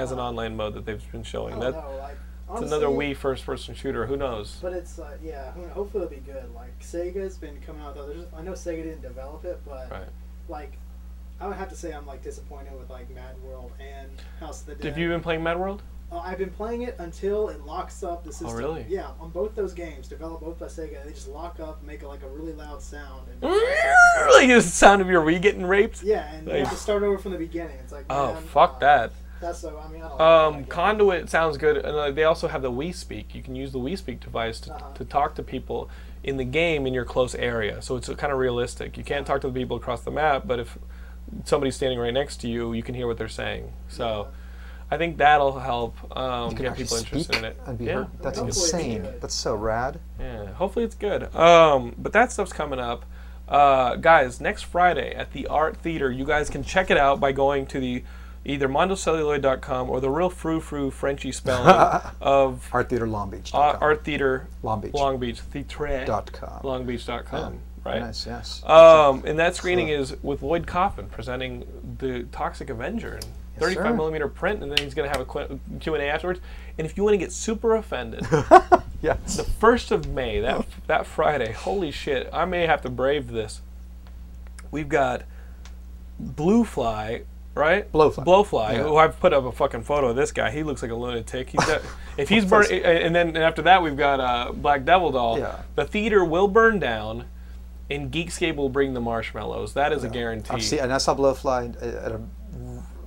has 0.01 0.13
an 0.13 0.19
online 0.19 0.57
mode 0.57 0.75
that 0.75 0.85
they've 0.85 1.13
been 1.13 1.23
showing. 1.23 1.53
don't 1.61 1.73
That 1.73 1.73
know. 1.73 1.97
Like, 1.99 2.17
it's 2.53 2.63
another 2.63 2.89
Wii 2.89 3.17
first-person 3.17 3.77
shooter. 3.77 4.07
Who 4.07 4.17
knows? 4.17 4.59
But 4.61 4.73
it's 4.73 4.99
uh, 4.99 5.17
yeah. 5.23 5.53
Hopefully 5.73 6.05
it'll 6.05 6.17
be 6.17 6.21
good. 6.23 6.53
Like 6.53 6.77
Sega's 6.81 7.37
been 7.39 7.61
coming 7.61 7.81
out 7.83 7.95
with 7.95 8.05
others. 8.05 8.25
I 8.37 8.43
know 8.43 8.53
Sega 8.53 8.83
didn't 8.83 9.03
develop 9.03 9.45
it, 9.45 9.61
but 9.65 9.89
Right. 9.91 10.09
like 10.49 10.73
I 11.41 11.47
would 11.47 11.57
have 11.57 11.69
to 11.69 11.77
say 11.77 11.93
I'm 11.93 12.07
like 12.07 12.23
disappointed 12.25 12.77
with 12.77 12.91
like 12.91 13.07
MadWorld 13.15 13.71
and 13.79 14.11
House 14.41 14.63
of 14.63 14.67
the 14.67 14.75
Dead. 14.75 14.85
Have 14.85 14.99
you 14.99 15.09
been 15.09 15.21
playing 15.21 15.43
MadWorld? 15.43 15.79
Uh, 16.13 16.19
I've 16.19 16.39
been 16.39 16.51
playing 16.51 16.83
it 16.83 16.97
until 16.99 17.51
it 17.51 17.65
locks 17.65 18.03
up 18.03 18.25
the 18.25 18.33
system. 18.33 18.49
Oh, 18.49 18.55
really? 18.55 18.85
Yeah, 18.89 19.11
on 19.21 19.31
both 19.31 19.55
those 19.55 19.73
games, 19.73 20.09
developed 20.09 20.43
both 20.43 20.59
by 20.59 20.67
Sega, 20.67 21.05
they 21.05 21.13
just 21.13 21.29
lock 21.29 21.61
up, 21.61 21.85
make 21.85 22.03
a, 22.03 22.09
like 22.09 22.25
a 22.25 22.29
really 22.29 22.53
loud 22.53 22.83
sound, 22.83 23.29
and 23.31 23.41
like 24.33 24.49
the 24.49 24.61
sound 24.61 25.01
of 25.01 25.09
your 25.09 25.23
Wii 25.25 25.41
getting 25.41 25.65
raped. 25.65 26.03
yeah, 26.03 26.33
and 26.35 26.49
you 26.49 26.55
have 26.55 26.71
to 26.71 26.75
start 26.77 27.05
over 27.05 27.17
from 27.17 27.31
the 27.31 27.39
beginning. 27.39 27.77
It's 27.79 27.93
like 27.93 28.07
Oh 28.11 28.35
man, 28.35 28.43
fuck 28.43 28.73
uh, 28.75 28.79
that. 28.81 29.13
That's 29.41 29.59
so. 29.61 29.79
I 29.79 29.89
mean, 29.91 30.03
I 30.03 30.09
don't. 30.09 30.21
Um, 30.21 30.55
like. 30.57 30.69
Conduit 30.69 31.31
sounds 31.31 31.57
good, 31.57 31.77
and 31.79 31.97
uh, 31.97 32.11
they 32.11 32.25
also 32.25 32.49
have 32.49 32.63
the 32.63 32.71
Wii 32.71 32.95
Speak. 32.95 33.35
You 33.35 33.43
can 33.43 33.57
use 33.57 33.73
the 33.73 33.79
Wii 33.79 33.97
Speak 33.99 34.21
device 34.21 34.61
to, 34.61 34.75
Uh-huh. 34.75 34.93
to 34.95 35.05
talk 35.05 35.35
to 35.37 35.43
people 35.43 35.89
in 36.23 36.37
the 36.37 36.45
game 36.45 36.87
in 36.87 36.93
your 36.95 37.05
close 37.05 37.35
area. 37.35 37.81
So 37.81 37.97
it's 37.97 38.09
kind 38.11 38.33
of 38.33 38.39
realistic. 38.39 38.97
You 38.99 39.05
can't 39.05 39.27
talk 39.27 39.41
to 39.43 39.49
the 39.49 39.59
people 39.59 39.77
across 39.79 40.03
the 40.03 40.11
map, 40.11 40.43
but 40.47 40.59
if 40.61 40.79
somebody's 41.45 41.77
standing 41.77 41.99
right 41.99 42.13
next 42.13 42.39
to 42.43 42.49
you, 42.49 42.73
you 42.75 42.83
can 42.83 42.95
hear 42.95 43.07
what 43.07 43.17
they're 43.17 43.29
saying. 43.29 43.73
So 43.89 44.29
I 44.91 44.99
think 44.99 45.17
that'll 45.17 45.59
help 45.61 45.97
um, 46.17 46.51
You 46.51 46.57
can 46.57 46.65
get 46.65 46.71
actually 46.73 46.85
people 46.85 46.97
speak 46.99 47.13
interested 47.13 47.37
in 47.39 47.45
it. 47.47 47.61
and 47.67 47.79
be 47.79 47.85
yeah. 47.87 47.93
heard. 47.95 48.07
That's 48.21 48.39
Hopefully 48.39 48.85
insane. 48.85 49.09
That's 49.21 49.35
so 49.35 49.55
rad. 49.55 50.01
Yeah, 50.19 50.47
hopefully 50.53 50.85
it's 50.85 50.95
good. 50.97 51.35
Um, 51.35 51.95
but 51.97 52.13
that 52.13 52.33
stuff's 52.33 52.53
coming 52.53 52.79
up. 52.81 53.07
Uh, 53.49 53.97
guys, 53.97 54.41
next 54.41 54.63
Friday 54.63 55.13
at 55.15 55.33
the 55.33 55.47
Art 55.47 55.77
Theater, 55.77 56.11
you 56.11 56.25
guys 56.25 56.51
can 56.51 56.63
check 56.63 56.91
it 56.91 56.97
out 56.99 57.19
by 57.19 57.33
going 57.33 57.67
to 57.69 57.81
the 57.81 58.05
either 58.45 58.69
mondocelluloid.com 58.69 59.91
or 59.91 60.01
the 60.01 60.11
real 60.11 60.31
frou 60.31 60.61
frou 60.61 60.91
Frenchy 60.91 61.33
spelling 61.33 62.01
of 62.21 62.69
Art 62.73 62.89
Theater 62.89 63.07
Long 63.07 63.31
Beach. 63.31 63.55
uh, 63.55 63.77
Art 63.81 64.05
Theater 64.05 64.49
Long 64.63 64.81
Beach. 64.81 64.95
Long 64.95 65.19
Beach 65.19 65.41
Theatre 65.41 66.05
Dot 66.07 66.33
com. 66.33 66.61
longbeach.com, 66.63 67.59
right? 67.85 68.01
Nice. 68.01 68.27
Yes. 68.27 68.63
Um, 68.65 69.23
and 69.27 69.39
that 69.39 69.55
screening 69.57 69.89
is 69.89 70.17
with 70.23 70.43
Lloyd 70.43 70.67
Kaufman 70.67 71.07
presenting 71.07 71.67
the 71.99 72.23
Toxic 72.33 72.71
Avenger 72.71 73.17
in 73.17 73.23
35 73.59 73.85
sir. 73.85 73.95
millimeter 73.95 74.27
print, 74.29 74.63
and 74.63 74.73
then 74.73 74.79
he's 74.83 74.95
going 74.95 75.11
to 75.11 75.19
have 75.19 75.29
a 75.29 75.31
Q- 75.47 75.61
Q&A 75.81 76.09
afterwards. 76.09 76.41
And 76.79 76.87
if 76.87 76.97
you 76.97 77.03
want 77.05 77.13
to 77.13 77.19
get 77.19 77.31
super 77.31 77.77
offended, 77.77 78.27
yes. 79.03 79.37
the 79.37 79.45
first 79.45 79.91
of 79.91 80.09
May, 80.09 80.41
that 80.41 80.65
that 80.87 81.05
Friday, 81.07 81.53
holy 81.53 81.91
shit, 81.91 82.31
I 82.33 82.47
may 82.47 82.67
have 82.67 82.81
to 82.83 82.89
brave 82.89 83.33
this. 83.33 83.61
We've 84.71 84.89
got 84.89 85.25
Blue 86.19 86.65
Fly, 86.65 87.23
right? 87.55 87.91
Blowfly. 87.93 88.25
Blowfly, 88.25 88.73
Yeah. 88.75 88.83
who 88.85 88.97
I've 88.97 89.19
put 89.21 89.33
up 89.33 89.45
a 89.45 89.53
fucking 89.53 89.83
photo 89.83 90.09
of 90.11 90.17
this 90.17 90.33
guy. 90.33 90.51
He 90.51 90.63
looks 90.63 90.83
like 90.83 90.91
a 90.91 90.95
lunatic. 90.95 91.51
He's 91.51 91.65
got, 91.65 91.83
if 92.17 92.29
he's 92.29 92.45
burn, 92.45 92.67
and 92.73 93.15
then 93.15 93.37
after 93.37 93.63
that 93.63 93.83
we've 93.83 93.97
got 93.97 94.21
uh, 94.21 94.53
Black 94.53 94.85
Devil 94.85 95.11
Doll. 95.13 95.39
Yeah. 95.39 95.61
The 95.75 95.85
theater 95.85 96.25
will 96.25 96.49
burn 96.49 96.79
down, 96.79 97.27
and 97.91 98.11
Geekscape 98.13 98.57
will 98.57 98.69
bring 98.69 98.95
the 98.95 99.01
marshmallows. 99.01 99.75
That 99.75 99.93
is 99.93 100.05
a 100.05 100.09
guarantee. 100.09 100.55
I've 100.55 100.63
seen, 100.63 100.79
and 100.81 100.93
I 100.93 100.99
saw 100.99 101.15
Blowfly 101.15 101.77
at 101.83 102.13
a 102.13 102.21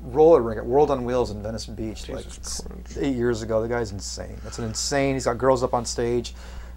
roller 0.02 0.42
rink 0.42 0.58
at 0.60 0.66
World 0.66 0.92
on 0.92 1.06
Wheels 1.06 1.32
in 1.32 1.42
Venice 1.42 1.66
Beach 1.66 2.10
like 2.10 2.26
Jesus 2.26 2.38
s- 2.40 2.62
Christ. 2.68 2.98
eight 3.00 3.16
years 3.16 3.42
ago. 3.42 3.62
The 3.62 3.70
guy's 3.70 3.92
insane. 3.94 4.38
It's 4.46 4.60
an 4.60 4.66
insane. 4.66 5.14
He's 5.16 5.26
got 5.26 5.38
girls 5.38 5.64
up 5.64 5.74
on 5.74 5.86
stage. 5.86 6.34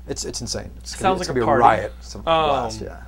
It's 0.08 0.24
it's 0.24 0.40
insane. 0.40 0.70
It's 0.76 0.94
gonna, 0.94 1.02
Sounds 1.16 1.20
it's 1.22 1.28
like 1.28 1.36
a 1.36 1.40
gonna 1.40 1.56
be 1.56 1.60
party. 1.60 1.64
Um, 1.64 1.68
riot. 1.80 1.92
It's 1.98 2.14
a 2.14 2.18
blast. 2.20 2.80
Yeah. 2.80 3.02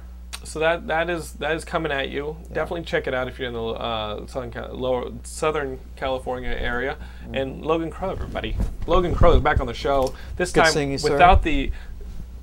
So 0.49 0.59
that 0.61 0.86
that 0.88 1.09
is 1.11 1.32
that 1.34 1.55
is 1.57 1.64
coming 1.64 1.92
at 1.92 2.09
you. 2.09 2.36
Definitely 2.53 2.82
check 2.84 3.07
it 3.07 3.14
out 3.14 3.28
if 3.28 3.38
you're 3.38 3.49
in 3.49 3.55
the 3.55 3.62
uh, 3.64 4.26
southern 4.26 4.51
Cal- 4.51 4.74
lower 4.74 5.11
Southern 5.24 5.78
California 5.96 6.51
area. 6.51 6.96
And 7.32 7.64
Logan 7.64 7.90
Crow, 7.90 8.11
everybody. 8.11 8.57
Logan 8.86 9.14
Crow 9.14 9.34
is 9.36 9.40
back 9.42 9.61
on 9.61 9.66
the 9.66 9.74
show. 9.74 10.14
This 10.36 10.53
Good 10.53 10.64
time 10.64 10.72
seeing 10.72 10.92
you, 10.92 10.99
sir. 10.99 11.12
without 11.12 11.42
the 11.42 11.70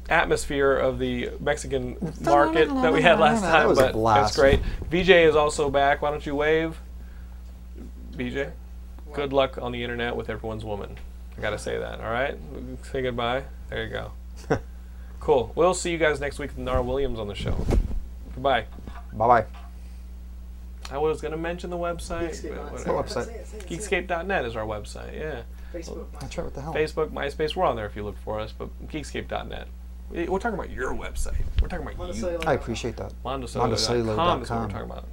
atmosphere 0.09 0.75
of 0.77 0.99
the 0.99 1.31
Mexican 1.39 1.97
market 2.21 2.67
that 2.69 2.93
we 2.93 3.01
had 3.01 3.19
last 3.19 3.41
That 3.41 3.51
time, 3.51 3.67
was 3.67 3.79
a 3.79 3.83
but 3.83 3.93
blast. 3.93 4.35
that's 4.35 4.37
great. 4.37 4.59
VJ 4.91 5.09
is 5.09 5.35
also 5.35 5.69
back. 5.71 6.01
Why 6.01 6.11
don't 6.11 6.25
you 6.25 6.35
wave, 6.35 6.77
VJ? 8.11 8.49
Good 9.13 9.33
luck 9.33 9.57
on 9.61 9.71
the 9.71 9.81
internet 9.81 10.15
with 10.15 10.29
everyone's 10.29 10.63
woman. 10.65 10.97
I 11.37 11.41
gotta 11.41 11.57
say 11.57 11.77
that. 11.77 11.99
All 12.01 12.11
right, 12.11 12.37
say 12.91 13.01
goodbye. 13.01 13.43
There 13.69 13.83
you 13.83 13.89
go. 13.89 14.11
cool. 15.19 15.51
We'll 15.55 15.73
see 15.73 15.91
you 15.91 15.97
guys 15.97 16.19
next 16.19 16.37
week 16.37 16.51
with 16.51 16.59
Nara 16.59 16.83
Williams 16.83 17.17
on 17.19 17.27
the 17.27 17.35
show. 17.35 17.55
Goodbye. 18.35 18.65
Bye 19.13 19.27
bye. 19.27 19.45
I 20.91 20.97
was 20.99 21.19
going 21.19 21.31
to 21.31 21.37
mention 21.37 21.69
the 21.71 21.77
website. 21.77 22.29
Geekscape, 22.29 22.49
but 22.49 22.55
not- 22.57 22.71
whatever. 22.73 22.93
What 22.93 23.05
website? 23.07 23.65
Geekscape.net 23.67 24.45
is 24.45 24.55
our 24.55 24.65
website. 24.65 25.15
Yeah. 25.17 25.41
Facebook. 25.73 26.05
That's 26.19 26.37
right. 26.37 26.43
What 26.43 26.53
the 26.53 26.61
hell? 26.61 26.73
Facebook, 26.73 27.09
MySpace, 27.09 27.55
we're 27.55 27.65
on 27.65 27.75
there 27.75 27.87
if 27.87 27.95
you 27.95 28.03
look 28.03 28.17
for 28.19 28.39
us. 28.39 28.51
But 28.55 28.69
Geekscape.net. 28.87 29.67
We- 30.11 30.27
We're 30.27 30.37
talking 30.39 30.59
about 30.59 30.69
your 30.69 30.93
website. 30.93 31.37
We're 31.61 31.67
talking 31.67 31.85
about 31.87 31.93
you. 31.93 31.97
Mondo 31.97 32.13
Celluloid. 32.13 32.45
I 32.45 32.53
appreciate 32.53 32.97
that. 32.97 33.13
Mondocelluloid.com 33.25 34.43
is 34.43 34.49
what 34.51 34.59
we're 34.61 34.67
talking 34.67 34.85
about. 34.91 35.05